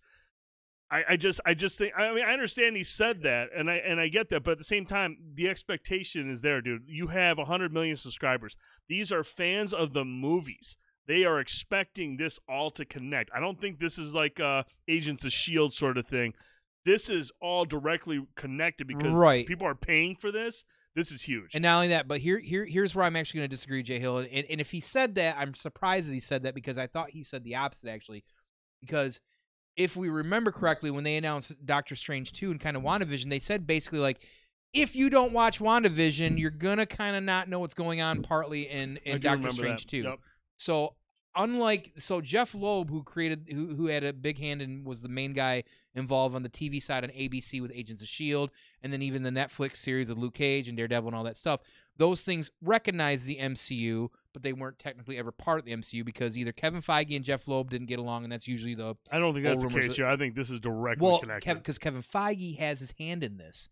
I, 0.90 1.04
I 1.10 1.16
just 1.16 1.40
I 1.46 1.54
just 1.54 1.78
think 1.78 1.94
I 1.96 2.12
mean 2.12 2.24
I 2.24 2.32
understand 2.32 2.76
he 2.76 2.84
said 2.84 3.22
that 3.22 3.48
and 3.56 3.70
I 3.70 3.76
and 3.76 3.98
I 3.98 4.08
get 4.08 4.28
that, 4.28 4.42
but 4.44 4.52
at 4.52 4.58
the 4.58 4.64
same 4.64 4.84
time, 4.84 5.16
the 5.34 5.48
expectation 5.48 6.30
is 6.30 6.42
there, 6.42 6.60
dude. 6.60 6.82
You 6.86 7.06
have 7.08 7.38
100 7.38 7.72
million 7.72 7.96
subscribers. 7.96 8.56
These 8.88 9.10
are 9.10 9.24
fans 9.24 9.72
of 9.72 9.94
the 9.94 10.04
movies. 10.04 10.76
They 11.06 11.24
are 11.24 11.40
expecting 11.40 12.16
this 12.18 12.38
all 12.48 12.70
to 12.72 12.84
connect. 12.84 13.30
I 13.34 13.40
don't 13.40 13.60
think 13.60 13.78
this 13.80 13.96
is 13.98 14.14
like 14.14 14.38
uh 14.38 14.64
Agents 14.86 15.24
of 15.24 15.32
Shield 15.32 15.72
sort 15.72 15.96
of 15.96 16.06
thing. 16.06 16.34
This 16.84 17.08
is 17.08 17.32
all 17.40 17.64
directly 17.64 18.26
connected 18.34 18.86
because 18.86 19.14
Right. 19.14 19.46
people 19.46 19.66
are 19.66 19.74
paying 19.74 20.14
for 20.16 20.30
this. 20.30 20.62
This 20.94 21.10
is 21.10 21.22
huge. 21.22 21.54
And 21.54 21.62
not 21.62 21.76
only 21.76 21.88
that, 21.88 22.06
but 22.06 22.20
here, 22.20 22.38
here, 22.38 22.66
here's 22.66 22.94
where 22.94 23.04
I'm 23.04 23.16
actually 23.16 23.38
going 23.38 23.48
to 23.48 23.56
disagree, 23.56 23.82
Jay 23.82 23.98
Hill. 23.98 24.18
And, 24.18 24.28
and 24.28 24.60
if 24.60 24.70
he 24.70 24.80
said 24.80 25.14
that, 25.14 25.36
I'm 25.38 25.54
surprised 25.54 26.08
that 26.08 26.14
he 26.14 26.20
said 26.20 26.42
that 26.42 26.54
because 26.54 26.76
I 26.76 26.86
thought 26.86 27.10
he 27.10 27.22
said 27.22 27.44
the 27.44 27.56
opposite 27.56 27.88
actually. 27.88 28.24
Because 28.80 29.20
if 29.76 29.96
we 29.96 30.08
remember 30.08 30.52
correctly, 30.52 30.90
when 30.90 31.04
they 31.04 31.16
announced 31.16 31.54
Doctor 31.64 31.96
Strange 31.96 32.32
2 32.32 32.50
and 32.50 32.60
kind 32.60 32.76
of 32.76 32.82
WandaVision, 32.82 33.30
they 33.30 33.38
said 33.38 33.66
basically 33.66 34.00
like, 34.00 34.26
if 34.74 34.96
you 34.96 35.10
don't 35.10 35.32
watch 35.32 35.60
WandaVision, 35.60 36.38
you're 36.38 36.50
gonna 36.50 36.86
kind 36.86 37.16
of 37.16 37.22
not 37.22 37.48
know 37.48 37.58
what's 37.58 37.74
going 37.74 38.00
on 38.00 38.22
partly 38.22 38.62
in 38.62 38.98
in 39.04 39.20
Doctor 39.20 39.50
Strange 39.50 39.84
that. 39.84 39.90
2. 39.90 39.96
Yep. 39.98 40.18
So 40.56 40.94
unlike 41.36 41.92
so 41.96 42.20
Jeph 42.20 42.54
Loeb, 42.54 42.90
who 42.90 43.02
created 43.02 43.48
who 43.50 43.74
who 43.74 43.86
had 43.86 44.04
a 44.04 44.12
big 44.12 44.38
hand 44.38 44.62
and 44.62 44.84
was 44.84 45.00
the 45.00 45.08
main 45.08 45.32
guy 45.32 45.64
involved 45.94 46.34
on 46.34 46.42
the 46.42 46.48
TV 46.48 46.82
side 46.82 47.04
on 47.04 47.10
ABC 47.10 47.60
with 47.60 47.72
Agents 47.74 48.02
of 48.02 48.08
Shield, 48.08 48.50
and 48.82 48.92
then 48.92 49.02
even 49.02 49.22
the 49.22 49.30
Netflix 49.30 49.76
series 49.76 50.10
of 50.10 50.18
Luke 50.18 50.34
Cage 50.34 50.68
and 50.68 50.76
Daredevil 50.76 51.08
and 51.08 51.16
all 51.16 51.24
that 51.24 51.36
stuff. 51.36 51.60
Those 51.96 52.22
things 52.22 52.50
recognize 52.62 53.24
the 53.24 53.36
MCU, 53.36 54.08
but 54.32 54.42
they 54.42 54.54
weren't 54.54 54.78
technically 54.78 55.18
ever 55.18 55.30
part 55.30 55.58
of 55.58 55.64
the 55.66 55.72
MCU 55.72 56.04
because 56.04 56.38
either 56.38 56.52
Kevin 56.52 56.80
Feige 56.80 57.14
and 57.14 57.24
Jeph 57.24 57.46
Loeb 57.46 57.70
didn't 57.70 57.88
get 57.88 57.98
along, 57.98 58.24
and 58.24 58.32
that's 58.32 58.48
usually 58.48 58.74
the 58.74 58.96
I 59.10 59.18
don't 59.18 59.34
think 59.34 59.44
that's 59.44 59.62
the 59.62 59.68
case 59.68 59.96
here. 59.96 60.06
I 60.06 60.16
think 60.16 60.34
this 60.34 60.50
is 60.50 60.60
directly 60.60 61.06
well 61.06 61.20
connected. 61.20 61.54
because 61.54 61.78
Kevin 61.78 62.02
Feige 62.02 62.58
has 62.58 62.80
his 62.80 62.94
hand 62.98 63.22
in 63.22 63.36
this 63.36 63.68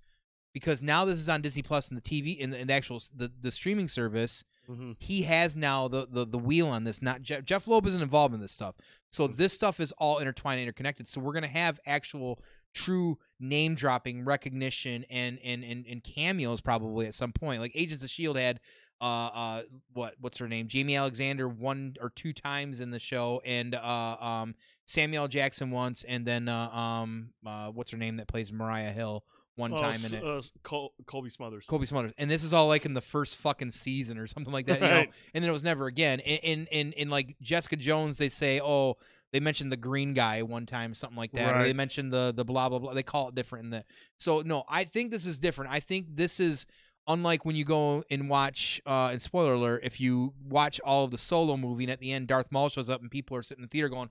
because 0.52 0.82
now 0.82 1.04
this 1.04 1.16
is 1.16 1.28
on 1.28 1.42
Disney 1.42 1.62
Plus 1.62 1.88
and 1.88 1.96
the 1.96 2.02
TV 2.02 2.36
in 2.36 2.50
the, 2.50 2.58
in 2.58 2.66
the 2.66 2.72
actual 2.72 3.00
the, 3.14 3.30
the 3.40 3.50
streaming 3.50 3.88
service 3.88 4.44
Mhm. 4.70 4.96
he 4.98 5.22
has 5.22 5.56
now 5.56 5.88
the, 5.88 6.06
the 6.10 6.24
the 6.24 6.38
wheel 6.38 6.68
on 6.68 6.84
this. 6.84 7.02
Not 7.02 7.22
Jeph, 7.22 7.44
Jeph 7.44 7.66
Loeb 7.66 7.86
isn't 7.86 8.02
involved 8.02 8.34
in 8.34 8.40
this 8.40 8.52
stuff, 8.52 8.76
so 9.10 9.26
this 9.26 9.52
stuff 9.52 9.80
is 9.80 9.92
all 9.92 10.18
intertwined, 10.18 10.60
and 10.60 10.68
interconnected. 10.68 11.08
So 11.08 11.20
we're 11.20 11.32
gonna 11.32 11.46
have 11.48 11.80
actual, 11.86 12.40
true 12.72 13.18
name 13.40 13.74
dropping, 13.74 14.24
recognition, 14.24 15.04
and 15.10 15.38
and 15.42 15.64
and 15.64 15.84
and 15.86 16.04
cameos 16.04 16.60
probably 16.60 17.06
at 17.06 17.14
some 17.14 17.32
point. 17.32 17.60
Like 17.60 17.72
Agents 17.74 18.04
of 18.04 18.10
Shield 18.10 18.36
had. 18.38 18.60
Uh, 19.02 19.30
uh, 19.32 19.62
what 19.94 20.14
what's 20.20 20.36
her 20.36 20.46
name? 20.46 20.68
Jaimie 20.68 20.98
Alexander 20.98 21.48
one 21.48 21.96
or 22.02 22.10
two 22.10 22.34
times 22.34 22.80
in 22.80 22.90
the 22.90 22.98
show, 22.98 23.40
and 23.46 23.74
uh, 23.74 24.16
um, 24.20 24.54
Samuel 24.84 25.26
Jackson 25.26 25.70
once, 25.70 26.04
and 26.04 26.26
then 26.26 26.48
uh, 26.48 26.68
um, 26.68 27.30
uh, 27.46 27.68
what's 27.70 27.90
her 27.92 27.96
name 27.96 28.18
that 28.18 28.28
plays 28.28 28.52
Mariah 28.52 28.92
Hill 28.92 29.24
one 29.60 29.72
Oh, 29.72 29.76
time 29.76 30.04
in 30.04 30.14
it. 30.14 30.24
uh, 30.24 30.42
Col- 30.64 30.92
Cobie 31.06 31.30
Smulders. 31.30 31.66
Cobie 31.68 31.86
Smulders, 31.86 32.12
and 32.18 32.28
this 32.28 32.42
is 32.42 32.52
all 32.52 32.66
like 32.66 32.84
in 32.84 32.94
the 32.94 33.00
first 33.00 33.36
fucking 33.36 33.70
season 33.70 34.18
or 34.18 34.26
something 34.26 34.52
like 34.52 34.66
that, 34.66 34.80
you 34.80 34.88
know. 34.88 34.94
Right. 34.96 35.12
And 35.34 35.44
then 35.44 35.48
it 35.48 35.52
was 35.52 35.62
never 35.62 35.86
again. 35.86 36.18
In 36.20 36.38
in 36.38 36.66
in, 36.72 36.92
in 36.94 37.10
like 37.10 37.36
Jessica 37.40 37.76
Jones, 37.76 38.18
they 38.18 38.28
say, 38.28 38.60
oh, 38.60 38.96
they 39.32 39.38
mentioned 39.38 39.70
the 39.70 39.76
green 39.76 40.12
guy 40.14 40.42
one 40.42 40.66
time, 40.66 40.92
something 40.94 41.16
like 41.16 41.30
that. 41.32 41.54
Or 41.56 41.62
they 41.62 41.72
mentioned 41.72 42.12
the 42.12 42.32
the 42.34 42.44
blah 42.44 42.68
blah 42.68 42.80
blah. 42.80 42.94
They 42.94 43.04
call 43.04 43.28
it 43.28 43.36
different 43.36 43.66
in 43.66 43.70
the. 43.70 43.84
So 44.16 44.40
no, 44.40 44.64
I 44.68 44.82
think 44.84 45.12
this 45.12 45.24
is 45.26 45.38
different. 45.38 45.70
I 45.70 45.78
think 45.78 46.06
this 46.16 46.40
is 46.40 46.66
unlike 47.06 47.44
when 47.44 47.54
you 47.56 47.64
go 47.64 48.02
and 48.10 48.28
watch. 48.28 48.80
Uh, 48.86 49.10
and 49.12 49.22
spoiler 49.22 49.52
alert: 49.54 49.82
if 49.84 50.00
you 50.00 50.32
watch 50.48 50.80
all 50.84 51.04
of 51.04 51.10
the 51.12 51.18
Solo 51.18 51.56
movie, 51.56 51.84
and 51.84 51.92
at 51.92 52.00
the 52.00 52.10
end 52.12 52.26
Darth 52.26 52.50
Maul 52.50 52.68
shows 52.70 52.90
up, 52.90 53.00
and 53.02 53.10
people 53.10 53.36
are 53.36 53.42
sitting 53.42 53.62
in 53.62 53.68
the 53.68 53.70
theater 53.70 53.88
going. 53.88 54.10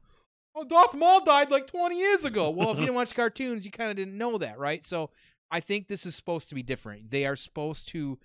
Oh, 0.56 0.64
Darth 0.64 0.96
Maul 0.96 1.24
died 1.24 1.52
like 1.52 1.68
20 1.68 1.98
years 1.98 2.26
ago. 2.26 2.50
Well, 2.50 2.72
if 2.72 2.78
you 2.78 2.82
didn't 2.86 2.96
watch 2.96 3.14
cartoons, 3.14 3.66
you 3.66 3.72
kind 3.72 3.92
of 3.92 3.96
didn't 3.98 4.18
know 4.18 4.38
that, 4.40 4.58
right? 4.58 4.84
So 4.84 5.12
I 5.52 5.60
think 5.60 5.88
this 5.88 6.06
is 6.06 6.16
supposed 6.16 6.50
to 6.50 6.56
be 6.56 6.64
different. 6.64 7.10
They 7.12 7.26
are 7.26 7.36
supposed 7.36 7.88
to, 7.90 8.20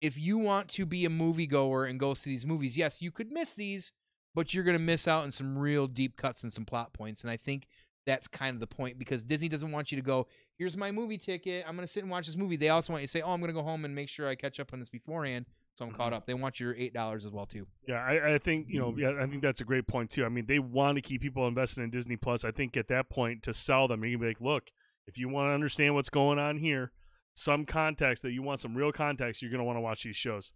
if 0.00 0.18
you 0.18 0.38
want 0.38 0.68
to 0.70 0.86
be 0.86 1.04
a 1.04 1.08
moviegoer 1.10 1.88
and 1.88 1.98
go 2.00 2.14
see 2.14 2.30
these 2.30 2.46
movies, 2.46 2.76
yes, 2.76 3.00
you 3.02 3.10
could 3.10 3.30
miss 3.30 3.54
these, 3.54 3.92
but 4.34 4.52
you're 4.54 4.64
going 4.64 4.76
to 4.76 4.82
miss 4.82 5.06
out 5.08 5.24
on 5.24 5.30
some 5.30 5.56
real 5.58 5.86
deep 5.86 6.16
cuts 6.16 6.42
and 6.42 6.52
some 6.52 6.64
plot 6.64 6.92
points. 6.92 7.22
And 7.22 7.30
I 7.30 7.36
think 7.36 7.66
that's 8.06 8.26
kind 8.28 8.54
of 8.54 8.60
the 8.60 8.66
point 8.66 8.98
because 8.98 9.22
Disney 9.22 9.48
doesn't 9.48 9.70
want 9.70 9.92
you 9.92 9.96
to 9.98 10.02
go, 10.02 10.26
here's 10.56 10.76
my 10.76 10.90
movie 10.90 11.18
ticket. 11.18 11.64
I'm 11.68 11.76
going 11.76 11.86
to 11.86 11.92
sit 11.92 12.02
and 12.02 12.10
watch 12.10 12.26
this 12.26 12.36
movie. 12.36 12.56
They 12.56 12.70
also 12.70 12.92
want 12.92 13.02
you 13.02 13.06
to 13.06 13.10
say, 13.10 13.20
oh, 13.22 13.32
I'm 13.32 13.40
going 13.40 13.48
to 13.48 13.54
go 13.54 13.62
home 13.62 13.84
and 13.84 13.94
make 13.94 14.08
sure 14.08 14.26
I 14.26 14.34
catch 14.34 14.58
up 14.58 14.72
on 14.72 14.78
this 14.78 14.88
beforehand. 14.88 15.46
So 15.74 15.84
I'm 15.84 15.92
caught 15.92 16.12
Mhm. 16.12 16.16
up. 16.16 16.26
They 16.26 16.34
want 16.34 16.58
your 16.58 16.74
$8 16.74 17.24
as 17.24 17.30
well, 17.30 17.46
too. 17.46 17.66
Yeah, 17.86 17.96
I, 18.02 18.34
I 18.34 18.38
think 18.38 18.66
you 18.68 18.80
know. 18.80 18.90
Mm-hmm. 18.90 18.98
Yeah, 19.00 19.22
I 19.22 19.26
think 19.28 19.42
that's 19.42 19.60
a 19.60 19.64
great 19.64 19.86
point 19.86 20.10
too. 20.10 20.24
I 20.24 20.28
mean, 20.28 20.46
they 20.46 20.58
want 20.58 20.96
to 20.96 21.02
keep 21.02 21.20
people 21.22 21.46
invested 21.46 21.82
in 21.84 21.90
Disney 21.90 22.16
Plus. 22.16 22.44
I 22.44 22.50
think 22.50 22.76
at 22.76 22.88
that 22.88 23.08
point 23.10 23.44
to 23.44 23.52
sell 23.54 23.86
them, 23.86 24.02
you're 24.02 24.18
gonna 24.18 24.22
be 24.22 24.26
like, 24.28 24.40
look, 24.40 24.72
if 25.08 25.18
you 25.18 25.28
want 25.28 25.48
to 25.48 25.54
understand 25.54 25.94
what's 25.94 26.10
going 26.10 26.38
on 26.38 26.58
here, 26.58 26.92
some 27.34 27.64
context 27.64 28.22
that 28.22 28.32
you 28.32 28.42
want 28.42 28.60
some 28.60 28.76
real 28.76 28.92
context, 28.92 29.42
you're 29.42 29.50
gonna 29.50 29.64
want 29.64 29.76
to 29.76 29.80
watch 29.80 30.04
these 30.04 30.16
shows. 30.16 30.52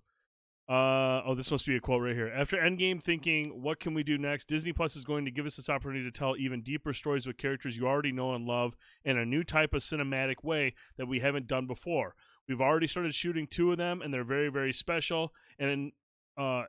Uh, 0.69 1.23
oh, 1.27 1.35
this 1.35 1.51
must 1.51 1.67
be 1.67 1.75
a 1.75 1.81
quote 1.81 2.03
right 2.03 2.15
here. 2.15 2.33
After 2.35 2.57
Endgame, 2.57 3.03
thinking, 3.03 3.63
what 3.63 3.81
can 3.81 3.95
we 3.95 4.03
do 4.03 4.17
next? 4.17 4.47
Disney 4.47 4.73
Plus 4.73 4.95
is 4.95 5.03
going 5.03 5.25
to 5.25 5.31
give 5.31 5.45
us 5.45 5.57
this 5.57 5.69
opportunity 5.69 6.05
to 6.05 6.17
tell 6.17 6.37
even 6.37 6.63
deeper 6.63 6.93
stories 6.93 7.27
with 7.27 7.37
characters 7.37 7.77
you 7.77 7.87
already 7.87 8.13
know 8.13 8.35
and 8.35 8.47
love 8.47 8.77
in 9.05 9.19
a 9.19 9.27
new 9.27 9.43
type 9.43 9.75
of 9.75 9.83
cinematic 9.83 10.45
way 10.45 10.75
that 10.99 11.07
we 11.07 11.19
haven't 11.19 11.49
done 11.49 11.67
before. 11.67 12.15
We've 12.49 12.61
already 12.61 12.87
started 12.87 13.15
shooting 13.15 13.49
two 13.49 13.73
of 13.73 13.79
them, 13.79 14.03
and 14.03 14.15
they're 14.15 14.25
very, 14.25 14.49
very 14.49 14.73
special. 14.73 15.33
And 15.59 15.93
uh, 16.39 16.65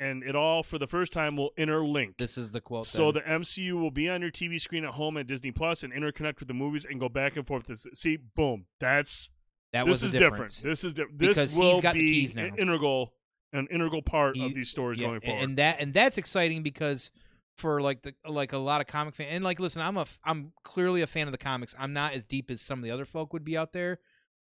and 0.00 0.22
it 0.24 0.34
all 0.34 0.62
for 0.64 0.78
the 0.78 0.86
first 0.88 1.12
time 1.12 1.36
will 1.36 1.52
interlink. 1.56 2.16
This 2.18 2.36
is 2.36 2.50
the 2.50 2.60
quote. 2.60 2.86
so 2.86 3.12
then. 3.12 3.22
the 3.24 3.30
MCU 3.38 3.72
will 3.80 3.90
be 3.92 4.08
on 4.08 4.20
your 4.22 4.30
TV 4.32 4.60
screen 4.60 4.84
at 4.84 4.92
home 4.94 5.16
at 5.16 5.26
Disney 5.28 5.52
Plus 5.52 5.82
and 5.84 5.92
interconnect 5.92 6.40
with 6.40 6.48
the 6.48 6.54
movies 6.54 6.86
and 6.90 6.98
go 6.98 7.08
back 7.08 7.36
and 7.36 7.46
forth. 7.46 7.70
See, 7.94 8.16
boom, 8.16 8.64
that's 8.80 9.30
that 9.72 9.84
this 9.86 10.02
was 10.02 10.02
is 10.02 10.12
different. 10.12 10.60
This 10.64 10.82
is 10.82 10.94
different. 10.94 11.18
This 11.20 11.28
Because 11.28 11.52
he's 11.54 11.58
will 11.58 11.80
be 11.80 11.90
keys 11.92 12.34
now. 12.34 12.44
an 12.46 12.56
integral, 12.58 13.12
an 13.52 13.68
integral 13.70 14.02
part 14.02 14.36
He- 14.36 14.44
of 14.46 14.54
these 14.54 14.70
stories 14.70 14.98
Yeah, 14.98 15.08
going 15.08 15.20
forward. 15.20 15.42
and 15.44 15.56
that 15.58 15.80
and 15.80 15.92
that's 15.94 16.18
exciting 16.18 16.62
because 16.64 17.12
for 17.56 17.80
like 17.82 18.00
the 18.02 18.14
like 18.26 18.52
a 18.54 18.58
lot 18.58 18.80
of 18.80 18.86
comic 18.86 19.14
fan 19.14 19.26
and 19.28 19.44
like 19.44 19.60
listen 19.60 19.82
i'm 19.82 19.98
a 19.98 20.06
I'm 20.24 20.52
clearly 20.64 21.02
a 21.02 21.06
fan 21.06 21.26
of 21.28 21.32
the 21.32 21.36
comics 21.38 21.74
i'm 21.78 21.92
not 21.92 22.14
as 22.14 22.24
deep 22.24 22.50
as 22.50 22.62
some 22.62 22.78
of 22.78 22.84
the 22.84 22.90
other 22.90 23.04
folk 23.04 23.34
would 23.34 23.44
be 23.44 23.54
out 23.54 23.72
there 23.74 23.98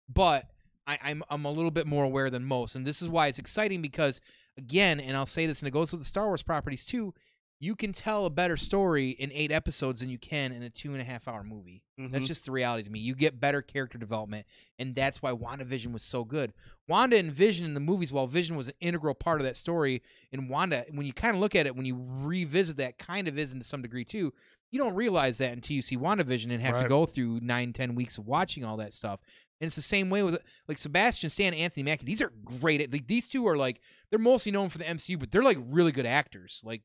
but 0.09 0.45
I, 0.87 0.99
i'm 1.03 1.23
i'm 1.31 1.47
a 1.47 1.51
little 1.51 1.71
bit 1.71 1.87
more 1.87 2.05
aware 2.05 2.29
than 2.29 2.45
most 2.45 2.75
and 2.75 2.85
this 2.87 3.01
is 3.01 3.09
why 3.09 3.29
it's 3.29 3.39
exciting 3.39 3.81
because 3.81 4.21
again 4.59 5.01
and 5.01 5.17
i'll 5.17 5.27
say 5.27 5.47
this 5.47 5.61
and 5.61 5.69
it 5.69 5.73
goes 5.73 5.93
with 5.93 6.01
the 6.01 6.07
star 6.07 6.27
wars 6.27 6.43
properties 6.43 6.85
too 6.85 7.13
you 7.59 7.75
can 7.75 7.91
tell 7.91 8.27
a 8.27 8.31
better 8.31 8.57
story 8.57 9.11
in 9.11 9.33
eight 9.33 9.51
episodes 9.51 10.01
than 10.01 10.11
you 10.11 10.19
can 10.19 10.53
in 10.53 10.63
a 10.63 10.69
two 10.69 10.93
and 10.93 11.01
a 11.01 11.05
half 11.05 11.27
hour 11.27 11.43
movie 11.43 11.83
that's 11.99 12.25
Mhm. 12.25 12.27
just 12.27 12.45
the 12.45 12.53
reality 12.53 12.83
to 12.83 12.91
me. 12.91 12.99
You 12.99 13.15
get 13.15 13.41
better 13.41 13.63
character 13.63 13.97
development, 13.97 14.45
and 14.79 14.95
that's 14.95 15.23
why 15.23 15.33
WandaVision 15.33 15.93
was 15.95 16.03
so 16.03 16.25
good. 16.25 16.53
Wanda 16.87 17.17
and 17.17 17.33
Vision 17.33 17.65
in 17.65 17.73
the 17.73 17.81
movies, 17.81 18.13
while 18.13 18.27
Vision 18.27 18.55
was 18.55 18.69
an 18.69 18.75
integral 18.83 19.15
part 19.15 19.41
of 19.41 19.47
that 19.47 19.57
story, 19.57 20.03
and 20.31 20.51
Wanda, 20.51 20.85
when 20.91 21.07
you 21.07 21.15
kind 21.15 21.35
of 21.35 21.41
look 21.41 21.55
at 21.55 21.67
it, 21.67 21.75
when 21.75 21.87
you 21.87 21.97
revisit 21.99 22.77
that, 22.77 22.99
kind 22.99 23.27
of 23.29 23.39
is 23.39 23.55
to 23.55 23.65
some 23.65 23.81
degree 23.81 24.05
too. 24.05 24.35
You 24.71 24.79
don't 24.79 24.93
realize 24.95 25.39
that 25.39 25.55
until 25.55 25.75
you 25.75 25.81
see 25.81 25.97
WandaVision 25.97 26.51
and 26.53 26.61
have 26.61 26.83
to 26.83 26.87
go 26.91 27.07
through 27.07 27.41
nine, 27.41 27.73
ten 27.73 27.95
weeks 27.95 28.19
of 28.19 28.27
watching 28.27 28.63
all 28.63 28.77
that 28.77 28.93
stuff. 28.93 29.21
And 29.63 29.67
it's 29.67 29.77
the 29.77 29.81
same 29.81 30.11
way 30.11 30.23
with 30.23 30.37
like 30.69 30.77
Sebastian 30.77 31.31
Stan, 31.31 31.55
Anthony 31.55 31.83
Mackie. 31.85 32.05
These 32.05 32.21
are 32.21 32.33
great. 32.45 32.93
Like 32.93 33.07
these 33.07 33.27
two 33.27 33.49
are 33.49 33.57
like 33.57 33.81
they're 34.11 34.19
mostly 34.19 34.53
known 34.53 34.69
for 34.69 34.79
the 34.79 34.85
MCU, 34.85 35.19
but 35.19 35.31
they're 35.31 35.43
like 35.43 35.59
really 35.69 35.93
good 35.93 36.07
actors. 36.07 36.63
Like 36.65 36.83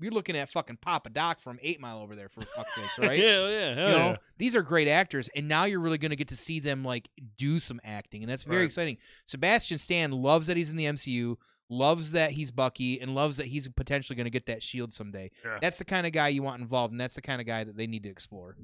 you're 0.00 0.12
looking 0.12 0.36
at 0.36 0.48
fucking 0.48 0.78
Papa 0.80 1.10
Doc 1.10 1.40
from 1.40 1.58
Eight 1.60 1.80
Mile 1.80 1.98
over 1.98 2.14
there 2.14 2.28
for 2.28 2.42
fuck's 2.56 2.74
sakes, 2.74 2.98
right? 2.98 3.18
yeah, 3.18 3.48
yeah, 3.48 3.74
hell 3.74 3.86
you 3.90 3.98
know 3.98 4.06
yeah. 4.10 4.16
these 4.38 4.54
are 4.54 4.62
great 4.62 4.86
actors 4.88 5.28
and 5.34 5.48
now 5.48 5.64
you're 5.64 5.80
really 5.80 5.98
going 5.98 6.10
to 6.10 6.16
get 6.16 6.28
to 6.28 6.36
see 6.36 6.60
them 6.60 6.84
like 6.84 7.08
do 7.36 7.58
some 7.58 7.80
acting 7.84 8.22
and 8.22 8.30
that's 8.30 8.44
very 8.44 8.58
Right. 8.58 8.64
exciting 8.66 8.96
sebastian 9.24 9.76
stan 9.78 10.12
loves 10.12 10.46
that 10.46 10.56
he's 10.56 10.70
in 10.70 10.76
the 10.76 10.84
mcu 10.84 11.34
loves 11.68 12.12
that 12.12 12.30
he's 12.30 12.52
bucky 12.52 13.00
and 13.00 13.14
loves 13.14 13.38
that 13.38 13.46
he's 13.46 13.68
potentially 13.68 14.14
going 14.16 14.24
to 14.26 14.30
get 14.30 14.46
that 14.46 14.62
shield 14.62 14.92
someday 14.92 15.30
Yeah. 15.44 15.58
that's 15.60 15.78
the 15.78 15.84
kind 15.84 16.06
of 16.06 16.12
guy 16.12 16.28
you 16.28 16.44
want 16.44 16.60
involved 16.62 16.92
and 16.92 17.00
that's 17.00 17.16
the 17.16 17.20
kind 17.22 17.40
of 17.40 17.46
guy 17.48 17.64
that 17.64 17.76
they 17.76 17.88
need 17.88 18.04
to 18.04 18.08
explore 18.08 18.56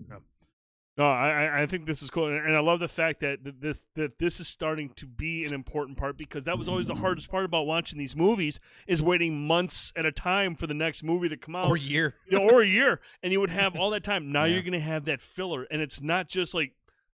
No, 0.96 1.04
I 1.06 1.62
I- 1.62 1.66
think 1.66 1.86
this 1.86 2.02
is 2.02 2.10
cool, 2.10 2.26
and 2.28 2.54
I 2.56 2.60
love 2.60 2.78
the 2.78 2.86
fact 2.86 3.18
that 3.20 3.42
th- 3.42 3.56
this 3.58 3.82
that 3.96 4.18
this 4.20 4.38
is 4.38 4.46
starting 4.46 4.90
to 4.90 5.06
be 5.06 5.44
an 5.44 5.52
important 5.52 5.98
part 5.98 6.16
because 6.16 6.44
that 6.44 6.56
was 6.56 6.68
always 6.68 6.86
the 6.86 6.94
hardest 6.94 7.28
part 7.28 7.44
about 7.44 7.66
watching 7.66 7.98
these 7.98 8.14
movies 8.14 8.60
is 8.86 9.02
waiting 9.02 9.44
months 9.44 9.92
at 9.96 10.06
a 10.06 10.12
time 10.12 10.54
for 10.54 10.68
the 10.68 10.74
next 10.74 11.02
movie 11.02 11.28
to 11.28 11.36
come 11.36 11.56
out. 11.56 11.68
or 11.68 11.76
year 11.76 12.14
you 12.30 12.38
know, 12.38 12.48
or 12.48 12.62
a 12.62 12.66
year, 12.66 13.00
and 13.24 13.32
you 13.32 13.40
would 13.40 13.50
have 13.50 13.74
all 13.74 13.90
that 13.90 14.04
time. 14.04 14.30
Now 14.30 14.44
Yeah. 14.44 14.52
you're 14.54 14.62
going 14.62 14.72
to 14.74 14.78
have 14.80 15.04
that 15.06 15.20
filler, 15.20 15.64
and 15.68 15.82
it's 15.82 16.00
not 16.00 16.28
just 16.28 16.54
like 16.54 16.74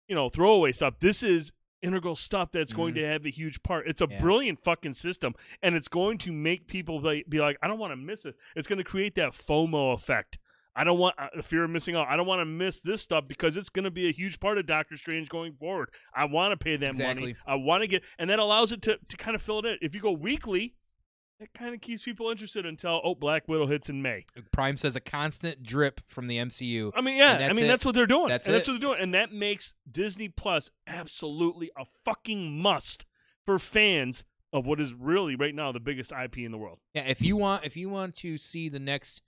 you 0.09 0.15
know 0.17 0.29
throwaway 0.29 0.73
stuff. 0.73 0.95
This 0.99 1.23
is 1.23 1.53
integral 1.81 2.17
stuff 2.17 2.51
that's 2.51 2.73
going 2.73 2.93
to 2.95 3.07
have 3.07 3.25
a 3.25 3.31
huge 3.31 3.63
part. 3.63 3.87
It's 3.87 4.01
a 4.01 4.05
Mm-hmm. 4.07 4.13
Yeah. 4.15 4.21
brilliant 4.21 4.65
fucking 4.65 4.95
system, 4.95 5.37
and 5.63 5.77
it's 5.77 5.87
going 5.87 6.19
to 6.19 6.33
make 6.33 6.67
people 6.67 6.99
be 7.01 7.39
like, 7.39 7.57
I 7.63 7.69
don't 7.69 7.79
want 7.79 7.93
to 7.93 7.97
miss 7.97 8.25
it. 8.25 8.35
It's 8.57 8.67
going 8.67 8.79
to 8.79 8.85
create 8.85 9.15
that 9.15 9.31
FOMO 9.31 9.93
effect. 9.95 10.39
I 10.79 10.85
don't 10.85 10.99
want 10.99 11.17
uh, 11.19 11.43
fear 11.43 11.65
of 11.65 11.71
missing 11.71 11.97
out. 11.97 12.07
I 12.09 12.17
don't 12.17 12.27
want 12.27 12.41
to 12.41 12.45
miss 12.45 12.83
this 12.83 13.03
stuff 13.03 13.25
because 13.27 13.57
it's 13.57 13.69
going 13.69 13.85
to 13.85 13.91
be 13.91 14.09
a 14.09 14.13
huge 14.13 14.39
part 14.39 14.59
of 14.59 14.67
Doctor 14.67 14.97
Strange 14.97 15.29
going 15.29 15.55
forward. 15.55 15.91
I 16.15 16.27
want 16.27 16.53
to 16.53 16.57
pay 16.57 16.77
that 16.77 16.97
money. 16.97 17.35
I 17.45 17.57
want 17.57 17.83
to 17.83 17.89
get, 17.89 18.05
and 18.17 18.31
that 18.31 18.39
allows 18.39 18.71
it 18.71 18.81
to 18.83 18.97
to 19.09 19.17
kind 19.17 19.35
of 19.35 19.43
fill 19.43 19.59
it 19.59 19.67
in. 19.67 19.79
If 19.83 19.95
you 19.95 20.01
go 20.01 20.13
weekly. 20.13 20.75
It 21.41 21.55
kind 21.55 21.73
of 21.73 21.81
keeps 21.81 22.03
people 22.03 22.31
interested 22.31 22.67
until 22.67 23.01
oh 23.05 23.15
Black 23.15 23.47
Widow 23.47 23.69
hits 23.69 23.89
in 23.89 24.03
May. 24.03 24.27
prime 24.53 24.77
says 24.77 24.97
a 24.97 25.01
constant 25.01 25.63
drip 25.63 26.01
from 26.09 26.27
the 26.27 26.37
mcu 26.37 26.91
I 26.97 27.01
mean, 27.01 27.17
yeah, 27.17 27.35
I 27.35 27.53
mean 27.53 27.67
it. 27.67 27.69
that's 27.69 27.85
what 27.85 27.95
they're 27.95 28.09
doing. 28.09 28.27
That's 28.27 28.49
and 28.49 28.57
that's 28.57 28.67
what 28.67 28.73
they're 28.81 28.91
doing, 28.91 29.01
and 29.01 29.15
that 29.15 29.33
makes 29.33 29.73
Disney 29.89 30.29
Plus 30.29 30.69
absolutely 30.89 31.71
a 31.79 31.85
fucking 32.05 32.61
must 32.61 33.07
for 33.47 33.61
fans 33.61 34.25
of 34.53 34.67
what 34.67 34.81
is 34.81 34.93
really 34.95 35.37
right 35.37 35.55
now 35.55 35.71
the 35.71 35.79
biggest 35.79 36.13
IP 36.13 36.39
in 36.39 36.51
the 36.51 36.59
world. 36.59 36.79
Yeah, 36.93 37.03
if 37.03 37.23
you 37.23 37.37
want 37.37 37.65
if 37.65 37.77
you 37.77 37.89
want 37.89 38.17
to 38.17 38.37
see 38.37 38.69
the 38.69 38.81
next 38.81 39.23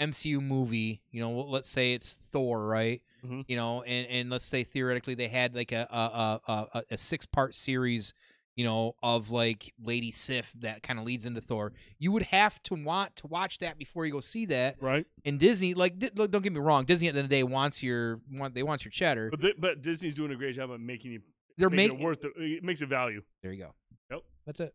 MCU 0.00 0.40
movie, 0.42 1.00
you 1.10 1.20
know, 1.20 1.32
let's 1.40 1.68
say 1.68 1.94
it's 1.94 2.12
Thor, 2.12 2.66
right? 2.66 3.00
Mhm. 3.24 3.44
You 3.48 3.56
know, 3.56 3.82
and 3.82 4.06
and 4.08 4.30
let's 4.30 4.44
say 4.44 4.62
theoretically 4.64 5.14
they 5.14 5.28
had 5.28 5.54
like 5.54 5.72
a 5.72 5.86
a 5.90 6.40
a, 6.52 6.66
a, 6.74 6.82
a 6.92 6.98
six 6.98 7.24
part 7.26 7.54
series, 7.54 8.12
you 8.56 8.64
know, 8.64 8.94
of 9.02 9.30
like 9.30 9.72
Lady 9.82 10.10
Sif 10.10 10.52
that 10.60 10.82
kind 10.82 10.98
of 10.98 11.04
leads 11.06 11.24
into 11.26 11.40
Thor. 11.40 11.72
You 11.98 12.12
would 12.12 12.24
have 12.24 12.62
to 12.64 12.74
want 12.74 13.16
to 13.16 13.26
watch 13.26 13.58
that 13.58 13.78
before 13.78 14.04
you 14.06 14.12
go 14.12 14.20
see 14.20 14.44
that. 14.46 14.76
Right, 14.82 15.06
And 15.24 15.38
Disney, 15.40 15.74
like, 15.74 15.98
don't 15.98 16.30
get 16.42 16.52
me 16.52 16.60
wrong, 16.60 16.84
Disney 16.84 17.08
at 17.08 17.14
the 17.14 17.20
end 17.20 17.24
of 17.26 17.30
the 17.30 17.36
day 17.36 17.42
wants 17.42 17.82
your 17.82 18.20
want 18.30 18.54
they 18.54 18.62
wants 18.62 18.84
your 18.84 18.92
cheddar. 18.92 19.30
but 19.30 19.40
th- 19.40 19.56
but 19.58 19.82
Disney's 19.82 20.14
doing 20.14 20.30
a 20.32 20.36
great 20.36 20.54
job 20.56 20.70
of 20.70 20.80
making 20.80 21.12
you 21.12 21.22
They're 21.56 21.70
making 21.70 21.94
making 21.94 22.00
it 22.00 22.04
worth 22.06 22.24
it. 22.24 22.32
It 22.36 22.62
makes 22.64 22.82
it 22.82 22.88
value. 22.88 23.22
There 23.42 23.52
you 23.52 23.64
go. 23.64 23.74
Yep. 24.10 24.22
That's 24.44 24.60
it. 24.60 24.74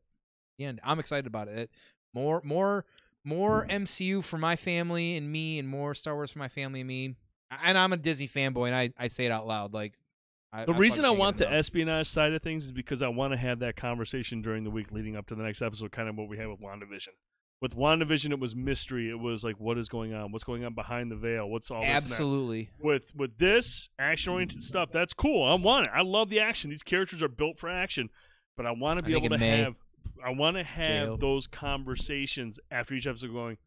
The 0.57 0.65
end. 0.65 0.79
I'm 0.83 0.99
excited 0.99 1.27
about 1.27 1.47
it. 1.47 1.69
More 2.13 2.41
more 2.43 2.85
more 3.23 3.65
MCU 3.69 4.23
for 4.23 4.37
my 4.37 4.55
family 4.55 5.15
and 5.17 5.31
me, 5.31 5.59
and 5.59 5.67
more 5.67 5.93
Star 5.93 6.15
Wars 6.15 6.31
for 6.31 6.39
my 6.39 6.47
family 6.47 6.81
and 6.81 6.87
me. 6.87 7.15
And 7.63 7.77
I'm 7.77 7.93
a 7.93 7.97
Disney 7.97 8.27
fanboy, 8.27 8.67
and 8.67 8.75
I, 8.75 8.91
I 8.97 9.07
say 9.09 9.25
it 9.25 9.31
out 9.31 9.45
loud. 9.45 9.73
Like 9.73 9.93
I, 10.53 10.65
The 10.65 10.73
I 10.73 10.77
reason 10.77 11.05
I 11.05 11.09
want 11.11 11.37
the 11.37 11.45
enough. 11.47 11.57
espionage 11.59 12.07
side 12.07 12.33
of 12.33 12.41
things 12.41 12.65
is 12.65 12.71
because 12.71 13.01
I 13.01 13.07
want 13.09 13.33
to 13.33 13.37
have 13.37 13.59
that 13.59 13.75
conversation 13.75 14.41
during 14.41 14.63
the 14.63 14.69
week 14.71 14.91
leading 14.91 15.15
up 15.15 15.27
to 15.27 15.35
the 15.35 15.43
next 15.43 15.61
episode, 15.61 15.91
kind 15.91 16.07
of 16.09 16.15
what 16.15 16.29
we 16.29 16.37
had 16.37 16.47
with 16.47 16.61
WandaVision. 16.61 17.09
With 17.61 17.75
WandaVision, 17.77 18.31
it 18.31 18.39
was 18.39 18.55
mystery. 18.55 19.09
It 19.09 19.19
was 19.19 19.43
like, 19.43 19.59
what 19.59 19.77
is 19.77 19.87
going 19.87 20.13
on? 20.15 20.31
What's 20.31 20.43
going 20.43 20.65
on 20.65 20.73
behind 20.73 21.11
the 21.11 21.15
veil? 21.15 21.47
What's 21.47 21.69
all 21.69 21.81
this? 21.81 21.89
and 21.89 21.95
that? 22.03 22.03
absolutely. 22.03 22.69
With 22.79 23.13
with 23.15 23.37
this 23.37 23.89
action 23.99 24.33
oriented 24.33 24.63
stuff, 24.63 24.91
that's 24.91 25.13
cool. 25.13 25.47
I 25.47 25.53
want 25.55 25.87
it. 25.87 25.91
I 25.93 26.01
love 26.01 26.29
the 26.29 26.39
action. 26.39 26.69
These 26.71 26.81
characters 26.83 27.21
are 27.21 27.27
built 27.27 27.59
for 27.59 27.69
action, 27.69 28.09
but 28.57 28.65
I 28.65 28.71
want 28.71 28.99
to 28.99 29.05
be 29.05 29.13
able 29.15 29.29
to 29.29 29.37
May, 29.37 29.57
have. 29.59 29.75
I 30.23 30.31
want 30.31 30.57
to 30.57 30.63
have 30.63 30.85
jail. 31.05 31.17
those 31.17 31.47
conversations 31.47 32.59
after 32.69 32.93
each 32.93 33.07
episode, 33.07 33.31
going 33.31 33.57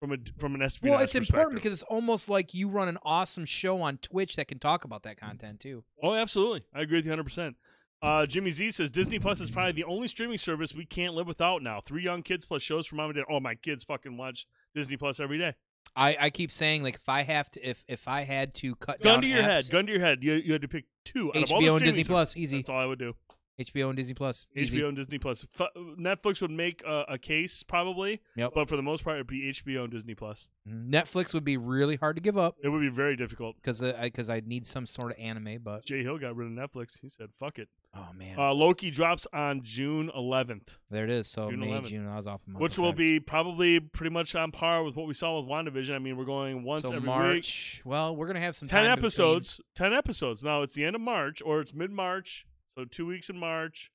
from 0.00 0.12
a 0.12 0.16
from 0.38 0.54
an 0.54 0.62
espionage. 0.62 0.96
Well, 0.96 1.04
it's 1.04 1.14
important 1.14 1.56
because 1.56 1.72
it's 1.72 1.82
almost 1.82 2.28
like 2.28 2.54
you 2.54 2.68
run 2.68 2.88
an 2.88 2.98
awesome 3.02 3.44
show 3.44 3.80
on 3.80 3.98
Twitch 3.98 4.36
that 4.36 4.48
can 4.48 4.58
talk 4.58 4.84
about 4.84 5.02
that 5.04 5.18
content 5.18 5.60
too. 5.60 5.84
Oh, 6.02 6.14
absolutely. 6.14 6.64
I 6.74 6.82
agree 6.82 6.98
with 6.98 7.06
you 7.06 7.12
100%. 7.12 7.54
Uh, 8.02 8.26
Jimmy 8.26 8.50
Z 8.50 8.72
says 8.72 8.90
Disney 8.90 9.18
Plus 9.18 9.40
is 9.40 9.50
probably 9.50 9.72
the 9.72 9.84
only 9.84 10.06
streaming 10.06 10.38
service 10.38 10.74
we 10.74 10.84
can't 10.84 11.14
live 11.14 11.26
without 11.26 11.62
now. 11.62 11.80
Three 11.80 12.02
young 12.02 12.22
kids 12.22 12.44
plus 12.44 12.62
shows 12.62 12.86
for 12.86 12.94
mom 12.94 13.10
and 13.10 13.16
dad. 13.16 13.24
Oh, 13.30 13.40
my 13.40 13.54
kids 13.54 13.84
fucking 13.84 14.16
watch 14.16 14.46
Disney 14.74 14.96
Plus 14.96 15.18
every 15.18 15.38
day. 15.38 15.54
I, 15.94 16.16
I 16.20 16.30
keep 16.30 16.52
saying 16.52 16.82
like 16.82 16.96
if 16.96 17.08
I 17.08 17.22
have 17.22 17.50
to 17.52 17.68
if 17.68 17.82
if 17.88 18.06
I 18.06 18.22
had 18.22 18.54
to 18.56 18.74
cut 18.76 19.00
Gun 19.00 19.14
down 19.14 19.22
to 19.22 19.28
your 19.28 19.42
head. 19.42 19.64
Gun 19.70 19.86
to 19.86 19.92
your 19.92 20.02
head. 20.02 20.22
You, 20.22 20.34
you 20.34 20.52
had 20.52 20.60
to 20.60 20.68
pick 20.68 20.84
two. 21.06 21.30
Out 21.34 21.44
of 21.44 21.52
all 21.52 21.60
the 21.60 21.68
HBO 21.68 21.76
and 21.76 21.84
Disney. 21.84 22.04
Plus, 22.04 22.36
easy. 22.36 22.58
That's 22.58 22.68
all 22.68 22.78
I 22.78 22.84
would 22.84 22.98
do. 22.98 23.14
HBO 23.58 23.88
and 23.88 23.96
Disney 23.96 24.14
Plus, 24.14 24.46
easy. 24.54 24.78
HBO 24.78 24.88
and 24.88 24.96
Disney 24.96 25.18
Plus. 25.18 25.46
F- 25.58 25.68
Netflix 25.98 26.42
would 26.42 26.50
make 26.50 26.82
a, 26.86 27.04
a 27.10 27.18
case 27.18 27.62
probably, 27.62 28.20
Yep. 28.36 28.52
but 28.54 28.68
for 28.68 28.76
the 28.76 28.82
most 28.82 29.02
part, 29.04 29.16
it'd 29.16 29.26
be 29.26 29.48
HBO 29.48 29.84
and 29.84 29.90
Disney 29.92 30.14
Plus. 30.14 30.48
Mhm. 30.68 30.90
Netflix 30.90 31.32
would 31.32 31.44
be 31.44 31.56
really 31.56 31.96
hard 31.96 32.16
to 32.16 32.22
give 32.22 32.36
up 32.36 32.56
It 32.62 32.68
would 32.68 32.80
be 32.82 32.88
very 32.90 33.16
difficult. 33.16 33.56
because 33.56 33.82
I 33.82 34.04
because 34.04 34.28
I 34.28 34.40
need 34.44 34.66
some 34.66 34.84
sort 34.86 35.12
of 35.12 35.18
anime. 35.18 35.58
But 35.62 35.84
Jay 35.86 36.02
Hill 36.02 36.18
got 36.18 36.36
rid 36.36 36.46
of 36.46 36.52
Netflix. 36.52 37.00
He 37.00 37.08
said, 37.08 37.30
"Fuck 37.38 37.58
it." 37.58 37.68
oh 37.94 38.12
man, 38.14 38.38
Uh, 38.38 38.52
Loki 38.52 38.90
drops 38.90 39.26
on 39.32 39.62
June 39.62 40.10
11th. 40.14 40.76
there 40.90 41.04
it 41.04 41.10
is. 41.10 41.26
So 41.28 41.48
June 41.50 41.60
May 41.60 41.68
11th. 41.70 41.88
June 41.88 42.06
I 42.06 42.16
was 42.16 42.26
off 42.26 42.42
a 42.46 42.50
month. 42.50 42.62
which 42.62 42.76
will 42.76 42.92
be 42.92 43.20
probably 43.20 43.80
pretty 43.80 44.12
much 44.12 44.34
on 44.34 44.52
par 44.52 44.84
with 44.84 44.96
what 44.96 45.06
we 45.06 45.14
saw 45.14 45.40
with 45.40 45.48
WandaVision. 45.48 45.94
I 45.94 45.98
mean, 45.98 46.18
we're 46.18 46.26
going 46.26 46.62
once 46.62 46.82
so 46.82 46.88
every 46.88 46.98
week. 47.00 47.06
March. 47.06 47.80
Well, 47.86 48.14
we're 48.14 48.26
gonna 48.26 48.40
have 48.40 48.54
some 48.54 48.68
Ten 48.68 48.84
episodes. 48.90 49.60
Ten 49.74 49.94
episodes. 49.94 50.42
Now 50.44 50.60
it's 50.62 50.74
the 50.74 50.84
end 50.84 50.94
of 50.94 51.00
March, 51.00 51.40
or 51.42 51.60
it's 51.60 51.72
mid 51.72 51.90
March. 51.90 52.44
So 52.76 52.84
two 52.84 53.06
weeks 53.06 53.30
in 53.30 53.38
March, 53.38 53.90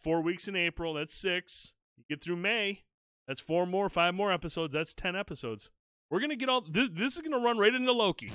four 0.00 0.22
weeks 0.22 0.48
in 0.48 0.56
April. 0.56 0.94
That's 0.94 1.12
six. 1.12 1.74
You 1.98 2.04
get 2.08 2.22
through 2.22 2.36
May. 2.36 2.84
That's 3.28 3.40
four 3.40 3.66
more, 3.66 3.88
five 3.88 4.14
more 4.14 4.32
episodes. 4.32 4.72
That's 4.72 4.94
ten 4.94 5.14
episodes. 5.14 5.70
We're 6.10 6.20
gonna 6.20 6.36
get 6.36 6.48
all 6.48 6.62
this. 6.62 6.88
This 6.90 7.16
is 7.16 7.22
gonna 7.22 7.38
run 7.38 7.58
right 7.58 7.74
into 7.74 7.92
Loki. 7.92 8.32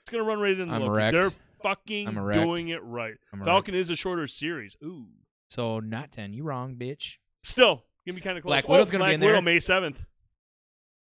It's 0.00 0.10
gonna 0.10 0.24
run 0.24 0.40
right 0.40 0.58
into 0.58 0.74
I'm 0.74 0.82
Loki. 0.82 0.92
erect. 0.92 1.12
They're 1.12 1.32
fucking 1.62 2.14
doing 2.32 2.68
it 2.68 2.82
right. 2.82 3.14
I'm 3.32 3.44
Falcon 3.44 3.74
is 3.74 3.90
a 3.90 3.96
shorter 3.96 4.26
series. 4.26 4.76
Ooh. 4.84 5.06
So 5.48 5.78
not 5.78 6.10
ten. 6.10 6.32
You 6.32 6.42
wrong, 6.42 6.74
bitch. 6.74 7.14
Still, 7.44 7.84
give 8.04 8.14
me 8.14 8.20
kind 8.20 8.36
of 8.36 8.42
close. 8.42 8.50
Black 8.50 8.68
Widow's 8.68 8.88
oh, 8.88 8.92
gonna 8.92 9.04
be 9.04 9.08
Black 9.08 9.14
in 9.14 9.20
there. 9.20 9.30
Widow, 9.30 9.40
May 9.42 9.60
seventh. 9.60 10.04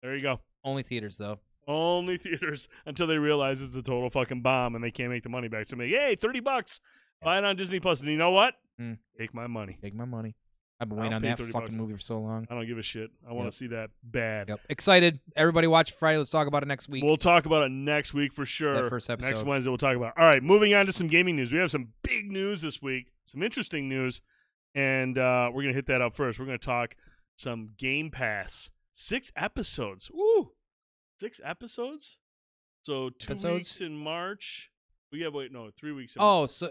There 0.03 0.15
you 0.15 0.21
go. 0.21 0.41
Only 0.63 0.83
theaters 0.83 1.17
though. 1.17 1.39
Only 1.67 2.17
theaters 2.17 2.69
until 2.85 3.07
they 3.07 3.17
realize 3.17 3.61
it's 3.61 3.75
a 3.75 3.81
total 3.81 4.09
fucking 4.09 4.41
bomb 4.41 4.75
and 4.75 4.83
they 4.83 4.91
can't 4.91 5.09
make 5.09 5.23
the 5.23 5.29
money 5.29 5.47
back. 5.47 5.67
So 5.67 5.73
I'm 5.73 5.79
like, 5.79 5.89
hey, 5.89 6.15
thirty 6.15 6.39
bucks, 6.39 6.79
buy 7.21 7.37
it 7.37 7.43
on 7.43 7.55
Disney 7.55 7.79
Plus, 7.79 8.01
and 8.01 8.09
you 8.09 8.17
know 8.17 8.31
what? 8.31 8.55
Hmm. 8.77 8.93
Take 9.17 9.33
my 9.33 9.47
money. 9.47 9.77
Take 9.81 9.95
my 9.95 10.05
money. 10.05 10.35
I've 10.79 10.89
been 10.89 10.99
waiting 10.99 11.13
on 11.15 11.23
that 11.23 11.39
fucking 11.39 11.51
bucks. 11.51 11.73
movie 11.73 11.93
for 11.95 11.99
so 11.99 12.19
long. 12.19 12.45
I 12.51 12.53
don't 12.53 12.67
give 12.67 12.77
a 12.77 12.83
shit. 12.83 13.09
I 13.27 13.33
want 13.33 13.45
to 13.45 13.45
Yep. 13.45 13.53
see 13.53 13.67
that 13.75 13.89
bad. 14.03 14.49
Yep. 14.49 14.59
Excited. 14.69 15.19
Everybody 15.35 15.65
watch 15.65 15.91
Friday. 15.93 16.19
Let's 16.19 16.29
talk 16.29 16.45
about 16.45 16.61
it 16.61 16.67
next 16.67 16.87
week. 16.87 17.03
We'll 17.03 17.17
talk 17.17 17.47
about 17.47 17.63
it 17.63 17.69
next 17.69 18.13
week 18.13 18.31
for 18.31 18.45
sure. 18.45 18.75
That 18.75 18.89
first 18.89 19.09
Next. 19.09 19.41
Wednesday, 19.43 19.71
we'll 19.71 19.79
talk 19.79 19.95
about. 19.95 20.13
It. 20.15 20.21
All 20.21 20.27
right, 20.27 20.43
moving 20.43 20.75
on 20.75 20.85
to 20.85 20.91
some 20.91 21.07
gaming 21.07 21.35
news. 21.35 21.51
We 21.51 21.57
have 21.57 21.71
some 21.71 21.93
big 22.03 22.31
news 22.31 22.61
this 22.61 22.79
week, 22.79 23.07
some 23.25 23.41
interesting 23.41 23.89
news, 23.89 24.21
and 24.75 25.17
uh, 25.17 25.49
we're 25.51 25.63
gonna 25.63 25.73
hit 25.73 25.87
that 25.87 26.01
up 26.03 26.13
first. 26.13 26.37
We're 26.37 26.45
gonna 26.45 26.59
talk 26.59 26.95
some 27.35 27.71
Game 27.77 28.11
Pass. 28.11 28.69
Six 28.93 29.31
episodes. 29.35 30.11
Woo! 30.13 30.51
Six 31.19 31.41
episodes. 31.43 32.19
So 32.83 33.09
two 33.09 33.31
Episodes? 33.31 33.53
weeks 33.55 33.81
in 33.81 33.97
March. 33.97 34.69
We 35.11 35.21
have 35.21 35.33
wait 35.33 35.51
no 35.51 35.71
three 35.75 35.91
weeks. 35.91 36.15
In 36.15 36.21
oh, 36.21 36.45
so 36.45 36.69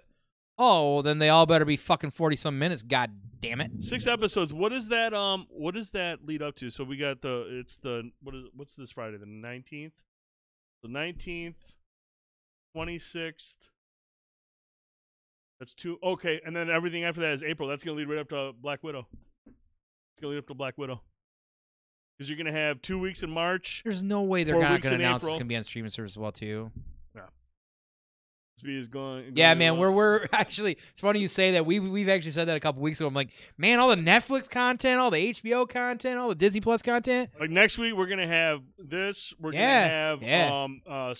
oh, 0.59 0.95
well, 0.95 1.03
then 1.03 1.19
they 1.19 1.29
all 1.29 1.47
better 1.47 1.65
be 1.65 1.77
fucking 1.77 2.11
forty 2.11 2.37
some 2.37 2.59
minutes. 2.59 2.83
God 2.83 3.11
damn 3.41 3.61
it. 3.61 3.71
Six 3.81 4.07
episodes. 4.07 4.53
What 4.53 4.73
is 4.73 4.89
that? 4.89 5.15
Um, 5.15 5.47
what 5.51 5.75
does 5.75 5.91
that 5.93 6.25
lead 6.27 6.43
up 6.43 6.55
to? 6.57 6.71
So 6.71 6.85
we 6.85 6.97
got 6.97 7.23
the. 7.23 7.47
It's 7.61 7.77
the 7.79 8.11
what 8.23 8.35
is 8.35 8.45
what's 8.55 8.75
this 8.75 8.91
Friday? 8.91 9.17
The 9.19 9.27
nineteenth. 9.27 9.95
The 10.83 10.89
nineteenth, 10.89 11.57
twenty 12.75 12.99
sixth. 12.99 13.57
That's 15.59 15.75
two. 15.75 15.99
Okay, 16.03 16.41
and 16.45 16.55
then 16.55 16.69
everything 16.69 17.05
after 17.05 17.23
that 17.23 17.33
is 17.33 17.43
April. 17.43 17.69
That's 17.69 17.83
gonna 17.83 17.97
lead 17.97 18.09
right 18.09 18.19
up 18.19 18.29
to 18.29 18.53
Black 18.61 18.83
Widow. 18.85 19.07
It's 19.47 20.21
gonna 20.21 20.33
lead 20.33 20.39
up 20.39 20.47
to 20.49 20.55
Black 20.55 20.77
Widow. 20.77 21.01
Because 22.17 22.29
you're 22.31 22.39
gonna 22.39 22.53
have 22.53 22.81
two 22.83 22.99
weeks 22.99 23.23
in 23.23 23.31
March. 23.31 23.83
There's 23.85 24.03
no 24.03 24.23
way 24.23 24.45
they're 24.45 24.59
not 24.59 24.81
gonna 24.81 24.97
announce 24.97 25.25
it's 25.25 25.33
going 25.33 25.41
to 25.41 25.47
be 25.47 25.57
on 25.57 25.65
streaming 25.65 25.91
service 25.91 26.13
as 26.13 26.19
well 26.19 26.33
too. 26.33 26.71
Is 28.65 28.89
going. 28.89 29.33
Yeah, 29.35 29.51
going 29.51 29.59
man, 29.59 29.73
on- 29.73 29.79
we're 29.79 29.91
we're 29.91 30.27
actually. 30.33 30.79
It's 30.93 31.01
funny 31.01 31.21
you 31.21 31.29
say 31.29 31.53
that. 31.53 31.67
We 31.67 31.79
we've 31.79 32.09
actually 32.09 32.31
said 32.31 32.49
that 32.49 32.57
a 32.57 32.61
couple 32.61 32.81
weeks 32.83 32.99
ago. 33.01 33.07
I'm 33.07 33.15
like, 33.15 33.31
man, 33.59 33.79
all 33.79 33.89
the 33.91 33.97
Netflix 33.97 34.49
content, 34.49 34.99
all 34.99 35.11
the 35.11 35.33
HBO 35.35 35.69
content, 35.69 36.19
all 36.19 36.29
the 36.29 36.35
Disney 36.35 36.61
Plus 36.61 36.81
content. 36.83 37.31
Like 37.39 37.51
next 37.51 37.77
week, 37.79 37.95
we're 37.95 38.07
gonna 38.07 38.27
have 38.27 38.63
this. 38.79 39.35
We're 39.39 39.53
Yeah, 39.53 39.83
gonna 39.89 39.95
have 39.95 40.23
yeah. 40.23 40.65
um 40.65 40.81
uh, 40.89 41.15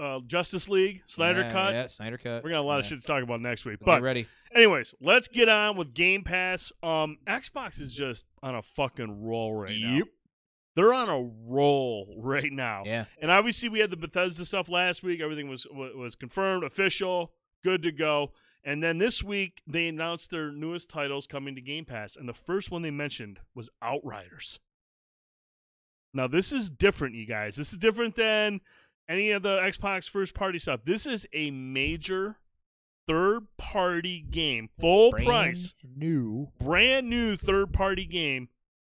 uh 0.00 0.20
Justice 0.26 0.68
League 0.68 1.02
Snyder 1.06 1.42
yeah, 1.42 1.52
cut. 1.52 1.72
Yeah, 1.74 1.86
Snyder 1.86 2.18
cut. 2.18 2.42
We're 2.42 2.50
gonna 2.50 2.56
have 2.56 2.64
a 2.64 2.68
lot 2.68 2.80
of 2.80 2.86
shit 2.86 3.00
to 3.00 3.06
talk 3.06 3.22
about 3.22 3.40
next 3.40 3.64
week. 3.64 3.78
But 3.84 4.02
ready. 4.02 4.26
anyways, 4.54 4.94
let's 5.00 5.28
get 5.28 5.48
on 5.48 5.76
with 5.76 5.94
Game 5.94 6.24
Pass. 6.24 6.72
Um, 6.82 7.18
Xbox 7.26 7.80
is 7.80 7.92
just 7.92 8.24
on 8.42 8.56
a 8.56 8.62
fucking 8.62 9.24
roll 9.24 9.54
right 9.54 9.76
now. 9.80 10.00
They're 10.76 10.92
on 10.92 11.08
a 11.08 11.20
roll 11.46 12.14
right 12.18 12.52
now. 12.52 12.82
Yeah. 12.86 13.06
And 13.20 13.30
obviously, 13.30 13.68
we 13.68 13.80
had 13.80 13.90
the 13.90 13.96
Bethesda 13.96 14.44
stuff 14.44 14.68
last 14.68 15.02
week. 15.02 15.20
Everything 15.20 15.48
was 15.48 15.66
was 15.72 16.16
confirmed, 16.16 16.64
official, 16.64 17.32
good 17.62 17.82
to 17.82 17.92
go. 17.92 18.32
And 18.62 18.82
then 18.82 18.98
this 18.98 19.22
week, 19.22 19.62
they 19.66 19.88
announced 19.88 20.30
their 20.30 20.52
newest 20.52 20.90
titles 20.90 21.26
coming 21.26 21.54
to 21.54 21.62
Game 21.62 21.86
Pass, 21.86 22.14
and 22.14 22.28
the 22.28 22.34
first 22.34 22.70
one 22.70 22.82
they 22.82 22.90
mentioned 22.90 23.40
was 23.54 23.70
Outriders. 23.80 24.60
Now, 26.12 26.26
this 26.26 26.52
is 26.52 26.70
different, 26.70 27.14
you 27.14 27.26
guys. 27.26 27.56
This 27.56 27.72
is 27.72 27.78
different 27.78 28.16
than 28.16 28.60
any 29.08 29.30
of 29.30 29.42
the 29.42 29.56
Xbox 29.58 30.08
first 30.08 30.34
party 30.34 30.58
stuff. 30.58 30.80
This 30.84 31.06
is 31.06 31.26
a 31.32 31.50
major 31.50 32.36
third 33.08 33.46
party 33.56 34.20
game, 34.28 34.68
full 34.78 35.12
Brand 35.12 35.26
price, 35.26 35.74
new 35.96 36.48
brand 36.58 37.08
new 37.08 37.36
third 37.36 37.72
party 37.72 38.04
game 38.04 38.48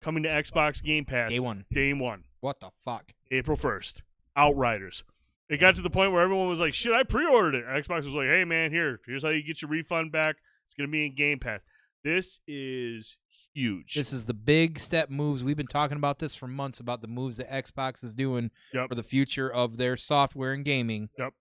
coming 0.04 0.24
to 0.24 0.30
Xbox 0.30 0.84
Game 0.84 1.06
Pass 1.06 1.32
day 1.32 1.40
one. 1.40 1.66
day 1.72 1.94
one. 1.94 2.24
What 2.42 2.60
the 2.60 2.70
fuck? 2.84 3.14
April 3.32 3.58
1st. 3.58 4.02
Outriders. 4.36 5.04
It 5.50 5.58
got 5.58 5.76
to 5.76 5.82
the 5.82 5.90
point 5.90 6.12
where 6.12 6.22
everyone 6.22 6.48
was 6.48 6.60
like, 6.60 6.74
shit, 6.74 6.94
I 6.94 7.04
pre 7.04 7.26
ordered 7.28 7.56
it. 7.56 7.66
Xbox 7.66 8.06
was 8.06 8.08
like, 8.14 8.28
hey, 8.28 8.44
man, 8.46 8.72
here, 8.72 9.00
here's 9.06 9.24
how 9.24 9.30
you 9.30 9.44
get 9.44 9.62
your 9.62 9.70
refund 9.70 10.12
back. 10.12 10.36
It's 10.66 10.76
going 10.76 10.88
to 10.88 10.92
be 10.92 11.06
in 11.06 11.16
Game 11.16 11.40
Pass. 11.40 11.62
This 12.04 12.40
is 12.48 13.18
huge. 13.54 13.94
This 13.94 14.12
is 14.12 14.26
the 14.26 14.34
big 14.34 14.80
step 14.80 15.10
moves. 15.10 15.44
We've 15.44 15.56
been 15.58 15.68
talking 15.68 15.98
about 15.98 16.20
this 16.20 16.36
for 16.36 16.48
months 16.48 16.80
about 16.80 17.02
the 17.02 17.08
moves 17.08 17.38
that 17.38 17.50
Xbox 17.52 18.04
is 18.04 18.14
doing 18.14 18.50
Yep. 18.74 18.90
for 18.90 18.96
the 18.96 19.04
future 19.04 19.50
of 19.52 19.78
their 19.78 19.96
software 19.96 20.54
and 20.54 20.66
gaming. 20.66 21.10
Yep. 21.20 21.34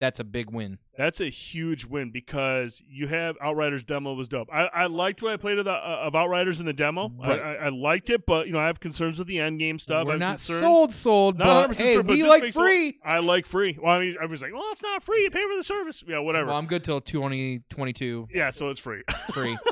That's 0.00 0.20
a 0.20 0.24
big 0.24 0.50
win. 0.50 0.78
That's 0.98 1.20
a 1.20 1.28
huge 1.30 1.86
win 1.86 2.10
because 2.10 2.82
you 2.88 3.06
have 3.06 3.36
Outriders 3.40 3.84
demo 3.84 4.12
was 4.12 4.28
dope. 4.28 4.48
I, 4.52 4.64
I 4.66 4.86
liked 4.86 5.22
what 5.22 5.32
I 5.32 5.36
played 5.36 5.58
of, 5.58 5.64
the, 5.64 5.72
uh, 5.72 6.02
of 6.02 6.14
Outriders 6.14 6.60
in 6.60 6.66
the 6.66 6.72
demo. 6.72 7.10
I, 7.22 7.28
Right. 7.28 7.40
I, 7.40 7.54
I 7.54 7.68
liked 7.70 8.10
it, 8.10 8.26
but 8.26 8.46
you 8.46 8.52
know 8.52 8.58
I 8.58 8.66
have 8.66 8.80
concerns 8.80 9.18
with 9.18 9.28
the 9.28 9.38
end 9.40 9.60
game 9.60 9.78
stuff. 9.78 10.06
I 10.06 10.10
We're 10.10 10.16
not 10.18 10.32
concerns. 10.32 10.60
sold, 10.60 10.92
sold, 10.94 11.38
Not 11.38 11.68
but 11.68 11.76
100% 11.76 11.80
hey, 11.80 11.94
sold, 11.94 12.06
but 12.08 12.12
we 12.16 12.22
like 12.24 12.42
makes 12.42 12.56
a 12.56 12.58
lot- 12.58 12.64
free. 12.66 12.98
I 13.04 13.18
like 13.20 13.46
free. 13.46 13.78
Well, 13.80 13.94
I 13.94 14.00
mean, 14.00 14.14
everyone's 14.16 14.42
like, 14.42 14.52
well, 14.52 14.66
it's 14.72 14.82
not 14.82 15.02
free. 15.02 15.22
You 15.22 15.30
pay 15.30 15.42
for 15.48 15.56
the 15.56 15.64
service. 15.64 16.04
Yeah, 16.06 16.18
whatever. 16.18 16.48
Well, 16.48 16.56
I'm 16.58 16.66
good 16.66 16.84
till 16.84 17.00
2022 17.00 18.28
yeah, 18.34 18.50
so 18.50 18.68
it's 18.70 18.80
free. 18.80 19.02
free. 19.32 19.56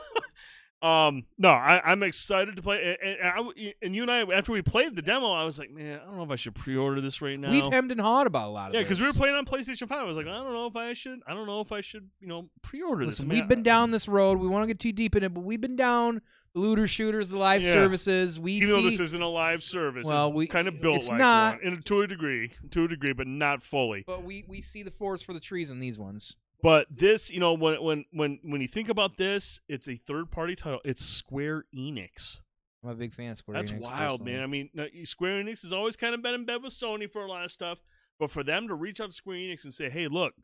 Um, 0.83 1.25
no, 1.39 1.51
I, 1.51 1.81
I'm 1.85 2.03
excited 2.03 2.57
to 2.57 2.63
play. 2.63 2.97
And, 3.01 3.17
and, 3.21 3.29
I, 3.29 3.73
and 3.83 3.95
you 3.95 4.03
and 4.03 4.11
I, 4.11 4.23
after 4.37 4.51
we 4.51 4.63
played 4.63 4.97
the 4.97 5.03
demo, 5.03 5.31
I 5.33 5.45
was 5.45 5.59
like, 5.59 5.71
man, 5.71 6.01
I 6.03 6.05
don't 6.05 6.17
know 6.17 6.25
if 6.25 6.31
I 6.31 6.37
should 6.37 6.57
pre-order 6.57 7.01
this 7.01 7.23
right 7.23 7.39
now. 7.39 7.51
We've 7.51 7.73
hemmed 7.73 7.93
and 7.93 8.01
hawed 8.01 8.27
about 8.27 8.49
a 8.49 8.51
lot 8.51 8.69
of 8.71 8.75
yeah, 8.75 8.81
because 8.83 9.01
we 9.01 9.07
were 9.07 9.13
playing 9.13 9.37
on 9.37 9.47
PlayStation 9.47 9.89
Five. 9.89 10.01
I 10.01 10.05
was 10.05 10.17
like, 10.17 10.27
I 10.27 10.31
don't 10.43 10.53
know 10.53 10.67
if 10.67 10.75
I 10.75 10.93
should. 10.93 11.21
I 11.27 11.35
don't 11.35 11.47
know 11.47 11.61
if 11.61 11.71
I 11.71 11.83
should, 11.83 12.11
you 12.21 12.27
know, 12.27 12.49
pre-order 12.63 13.07
Listen, 13.07 13.29
this. 13.29 13.39
I 13.39 13.41
we've 13.41 13.49
been 13.49 13.63
down 13.63 13.93
this 13.93 14.09
road. 14.09 14.39
We 14.39 14.49
won't 14.49 14.67
get 14.67 14.81
too 14.81 14.93
deep 14.93 15.15
in 15.15 15.23
it, 15.23 15.33
but 15.33 15.43
we've 15.43 15.61
been 15.61 15.77
down 15.77 16.21
the 16.55 16.61
looter 16.61 16.87
shooters, 16.89 17.29
the 17.31 17.39
live 17.39 17.63
Yeah. 17.63 17.71
services. 17.73 18.41
We 18.41 18.65
though 18.65 18.79
see 18.81 18.91
this 18.91 19.01
isn't 19.01 19.23
a 19.23 19.29
live 19.29 19.63
service, 19.63 20.05
Well, 20.05 20.29
it's 20.29 20.35
we- 20.37 20.47
kind 20.49 20.67
of 20.69 20.81
built 20.83 20.97
it's 20.97 21.09
like 21.09 21.19
not- 21.19 21.63
one, 21.65 21.75
a 21.75 21.81
to 21.81 22.01
a 22.03 22.07
degree, 22.09 22.51
to 22.73 22.85
a 22.85 22.89
degree, 22.89 23.13
but 23.13 23.27
not 23.29 23.63
fully. 23.63 24.05
but 24.07 24.25
we 24.25 24.45
we 24.49 24.61
see 24.61 24.83
the 24.83 24.91
forest 24.91 25.25
for 25.25 25.33
the 25.33 25.41
trees 25.41 25.71
in 25.71 25.79
these 25.79 25.99
ones. 25.99 26.35
But 26.63 26.87
this, 26.91 27.31
you 27.31 27.41
know, 27.41 27.55
when 27.55 27.83
when 27.83 28.05
when 28.13 28.39
when 28.43 28.61
you 28.61 28.69
think 28.69 28.89
about 28.89 29.17
this, 29.17 29.61
it's 29.69 29.89
a 29.89 29.97
third-party 29.97 30.55
title. 30.57 30.81
It's 30.85 31.05
Square 31.05 31.65
Enix. 31.77 32.39
I'm 32.85 32.91
a 32.91 32.95
big 32.95 33.13
fan 33.15 33.31
of 33.33 33.37
Square 33.37 33.59
That's 33.59 33.71
Enix. 33.71 33.81
That's 33.81 33.89
wild, 33.91 34.21
personally. 34.21 34.33
man. 34.33 34.43
I 34.43 34.47
mean, 34.47 35.05
Square 35.05 35.43
Enix 35.43 35.63
has 35.63 35.73
always 35.73 35.97
kind 35.97 36.15
of 36.15 36.23
been 36.23 36.35
in 36.35 36.45
bed 36.45 36.63
with 36.63 36.73
Sony 36.73 37.11
for 37.11 37.23
a 37.23 37.29
lot 37.29 37.45
of 37.45 37.51
stuff, 37.53 37.79
but 38.19 38.31
for 38.31 38.43
them 38.45 38.69
to 38.69 38.75
reach 38.75 39.01
out 39.01 39.07
to 39.07 39.13
Square 39.13 39.39
Enix 39.39 39.65
and 39.65 39.75
say, 39.75 39.91
"Hey, 39.91 40.07
look, 40.07 40.35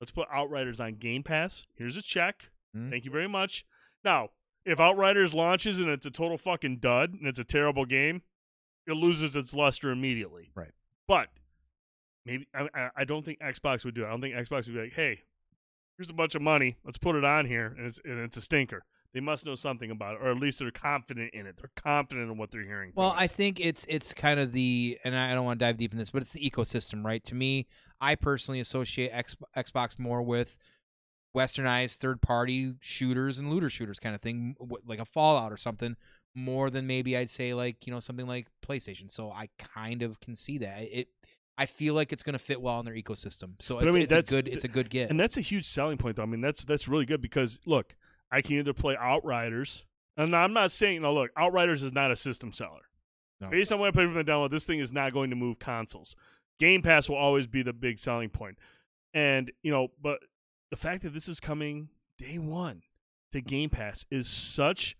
let's 0.00 0.10
put 0.10 0.26
Outriders 0.32 0.80
on 0.80 0.94
Game 0.94 1.22
Pass. 1.22 1.66
Here's 1.76 1.96
a 1.96 2.02
check. 2.02 2.50
Mhm. 2.76 2.90
Thank 2.90 3.04
you 3.04 3.10
very 3.12 3.28
much." 3.28 3.64
Now, 4.04 4.30
if 4.64 4.80
Outriders 4.80 5.34
launches 5.34 5.78
and 5.80 5.88
it's 5.88 6.06
a 6.06 6.10
total 6.10 6.36
fucking 6.38 6.78
dud 6.78 7.12
and 7.14 7.26
it's 7.28 7.38
a 7.38 7.44
terrible 7.44 7.84
game, 7.84 8.22
it 8.86 8.92
loses 8.94 9.36
its 9.36 9.54
luster 9.54 9.90
immediately. 9.90 10.50
Right. 10.54 10.72
But 11.06 11.30
maybe 12.28 12.46
I, 12.54 12.90
I- 12.96 13.04
don't 13.04 13.24
think 13.24 13.40
Xbox 13.40 13.84
would 13.84 13.94
do 13.94 14.04
it. 14.04 14.06
I 14.06 14.10
don't 14.10 14.20
think 14.20 14.34
Xbox 14.34 14.66
would 14.66 14.74
be 14.74 14.80
like, 14.80 14.94
"Hey, 14.94 15.22
here's 15.96 16.10
a 16.10 16.14
bunch 16.14 16.34
of 16.34 16.42
money. 16.42 16.76
Let's 16.84 16.98
put 16.98 17.16
it 17.16 17.24
on 17.24 17.46
here," 17.46 17.74
and 17.76 17.86
it's 17.86 18.00
and 18.04 18.18
it's 18.20 18.36
a 18.36 18.40
stinker. 18.40 18.84
They 19.14 19.20
must 19.20 19.46
know 19.46 19.54
something 19.54 19.90
about 19.90 20.16
it, 20.16 20.20
or 20.22 20.30
at 20.30 20.36
least 20.36 20.58
they're 20.58 20.70
confident 20.70 21.32
in 21.32 21.46
it. 21.46 21.56
They're 21.56 21.70
confident 21.76 22.30
in 22.30 22.36
what 22.36 22.50
they're 22.50 22.62
hearing. 22.64 22.92
from 22.92 23.02
Well. 23.02 23.14
I 23.16 23.26
think 23.26 23.58
it's 23.58 23.86
it's 23.86 24.12
kind 24.12 24.38
of 24.38 24.52
the, 24.52 24.98
and 25.02 25.16
I 25.16 25.34
don't 25.34 25.46
want 25.46 25.58
to 25.58 25.64
dive 25.64 25.78
deep 25.78 25.92
in 25.92 25.98
this, 25.98 26.10
but 26.10 26.20
it's 26.20 26.34
the 26.34 26.48
ecosystem, 26.50 27.02
right? 27.04 27.24
To 27.24 27.34
me, 27.34 27.66
I 28.00 28.14
personally 28.16 28.60
associate 28.60 29.08
X, 29.12 29.34
Xbox 29.56 29.98
more 29.98 30.20
with 30.22 30.58
westernized 31.36 31.96
third 31.96 32.20
party 32.20 32.74
shooters 32.80 33.38
and 33.38 33.50
looter 33.50 33.70
shooters 33.70 33.98
kind 33.98 34.14
of 34.14 34.20
thing, 34.20 34.56
like 34.86 34.98
a 34.98 35.04
Fallout 35.04 35.52
or 35.52 35.56
something, 35.56 35.96
more 36.34 36.68
than 36.70 36.86
maybe 36.86 37.16
I'd 37.16 37.30
say 37.30 37.54
like 37.54 37.86
you 37.86 37.92
know 37.92 38.00
something 38.00 38.26
like 38.26 38.48
PlayStation. 38.66 39.10
So 39.10 39.30
I 39.32 39.48
kind 39.58 40.02
of 40.02 40.20
can 40.20 40.36
see 40.36 40.58
that 40.58 40.82
it. 40.82 41.08
I 41.60 41.66
feel 41.66 41.92
like 41.94 42.12
it's 42.12 42.22
going 42.22 42.34
to 42.34 42.38
fit 42.38 42.60
well 42.62 42.78
in 42.80 42.86
their 42.86 42.94
ecosystem. 42.94 43.60
So 43.60 43.74
But 43.76 43.84
I 43.84 43.86
it's, 43.88 43.94
mean, 43.94 44.02
it's 44.04 44.12
a 44.14 44.34
good 44.34 44.48
it's 44.48 44.64
a 44.64 44.68
good 44.68 44.88
get. 44.90 45.10
and 45.10 45.18
that's 45.18 45.36
a 45.36 45.40
huge 45.40 45.66
selling 45.66 45.98
point, 45.98 46.16
though. 46.16 46.22
I 46.22 46.26
mean, 46.26 46.40
that's 46.40 46.64
that's 46.64 46.86
really 46.88 47.04
good 47.04 47.20
because 47.20 47.58
look, 47.66 47.94
I 48.30 48.40
can 48.42 48.56
either 48.56 48.72
play 48.72 48.96
Outriders, 48.98 49.84
and 50.16 50.34
I'm 50.36 50.52
not 50.52 50.70
saying 50.70 51.02
no. 51.02 51.12
Look, 51.12 51.30
Outriders 51.36 51.82
is 51.82 51.92
not 51.92 52.10
a 52.10 52.16
system 52.16 52.52
seller. 52.52 52.82
No. 53.40 53.50
Based 53.50 53.72
on 53.72 53.78
what 53.80 53.88
I 53.88 53.90
played 53.92 54.06
from 54.06 54.14
the 54.14 54.24
download, 54.24 54.50
this 54.50 54.66
thing 54.66 54.78
is 54.80 54.92
not 54.92 55.12
going 55.12 55.30
to 55.30 55.36
move 55.36 55.58
consoles. 55.58 56.14
Game 56.58 56.82
Pass 56.82 57.08
will 57.08 57.16
always 57.16 57.46
be 57.46 57.62
the 57.62 57.72
big 57.72 57.98
selling 57.98 58.30
point. 58.30 58.56
and 59.14 59.50
you 59.62 59.70
know, 59.70 59.88
but 60.00 60.18
the 60.70 60.76
fact 60.76 61.02
that 61.02 61.14
this 61.14 61.28
is 61.28 61.40
coming 61.40 61.88
day 62.18 62.38
one 62.38 62.82
to 63.32 63.40
Game 63.40 63.70
Pass 63.70 64.04
is 64.10 64.26
such 64.28 64.96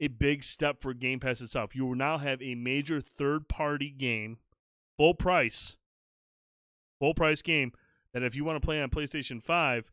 a 0.00 0.08
big 0.08 0.44
step 0.44 0.80
for 0.82 0.92
Game 0.94 1.20
Pass 1.20 1.40
itself. 1.40 1.74
You 1.74 1.86
will 1.86 1.94
now 1.94 2.18
have 2.18 2.42
a 2.42 2.54
major 2.54 3.00
third-party 3.00 3.90
game, 3.96 4.38
full 4.98 5.14
price, 5.14 5.76
full 6.98 7.14
price 7.14 7.42
game 7.42 7.72
that 8.12 8.22
if 8.22 8.34
you 8.34 8.44
want 8.44 8.60
to 8.60 8.64
play 8.64 8.80
on 8.80 8.90
PlayStation 8.90 9.42
5 9.42 9.90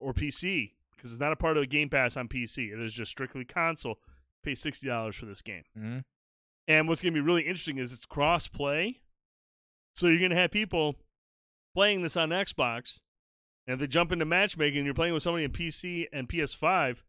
or 0.00 0.12
PC, 0.12 0.72
because 0.96 1.12
it's 1.12 1.20
not 1.20 1.32
a 1.32 1.36
part 1.36 1.56
of 1.56 1.62
the 1.62 1.66
Game 1.66 1.88
Pass 1.88 2.16
on 2.16 2.28
PC, 2.28 2.72
it 2.72 2.80
is 2.80 2.92
just 2.92 3.10
strictly 3.10 3.44
console, 3.44 3.98
pay 4.42 4.52
$60 4.52 5.14
for 5.14 5.26
this 5.26 5.42
game. 5.42 5.64
Mhm. 5.78 6.04
And 6.68 6.88
what's 6.88 7.02
going 7.02 7.12
to 7.14 7.20
be 7.20 7.24
really 7.26 7.42
interesting 7.42 7.78
is 7.78 7.92
it's 7.92 8.06
cross 8.06 8.46
play. 8.48 9.00
So 9.94 10.06
you're 10.06 10.18
going 10.18 10.30
to 10.30 10.36
have 10.36 10.50
people 10.50 10.96
playing 11.74 12.02
this 12.02 12.16
on 12.16 12.30
Xbox, 12.30 13.00
and 13.66 13.74
if 13.74 13.80
they 13.80 13.86
jump 13.86 14.12
into 14.12 14.24
matchmaking 14.24 14.84
you're 14.84 14.94
playing 14.94 15.14
with 15.14 15.22
somebody 15.22 15.44
in 15.44 15.52
PC 15.52 16.06
and 16.12 16.28
PS5, 16.28 17.02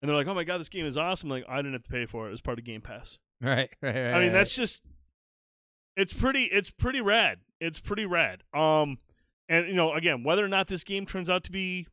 and 0.00 0.08
they're 0.08 0.16
like, 0.16 0.26
oh 0.26 0.34
my 0.34 0.44
God, 0.44 0.58
this 0.58 0.68
game 0.68 0.86
is 0.86 0.96
awesome. 0.96 1.28
Like, 1.28 1.44
I 1.48 1.56
didn't 1.56 1.72
have 1.72 1.82
to 1.84 1.90
pay 1.90 2.06
for 2.06 2.26
it. 2.26 2.28
It 2.28 2.32
was 2.32 2.40
part 2.40 2.58
of 2.58 2.64
Game 2.64 2.80
Pass. 2.80 3.18
Right, 3.40 3.70
right, 3.80 3.94
right. 3.94 3.96
I 4.14 4.14
mean, 4.14 4.14
right. 4.14 4.32
that's 4.32 4.52
just 4.52 4.84
it's 5.96 6.12
pretty 6.12 6.46
it's 6.46 6.70
pretty 6.70 7.00
rad. 7.00 7.38
It's 7.60 7.80
pretty 7.80 8.06
rad. 8.06 8.42
Um 8.54 8.98
and 9.48 9.66
you 9.68 9.74
know, 9.74 9.92
again, 9.94 10.22
whether 10.24 10.44
or 10.44 10.48
not 10.48 10.68
this 10.68 10.84
game 10.84 11.06
turns 11.06 11.30
out 11.30 11.44
to 11.44 11.52
be 11.52 11.86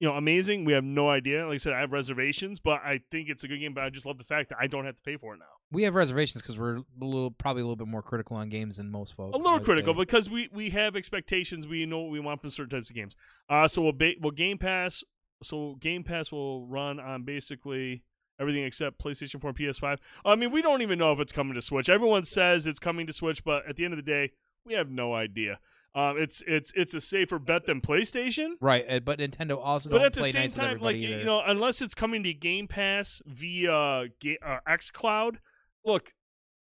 you 0.00 0.08
know, 0.08 0.14
amazing, 0.14 0.64
we 0.64 0.72
have 0.72 0.82
no 0.82 1.08
idea. 1.08 1.46
Like 1.46 1.54
I 1.54 1.58
said, 1.58 1.74
I 1.74 1.78
have 1.80 1.92
reservations, 1.92 2.58
but 2.58 2.80
I 2.84 3.02
think 3.12 3.28
it's 3.28 3.44
a 3.44 3.48
good 3.48 3.58
game, 3.60 3.72
but 3.72 3.84
I 3.84 3.88
just 3.90 4.04
love 4.04 4.18
the 4.18 4.24
fact 4.24 4.48
that 4.48 4.58
I 4.60 4.66
don't 4.66 4.84
have 4.84 4.96
to 4.96 5.02
pay 5.02 5.16
for 5.16 5.34
it 5.34 5.38
now. 5.38 5.44
we 5.70 5.84
have 5.84 5.94
reservations 5.94 6.42
because 6.42 6.58
we're 6.58 6.78
a 6.78 6.84
little 7.00 7.30
probably 7.30 7.62
a 7.62 7.64
little 7.64 7.76
bit 7.76 7.86
more 7.86 8.02
critical 8.02 8.36
on 8.36 8.48
games 8.48 8.78
than 8.78 8.90
most 8.90 9.14
folks. 9.14 9.32
A 9.36 9.38
little 9.38 9.60
critical 9.60 9.94
say. 9.94 9.98
because 10.00 10.28
we 10.28 10.48
we 10.52 10.70
have 10.70 10.96
expectations. 10.96 11.68
We 11.68 11.86
know 11.86 12.00
what 12.00 12.10
we 12.10 12.18
want 12.18 12.40
from 12.40 12.50
certain 12.50 12.80
types 12.80 12.90
of 12.90 12.96
games. 12.96 13.14
Uh 13.48 13.68
so 13.68 13.80
we'll 13.80 13.92
ba- 13.92 14.14
we'll 14.20 14.32
Game 14.32 14.58
Pass 14.58 15.04
so 15.40 15.76
Game 15.78 16.02
Pass 16.02 16.32
will 16.32 16.66
run 16.66 16.98
on 16.98 17.22
basically 17.22 18.02
everything 18.40 18.64
except 18.64 18.98
PlayStation 18.98 19.40
4 19.40 19.50
and 19.50 19.58
PS5. 19.58 19.98
I 20.24 20.34
mean, 20.34 20.50
we 20.50 20.62
don't 20.62 20.82
even 20.82 20.98
know 20.98 21.12
if 21.12 21.20
it's 21.20 21.32
coming 21.32 21.54
to 21.54 21.62
Switch. 21.62 21.88
Everyone 21.88 22.24
says 22.24 22.66
it's 22.66 22.80
coming 22.80 23.06
to 23.06 23.12
Switch, 23.12 23.44
but 23.44 23.66
at 23.68 23.76
the 23.76 23.84
end 23.84 23.92
of 23.92 23.98
the 23.98 24.02
day, 24.02 24.32
we 24.64 24.74
have 24.74 24.90
no 24.90 25.14
idea. 25.14 25.58
Um, 25.94 26.16
it's 26.18 26.42
it's 26.46 26.72
it's 26.74 26.94
a 26.94 27.00
safer 27.02 27.38
bet 27.38 27.66
than 27.66 27.80
PlayStation. 27.82 28.52
right, 28.60 28.84
uh, 28.88 29.00
but 29.00 29.18
Nintendo 29.18 29.58
also 29.62 29.90
But 29.90 29.98
don't 29.98 30.06
at 30.06 30.12
the 30.14 30.20
play 30.20 30.30
same 30.30 30.42
nice 30.42 30.54
time, 30.54 30.80
like 30.80 30.96
either. 30.96 31.18
you 31.18 31.24
know, 31.24 31.42
unless 31.44 31.82
it's 31.82 31.94
coming 31.94 32.22
to 32.22 32.32
Game 32.32 32.66
Pass 32.66 33.20
via 33.26 34.06
Ga- 34.20 34.38
uh, 34.44 34.58
XCloud, 34.66 35.36
look, 35.84 36.14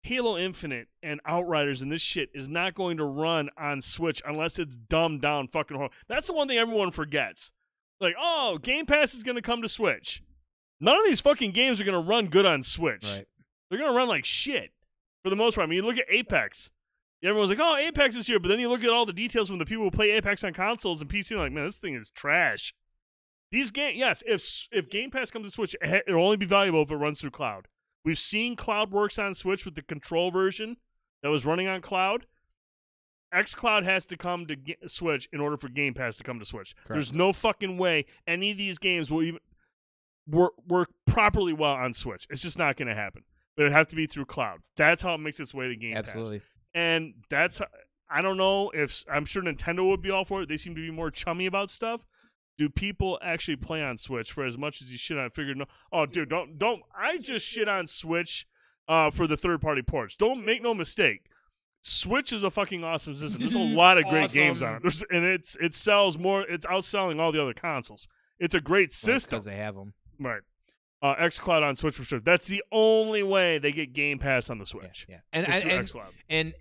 Halo 0.04 0.38
Infinite 0.38 0.86
and 1.02 1.20
Outriders 1.26 1.82
and 1.82 1.90
this 1.90 2.02
shit 2.02 2.28
is 2.34 2.48
not 2.48 2.76
going 2.76 2.98
to 2.98 3.04
run 3.04 3.50
on 3.58 3.82
Switch 3.82 4.22
unless 4.24 4.60
it's 4.60 4.76
dumbed 4.76 5.22
down 5.22 5.48
fucking 5.48 5.76
horror. 5.76 5.90
That's 6.08 6.28
the 6.28 6.32
one 6.32 6.46
thing 6.46 6.58
everyone 6.58 6.92
forgets. 6.92 7.50
Like, 8.00 8.14
oh, 8.20 8.58
Game 8.62 8.86
Pass 8.86 9.12
is 9.12 9.24
going 9.24 9.34
to 9.36 9.42
come 9.42 9.60
to 9.62 9.68
Switch. 9.68 10.22
None 10.80 10.96
of 10.96 11.04
these 11.04 11.20
fucking 11.20 11.50
games 11.50 11.80
are 11.80 11.84
going 11.84 12.00
to 12.00 12.08
run 12.08 12.26
good 12.26 12.46
on 12.46 12.62
Switch. 12.62 13.04
right. 13.04 13.26
They're 13.70 13.78
going 13.80 13.90
to 13.90 13.96
run 13.96 14.06
like 14.06 14.24
shit 14.24 14.70
for 15.24 15.30
the 15.30 15.36
most 15.36 15.56
part. 15.56 15.66
I 15.66 15.68
mean, 15.68 15.78
you 15.78 15.82
look 15.84 15.98
at 15.98 16.04
Apex. 16.08 16.70
Everyone's 17.24 17.50
like, 17.50 17.58
oh, 17.60 17.76
Apex 17.76 18.14
is 18.14 18.26
here. 18.26 18.38
But 18.38 18.48
then 18.48 18.60
you 18.60 18.68
look 18.68 18.84
at 18.84 18.90
all 18.90 19.06
the 19.06 19.12
details 19.12 19.48
from 19.48 19.58
the 19.58 19.64
people 19.66 19.84
who 19.84 19.90
play 19.90 20.10
Apex 20.12 20.44
on 20.44 20.52
consoles 20.52 21.00
and 21.00 21.10
PC, 21.10 21.32
and 21.32 21.40
like, 21.40 21.52
man, 21.52 21.64
this 21.64 21.78
thing 21.78 21.94
is 21.94 22.10
trash. 22.10 22.74
These 23.50 23.70
game, 23.70 23.94
yes, 23.96 24.22
if 24.26 24.68
if 24.72 24.88
Game 24.90 25.10
Pass 25.10 25.30
comes 25.30 25.46
to 25.46 25.50
Switch, 25.50 25.74
it- 25.80 26.04
it'll 26.06 26.24
only 26.24 26.36
be 26.36 26.46
valuable 26.46 26.82
if 26.82 26.90
it 26.90 26.96
runs 26.96 27.20
through 27.20 27.30
cloud. 27.30 27.68
We've 28.04 28.18
seen 28.18 28.54
cloud 28.54 28.90
works 28.92 29.18
on 29.18 29.34
Switch 29.34 29.64
with 29.64 29.74
the 29.74 29.82
control 29.82 30.30
version 30.30 30.76
that 31.22 31.28
was 31.30 31.46
running 31.46 31.66
on 31.68 31.80
cloud. 31.80 32.26
XCloud 33.34 33.82
has 33.84 34.06
to 34.06 34.16
come 34.16 34.46
to 34.46 34.54
Ga- 34.56 34.76
Switch 34.86 35.28
in 35.32 35.40
order 35.40 35.56
for 35.56 35.68
Game 35.68 35.94
Pass 35.94 36.16
to 36.18 36.24
come 36.24 36.38
to 36.38 36.44
Switch. 36.44 36.74
There's 36.94 37.12
no 37.12 37.32
fucking 37.32 37.76
way 37.78 38.06
any 38.26 38.52
of 38.52 38.58
these 38.58 38.78
games 38.78 39.10
will 39.10 39.22
even 39.22 39.40
work, 40.28 40.52
work 40.68 40.90
properly 41.06 41.52
well 41.52 41.72
on 41.72 41.92
Switch. 41.92 42.26
It's 42.30 42.42
just 42.42 42.58
not 42.58 42.76
going 42.76 42.88
to 42.88 42.94
happen. 42.94 43.22
But 43.56 43.66
it 43.66 43.72
have 43.72 43.88
to 43.88 43.96
be 43.96 44.06
through 44.06 44.26
cloud. 44.26 44.60
That's 44.76 45.02
how 45.02 45.14
it 45.14 45.18
makes 45.18 45.40
its 45.40 45.52
way 45.54 45.66
to 45.68 45.76
Game 45.76 45.94
Pass 45.94 46.08
Absolutely. 46.08 46.42
And 46.76 47.14
that's 47.28 47.60
I 48.08 48.22
don't 48.22 48.36
know 48.36 48.70
if 48.70 49.04
I'm 49.12 49.24
sure 49.24 49.42
Nintendo 49.42 49.88
would 49.88 50.00
be 50.02 50.10
all 50.10 50.24
for 50.24 50.42
it. 50.42 50.48
They 50.48 50.56
seem 50.56 50.74
to 50.76 50.80
be 50.80 50.90
more 50.92 51.10
chummy 51.10 51.46
about 51.46 51.70
stuff. 51.70 52.06
Do 52.58 52.68
people 52.68 53.18
actually 53.22 53.56
play 53.56 53.82
on 53.82 53.96
Switch 53.98 54.30
for 54.32 54.44
as 54.44 54.56
much 54.56 54.80
as 54.80 54.92
you 54.92 54.96
shit 54.98 55.18
on? 55.18 55.28
Figured 55.30 55.56
no. 55.56 55.64
Oh, 55.92 56.06
dude, 56.06 56.28
don't 56.28 56.58
don't. 56.58 56.82
I 56.96 57.18
just 57.18 57.44
shit 57.46 57.68
on 57.68 57.86
Switch 57.86 58.46
uh, 58.88 59.10
for 59.10 59.26
the 59.26 59.36
third 59.36 59.60
party 59.60 59.82
ports. 59.82 60.14
Don't 60.16 60.44
make 60.44 60.62
no 60.62 60.72
mistake. 60.72 61.26
Switch 61.82 62.32
is 62.32 62.42
a 62.42 62.50
fucking 62.50 62.82
awesome 62.84 63.14
system. 63.14 63.40
There's 63.40 63.54
a 63.54 63.58
lot 63.76 63.98
of 63.98 64.04
great 64.06 64.32
games 64.32 64.62
on 64.62 64.76
it, 64.76 64.82
There's- 64.82 65.04
and 65.10 65.24
it's 65.24 65.56
it 65.60 65.74
sells 65.74 66.16
more. 66.18 66.42
It's 66.42 66.66
outselling 66.66 67.20
all 67.20 67.32
the 67.32 67.40
other 67.42 67.54
consoles. 67.54 68.08
It's 68.38 68.54
a 68.54 68.60
great 68.60 68.92
system. 68.92 69.30
because 69.30 69.44
they 69.44 69.56
have 69.56 69.74
them. 69.74 69.94
Right. 70.20 70.42
Uh, 71.02 71.14
XCloud 71.16 71.62
on 71.62 71.74
Switch 71.74 71.94
for 71.94 72.04
sure. 72.04 72.20
That's 72.20 72.46
the 72.46 72.62
only 72.72 73.22
way 73.22 73.58
they 73.58 73.70
get 73.70 73.92
Game 73.92 74.18
Pass 74.18 74.48
on 74.50 74.58
the 74.58 74.66
Switch. 74.66 75.06
yeah. 75.08 75.18
And 75.32 75.46
and, 75.46 75.62
through 75.88 76.00
and, 76.00 76.14
and 76.30 76.54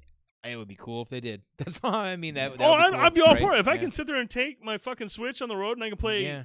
it 0.46 0.58
would 0.58 0.68
be 0.68 0.76
cool 0.76 1.02
if 1.02 1.10
they 1.10 1.20
did. 1.20 1.42
That's 1.58 1.80
all 1.84 1.94
I 1.94 2.16
mean. 2.16 2.36
That, 2.36 2.58
that 2.58 2.64
oh, 2.66 2.72
would 2.72 2.78
be 2.78 2.84
I'd, 2.84 2.92
cool, 2.92 3.00
I'd 3.02 3.14
be 3.14 3.22
all 3.22 3.28
right? 3.34 3.40
for 3.40 3.56
it. 3.56 3.60
If 3.60 3.68
I 3.68 3.78
can 3.78 3.92
sit 3.92 4.08
there 4.08 4.18
and 4.18 4.30
take 4.30 4.64
my 4.64 4.78
fucking 4.78 5.10
Switch 5.10 5.42
on 5.42 5.50
the 5.50 5.58
road 5.58 5.78
and 5.78 5.84
I 5.84 5.90
can 5.90 5.98
play 5.98 6.24
yeah, 6.24 6.44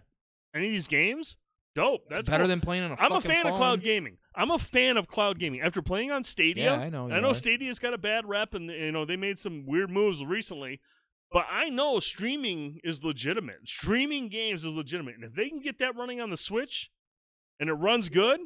any 0.54 0.66
of 0.66 0.72
these 0.72 0.88
games, 0.88 1.36
dope. 1.74 2.02
it's 2.08 2.16
That's 2.16 2.28
better 2.28 2.44
cool. 2.44 2.48
than 2.48 2.60
playing 2.60 2.84
on 2.84 2.92
a 2.92 2.96
I'm 2.98 3.12
a 3.12 3.20
fan 3.20 3.44
phone. 3.44 3.52
of 3.52 3.58
cloud 3.58 3.82
gaming. 3.82 4.18
I'm 4.34 4.50
a 4.50 4.58
fan 4.58 4.96
of 4.96 5.08
cloud 5.08 5.38
gaming. 5.38 5.60
After 5.60 5.82
playing 5.82 6.10
on 6.10 6.24
Stadia, 6.24 6.64
Yeah, 6.64 6.80
I 6.80 6.88
know. 6.88 7.10
I 7.10 7.20
know 7.20 7.30
are. 7.30 7.34
Stadia's 7.34 7.78
got 7.78 7.94
a 7.94 7.98
bad 7.98 8.26
rep, 8.28 8.54
and 8.54 8.70
you 8.70 8.92
know 8.92 9.04
they 9.04 9.16
made 9.16 9.38
some 9.38 9.66
weird 9.66 9.90
moves 9.90 10.24
recently. 10.24 10.80
But 11.32 11.46
I 11.50 11.68
know 11.68 12.00
streaming 12.00 12.80
is 12.82 13.04
legitimate. 13.04 13.68
Streaming 13.68 14.28
games 14.28 14.64
is 14.64 14.72
legitimate, 14.72 15.14
and 15.14 15.24
if 15.24 15.34
they 15.34 15.48
can 15.48 15.60
get 15.60 15.78
that 15.78 15.94
running 15.96 16.20
on 16.20 16.30
the 16.30 16.36
Switch, 16.36 16.90
and 17.60 17.68
it 17.70 17.74
runs 17.74 18.08
good, 18.08 18.40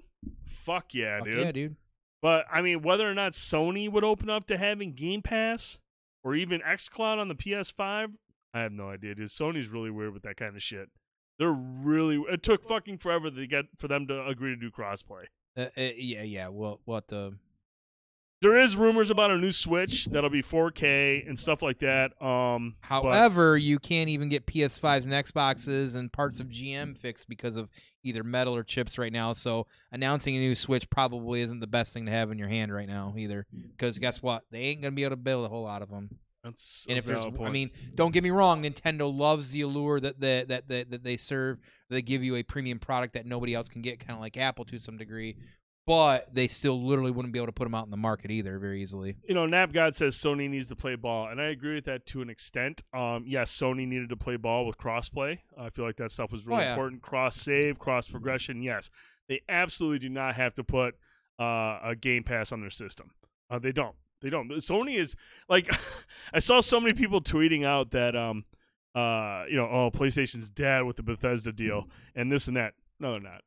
fuck 0.47 0.93
yeah, 0.93 1.19
Fuck 1.19 1.27
dude. 1.27 1.39
yeah, 1.39 1.53
dude. 1.53 1.77
But 2.25 2.47
I 2.51 2.63
mean, 2.63 2.81
whether 2.81 3.07
or 3.07 3.13
not 3.13 3.33
Sony 3.33 3.93
would 3.93 4.03
open 4.03 4.31
up 4.31 4.47
to 4.47 4.57
having 4.57 4.95
Game 4.95 5.21
Pass 5.21 5.77
or 6.23 6.35
even 6.35 6.63
XCloud 6.63 7.19
on 7.19 7.29
the 7.29 7.35
PS5, 7.35 8.15
I 8.55 8.61
have 8.61 8.73
no 8.73 8.89
idea, 8.89 9.15
dude. 9.15 9.29
Sony's 9.29 9.69
really 9.69 9.91
weird 9.91 10.15
with 10.15 10.23
that 10.23 10.39
kind 10.39 10.57
of 10.57 10.63
shit. 10.63 10.89
They're 11.39 11.53
really. 11.53 12.17
It 12.33 12.43
took 12.43 12.67
fucking 12.67 12.97
forever 12.97 13.31
to 13.31 13.47
get 13.47 13.67
for 13.77 13.89
them 13.89 14.07
to 14.07 14.27
agree 14.27 14.55
to 14.55 14.57
do 14.57 14.71
crossplay. 14.71 15.25
Uh, 15.55 15.67
uh, 15.77 15.91
yeah, 15.99 16.23
yeah. 16.23 16.49
Well, 16.49 16.81
what 16.87 17.09
the? 17.09 17.35
There 18.45 18.61
is 18.61 18.77
rumors 18.77 19.11
about 19.11 19.31
a 19.31 19.39
new 19.39 19.53
Switch 19.53 20.05
that'll 20.05 20.29
be 20.29 20.43
4K 20.43 21.27
and 21.27 21.39
stuff 21.39 21.63
like 21.63 21.79
that. 21.79 22.13
Um, 22.23 22.75
However, 22.81 23.57
you 23.57 23.79
can't 23.79 24.11
even 24.11 24.29
get 24.29 24.45
PS5s 24.45 25.05
and 25.05 25.15
Xboxes 25.15 25.95
and 25.95 26.13
parts 26.13 26.41
of 26.41 26.49
GM 26.49 26.95
fixed 26.99 27.27
because 27.27 27.57
of 27.57 27.71
either 28.03 28.23
metal 28.23 28.55
or 28.55 28.63
chips 28.63 28.99
right 28.99 29.11
now. 29.11 29.33
So 29.33 29.67
announcing 29.93 30.37
a 30.37 30.41
new 30.41 30.55
Switch 30.55 30.91
probably 30.91 31.41
isn't 31.41 31.61
the 31.61 31.67
best 31.67 31.95
thing 31.95 32.05
to 32.05 32.13
have 32.13 32.31
in 32.31 32.39
your 32.39 32.49
hand 32.49 32.71
right 32.71 32.87
now 32.87 33.15
either. 33.17 33.47
Because 33.71 33.99
guess 33.99 34.23
what? 34.23 34.43
They 34.51 34.59
ain't 34.59 34.83
gonna 34.83 34.93
be 34.93 35.05
able 35.05 35.13
to 35.13 35.23
build 35.23 35.47
a 35.47 35.49
whole 35.49 35.65
lot 35.65 35.81
of 35.81 35.89
them. 35.89 36.11
that's 36.43 36.85
And 36.87 36.97
a 36.97 36.99
if 36.99 37.07
there's, 37.07 37.23
valid 37.23 37.41
I 37.41 37.49
mean, 37.49 37.71
don't 37.95 38.13
get 38.13 38.23
me 38.23 38.31
wrong, 38.31 38.63
Nintendo 38.63 39.11
loves 39.11 39.53
the 39.53 39.63
allure 39.63 40.01
that 40.01 40.21
the, 40.21 40.45
that 40.49 40.69
that 40.69 40.91
that 40.91 41.03
they 41.03 41.17
serve. 41.17 41.61
They 41.89 42.03
give 42.03 42.23
you 42.23 42.37
a 42.37 42.43
premium 42.43 42.79
product 42.79 43.15
that 43.15 43.25
nobody 43.25 43.55
else 43.55 43.71
can 43.71 43.81
get, 43.81 44.01
kind 44.01 44.13
of 44.13 44.21
like 44.21 44.37
Apple 44.37 44.67
to 44.67 44.79
some 44.79 44.99
degree. 44.99 45.39
But 45.87 46.33
they 46.35 46.49
still 46.49 46.83
literally 46.83 47.11
wouldn't 47.11 47.33
be 47.33 47.39
able 47.39 47.47
to 47.47 47.53
put 47.53 47.65
them 47.65 47.75
out 47.75 47.85
in 47.85 47.91
the 47.91 47.97
market 47.97 48.31
either 48.31 48.59
very 48.59 48.81
easily. 48.81 49.17
you 49.29 49.35
know, 49.35 49.45
Nap 49.47 49.73
God 49.73 49.95
says 49.95 50.17
Sony 50.17 50.49
needs 50.49 50.69
to 50.69 50.77
play 50.77 50.95
ball, 50.97 51.29
and 51.29 51.41
I 51.41 51.47
agree 51.47 51.75
with 51.75 51.85
that 51.85 52.07
to 52.07 52.23
an 52.23 52.31
extent. 52.31 52.83
Um, 52.95 53.25
yes, 53.27 53.53
Sony 53.55 53.87
needed 53.87 54.09
to 54.09 54.17
play 54.17 54.37
ball 54.37 54.67
with 54.67 54.79
crossplay. 54.79 55.39
I 55.59 55.71
feel 55.71 55.85
like 55.85 55.97
that 55.97 56.11
stuff 56.11 56.33
was 56.33 56.47
really 56.47 56.59
Oh, 56.59 56.65
yeah. 56.65 56.71
important. 56.73 57.03
Cross 57.03 57.37
save, 57.37 57.79
cross 57.79 58.09
progression. 58.09 58.63
Yes, 58.63 58.89
they 59.29 59.41
absolutely 59.49 59.99
do 59.99 60.09
not 60.09 60.37
have 60.37 60.55
to 60.55 60.65
put 60.65 60.95
uh, 61.39 61.79
a 61.83 61.95
Game 62.01 62.23
Pass 62.25 62.53
on 62.53 62.61
their 62.61 62.71
system. 62.71 63.11
Uh, 63.51 63.59
they 63.59 63.73
don't. 63.73 63.95
They 64.23 64.31
don't. 64.31 64.49
Sony 64.49 64.97
is 64.97 65.17
like, 65.51 65.71
I 66.33 66.39
saw 66.39 66.61
so 66.61 66.81
many 66.81 66.95
people 66.95 67.21
tweeting 67.21 67.65
out 67.67 67.91
that, 67.91 68.17
um, 68.17 68.45
uh, 68.95 69.45
you 69.51 69.57
know, 69.57 69.69
oh, 69.69 69.91
PlayStation's 69.93 70.49
dead 70.49 70.85
with 70.85 70.97
the 70.97 71.03
Bethesda 71.03 71.53
deal 71.53 71.89
and 72.15 72.33
this 72.33 72.49
and 72.49 72.57
that. 72.57 72.73
No, 72.99 73.13
they're 73.13 73.21
not. 73.21 73.43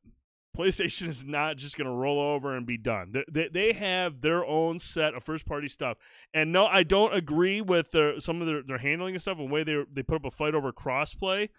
PlayStation 0.57 1.07
is 1.07 1.25
not 1.25 1.57
just 1.57 1.77
going 1.77 1.87
to 1.87 1.93
roll 1.93 2.19
over 2.19 2.55
and 2.55 2.65
be 2.65 2.77
done. 2.77 3.11
They, 3.13 3.23
they, 3.31 3.47
they 3.49 3.73
have 3.73 4.21
their 4.21 4.45
own 4.45 4.79
set 4.79 5.13
of 5.13 5.23
first 5.23 5.45
party 5.45 5.67
stuff. 5.67 5.97
And 6.33 6.51
no, 6.51 6.65
I 6.65 6.83
don't 6.83 7.13
agree 7.13 7.61
with 7.61 7.91
their, 7.91 8.19
some 8.19 8.41
of 8.41 8.47
their, 8.47 8.63
their 8.63 8.79
handling 8.79 9.15
and 9.15 9.21
stuff 9.21 9.37
and 9.37 9.49
the 9.49 9.53
way 9.53 9.63
they 9.63 9.83
they 9.91 10.03
put 10.03 10.15
up 10.15 10.25
a 10.25 10.31
fight 10.31 10.55
over 10.55 10.71
crossplay. 10.71 11.49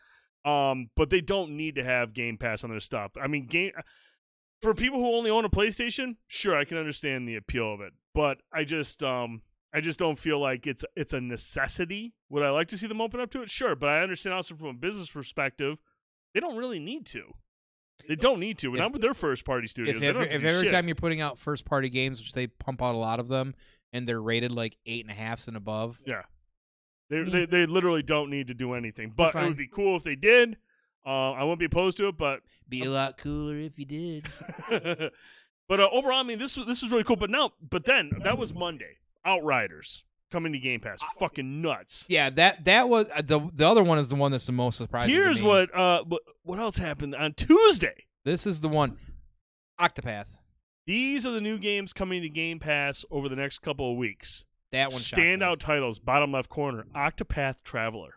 Um, 0.44 0.90
but 0.96 1.10
they 1.10 1.20
don't 1.20 1.56
need 1.56 1.74
to 1.76 1.84
have 1.84 2.14
Game 2.14 2.38
Pass 2.38 2.64
on 2.64 2.70
their 2.70 2.80
stuff. 2.80 3.12
I 3.20 3.26
mean, 3.26 3.46
game 3.46 3.72
for 4.60 4.74
people 4.74 4.98
who 4.98 5.14
only 5.14 5.30
own 5.30 5.44
a 5.44 5.50
PlayStation, 5.50 6.16
sure, 6.26 6.56
I 6.56 6.64
can 6.64 6.78
understand 6.78 7.28
the 7.28 7.36
appeal 7.36 7.72
of 7.72 7.80
it. 7.80 7.92
But 8.14 8.38
I 8.52 8.64
just 8.64 9.02
um 9.02 9.42
I 9.72 9.80
just 9.80 9.98
don't 9.98 10.18
feel 10.18 10.40
like 10.40 10.66
it's 10.66 10.84
it's 10.96 11.12
a 11.12 11.20
necessity. 11.20 12.14
Would 12.30 12.42
I 12.42 12.50
like 12.50 12.68
to 12.68 12.78
see 12.78 12.86
them 12.86 13.00
open 13.00 13.20
up 13.20 13.30
to 13.32 13.42
it? 13.42 13.50
Sure, 13.50 13.74
but 13.74 13.88
I 13.88 14.02
understand 14.02 14.34
also 14.34 14.54
from 14.54 14.68
a 14.68 14.74
business 14.74 15.10
perspective, 15.10 15.78
they 16.34 16.40
don't 16.40 16.56
really 16.56 16.78
need 16.78 17.06
to. 17.06 17.34
They 18.06 18.16
don't 18.16 18.40
need 18.40 18.58
to. 18.58 18.74
If- 18.74 18.78
not 18.78 18.92
with 18.92 19.02
their 19.02 19.14
first 19.14 19.44
party 19.44 19.66
studios. 19.66 19.96
If 19.96 20.02
if 20.02 20.16
every 20.44 20.62
shit. 20.62 20.70
time 20.70 20.86
you're 20.88 20.94
putting 20.94 21.20
out 21.20 21.38
first 21.38 21.64
party 21.64 21.88
games, 21.88 22.20
which 22.20 22.32
they 22.32 22.46
pump 22.46 22.82
out 22.82 22.94
a 22.94 22.98
lot 22.98 23.18
of 23.20 23.28
them, 23.28 23.54
and 23.92 24.08
they're 24.08 24.20
rated 24.20 24.52
like 24.52 24.76
eight 24.86 25.04
and 25.04 25.10
a 25.10 25.14
halfs 25.14 25.48
and 25.48 25.56
above, 25.56 25.98
They, 26.06 26.14
Mm. 27.16 27.32
they 27.32 27.46
they 27.46 27.66
literally 27.66 28.02
don't 28.02 28.28
need 28.30 28.46
to 28.48 28.54
do 28.54 28.74
anything. 28.74 29.12
But 29.16 29.34
it 29.34 29.42
would 29.42 29.56
be 29.56 29.66
cool 29.66 29.96
if 29.96 30.04
they 30.04 30.14
did. 30.16 30.58
Uh, 31.06 31.32
I 31.32 31.42
wouldn't 31.42 31.58
be 31.60 31.64
opposed 31.64 31.96
to 31.98 32.08
it, 32.08 32.18
but 32.18 32.40
be 32.68 32.82
a 32.84 32.90
lot 32.90 33.16
cooler 33.16 33.56
if 33.56 33.78
you 33.78 33.86
did. 33.86 34.28
but 35.68 35.80
uh, 35.80 35.88
overall, 35.90 36.18
I 36.20 36.22
mean, 36.22 36.38
this 36.38 36.54
this 36.54 36.82
was 36.82 36.90
really 36.90 37.04
cool. 37.04 37.16
But 37.16 37.30
now, 37.30 37.52
but 37.66 37.84
then 37.86 38.10
that 38.24 38.36
was 38.36 38.52
Monday. 38.52 38.98
Outriders 39.24 40.04
coming 40.30 40.52
to 40.52 40.58
Game 40.58 40.80
Pass, 40.80 41.00
fucking 41.18 41.60
nuts. 41.62 42.04
Yeah, 42.08 42.30
that 42.30 42.64
that 42.64 42.88
was 42.88 43.06
uh, 43.14 43.22
the 43.22 43.40
the 43.54 43.66
other 43.68 43.82
one 43.82 43.98
is 43.98 44.08
the 44.08 44.16
one 44.16 44.32
that's 44.32 44.46
the 44.46 44.52
most 44.52 44.76
surprising. 44.76 45.14
Here's 45.14 45.42
what 45.42 45.74
uh 45.74 46.04
what, 46.04 46.22
what 46.42 46.58
else 46.58 46.76
happened 46.76 47.14
on 47.14 47.34
Tuesday. 47.34 48.06
this 48.24 48.46
is 48.46 48.60
the 48.60 48.68
one. 48.68 48.98
Octopath. 49.80 50.26
These 50.86 51.24
are 51.26 51.30
the 51.30 51.40
new 51.40 51.58
games 51.58 51.92
coming 51.92 52.22
to 52.22 52.28
Game 52.28 52.58
Pass 52.58 53.04
over 53.10 53.28
the 53.28 53.36
next 53.36 53.58
couple 53.60 53.92
of 53.92 53.98
weeks. 53.98 54.44
That 54.72 54.90
one. 54.90 55.00
Standout 55.00 55.58
titles, 55.60 55.98
bottom 55.98 56.32
left 56.32 56.48
corner, 56.50 56.86
Octopath 56.94 57.62
Traveler, 57.62 58.14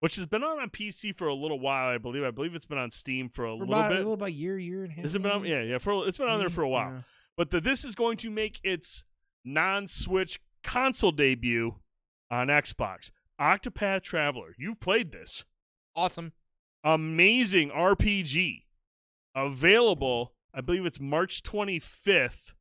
which 0.00 0.16
has 0.16 0.26
been 0.26 0.42
on 0.44 0.60
on 0.60 0.70
PC 0.70 1.16
for 1.16 1.28
a 1.28 1.34
little 1.34 1.58
while. 1.58 1.88
I 1.88 1.98
believe. 1.98 2.24
I 2.24 2.30
believe 2.30 2.54
it's 2.54 2.66
been 2.66 2.78
on 2.78 2.90
Steam 2.90 3.28
for 3.28 3.44
a 3.46 3.48
For 3.56 3.64
little 3.64 3.74
about, 3.74 3.88
bit. 3.88 3.96
A 3.96 3.98
little 4.00 4.12
about 4.14 4.32
year, 4.32 4.58
year 4.58 4.82
and 4.84 4.92
a 4.92 4.94
half. 4.96 5.04
Has 5.04 5.14
it 5.14 5.22
been 5.22 5.30
on? 5.30 5.44
Yeah, 5.44 5.62
yeah. 5.62 5.78
For 5.78 6.06
it's 6.06 6.18
been 6.18 6.28
on 6.28 6.38
there 6.38 6.50
for 6.50 6.62
a 6.62 6.68
while. 6.68 6.92
Yeah. 6.92 7.00
But 7.36 7.50
the, 7.50 7.60
this 7.60 7.84
is 7.84 7.94
going 7.94 8.18
to 8.18 8.30
make 8.30 8.60
its 8.62 9.04
non-Switch 9.44 10.38
console 10.62 11.12
debut 11.12 11.76
on 12.30 12.48
Xbox. 12.48 13.10
Octopath 13.40 14.02
Traveler. 14.02 14.54
You've 14.58 14.80
played 14.80 15.12
this. 15.12 15.44
Awesome. 15.96 16.32
Amazing 16.84 17.70
RPG. 17.70 18.62
Available, 19.34 20.34
I 20.54 20.60
believe 20.60 20.84
it's 20.84 21.00
March 21.00 21.42
25th 21.42 22.52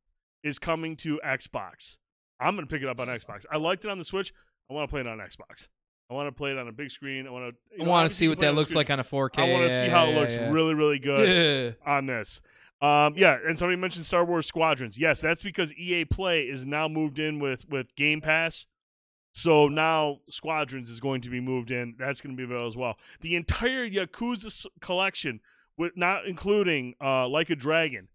is 0.43 0.57
coming 0.59 0.95
to 0.97 1.19
Xbox. 1.25 1.97
I'm 2.39 2.55
going 2.55 2.65
to 2.65 2.71
pick 2.71 2.81
it 2.81 2.87
up 2.87 2.99
on 2.99 3.07
Xbox. 3.07 3.45
I 3.51 3.57
liked 3.57 3.85
it 3.85 3.91
on 3.91 3.99
the 3.99 4.05
Switch. 4.05 4.33
I 4.69 4.73
want 4.73 4.89
to 4.89 4.91
play 4.91 5.01
it 5.01 5.07
on 5.07 5.17
Xbox. 5.19 5.67
I 6.09 6.13
want 6.13 6.27
to 6.27 6.31
play 6.31 6.51
it 6.51 6.57
on 6.57 6.67
a 6.67 6.71
big 6.71 6.91
screen. 6.91 7.27
I 7.27 7.29
want 7.29 7.53
to 7.77 7.83
I 7.83 7.87
want 7.87 8.09
to 8.09 8.15
see 8.15 8.27
what 8.27 8.39
that 8.39 8.53
looks 8.55 8.73
like 8.75 8.89
on 8.89 8.99
a 8.99 9.03
4K. 9.03 9.39
I 9.39 9.51
want 9.53 9.69
to 9.69 9.77
see 9.77 9.87
how 9.87 10.07
it 10.07 10.15
looks 10.15 10.33
yeah, 10.33 10.49
really 10.51 10.73
really 10.73 10.99
good 10.99 11.75
Yeah. 11.85 11.89
on 11.89 12.05
this. 12.05 12.41
Um, 12.81 13.13
yeah, 13.15 13.37
and 13.45 13.57
somebody 13.59 13.79
mentioned 13.79 14.05
Star 14.05 14.25
Wars 14.25 14.47
Squadrons. 14.47 14.97
Yes, 14.97 15.21
that's 15.21 15.43
because 15.43 15.73
EA 15.73 16.05
Play 16.05 16.43
is 16.43 16.65
now 16.65 16.87
moved 16.87 17.19
in 17.19 17.39
with 17.39 17.69
with 17.69 17.95
Game 17.95 18.21
Pass. 18.21 18.65
So 19.33 19.67
now 19.67 20.19
Squadrons 20.29 20.89
is 20.89 20.99
going 20.99 21.21
to 21.21 21.29
be 21.29 21.39
moved 21.39 21.71
in. 21.71 21.95
That's 21.97 22.21
going 22.21 22.35
to 22.35 22.37
be 22.37 22.43
available 22.43 22.67
as 22.67 22.75
well. 22.75 22.97
The 23.21 23.35
entire 23.35 23.87
Yakuza 23.89 24.65
collection, 24.81 25.39
with 25.77 25.95
not 25.95 26.25
including 26.25 26.95
uh, 26.99 27.27
Like 27.27 27.49
a 27.49 27.55
Dragon, 27.55 28.09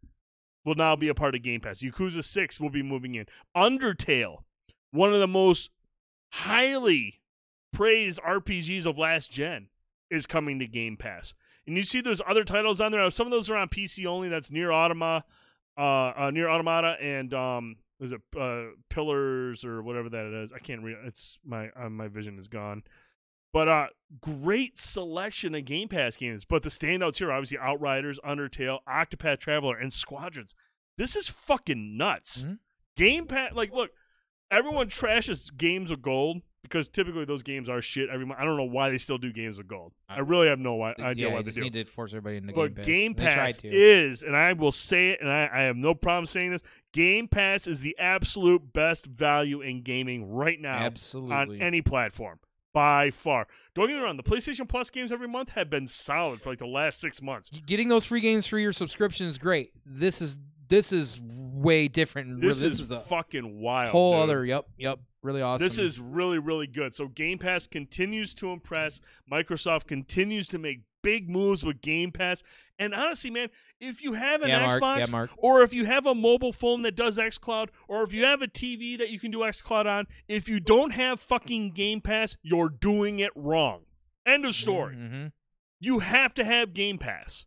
will 0.64 0.74
now 0.74 0.96
be 0.96 1.08
a 1.08 1.14
part 1.14 1.34
of 1.34 1.42
Game 1.42 1.60
Pass. 1.60 1.78
Yakuza 1.78 2.22
Six 2.24 2.60
will 2.60 2.70
be 2.70 2.82
moving 2.82 3.14
in. 3.14 3.26
Undertale, 3.56 4.38
one 4.90 5.14
of 5.14 5.20
the 5.20 5.26
most 5.26 5.70
highly 6.32 7.20
praised 7.72 8.20
RPGs 8.20 8.84
of 8.84 8.98
last 8.98 9.30
gen, 9.30 9.68
is 10.10 10.26
coming 10.26 10.58
to 10.58 10.66
Game 10.66 10.96
Pass. 10.96 11.34
And 11.66 11.76
you 11.76 11.84
see 11.84 12.00
there's 12.00 12.22
other 12.26 12.44
titles 12.44 12.80
on 12.80 12.92
there. 12.92 13.10
Some 13.10 13.26
of 13.26 13.30
those 13.30 13.50
are 13.50 13.56
on 13.56 13.68
PC 13.68 14.06
only. 14.06 14.28
That's 14.28 14.50
Near 14.50 14.68
Automa, 14.70 15.22
uh, 15.76 15.80
uh 15.80 16.30
NieR 16.30 16.48
Automata, 16.48 16.96
and 17.00 17.34
um, 17.34 17.76
is 18.00 18.12
it 18.12 18.20
uh, 18.38 18.66
Pillars 18.88 19.64
or 19.64 19.82
whatever 19.82 20.08
that 20.08 20.42
is? 20.42 20.52
I 20.52 20.58
can't 20.58 20.82
read. 20.82 20.96
It's 21.04 21.38
my 21.44 21.70
uh, 21.70 21.88
my 21.88 22.08
vision 22.08 22.38
is 22.38 22.48
gone. 22.48 22.82
But 23.52 23.68
uh, 23.68 23.86
great 24.20 24.78
selection 24.78 25.54
of 25.54 25.64
Game 25.64 25.88
Pass 25.88 26.16
games. 26.16 26.44
But 26.44 26.62
the 26.62 26.68
standouts 26.68 27.16
here, 27.16 27.32
obviously, 27.32 27.58
Outriders, 27.58 28.20
Undertale, 28.20 28.80
Octopath 28.86 29.38
Traveler, 29.38 29.76
and 29.78 29.92
Squadrons. 29.92 30.54
This 30.98 31.16
is 31.16 31.28
fucking 31.28 31.96
nuts. 31.96 32.44
Mhm. 32.44 32.58
Game 32.96 33.26
Pass, 33.26 33.52
like, 33.54 33.72
look, 33.72 33.92
everyone 34.50 34.88
trashes 34.88 35.56
games 35.56 35.90
of 35.90 36.02
gold 36.02 36.42
because 36.68 36.88
typically 36.88 37.24
those 37.24 37.42
games 37.42 37.68
are 37.68 37.80
shit 37.80 38.08
every 38.10 38.26
month. 38.26 38.40
I 38.40 38.44
don't 38.44 38.56
know 38.56 38.64
why 38.64 38.90
they 38.90 38.98
still 38.98 39.18
do 39.18 39.32
games 39.32 39.58
of 39.58 39.66
gold. 39.68 39.92
I 40.08 40.16
I- 40.16 40.18
really 40.20 40.48
have 40.48 40.58
no 40.58 40.82
idea 40.82 41.28
yeah, 41.28 41.34
why 41.34 41.42
they 41.42 41.50
do. 41.50 41.60
need 41.62 41.72
to 41.74 41.84
force 41.84 42.12
everybody 42.12 42.36
into 42.38 42.52
But 42.52 42.82
Game 42.82 43.14
Pass. 43.14 43.58
Game 43.58 43.72
Pass 43.72 43.76
is, 43.76 44.22
and 44.22 44.36
I 44.36 44.52
will 44.52 44.72
say 44.72 45.10
it, 45.10 45.20
and 45.20 45.30
I, 45.30 45.48
I 45.52 45.60
have 45.62 45.76
no 45.76 45.94
problem 45.94 46.26
saying 46.26 46.50
this. 46.50 46.62
Game 46.92 47.28
Pass 47.28 47.66
is 47.66 47.80
the 47.80 47.96
absolute 47.98 48.72
best 48.72 49.06
value 49.06 49.60
in 49.60 49.82
gaming 49.82 50.30
right 50.30 50.60
now 50.60 50.76
absolutely 50.76 51.34
on 51.34 51.62
any 51.62 51.82
platform 51.82 52.38
by 52.72 53.10
far. 53.10 53.46
Don't 53.74 53.88
get 53.88 53.96
me 53.96 54.02
wrong; 54.02 54.16
the 54.16 54.22
PlayStation 54.22 54.68
Plus 54.68 54.90
games 54.90 55.12
every 55.12 55.28
month 55.28 55.50
have 55.50 55.68
been 55.70 55.86
solid 55.86 56.40
for 56.40 56.50
like 56.50 56.58
the 56.58 56.66
last 56.66 57.00
six 57.00 57.20
months. 57.20 57.50
Getting 57.66 57.88
those 57.88 58.04
free 58.04 58.20
games 58.20 58.46
for 58.46 58.58
your 58.58 58.72
subscription 58.72 59.26
is 59.26 59.38
great. 59.38 59.72
This 59.84 60.20
is 60.22 60.36
this 60.68 60.92
is 60.92 61.20
way 61.22 61.88
different. 61.88 62.40
This, 62.40 62.60
really- 62.60 62.72
is, 62.72 62.90
a 62.90 62.98
fucking 62.98 63.60
wild. 63.60 63.92
whole 63.92 64.14
dude. 64.14 64.22
other. 64.22 64.44
Yep, 64.44 64.66
yep. 64.78 64.98
Really 65.26 65.42
awesome. 65.42 65.66
This 65.66 65.76
is 65.76 65.98
really, 65.98 66.38
really 66.38 66.68
good. 66.68 66.94
So 66.94 67.08
Game 67.08 67.38
Pass 67.38 67.66
continues 67.66 68.32
to 68.36 68.52
impress. 68.52 69.00
Microsoft 69.30 69.88
continues 69.88 70.46
to 70.48 70.58
make 70.58 70.82
big 71.02 71.28
moves 71.28 71.64
with 71.64 71.80
Game 71.80 72.12
Pass. 72.12 72.44
And 72.78 72.94
honestly, 72.94 73.30
man, 73.30 73.48
if 73.80 74.04
you 74.04 74.12
have 74.12 74.42
an 74.42 74.50
yeah. 74.50 74.68
Xbox, 74.68 75.10
Yeah, 75.10 75.26
or 75.36 75.62
if 75.62 75.74
you 75.74 75.84
have 75.84 76.06
a 76.06 76.14
mobile 76.14 76.52
phone 76.52 76.82
that 76.82 76.94
does 76.94 77.18
xCloud, 77.18 77.70
or 77.88 78.04
if 78.04 78.12
you 78.12 78.24
have 78.24 78.40
a 78.40 78.46
TV 78.46 78.96
that 78.98 79.10
you 79.10 79.18
can 79.18 79.32
do 79.32 79.38
xCloud 79.38 79.86
on, 79.86 80.06
if 80.28 80.48
you 80.48 80.60
don't 80.60 80.92
have 80.92 81.18
fucking 81.20 81.72
Game 81.72 82.00
Pass, 82.00 82.36
you're 82.42 82.68
doing 82.68 83.18
it 83.18 83.32
wrong. 83.34 83.82
End 84.24 84.44
of 84.44 84.54
story. 84.54 84.94
Mhm. 84.94 85.32
You 85.80 85.98
have 85.98 86.34
to 86.34 86.44
have 86.44 86.72
Game 86.72 86.98
Pass. 86.98 87.46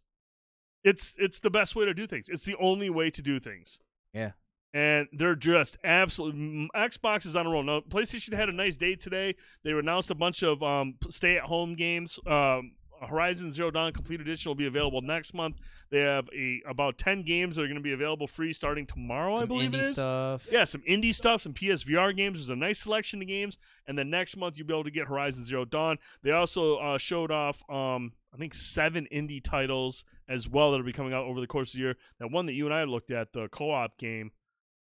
It's 0.83 1.15
it's 1.17 1.39
the 1.39 1.49
best 1.49 1.77
way 1.77 1.85
to 1.85 1.93
do 1.93 2.07
things. 2.07 2.27
It's 2.27 2.43
the 2.43 2.57
only 2.57 2.89
way 2.89 3.09
to 3.09 3.21
do 3.21 3.39
things. 3.39 3.79
Yeah. 4.13 4.31
And 4.73 5.07
they're 5.11 5.35
just 5.35 5.77
absolutely 5.83 6.69
Xbox 6.75 7.25
is 7.25 7.35
on 7.35 7.47
a 7.47 7.49
roll. 7.49 7.63
Now, 7.63 7.79
PlayStation 7.81 8.33
had 8.35 8.49
a 8.49 8.53
nice 8.53 8.77
day 8.77 8.95
today. 8.95 9.35
They 9.63 9.71
announced 9.71 10.11
a 10.11 10.15
bunch 10.15 10.43
of 10.43 10.61
um, 10.61 10.95
stay-at-home 11.09 11.75
games. 11.75 12.19
Um, 12.27 12.73
Horizon 13.07 13.51
Zero 13.51 13.71
Dawn 13.71 13.93
Complete 13.93 14.19
Edition 14.21 14.49
will 14.49 14.55
be 14.55 14.65
available 14.67 15.01
next 15.01 15.33
month. 15.33 15.57
They 15.89 16.01
have 16.01 16.27
a 16.35 16.61
about 16.67 16.97
ten 16.97 17.23
games 17.23 17.55
that 17.55 17.63
are 17.63 17.67
going 17.67 17.77
to 17.77 17.81
be 17.81 17.93
available 17.93 18.27
free 18.27 18.53
starting 18.53 18.85
tomorrow. 18.85 19.35
I 19.35 19.39
Some 19.39 19.47
believe 19.47 19.71
indie 19.71 19.75
it 19.75 19.85
is. 19.85 19.93
stuff. 19.93 20.47
Yeah, 20.51 20.65
some 20.65 20.81
indie 20.81 21.15
stuff, 21.15 21.41
some 21.41 21.53
PSVR 21.53 22.15
games. 22.15 22.39
There's 22.39 22.49
a 22.49 22.55
nice 22.55 22.79
selection 22.79 23.21
of 23.21 23.27
games, 23.27 23.57
and 23.87 23.97
then 23.97 24.09
next 24.09 24.35
month 24.37 24.57
you'll 24.57 24.67
be 24.67 24.73
able 24.73 24.83
to 24.83 24.91
get 24.91 25.07
Horizon 25.07 25.43
Zero 25.45 25.65
Dawn. 25.65 25.97
They 26.23 26.31
also 26.31 26.75
uh, 26.77 26.97
showed 26.97 27.31
off, 27.31 27.63
um, 27.69 28.11
I 28.33 28.37
think, 28.37 28.53
seven 28.53 29.07
indie 29.13 29.43
titles 29.43 30.03
as 30.27 30.47
well 30.47 30.71
that'll 30.71 30.85
be 30.85 30.93
coming 30.93 31.13
out 31.13 31.25
over 31.25 31.39
the 31.39 31.47
course 31.47 31.69
of 31.69 31.77
the 31.77 31.79
year. 31.79 31.95
That 32.19 32.31
one 32.31 32.45
that 32.47 32.53
you 32.53 32.65
and 32.65 32.73
I 32.73 32.83
looked 32.83 33.11
at, 33.11 33.33
the 33.33 33.47
co-op 33.47 33.97
game, 33.97 34.31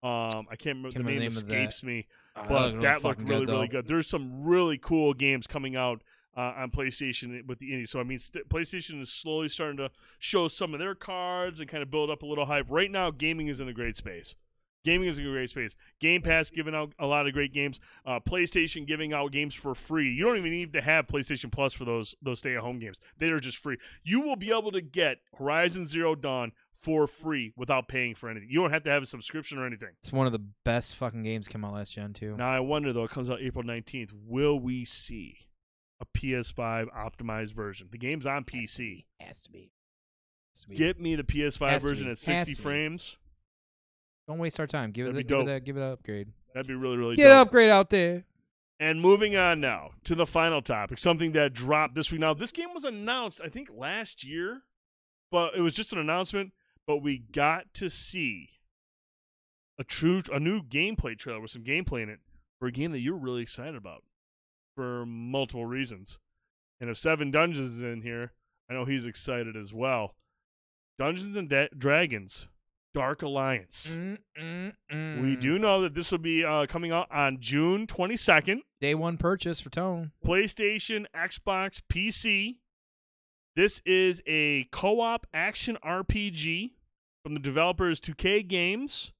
um, 0.03 0.47
I 0.51 0.55
can't 0.55 0.77
remember 0.77 0.91
Can't 0.91 1.05
the 1.05 1.11
name, 1.11 1.19
name 1.19 1.27
of 1.29 1.47
that. 1.47 1.55
escapes 1.55 1.83
me, 1.83 2.07
but 2.47 2.81
that 2.81 3.03
looked 3.03 3.21
really, 3.21 3.45
good, 3.45 3.53
really 3.53 3.67
good. 3.67 3.87
There's 3.87 4.07
some 4.07 4.43
really 4.43 4.77
cool 4.77 5.13
games 5.13 5.47
coming 5.47 5.75
out. 5.75 6.01
Uh, 6.37 6.53
on 6.57 6.69
PlayStation 6.69 7.47
with 7.47 7.59
the 7.59 7.71
indies, 7.71 7.89
so 7.89 8.01
I 8.01 8.03
mean, 8.03 8.19
st- 8.19 8.49
PlayStation 8.49 8.99
is 9.01 9.09
slowly 9.09 9.47
starting 9.47 9.77
to 9.77 9.89
show 10.19 10.49
some 10.49 10.73
of 10.73 10.81
their 10.81 10.93
cards 10.93 11.61
and 11.61 11.69
kind 11.69 11.81
of 11.81 11.89
build 11.89 12.09
up 12.09 12.23
a 12.23 12.25
little 12.25 12.45
hype. 12.45 12.65
Right 12.67 12.91
now, 12.91 13.09
gaming 13.09 13.47
is 13.47 13.61
in 13.61 13.69
a 13.69 13.73
great 13.73 13.95
space. 13.95 14.35
Gaming 14.83 15.07
is 15.07 15.17
in 15.17 15.25
a 15.25 15.29
great 15.31 15.49
space. 15.49 15.77
Game 16.01 16.21
Pass 16.21 16.51
giving 16.51 16.75
out 16.75 16.91
a 16.99 17.05
lot 17.05 17.25
of 17.25 17.31
great 17.31 17.53
games. 17.53 17.79
Uh, 18.05 18.19
PlayStation 18.19 18.85
giving 18.85 19.13
out 19.13 19.31
games 19.31 19.55
for 19.55 19.73
free. 19.73 20.11
You 20.11 20.25
don't 20.25 20.35
even 20.35 20.51
need 20.51 20.73
to 20.73 20.81
have 20.81 21.07
PlayStation 21.07 21.49
Plus 21.49 21.71
for 21.71 21.85
those 21.85 22.13
those 22.21 22.39
stay 22.39 22.55
at 22.55 22.61
home 22.61 22.79
games. 22.79 22.99
They 23.17 23.29
are 23.29 23.39
just 23.39 23.59
free. 23.59 23.77
You 24.03 24.19
will 24.19 24.35
be 24.35 24.51
able 24.51 24.73
to 24.73 24.81
get 24.81 25.19
Horizon 25.39 25.85
Zero 25.85 26.15
Dawn 26.15 26.51
for 26.85 27.07
free 27.07 27.51
without 27.57 27.87
paying 27.87 28.13
for 28.13 28.29
anything. 28.29 28.47
You 28.49 28.61
don't 28.61 28.71
have 28.71 28.83
to 28.83 28.91
have 28.91 29.01
a 29.01 29.07
subscription 29.07 29.57
or 29.57 29.65
anything. 29.65 29.89
It's 29.99 30.13
one 30.13 30.27
of 30.27 30.33
the 30.33 30.43
best 30.63 30.95
fucking 30.95 31.23
games 31.23 31.47
come 31.47 31.65
out 31.65 31.73
last 31.73 31.93
gen 31.93 32.13
too. 32.13 32.37
Now 32.37 32.51
I 32.51 32.59
wonder 32.59 32.93
though, 32.93 33.03
it 33.05 33.09
comes 33.11 33.29
out 33.29 33.41
April 33.41 33.63
19th. 33.63 34.11
Will 34.13 34.59
we 34.59 34.85
see 34.85 35.35
a 35.99 36.05
PS5 36.17 36.85
optimized 36.95 37.53
version? 37.53 37.87
The 37.91 37.97
game's 37.97 38.27
on 38.27 38.43
PC. 38.43 39.05
Has 39.19 39.41
to 39.41 39.49
be. 39.51 39.71
Has 40.53 40.61
to 40.61 40.69
be. 40.69 40.75
Get 40.75 40.99
me 41.01 41.15
the 41.15 41.23
PS5 41.23 41.69
Has 41.69 41.83
version 41.83 42.07
at 42.09 42.19
60 42.19 42.53
frames. 42.53 43.17
Don't 44.27 44.37
waste 44.37 44.59
our 44.59 44.67
time. 44.67 44.91
Give 44.91 45.07
it, 45.07 45.13
That'd 45.13 45.25
a, 45.31 45.35
be 45.35 45.39
give, 45.39 45.47
it 45.47 45.55
a, 45.55 45.59
give 45.59 45.77
it 45.77 45.81
an 45.81 45.91
upgrade. 45.91 46.27
That'd 46.53 46.67
be 46.67 46.75
really 46.75 46.97
really 46.97 47.15
Get 47.15 47.25
an 47.25 47.31
dope. 47.31 47.47
upgrade 47.47 47.69
out 47.69 47.89
there. 47.89 48.25
And 48.79 49.01
moving 49.01 49.35
on 49.37 49.61
now 49.61 49.91
to 50.03 50.15
the 50.15 50.25
final 50.25 50.61
topic, 50.61 50.97
something 50.99 51.31
that 51.31 51.53
dropped 51.53 51.95
this 51.95 52.11
week. 52.11 52.19
Now, 52.19 52.33
this 52.33 52.51
game 52.51 52.73
was 52.73 52.83
announced, 52.83 53.39
I 53.41 53.47
think, 53.47 53.69
last 53.73 54.21
year, 54.21 54.63
but 55.31 55.55
it 55.55 55.61
was 55.61 55.73
just 55.73 55.93
an 55.93 55.99
announcement. 55.99 56.51
But 56.87 56.97
we 56.97 57.17
got 57.17 57.73
to 57.75 57.89
see 57.89 58.49
a 59.79 59.83
true, 59.83 60.21
a 60.31 60.39
new 60.39 60.61
gameplay 60.61 61.17
trailer 61.17 61.41
with 61.41 61.51
some 61.51 61.63
gameplay 61.63 62.03
in 62.03 62.09
it 62.09 62.19
for 62.59 62.67
a 62.67 62.71
game 62.71 62.91
that 62.91 62.99
you're 62.99 63.17
really 63.17 63.41
excited 63.41 63.75
about 63.75 64.03
for 64.75 65.05
multiple 65.05 65.65
reasons. 65.65 66.19
And 66.79 66.89
if 66.89 66.97
Seven 66.97 67.31
Dungeons 67.31 67.77
is 67.77 67.83
in 67.83 68.01
here, 68.01 68.33
I 68.69 68.73
know 68.73 68.85
he's 68.85 69.05
excited 69.05 69.55
as 69.55 69.73
well. 69.73 70.15
Dungeons 70.97 71.35
and 71.37 71.49
Da- 71.49 71.67
Dragons, 71.77 72.47
Dark 72.93 73.21
Alliance. 73.21 73.89
Mm, 73.91 74.17
mm, 74.41 74.73
mm. 74.91 75.21
We 75.21 75.35
do 75.35 75.59
know 75.59 75.81
that 75.81 75.93
this 75.93 76.11
will 76.11 76.19
be 76.19 76.43
uh, 76.45 76.65
coming 76.67 76.91
out 76.91 77.11
on 77.11 77.37
June 77.39 77.87
22nd. 77.87 78.59
day 78.79 78.95
one 78.95 79.17
purchase 79.17 79.59
for 79.59 79.69
Tone. 79.69 80.11
PlayStation, 80.25 81.05
Xbox, 81.15 81.81
PC. 81.91 82.57
This 83.55 83.81
is 83.85 84.21
a 84.27 84.65
co 84.71 84.99
op 84.99 85.25
action 85.33 85.77
RPG 85.83 86.71
from 87.23 87.35
the 87.35 87.39
developers 87.39 88.01
Tuque 88.01 88.45
Games. 88.47 89.13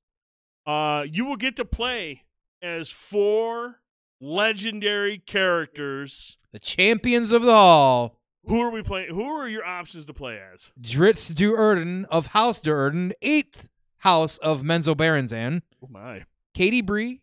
Uh, 0.68 1.06
you 1.10 1.24
will 1.24 1.38
get 1.38 1.56
to 1.56 1.64
play 1.64 2.24
as 2.62 2.90
four 2.90 3.80
legendary 4.20 5.20
characters. 5.20 6.36
The 6.52 6.60
champions 6.60 7.32
of 7.32 7.44
the 7.44 7.53
hall. 7.53 8.20
Who 8.48 8.60
are 8.60 8.72
we 8.72 8.84
playing? 8.84 9.14
Who 9.14 9.24
are 9.24 9.48
your 9.48 9.66
options 9.66 10.06
to 10.07 10.14
play 10.14 10.38
as? 10.53 10.72
Drizzt 10.80 11.34
Do'Urden 11.34 12.06
of 12.10 12.28
House 12.28 12.60
Do'Urden, 12.60 13.14
eighth 13.22 13.70
house 13.99 14.38
of 14.40 14.64
Menzoberranzan. 14.64 15.62
Oh 15.82 15.88
my! 15.90 16.26
Katie 16.53 16.82
Bree, 16.82 17.22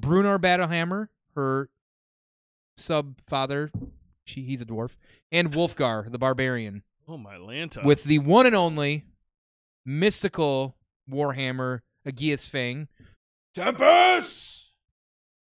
Bruenor 0.00 0.38
Battlehammer, 0.38 1.08
her 1.34 1.68
sub 2.76 3.16
father, 3.26 3.70
she 4.26 4.42
he's 4.42 4.60
a 4.60 4.66
dwarf, 4.66 4.96
and 5.32 5.52
Wulfgar, 5.52 6.10
the 6.10 6.18
barbarian, 6.18 6.82
Oh 7.08 7.16
my 7.16 7.36
Lanta! 7.36 7.84
with 7.84 8.04
the 8.04 8.18
one 8.18 8.46
and 8.46 8.54
only 8.54 9.04
mystical 9.84 10.76
Warhammer 11.10 11.80
Aegis-fang. 12.06 12.88
Tempest! 13.54 14.66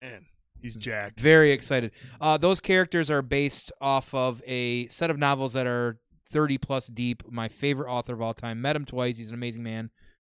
man, 0.01 0.25
he's 0.61 0.75
jacked. 0.75 1.19
Very 1.19 1.51
excited. 1.51 1.91
Uh, 2.21 2.37
those 2.37 2.59
characters 2.59 3.09
are 3.09 3.21
based 3.21 3.71
off 3.81 4.13
of 4.13 4.41
a 4.45 4.87
set 4.87 5.09
of 5.09 5.17
novels 5.17 5.53
that 5.53 5.67
are 5.67 5.99
30 6.31 6.57
plus 6.59 6.87
deep. 6.87 7.23
My 7.31 7.47
favorite 7.47 7.89
author 7.91 8.13
of 8.13 8.21
all 8.21 8.33
time. 8.33 8.61
Met 8.61 8.75
him 8.75 8.85
twice. 8.85 9.17
He's 9.17 9.29
an 9.29 9.33
amazing 9.33 9.63
man. 9.63 9.89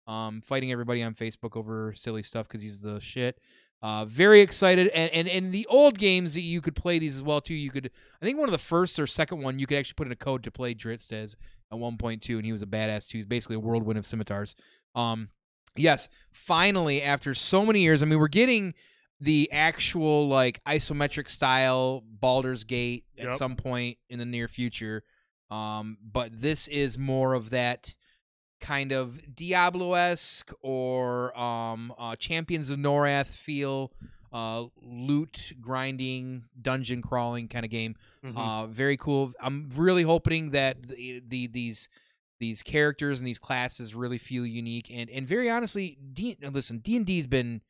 Um, 0.08 0.42
fighting 0.42 0.72
everybody 0.72 1.04
on 1.04 1.14
Facebook 1.14 1.56
over 1.56 1.94
silly 1.96 2.24
stuff 2.24 2.48
because 2.48 2.64
he's 2.64 2.80
the 2.80 3.00
shit. 3.00 3.38
Uh, 3.82 4.06
very 4.06 4.42
excited. 4.42 4.88
And, 4.90 5.12
and 5.12 5.28
and 5.28 5.52
the 5.52 5.66
old 5.68 5.98
games 5.98 6.36
that 6.36 6.42
you 6.42 6.62
could 6.62 6.76
play 6.76 7.00
these 7.00 7.16
as 7.16 7.24
well 7.24 7.42
too. 7.42 7.56
You 7.56 7.72
could, 7.72 7.90
I 8.22 8.26
think 8.26 8.38
one 8.38 8.48
of 8.48 8.54
the 8.54 8.58
first 8.60 9.00
or 9.00 9.08
second 9.08 9.42
one, 9.42 9.58
you 9.58 9.66
could 9.66 9.78
actually 9.78 9.96
put 9.96 10.06
in 10.08 10.14
a 10.14 10.16
code 10.18 10.44
to 10.44 10.52
play 10.52 10.76
Drizzt 10.76 11.12
as 11.12 11.36
at 11.72 11.80
1.2, 11.80 12.36
and 12.36 12.46
he 12.46 12.52
was 12.52 12.62
a 12.62 12.68
badass 12.68 13.08
too. 13.08 13.18
He's 13.18 13.26
basically 13.26 13.56
a 13.56 13.60
whirlwind 13.60 13.98
of 13.98 14.06
scimitars. 14.06 14.56
Um, 14.94 15.30
yes, 15.76 16.10
finally 16.32 17.02
after 17.02 17.34
so 17.34 17.66
many 17.66 17.82
years. 17.82 18.04
I 18.04 18.06
mean, 18.06 18.20
we're 18.20 18.28
getting 18.28 18.74
the 19.20 19.50
actual 19.52 20.28
like 20.28 20.64
isometric 20.66 21.30
style 21.30 22.04
Baldur's 22.06 22.64
Gate 22.64 23.06
at 23.18 23.30
Yep. 23.30 23.38
some 23.38 23.56
point 23.56 23.98
in 24.10 24.20
the 24.20 24.26
near 24.26 24.48
future. 24.48 25.04
Um, 25.50 25.98
but 26.04 26.40
this 26.42 26.68
is 26.68 26.98
more 26.98 27.34
of 27.34 27.50
that 27.50 27.96
kind 28.62 28.92
of 28.92 29.36
Diablo 29.36 29.94
esque 29.94 30.52
or 30.62 31.38
um, 31.38 31.94
uh, 31.98 32.16
Champions 32.16 32.70
of 32.70 32.80
Norrath 32.80 33.36
feel, 33.36 33.92
uh, 34.32 34.66
loot 34.82 35.54
grinding, 35.60 36.44
dungeon 36.62 37.02
crawling 37.02 37.48
kind 37.50 37.66
of 37.66 37.72
game. 37.72 37.96
Mhm. 38.24 38.38
Uh, 38.38 38.68
very 38.68 38.96
cool. 38.98 39.34
I'm 39.42 39.70
really 39.76 40.04
hoping 40.04 40.52
that 40.52 40.88
the, 40.88 41.22
the 41.28 41.48
these 41.48 41.90
these 42.40 42.64
characters 42.64 43.20
and 43.20 43.28
these 43.28 43.38
classes 43.40 43.94
really 43.94 44.18
feel 44.18 44.46
unique 44.46 44.90
and 44.92 45.10
and 45.10 45.28
very 45.28 45.50
honestly, 45.50 45.98
D, 46.14 46.38
listen, 46.42 46.78
D 46.80 46.96
and 46.96 47.06
D's 47.06 47.28
been 47.28 47.62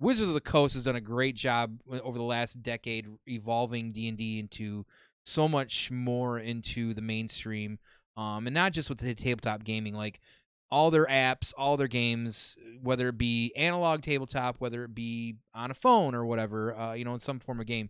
Wizards 0.00 0.28
of 0.28 0.34
the 0.34 0.40
Coast 0.40 0.74
has 0.74 0.84
done 0.84 0.94
a 0.96 1.00
great 1.00 1.34
job 1.34 1.80
over 1.90 2.16
the 2.16 2.24
last 2.24 2.62
decade 2.62 3.06
evolving 3.28 3.90
D 3.92 4.08
and 4.08 4.16
D 4.16 4.38
into 4.38 4.86
so 5.24 5.46
much 5.48 5.90
more 5.90 6.38
into 6.38 6.94
the 6.94 7.02
mainstream, 7.02 7.78
um, 8.18 8.46
and 8.46 8.52
not 8.54 8.72
just 8.72 8.88
with 8.90 8.98
the 8.98 9.14
tabletop 9.14 9.64
gaming, 9.64 9.94
like 9.94 10.20
all 10.70 10.90
their 10.90 11.06
apps, 11.06 11.54
all 11.56 11.76
their 11.78 11.88
games, 11.88 12.56
whether 12.82 13.08
it 13.08 13.16
be 13.16 13.52
analog 13.56 14.02
tabletop, 14.02 14.56
whether 14.58 14.84
it 14.84 14.94
be 14.94 15.36
on 15.54 15.70
a 15.70 15.74
phone 15.74 16.14
or 16.14 16.26
whatever, 16.26 16.74
uh, 16.76 16.92
you 16.92 17.04
know, 17.04 17.14
in 17.14 17.20
some 17.20 17.38
form 17.38 17.60
of 17.60 17.66
game. 17.66 17.88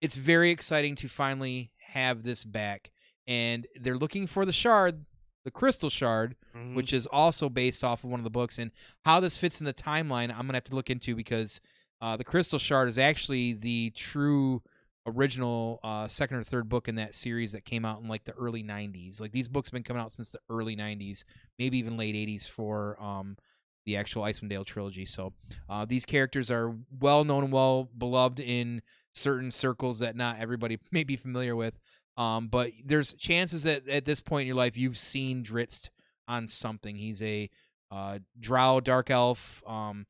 It's 0.00 0.14
very 0.14 0.50
exciting 0.50 0.94
to 0.96 1.08
finally 1.08 1.72
have 1.88 2.22
this 2.22 2.44
back, 2.44 2.92
and 3.26 3.66
they're 3.80 3.96
looking 3.98 4.26
for 4.26 4.44
the 4.44 4.52
shard, 4.52 5.06
the 5.44 5.50
crystal 5.50 5.90
shard, 5.90 6.36
Mhm. 6.54 6.74
which 6.74 6.92
is 6.92 7.06
also 7.06 7.48
based 7.48 7.82
off 7.82 8.04
of 8.04 8.10
one 8.10 8.20
of 8.20 8.24
the 8.24 8.30
books. 8.30 8.58
And 8.58 8.70
how 9.04 9.18
this 9.18 9.36
fits 9.36 9.58
in 9.60 9.64
the 9.66 9.74
timeline, 9.74 10.30
I'm 10.30 10.46
gonna 10.46 10.54
have 10.54 10.64
to 10.64 10.74
look 10.76 10.90
into 10.90 11.16
because 11.16 11.60
uh, 12.00 12.16
the 12.18 12.24
Crystal 12.24 12.58
Shard 12.58 12.88
is 12.88 12.98
actually 12.98 13.54
the 13.54 13.90
true 13.96 14.62
original 15.06 15.80
uh, 15.82 16.08
second 16.08 16.38
or 16.38 16.44
third 16.44 16.68
book 16.68 16.88
in 16.88 16.94
that 16.96 17.14
series 17.14 17.52
that 17.52 17.64
came 17.64 17.84
out 17.84 18.00
in 18.00 18.08
like 18.08 18.24
the 18.24 18.32
early 18.32 18.62
90s. 18.62 19.20
Like 19.20 19.32
these 19.32 19.48
books 19.48 19.68
have 19.68 19.74
been 19.74 19.82
coming 19.82 20.02
out 20.02 20.12
since 20.12 20.30
the 20.30 20.40
early 20.48 20.76
90s, 20.76 21.24
maybe 21.58 21.78
even 21.78 21.96
late 21.96 22.14
80s 22.14 22.48
for 22.48 23.00
um, 23.02 23.36
the 23.84 23.96
actual 23.96 24.22
Icewind 24.22 24.48
Dale 24.48 24.64
trilogy. 24.64 25.06
So 25.06 25.32
uh, 25.68 25.84
these 25.84 26.06
characters 26.06 26.50
are 26.50 26.74
well 27.00 27.24
known 27.24 27.44
and 27.44 27.52
well 27.52 27.90
beloved 27.96 28.40
in 28.40 28.82
certain 29.12 29.50
circles 29.50 29.98
that 29.98 30.16
not 30.16 30.40
everybody 30.40 30.78
may 30.92 31.04
be 31.04 31.16
familiar 31.16 31.54
with. 31.54 31.78
Um, 32.16 32.46
but 32.48 32.70
there's 32.84 33.12
chances 33.14 33.64
that 33.64 33.88
at 33.88 34.04
this 34.04 34.20
point 34.20 34.42
in 34.42 34.46
your 34.46 34.56
life 34.56 34.76
you've 34.76 34.98
seen 34.98 35.42
Drizzt 35.42 35.90
on 36.28 36.46
something. 36.46 36.96
He's 36.96 37.20
a 37.22 37.50
uh, 37.90 38.20
drow 38.38 38.80
dark 38.80 39.10
elf, 39.10 39.62
um, 39.66 40.06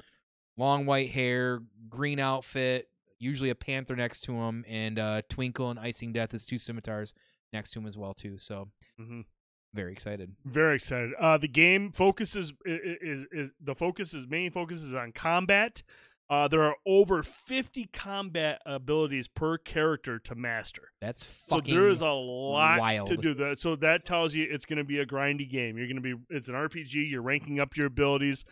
long 0.57 0.87
white 0.87 1.11
hair, 1.11 1.61
green 1.89 2.19
outfit, 2.19 2.89
usually 3.25 3.51
a 3.51 3.55
panther 3.55 3.97
next 3.97 4.21
to 4.23 4.33
him, 4.35 4.65
and 4.69 4.99
uh, 4.99 5.23
Twinkle 5.29 5.71
and 5.71 5.79
Icingdeath 5.81 6.35
is 6.35 6.47
two 6.47 6.59
scimitars 6.59 7.15
next 7.53 7.73
to 7.73 7.79
him 7.81 7.87
as 7.87 7.97
well 7.97 8.15
too. 8.15 8.37
So 8.39 8.69
Mhm. 9.01 9.25
very 9.73 9.93
excited. 9.93 10.35
Very 10.45 10.77
excited. 10.77 11.13
Uh, 11.19 11.39
the 11.39 11.49
game 11.49 11.91
focuses 11.93 12.53
i- 12.67 12.71
i- 12.71 12.99
is 13.01 13.27
is 13.33 13.51
the 13.61 13.75
focus 13.75 14.15
is 14.15 14.27
main 14.29 14.51
focus 14.51 14.83
is 14.83 14.93
on 14.95 15.13
combat. 15.13 15.83
Uh, 16.31 16.49
there 16.49 16.63
are 16.63 16.77
over 16.87 17.23
50 17.23 17.85
combat 17.93 18.61
abilities 18.65 19.29
per 19.29 19.59
character 19.59 20.19
to 20.19 20.35
master. 20.35 20.89
That's 21.01 21.23
fucking 21.25 21.75
So 21.75 21.81
there 21.81 21.89
is 21.91 22.01
a 22.01 22.09
lot 22.09 23.07
to 23.09 23.17
do 23.19 23.35
that. 23.35 23.59
So 23.59 23.77
that 23.77 24.07
tells 24.07 24.35
you 24.35 24.47
it's 24.51 24.65
going 24.65 24.79
to 24.79 24.85
be 24.85 24.99
a 25.01 25.07
grindy 25.07 25.49
game. 25.49 25.77
You're 25.77 25.87
going 25.87 26.03
to 26.03 26.03
be 26.03 26.15
it's 26.31 26.49
an 26.49 26.55
RPG. 26.55 26.95
You're 27.11 27.21
ranking 27.23 27.61
up 27.61 27.77
your 27.77 27.87
abilities. 27.89 28.45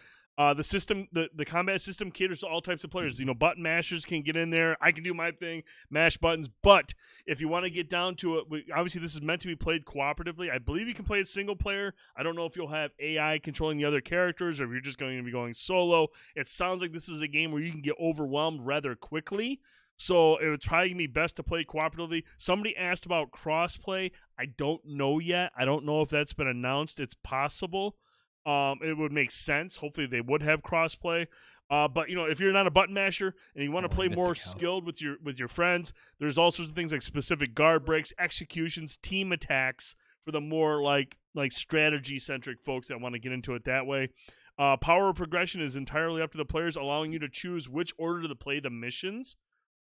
Uh, 0.43 0.53
the 0.53 0.65
system, 0.65 1.07
the, 1.13 1.29
the 1.37 1.45
combat 1.45 1.81
system 1.81 2.11
caters 2.11 2.41
to 2.41 2.49
all 2.49 2.61
types 2.61 2.83
of 2.83 2.91
players. 2.91 3.21
You 3.21 3.27
know, 3.27 3.35
button 3.35 3.63
mashers 3.63 4.05
can 4.05 4.23
get 4.23 4.35
in 4.35 4.51
there. 4.51 4.77
I 4.81 4.91
can 4.91 5.05
do 5.05 5.15
my 5.15 5.31
thing, 5.31 5.63
mash 5.89 6.17
buttons. 6.17 6.49
But 6.65 6.95
if 7.27 7.41
you 7.41 7.47
want 7.47 7.65
to 7.65 7.71
get 7.71 7.89
down 7.89 8.17
to 8.17 8.39
it, 8.39 8.47
obviously 8.75 9.01
this 9.01 9.15
is 9.15 9.23
meant 9.23 9.41
to 9.43 9.47
be 9.47 9.55
played 9.55 9.85
cooperatively. 9.85 10.51
I 10.51 10.59
believe 10.59 10.89
you 10.89 10.95
can 10.95 11.05
play 11.05 11.21
it 11.21 11.29
single 11.29 11.55
player. 11.55 11.95
I 12.17 12.25
don't 12.25 12.35
know 12.35 12.45
if 12.45 12.57
you'll 12.57 12.73
have 12.73 12.91
AI 12.99 13.39
controlling 13.39 13.79
the 13.79 13.85
other 13.85 14.01
characters 14.01 14.61
or 14.61 14.65
if 14.65 14.71
you're 14.73 14.81
just 14.81 14.99
going 14.99 15.17
to 15.17 15.23
be 15.23 15.31
going 15.31 15.55
solo. 15.55 16.09
It 16.35 16.49
sounds 16.49 16.83
like 16.83 16.93
this 16.93 17.09
is 17.09 17.21
a 17.21 17.29
game 17.29 17.53
where 17.53 17.63
you 17.63 17.71
can 17.71 17.83
get 17.83 17.95
overwhelmed 18.01 18.63
rather 18.67 18.97
quickly. 18.97 19.61
So 19.97 20.39
it 20.39 20.49
would 20.49 20.63
probably 20.63 20.95
be 20.95 21.07
best 21.07 21.37
to 21.37 21.45
play 21.45 21.65
cooperatively. 21.65 22.25
Somebody 22.37 22.77
asked 22.77 23.07
about 23.07 23.31
crossplay. 23.31 24.11
I 24.37 24.47
don't 24.47 24.85
know 24.85 25.21
yet. 25.21 25.53
I 25.57 25.65
don't 25.65 25.85
know 25.85 26.03
if 26.03 26.09
that's 26.09 26.33
been 26.33 26.49
announced. 26.49 26.99
It's 26.99 27.15
possible. 27.15 27.95
Um, 28.45 28.81
it 28.83 28.97
would 28.97 29.13
make 29.13 29.31
sense. 29.31 29.77
Hopefully, 29.77 30.07
they 30.07 30.21
would 30.21 30.43
have 30.43 30.63
crossplay. 30.63 31.27
Uh, 31.71 31.89
but 31.89 32.11
you 32.11 32.17
know, 32.17 32.25
if 32.25 32.39
you're 32.41 32.53
not 32.53 32.67
a 32.67 32.71
button 32.71 32.93
masher 32.93 33.35
and 33.55 33.65
you 33.65 33.71
want 33.73 33.87
to 33.87 33.93
Oh, 33.93 33.95
play 33.95 34.09
more 34.09 34.35
skilled 34.35 34.85
with 34.85 35.01
your 35.01 35.17
with 35.23 35.39
your 35.39 35.49
friends, 35.49 35.93
there's 36.19 36.37
all 36.37 36.51
sorts 36.51 36.71
of 36.71 36.75
things 36.77 36.93
like 36.93 37.03
specific 37.03 37.55
guard 37.55 37.85
breaks, 37.87 38.13
executions, 38.19 38.99
team 38.99 39.33
attacks 39.33 39.95
for 40.25 40.33
the 40.33 40.41
more 40.41 40.83
like 40.83 41.17
like 41.35 41.53
strategy 41.53 42.19
centric 42.19 42.61
folks 42.63 42.89
that 42.89 43.01
want 43.01 43.15
to 43.15 43.19
get 43.19 43.33
into 43.33 43.55
it 43.55 43.65
that 43.65 43.87
way. 43.87 44.09
Uh, 44.59 44.77
power 44.77 45.15
progression 45.15 45.63
is 45.63 45.77
entirely 45.77 46.21
up 46.21 46.31
to 46.33 46.37
the 46.39 46.45
players, 46.45 46.77
allowing 46.77 47.11
you 47.11 47.19
to 47.19 47.29
choose 47.29 47.71
which 47.71 47.93
order 47.97 48.29
to 48.29 48.35
play 48.35 48.61
the 48.61 48.69
missions. 48.69 49.37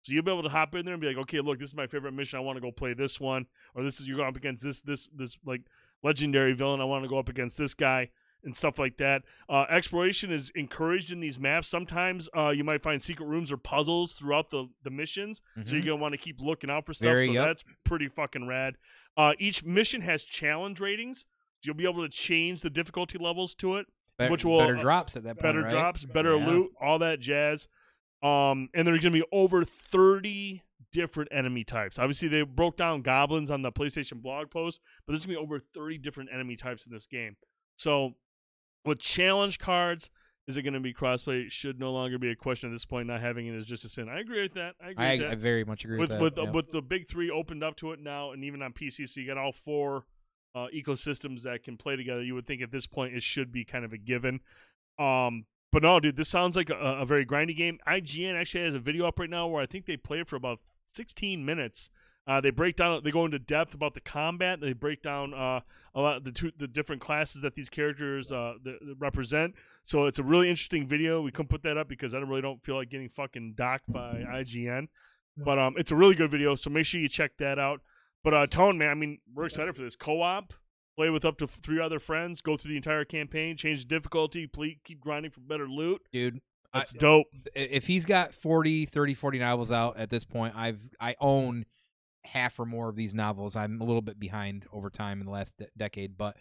So 0.03 0.13
you'll 0.13 0.23
be 0.25 0.31
able 0.31 0.43
to 0.43 0.49
hop 0.51 0.75
in 0.75 0.85
there 0.85 0.95
and 0.95 1.01
be 1.01 1.09
like, 1.09 1.17
okay, 1.17 1.41
look, 1.41 1.59
this 1.59 1.71
is 1.71 1.75
my 1.75 1.87
favorite 1.87 2.13
mission. 2.13 2.39
I 2.39 2.43
want 2.43 2.57
to 2.57 2.61
go 2.61 2.71
play 2.71 2.93
this 2.93 3.19
one, 3.19 3.47
or 3.75 3.83
this 3.83 3.99
is 3.99 4.07
you're 4.07 4.17
going 4.19 4.29
up 4.29 4.37
against 4.37 4.63
this 4.63 4.81
this 4.83 5.09
this 5.17 5.39
like 5.47 5.63
legendary 6.03 6.53
villain. 6.53 6.83
I 6.83 6.85
want 6.85 7.03
to 7.05 7.09
go 7.09 7.19
up 7.19 7.31
against 7.31 7.57
this 7.57 7.73
guy. 7.73 8.11
And 8.45 8.57
stuff 8.57 8.79
like 8.79 8.97
that. 8.99 9.23
Uh, 9.49 9.65
exploration 9.69 10.31
is 10.31 10.51
encouraged 10.55 11.11
in 11.13 11.21
these 11.21 11.39
maps. 11.39 11.69
Sometimes 11.69 12.29
uh, 12.37 12.51
you 12.51 12.63
might 12.65 12.83
find 12.83 13.01
secret 13.03 13.27
rooms 13.27 13.51
or 13.51 13.57
puzzles 13.57 14.13
throughout 14.15 14.51
the, 14.51 14.69
the 14.85 14.91
missions, 14.91 15.43
so 15.65 15.75
you're 15.75 15.83
Mhm. 15.83 15.87
gonna 15.87 15.97
want 15.97 16.13
to 16.13 16.19
keep 16.19 16.41
looking 16.41 16.71
out 16.71 16.87
for 16.87 16.95
stuff. 16.95 17.07
Very, 17.07 17.27
so 17.27 17.33
yep. 17.33 17.47
that's 17.47 17.65
pretty 17.85 18.09
fucking 18.09 18.47
rad. 18.47 18.75
Uh, 19.17 19.33
each 19.39 19.65
mission 19.65 20.01
has 20.03 20.25
challenge 20.25 20.79
ratings. 20.81 21.27
You'll 21.65 21.75
be 21.75 21.85
able 21.89 22.03
to 22.03 22.09
change 22.09 22.61
the 22.61 22.71
difficulty 22.71 23.19
levels 23.19 23.55
to 23.57 23.77
it 23.77 23.87
Bet- 24.19 24.31
which 24.31 24.45
will, 24.45 24.59
better 24.61 24.77
uh, 24.77 24.81
drops 24.81 25.17
at 25.17 25.25
that 25.25 25.35
point. 25.37 25.43
better 25.43 25.63
right? 25.63 25.71
drops, 25.71 26.05
better 26.05 26.37
Yeah. 26.37 26.47
loot, 26.47 26.71
all 26.81 27.01
that 27.01 27.19
jazz. 27.21 27.67
Um, 28.23 28.69
and 28.75 28.87
there's 28.87 29.01
gonna 29.01 29.11
be 29.13 29.25
over 29.33 29.65
30 29.65 30.63
different 30.93 31.31
enemy 31.33 31.65
types. 31.65 31.99
Obviously, 31.99 32.29
they 32.29 32.43
broke 32.43 32.77
down 32.77 33.03
goblins 33.03 33.51
on 33.51 33.63
the 33.63 33.71
PlayStation 33.73 34.23
blog 34.23 34.51
post, 34.51 34.81
but 35.07 35.13
there's 35.13 35.27
gonna 35.27 35.37
be 35.39 35.43
over 35.43 35.59
30 35.59 35.99
different 35.99 36.31
enemy 36.33 36.57
types 36.57 36.87
in 36.87 36.93
this 36.93 37.07
game. 37.07 37.37
So, 37.77 38.15
with 38.85 38.99
challenge 39.01 39.59
cards, 39.59 40.11
is 40.47 40.57
it 40.57 40.63
gonna 40.63 40.81
be 40.81 40.95
crossplay? 40.95 41.47
It 41.47 41.53
should 41.53 41.79
no 41.79 41.93
longer 41.93 42.19
be 42.19 42.31
a 42.31 42.37
question 42.37 42.71
at 42.71 42.73
this 42.73 42.85
point. 42.85 43.07
Not 43.07 43.21
having 43.21 43.47
it 43.47 43.55
is 43.55 43.67
just 43.67 43.85
a 43.85 43.89
sin. 43.89 44.09
I 44.09 44.21
agree 44.21 44.43
with 44.43 44.55
that. 44.55 44.77
I 44.83 44.91
agree 44.91 45.05
I, 45.05 45.11
with 45.11 45.21
that 45.21 45.33
I 45.33 45.35
very 45.35 45.65
much 45.65 45.85
agree 45.85 45.99
with, 45.99 46.11
with 46.11 46.19
that. 46.19 46.23
with, 46.23 46.37
yeah. 46.37 46.51
with 46.51 46.71
the 46.71 46.83
big 46.83 47.09
three 47.09 47.31
opened 47.31 47.63
up 47.63 47.77
to 47.77 47.93
it 47.93 48.01
now, 48.01 48.33
and 48.33 48.43
even 48.45 48.63
on 48.63 48.73
PC, 48.73 49.09
so 49.09 49.21
you 49.21 49.27
got 49.27 49.37
all 49.37 49.53
four 49.53 50.05
uh, 50.55 50.67
ecosystems 50.75 51.43
that 51.43 51.63
can 51.63 51.77
play 51.77 51.97
together. 51.97 52.23
You 52.23 52.35
would 52.35 52.47
think 52.47 52.63
at 52.63 52.71
this 52.71 52.87
point 52.87 53.15
it 53.15 53.23
should 53.23 53.53
be 53.53 53.65
kind 53.65 53.85
of 53.85 53.93
a 53.93 53.99
given. 53.99 54.41
Um, 54.99 55.45
but 55.71 55.83
no, 55.83 56.01
dude, 56.01 56.17
this 56.17 56.29
sounds 56.29 56.57
like 56.57 56.71
a, 56.71 56.75
a 56.75 57.05
very 57.05 57.27
grindy 57.27 57.57
game. 57.57 57.79
IGN 57.87 58.35
actually 58.35 58.65
has 58.65 58.75
a 58.75 58.81
video 58.81 59.07
up 59.07 59.19
right 59.19 59.31
now 59.31 59.47
where 59.47 59.63
I 59.63 59.67
think 59.67 59.87
they 59.87 59.97
played 59.97 60.29
for 60.29 60.37
about 60.37 60.61
16 60.93 61.45
minutes. 61.45 61.91
Uh, 62.29 62.41
they 62.43 62.51
break 62.51 62.77
down, 62.77 63.01
they 63.03 63.11
go 63.11 63.25
into 63.25 63.39
depth 63.39 63.73
about 63.75 63.95
the 63.95 64.01
combat. 64.01 64.61
They 64.61 64.75
break 64.75 65.01
down 65.03 65.33
uh, 65.33 65.61
a 65.95 66.01
lot 66.01 66.17
of 66.19 66.25
the 66.25 66.31
two, 66.31 66.53
the 66.59 66.69
different 66.69 67.01
classes 67.01 67.41
that 67.41 67.55
these 67.55 67.71
characters 67.71 68.31
uh, 68.31 68.53
th- 68.63 68.79
th- 68.81 68.97
represent. 68.99 69.55
So 69.83 70.05
it's 70.05 70.19
a 70.19 70.23
really 70.23 70.51
interesting 70.51 70.87
video. 70.87 71.23
We 71.23 71.31
couldn't 71.31 71.49
put 71.49 71.63
that 71.63 71.79
up 71.79 71.89
because 71.89 72.15
I 72.15 72.19
really 72.19 72.43
don't 72.43 72.63
feel 72.63 72.77
like 72.77 72.91
getting 72.91 73.09
fucking 73.09 73.55
docked 73.57 73.91
by 73.91 74.25
IGN. 74.31 74.89
But 75.39 75.59
um, 75.59 75.75
it's 75.79 75.91
a 75.93 75.97
really 75.97 76.15
good 76.17 76.31
video, 76.31 76.55
so 76.57 76.69
make 76.69 76.85
sure 76.85 77.01
you 77.01 77.09
check 77.09 77.31
that 77.39 77.59
out. 77.59 77.81
But 78.25 78.35
uh, 78.35 78.47
Tone, 78.49 78.77
man, 78.77 78.89
I 78.91 78.95
mean, 78.95 79.19
we're 79.33 79.47
excited 79.47 79.75
for 79.77 79.83
this 79.83 79.95
co-op. 79.97 80.53
Play 80.97 81.11
with 81.11 81.25
up 81.25 81.39
to 81.39 81.47
three 81.47 81.81
other 81.81 82.01
friends. 82.01 82.41
Go 82.43 82.57
through 82.57 82.73
the 82.73 82.77
entire 82.77 83.05
campaign. 83.05 83.57
Change 83.57 83.83
the 83.83 83.87
difficulty. 83.89 84.49
Please 84.49 84.79
keep 84.85 85.01
grinding 85.01 85.31
for 85.31 85.41
better 85.41 85.69
loot. 85.69 86.03
dude. 86.13 86.41
I- 86.75 86.81
That's 86.81 86.93
dope. 86.93 87.27
if 87.55 87.87
he's 87.87 88.05
got 88.05 88.35
40 88.35 88.85
30 88.85 89.15
40 89.15 89.39
novels 89.39 89.73
out 89.73 89.97
at 89.97 90.11
this 90.11 90.25
point 90.25 90.53
i've 90.55 90.79
i 91.01 91.17
own 91.19 91.65
half 92.25 92.59
or 92.59 92.67
more 92.67 92.89
of 92.89 92.97
these 92.97 93.15
novels 93.15 93.57
i'm 93.57 93.81
a 93.81 93.85
little 93.85 94.03
bit 94.03 94.19
behind 94.19 94.67
over 94.73 94.91
time 94.91 95.21
in 95.21 95.27
the 95.27 95.33
last 95.33 95.57
de- 95.57 95.69
decade 95.77 96.17
but 96.17 96.37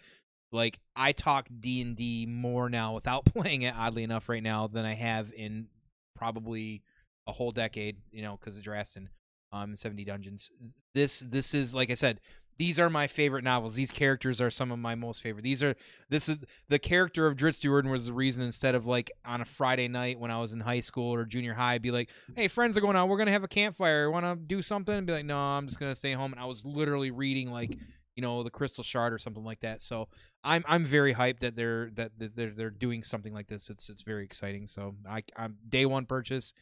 like 0.52 0.80
i 0.95 1.12
talk 1.12 1.48
d&d 1.60 2.26
more 2.28 2.70
now 2.70 2.94
without 2.95 3.26
playing 3.34 3.62
it 3.62 3.76
oddly 3.78 4.04
enough 4.04 4.28
right 4.30 4.44
now 4.44 4.68
than 4.68 4.86
i 4.86 4.94
have 4.94 5.32
in 5.34 5.68
probably 6.16 6.82
a 7.28 7.32
whole 7.32 7.52
decade 7.52 7.98
you 8.12 8.22
know 8.22 8.38
because 8.40 8.58
of 8.58 8.64
drastin 8.64 9.08
um 9.52 9.76
70 9.76 10.04
dungeons. 10.06 10.52
This 10.94 11.20
this 11.20 11.54
is 11.54 11.74
like 11.74 11.91
i 11.91 11.94
said 11.94 12.20
these 12.57 12.79
are 12.79 12.89
my 12.89 13.07
favorite 13.07 13.43
novels 13.43 13.75
these 13.75 13.91
characters 13.91 14.41
are 14.41 14.49
some 14.49 14.71
of 14.71 14.79
my 14.79 14.95
most 14.95 15.21
favorite 15.21 15.43
these 15.43 15.61
are 15.61 15.75
this 16.09 16.29
is 16.29 16.38
the 16.69 16.79
character 16.79 17.27
of 17.27 17.35
Drizzt 17.35 17.55
Stewart 17.55 17.85
was 17.85 18.05
the 18.05 18.13
reason 18.13 18.43
instead 18.43 18.75
of 18.75 18.85
like 18.85 19.11
on 19.25 19.41
a 19.41 19.45
Friday 19.45 19.88
night 19.88 20.19
when 20.19 20.31
I 20.31 20.39
was 20.39 20.53
in 20.53 20.59
high 20.59 20.79
school 20.79 21.13
or 21.13 21.25
junior 21.25 21.53
high, 21.53 21.73
I'd 21.73 21.81
be 21.81 21.91
like, 21.91 22.09
hey, 22.35 22.47
friends 22.47 22.77
are 22.77 22.81
going 22.81 22.95
out. 22.95 23.09
We're 23.09 23.17
to 23.27 23.31
have 23.31 23.43
a 23.43 23.47
campfire. 23.47 24.09
Want 24.09 24.25
to 24.25 24.35
do 24.35 24.61
something? 24.61 24.95
And 24.95 25.07
be 25.07 25.13
like, 25.13 25.25
no, 25.25 25.38
I'm 25.38 25.67
just 25.67 25.79
to 25.79 25.95
stay 25.95 26.13
home. 26.13 26.31
And 26.31 26.41
I 26.41 26.45
was 26.45 26.65
literally 26.65 27.11
reading 27.11 27.51
like, 27.51 27.77
you 28.15 28.21
know, 28.21 28.43
the 28.43 28.49
Crystal 28.49 28.84
Shard 28.84 29.13
or 29.13 29.19
something 29.19 29.43
like 29.43 29.59
that. 29.61 29.81
So 29.81 30.07
I'm 30.43 30.63
I'm 30.67 30.85
very 30.85 31.13
hyped 31.13 31.39
that 31.39 31.55
they're 31.55 31.89
that, 31.95 32.17
that 32.19 32.35
they're 32.35 32.51
they're 32.51 32.69
doing 32.69 33.03
something 33.03 33.34
like 33.34 33.47
this. 33.47 33.69
It's 33.69 33.89
it's 33.89 34.01
very 34.01 34.23
exciting. 34.23 34.67
So 34.67 34.95
I 35.07 35.23
I'm 35.35 35.57
day 35.67 35.85
one 35.85 36.05
purchase. 36.05 36.53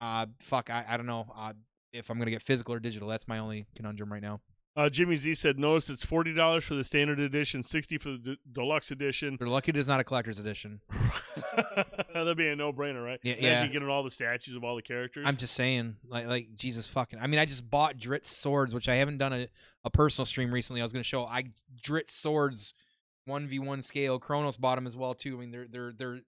Uh, 0.00 0.26
fuck, 0.40 0.70
I 0.70 0.84
I 0.88 0.96
don't 0.96 1.06
know. 1.06 1.26
Uh, 1.36 1.52
if 1.92 2.10
I'm 2.10 2.18
gonna 2.18 2.30
get 2.30 2.42
physical 2.42 2.74
or 2.74 2.80
digital, 2.80 3.08
that's 3.08 3.28
my 3.28 3.38
only 3.38 3.66
conundrum 3.74 4.12
right 4.12 4.22
now. 4.22 4.40
Uh, 4.76 4.90
Jimmy 4.90 5.16
Z 5.16 5.34
said, 5.36 5.58
"Notice 5.58 5.88
it's 5.88 6.04
forty 6.04 6.34
dollars 6.34 6.64
for 6.64 6.74
the 6.74 6.84
standard 6.84 7.18
edition, 7.18 7.62
sixty 7.62 7.96
for 7.96 8.10
the 8.10 8.18
d- 8.18 8.38
deluxe 8.52 8.90
edition. 8.90 9.36
They're 9.38 9.48
lucky 9.48 9.70
it 9.70 9.76
is 9.78 9.88
not 9.88 10.00
a 10.00 10.04
collector's 10.04 10.38
edition. 10.38 10.80
That'd 12.14 12.36
be 12.36 12.48
a 12.48 12.56
no-brainer, 12.56 13.02
right? 13.04 13.18
Yeah, 13.22 13.34
Imagine 13.34 13.42
yeah. 13.42 13.66
getting 13.68 13.88
all 13.88 14.02
the 14.02 14.10
statues 14.10 14.54
of 14.54 14.64
all 14.64 14.76
the 14.76 14.82
characters. 14.82 15.24
I'm 15.26 15.36
just 15.38 15.54
saying, 15.54 15.96
like, 16.08 16.26
like 16.26 16.48
Jesus 16.56 16.86
fucking. 16.88 17.18
I 17.20 17.26
mean, 17.26 17.38
I 17.40 17.44
just 17.46 17.68
bought 17.70 17.96
Drizzt 17.98 18.26
swords, 18.26 18.74
which 18.74 18.88
I 18.88 18.96
haven't 18.96 19.18
done 19.18 19.32
a, 19.32 19.48
a 19.84 19.90
personal 19.90 20.26
stream 20.26 20.52
recently. 20.52 20.80
I 20.82 20.84
was 20.84 20.92
gonna 20.92 21.02
show 21.04 21.24
I 21.26 21.44
Drizzt 21.82 22.10
swords, 22.10 22.74
one 23.24 23.46
v 23.48 23.58
one 23.58 23.80
scale. 23.82 24.18
Kronos 24.18 24.56
bought 24.58 24.74
them 24.76 24.86
as 24.86 24.96
well 24.96 25.14
too. 25.14 25.36
I 25.36 25.40
mean, 25.40 25.50
they're 25.52 25.66
they're 25.70 25.92
they're 25.96 26.20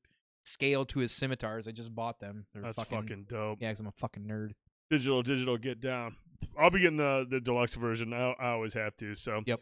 scaled 0.44 0.88
to 0.90 1.00
his 1.00 1.12
scimitars. 1.12 1.68
I 1.68 1.72
just 1.72 1.94
bought 1.94 2.20
them. 2.20 2.46
They're 2.54 2.62
That's 2.62 2.78
fucking, 2.78 2.98
fucking 3.02 3.26
dope. 3.28 3.58
yeah, 3.60 3.68
because 3.68 3.80
I'm 3.80 3.86
a 3.88 3.92
fucking 3.92 4.22
nerd. 4.24 4.52
digital, 4.90 5.22
digital, 5.22 5.58
get 5.58 5.80
down. 5.80 6.16
I'll 6.58 6.70
be 6.70 6.80
getting 6.80 6.96
the 6.96 7.26
the 7.28 7.40
deluxe 7.40 7.74
version. 7.74 8.12
I, 8.12 8.32
I 8.32 8.50
always 8.50 8.74
have 8.74 8.96
to. 8.98 9.14
So 9.14 9.42
Yep. 9.46 9.60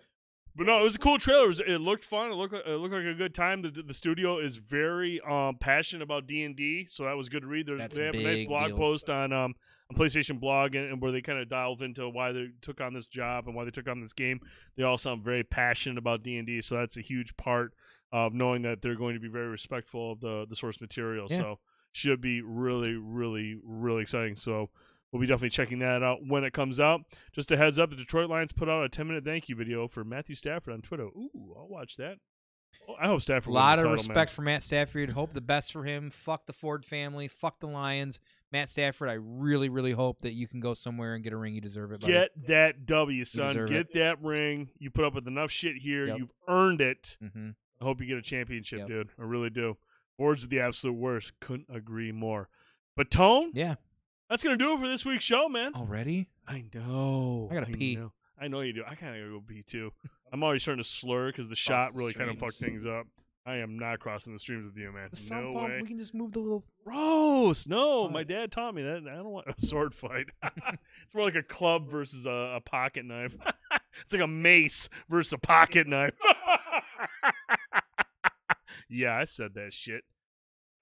But 0.57 0.66
no, 0.66 0.81
it 0.81 0.85
was 0.85 0.94
a 0.94 0.98
cool 0.98 1.19
trailer. 1.19 1.44
It, 1.44 1.48
was, 1.48 1.61
it 1.61 1.81
looked 1.82 2.03
fun. 2.03 2.32
It 2.32 2.35
looked 2.35 2.55
like, 2.55 2.66
it 2.66 2.77
looked 2.77 2.94
like 2.94 3.05
a 3.05 3.12
good 3.12 3.35
time. 3.35 3.61
The, 3.61 3.69
the 3.70 3.93
studio 3.93 4.39
is 4.39 4.57
very 4.57 5.20
um, 5.20 5.59
passionate 5.61 6.03
about 6.03 6.27
D 6.27 6.44
and 6.44 6.57
D, 6.57 6.86
so 6.90 7.05
that 7.05 7.15
was 7.15 7.28
good 7.28 7.43
to 7.43 7.47
read. 7.47 7.66
There's, 7.66 7.78
That's 7.78 7.98
they 7.98 8.07
have 8.07 8.15
a 8.15 8.23
nice 8.23 8.47
blog 8.47 8.69
deal. 8.69 8.78
post 8.78 9.11
on 9.11 9.35
um, 9.35 9.55
on 9.90 9.97
PlayStation 9.97 10.40
blog, 10.40 10.74
and, 10.74 10.90
and 10.90 11.03
where 11.03 11.12
they 11.12 11.20
kind 11.20 11.39
of 11.39 11.51
delve 11.51 11.82
into 11.82 12.09
why 12.09 12.32
they 12.32 12.47
took 12.62 12.81
on 12.81 12.94
this 12.94 13.07
job 13.07 13.47
and 13.47 13.55
why 13.55 13.65
they 13.65 13.70
took 13.70 13.86
on 13.86 14.01
this 14.01 14.15
game. 14.15 14.40
They 14.78 14.82
all 14.82 14.97
sound 14.97 15.23
very 15.23 15.44
passionate 15.44 15.98
about 15.98 16.23
D 16.23 16.39
and 16.39 16.47
D, 16.47 16.62
so 16.62 16.77
that's 16.77 16.97
a 16.97 17.03
huge 17.03 17.36
part 17.36 17.74
of 18.11 18.32
knowing 18.32 18.62
that 18.62 18.81
they're 18.81 18.97
going 18.97 19.15
to 19.15 19.20
be 19.20 19.28
very 19.28 19.48
respectful 19.48 20.12
of 20.12 20.20
the 20.20 20.47
the 20.48 20.57
source 20.57 20.81
material. 20.81 21.27
Yeah. 21.28 21.36
So 21.36 21.59
should 21.93 22.23
be 22.23 22.40
really, 22.40 22.94
really, 22.94 23.59
really 23.62 24.03
exciting. 24.03 24.36
So 24.36 24.70
we'll 25.16 25.20
be 25.22 25.26
definitely 25.26 25.51
checking 25.51 25.78
that 25.80 26.02
out 26.02 26.18
when 26.26 26.44
it 26.44 26.52
comes 26.52 26.78
out. 26.78 27.01
Just 27.32 27.51
a 27.52 27.56
heads 27.56 27.78
up, 27.78 27.90
the 27.90 27.97
Detroit 27.97 28.28
Lions 28.28 28.52
put 28.52 28.68
out 28.68 28.84
a 28.84 28.88
10 28.88 29.06
minute 29.06 29.24
thank 29.24 29.48
you 29.48 29.56
video 29.56 29.88
for 29.88 30.05
Matthew 30.05 30.34
Stafford 30.34 30.74
on 30.74 30.82
Twitter. 30.82 31.05
Ooh, 31.05 31.55
I'll 31.56 31.68
watch 31.68 31.97
that. 31.97 32.18
Oh, 32.88 32.94
I 33.01 33.06
hope 33.06 33.18
A 33.18 33.22
Stafford. 33.22 33.47
wins 33.48 33.55
lot 33.55 33.78
of 33.78 33.82
title, 33.84 33.93
respect 33.94 34.16
man. 34.30 34.34
for 34.34 34.43
Matt 34.43 34.62
Stafford. 34.62 35.10
Hope 35.10 35.32
the 35.32 35.40
best 35.40 35.72
for 35.72 35.84
him. 35.84 36.10
Fuck 36.10 36.47
the 36.47 36.52
Ford 36.52 36.84
family. 36.84 37.26
Fuck 37.28 37.59
the 37.60 37.66
Lions. 37.66 38.20
Matt 38.52 38.68
Stafford, 38.68 39.09
I 39.09 39.14
really, 39.14 39.68
really 39.68 39.90
hope 39.93 40.22
that 40.22 40.34
you 40.34 40.47
can 40.47 40.60
go 40.60 40.72
somewhere 40.74 41.14
and 41.14 41.24
get 41.24 41.32
a 41.32 41.36
ring. 41.36 41.55
You 41.55 41.60
deserve 41.60 41.90
it. 41.93 42.01
buddy. 42.01 42.12
Get 42.12 42.47
that 42.47 42.86
W, 42.86 43.24
son. 43.24 43.66
Get 43.66 43.93
that 43.94 44.22
ring. 44.22 44.68
You 44.78 44.90
put 44.90 45.05
up 45.05 45.14
with 45.14 45.26
enough 45.26 45.51
shit 45.51 45.76
here. 45.78 46.06
Yep. 46.06 46.18
You've 46.18 46.32
earned 46.47 46.80
it. 46.80 47.16
hmm 47.20 47.51
I 47.80 47.84
hope 47.84 48.01
you 48.01 48.06
get 48.06 48.16
a 48.18 48.22
championship, 48.22 48.78
Yep. 48.80 48.88
dude. 48.88 49.09
I 49.18 49.24
really 49.24 49.51
do. 49.51 49.76
Ford's 50.16 50.47
the 50.48 50.60
absolute 50.60 50.94
worst. 50.94 51.32
Couldn't 51.40 51.66
agree 51.68 52.12
more. 52.12 52.48
But 52.97 53.10
Tone, 53.10 53.51
Yeah. 53.52 53.74
That's 54.28 54.43
gonna 54.43 54.57
do 54.57 54.74
it 54.74 54.81
for 54.81 54.89
this 54.89 55.05
week's 55.05 55.24
show, 55.24 55.48
man. 55.48 55.74
Already? 55.74 56.28
I 56.47 56.65
know. 56.74 57.48
I 57.51 57.55
gotta 57.55 57.73
pee. 57.73 57.97
Know. 57.97 58.12
I 58.40 58.48
know 58.48 58.61
you 58.61 58.73
do. 58.73 58.82
I 58.86 58.94
kind 58.94 59.16
of 59.16 59.23
gotta 59.23 59.32
go 59.32 59.43
pee 59.47 59.62
too. 59.62 59.93
I'm 60.32 60.43
already 60.43 60.61
starting 60.61 60.82
to 60.82 60.89
slur 60.89 61.28
because 61.28 61.48
the 61.48 61.55
shot 61.55 61.93
the 61.93 61.98
really 61.98 62.12
kind 62.15 62.31
of 62.31 62.39
fucked 62.39 62.57
things 62.57 62.85
up. 62.85 63.07
I 63.47 63.59
am 63.59 63.78
not 63.78 64.01
crossing 64.01 64.32
the 64.32 64.40
streams 64.40 64.66
with 64.66 64.77
you, 64.77 64.90
man. 64.90 65.09
The 65.12 65.35
No 65.35 65.53
way. 65.53 65.78
We 65.81 65.86
can 65.86 65.98
just 65.98 66.15
move 66.15 66.32
the 66.32 66.40
little. 66.40 66.65
Gross. 66.85 67.69
No, 67.69 68.09
my 68.09 68.24
dad 68.24 68.51
taught 68.51 68.74
me 68.74 68.82
that. 68.82 69.05
I 69.09 69.15
don't 69.15 69.31
want 69.31 69.47
a 69.47 69.55
sword 69.65 69.94
fight. 69.94 70.27
it's 71.05 71.15
more 71.15 71.24
like 71.24 71.36
a 71.36 71.44
club 71.44 71.89
versus 71.89 72.27
a, 72.27 72.57
a 72.57 72.61
pocket 72.61 73.05
knife. 73.05 73.36
it's 74.03 74.12
like 74.12 74.23
a 74.23 74.27
mace 74.27 74.89
versus 75.09 75.32
a 75.32 75.39
pocket 75.39 75.86
knife. 75.86 76.15
yeah, 78.89 79.16
I 79.16 79.24
said 79.24 79.55
that 79.55 79.73
shit. 79.73 80.03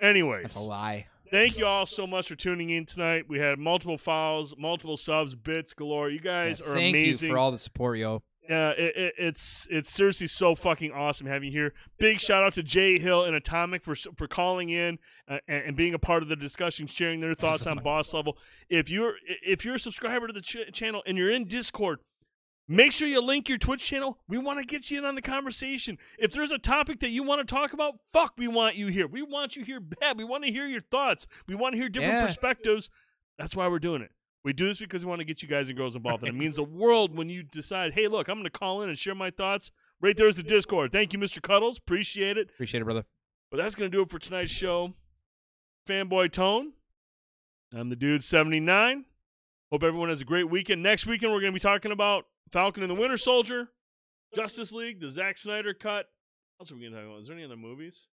Anyways, 0.01 0.45
That's 0.45 0.57
a 0.57 0.61
lie. 0.61 1.07
Thank 1.31 1.59
you 1.59 1.67
all 1.67 1.87
so 1.87 2.07
much 2.07 2.29
for 2.29 2.37
tuning 2.37 2.71
in 2.71 2.87
tonight. 2.87 3.25
We 3.29 3.39
had 3.39 3.59
multiple 3.59 3.99
files, 3.99 4.55
multiple 4.59 4.97
subs, 4.97 5.35
bits 5.35 5.73
galore. 5.75 6.11
You 6.11 6.21
guys 6.21 6.61
Yeah, 6.61 6.71
are 6.73 6.75
thank 6.75 6.95
amazing. 6.95 7.29
you 7.29 7.35
for 7.35 7.39
all 7.39 7.51
the 7.51 7.59
support, 7.59 7.99
yo. 7.99 8.23
Yeah, 8.49 8.71
it, 8.73 8.95
it, 8.95 9.15
it's 9.17 9.67
it's 9.71 9.89
seriously 9.91 10.27
so 10.27 10.55
fucking 10.55 10.93
awesome 10.93 11.27
having 11.27 11.51
you 11.51 11.59
here. 11.59 11.73
Big 11.99 12.21
shout 12.21 12.45
out 12.45 12.53
to 12.53 12.63
Jay 12.63 12.99
Hill 12.99 13.25
and 13.25 13.35
Atomic 13.35 13.83
for 13.83 13.95
for 13.95 14.29
calling 14.29 14.69
in 14.69 14.99
uh, 15.29 15.39
and, 15.49 15.65
and 15.69 15.77
being 15.77 15.95
a 15.95 15.99
part 15.99 16.23
of 16.23 16.29
the 16.29 16.37
discussion, 16.37 16.87
sharing 16.87 17.21
their 17.21 17.33
thoughts 17.33 17.67
on 17.67 17.79
boss 17.79 18.13
level. 18.13 18.37
If 18.69 18.91
you're 18.91 19.15
if 19.43 19.65
you're 19.65 19.77
a 19.77 19.79
subscriber 19.79 20.27
to 20.27 20.33
the 20.35 20.43
ch- 20.43 20.59
channel 20.75 21.03
and 21.07 21.17
you're 21.17 21.31
in 21.31 21.49
Discord, 21.49 22.01
make 22.69 22.93
sure 22.93 23.07
you 23.09 23.21
link 23.21 23.49
your 23.49 23.59
Twitch 23.59 23.85
channel. 23.85 24.19
We 24.29 24.39
want 24.39 24.59
to 24.61 24.65
get 24.65 24.91
you 24.91 24.99
in 24.99 25.05
on 25.05 25.15
the 25.15 25.23
conversation. 25.23 25.99
If 26.19 26.33
there's 26.33 26.53
a 26.53 26.59
topic 26.59 27.01
that 27.01 27.11
you 27.11 27.23
want 27.23 27.47
to 27.47 27.55
talk 27.55 27.73
about, 27.73 27.95
fuck, 28.13 28.35
we 28.37 28.49
want 28.49 28.77
you 28.77 28.89
here. 28.89 29.07
We 29.07 29.23
want 29.23 29.57
you 29.57 29.65
here 29.65 29.81
bad. 29.81 30.17
We 30.19 30.25
want 30.25 30.45
to 30.45 30.51
hear 30.51 30.67
your 30.67 30.81
thoughts. 30.81 31.27
We 31.47 31.55
want 31.55 31.75
to 31.75 31.79
hear 31.79 31.89
different 31.89 32.15
Yeah. 32.15 32.27
perspectives. 32.27 32.91
That's 33.39 33.55
why 33.57 33.69
we're 33.69 33.79
doing 33.79 34.03
it. 34.03 34.13
We 34.45 34.53
do 34.53 34.67
this 34.69 34.79
because 34.79 35.05
we 35.05 35.09
want 35.09 35.21
to 35.21 35.25
get 35.25 35.43
you 35.43 35.49
guys 35.49 35.69
and 35.69 35.77
girls 35.79 35.97
involved. 35.97 36.23
And 36.23 36.37
it 36.37 36.39
means 36.39 36.57
the 36.57 36.65
world 36.65 37.17
when 37.17 37.31
you 37.31 37.43
decide, 37.43 37.95
hey, 37.95 38.09
look, 38.09 38.29
I'm 38.29 38.35
going 38.37 38.45
to 38.45 38.51
call 38.51 38.83
in 38.83 38.89
and 38.91 38.99
share 38.99 39.15
my 39.15 39.31
thoughts. 39.31 39.71
Right 40.01 40.15
there's 40.17 40.37
the 40.37 40.43
Discord. 40.43 40.93
Thank 40.93 41.15
you, 41.15 41.19
Mr. 41.19 41.41
Cuddles. 41.41 41.79
Appreciate 41.79 42.37
it. 42.37 42.51
Appreciate 42.51 42.83
it, 42.83 42.85
brother. 42.85 43.05
But 43.51 43.57
that's 43.57 43.75
going 43.75 43.91
to 43.91 43.97
do 43.97 44.03
it 44.03 44.11
for 44.11 44.19
tonight's 44.19 44.51
show. 44.53 44.93
Fanboy 45.89 46.31
Tone. 46.33 46.73
I'm 47.73 47.89
the 47.89 47.97
dude 47.97 48.23
79. 48.23 49.07
Hope 49.71 49.83
everyone 49.83 50.09
has 50.11 50.21
a 50.21 50.25
great 50.25 50.51
weekend. 50.51 50.83
Next 50.83 51.07
weekend, 51.07 51.33
we're 51.33 51.41
going 51.41 51.53
to 51.53 51.57
be 51.57 51.61
talking 51.61 51.91
about 51.91 52.27
Falcon 52.51 52.83
and 52.83 52.91
the 52.91 52.95
Winter 52.95 53.17
Soldier, 53.17 53.69
Justice 54.35 54.73
League, 54.73 55.01
the 55.01 55.11
Zack 55.11 55.39
Snyder 55.39 55.75
cut, 55.75 56.07
What 56.57 56.65
else 56.65 56.73
are 56.73 56.77
we 56.77 56.85
gonna 56.89 56.97
talk 56.97 57.07
about? 57.07 57.21
Is 57.23 57.27
there 57.29 57.37
any 57.37 57.45
other 57.45 57.57
movies? 57.57 58.07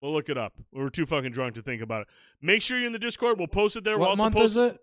We'll 0.00 0.12
look 0.12 0.28
it 0.28 0.36
up. 0.38 0.54
We 0.72 0.82
were 0.82 0.90
too 0.90 1.06
fucking 1.06 1.30
drunk 1.32 1.54
to 1.54 1.62
think 1.62 1.80
about 1.80 2.02
it. 2.02 2.08
Make 2.40 2.60
sure 2.62 2.76
you're 2.76 2.86
in 2.88 2.92
the 2.92 2.98
Discord. 2.98 3.38
We'll 3.38 3.46
post 3.46 3.76
it 3.76 3.84
there. 3.84 3.98
we'll 3.98 4.08
what 4.08 4.18
month 4.18 4.34
post 4.34 4.44
is 4.46 4.56
it? 4.56 4.78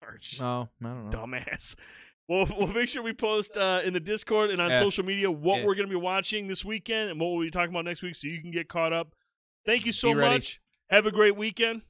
March. 0.00 0.38
Oh, 0.40 0.68
I 0.80 0.86
don't 0.86 1.10
know. 1.10 1.18
Dumbass. 1.18 1.74
We'll, 2.30 2.44
we'll 2.58 2.66
make 2.66 2.90
sure 2.90 3.02
we 3.02 3.14
post 3.14 3.56
uh, 3.56 3.80
in 3.86 3.94
the 3.94 4.00
Discord 4.00 4.50
and 4.50 4.60
on 4.60 4.68
Yeah. 4.68 4.80
social 4.80 5.02
media 5.02 5.30
what 5.30 5.60
Yeah. 5.60 5.64
we're 5.64 5.74
going 5.74 5.88
to 5.88 5.90
be 5.90 5.96
watching 5.96 6.46
this 6.46 6.62
weekend 6.62 7.08
and 7.08 7.18
what 7.18 7.28
we'll 7.32 7.40
be 7.40 7.50
talking 7.50 7.70
about 7.70 7.86
next 7.86 8.02
week 8.02 8.14
so 8.16 8.28
you 8.28 8.42
can 8.42 8.50
get 8.50 8.68
caught 8.68 8.92
up. 8.92 9.14
Thank 9.64 9.86
you 9.86 9.92
so 9.92 10.12
much. 10.14 10.60
Have 10.90 11.06
a 11.06 11.10
great 11.10 11.36
weekend. 11.36 11.80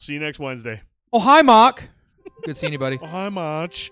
See 0.00 0.14
you 0.14 0.18
next 0.18 0.38
Wednesday. 0.38 0.80
Oh, 1.12 1.18
hi, 1.18 1.42
Mock. 1.42 1.82
Good 2.42 2.56
seeing 2.56 2.72
you, 2.72 2.78
buddy. 2.78 2.98
Oh, 3.02 3.06
hi, 3.06 3.28
March. 3.28 3.90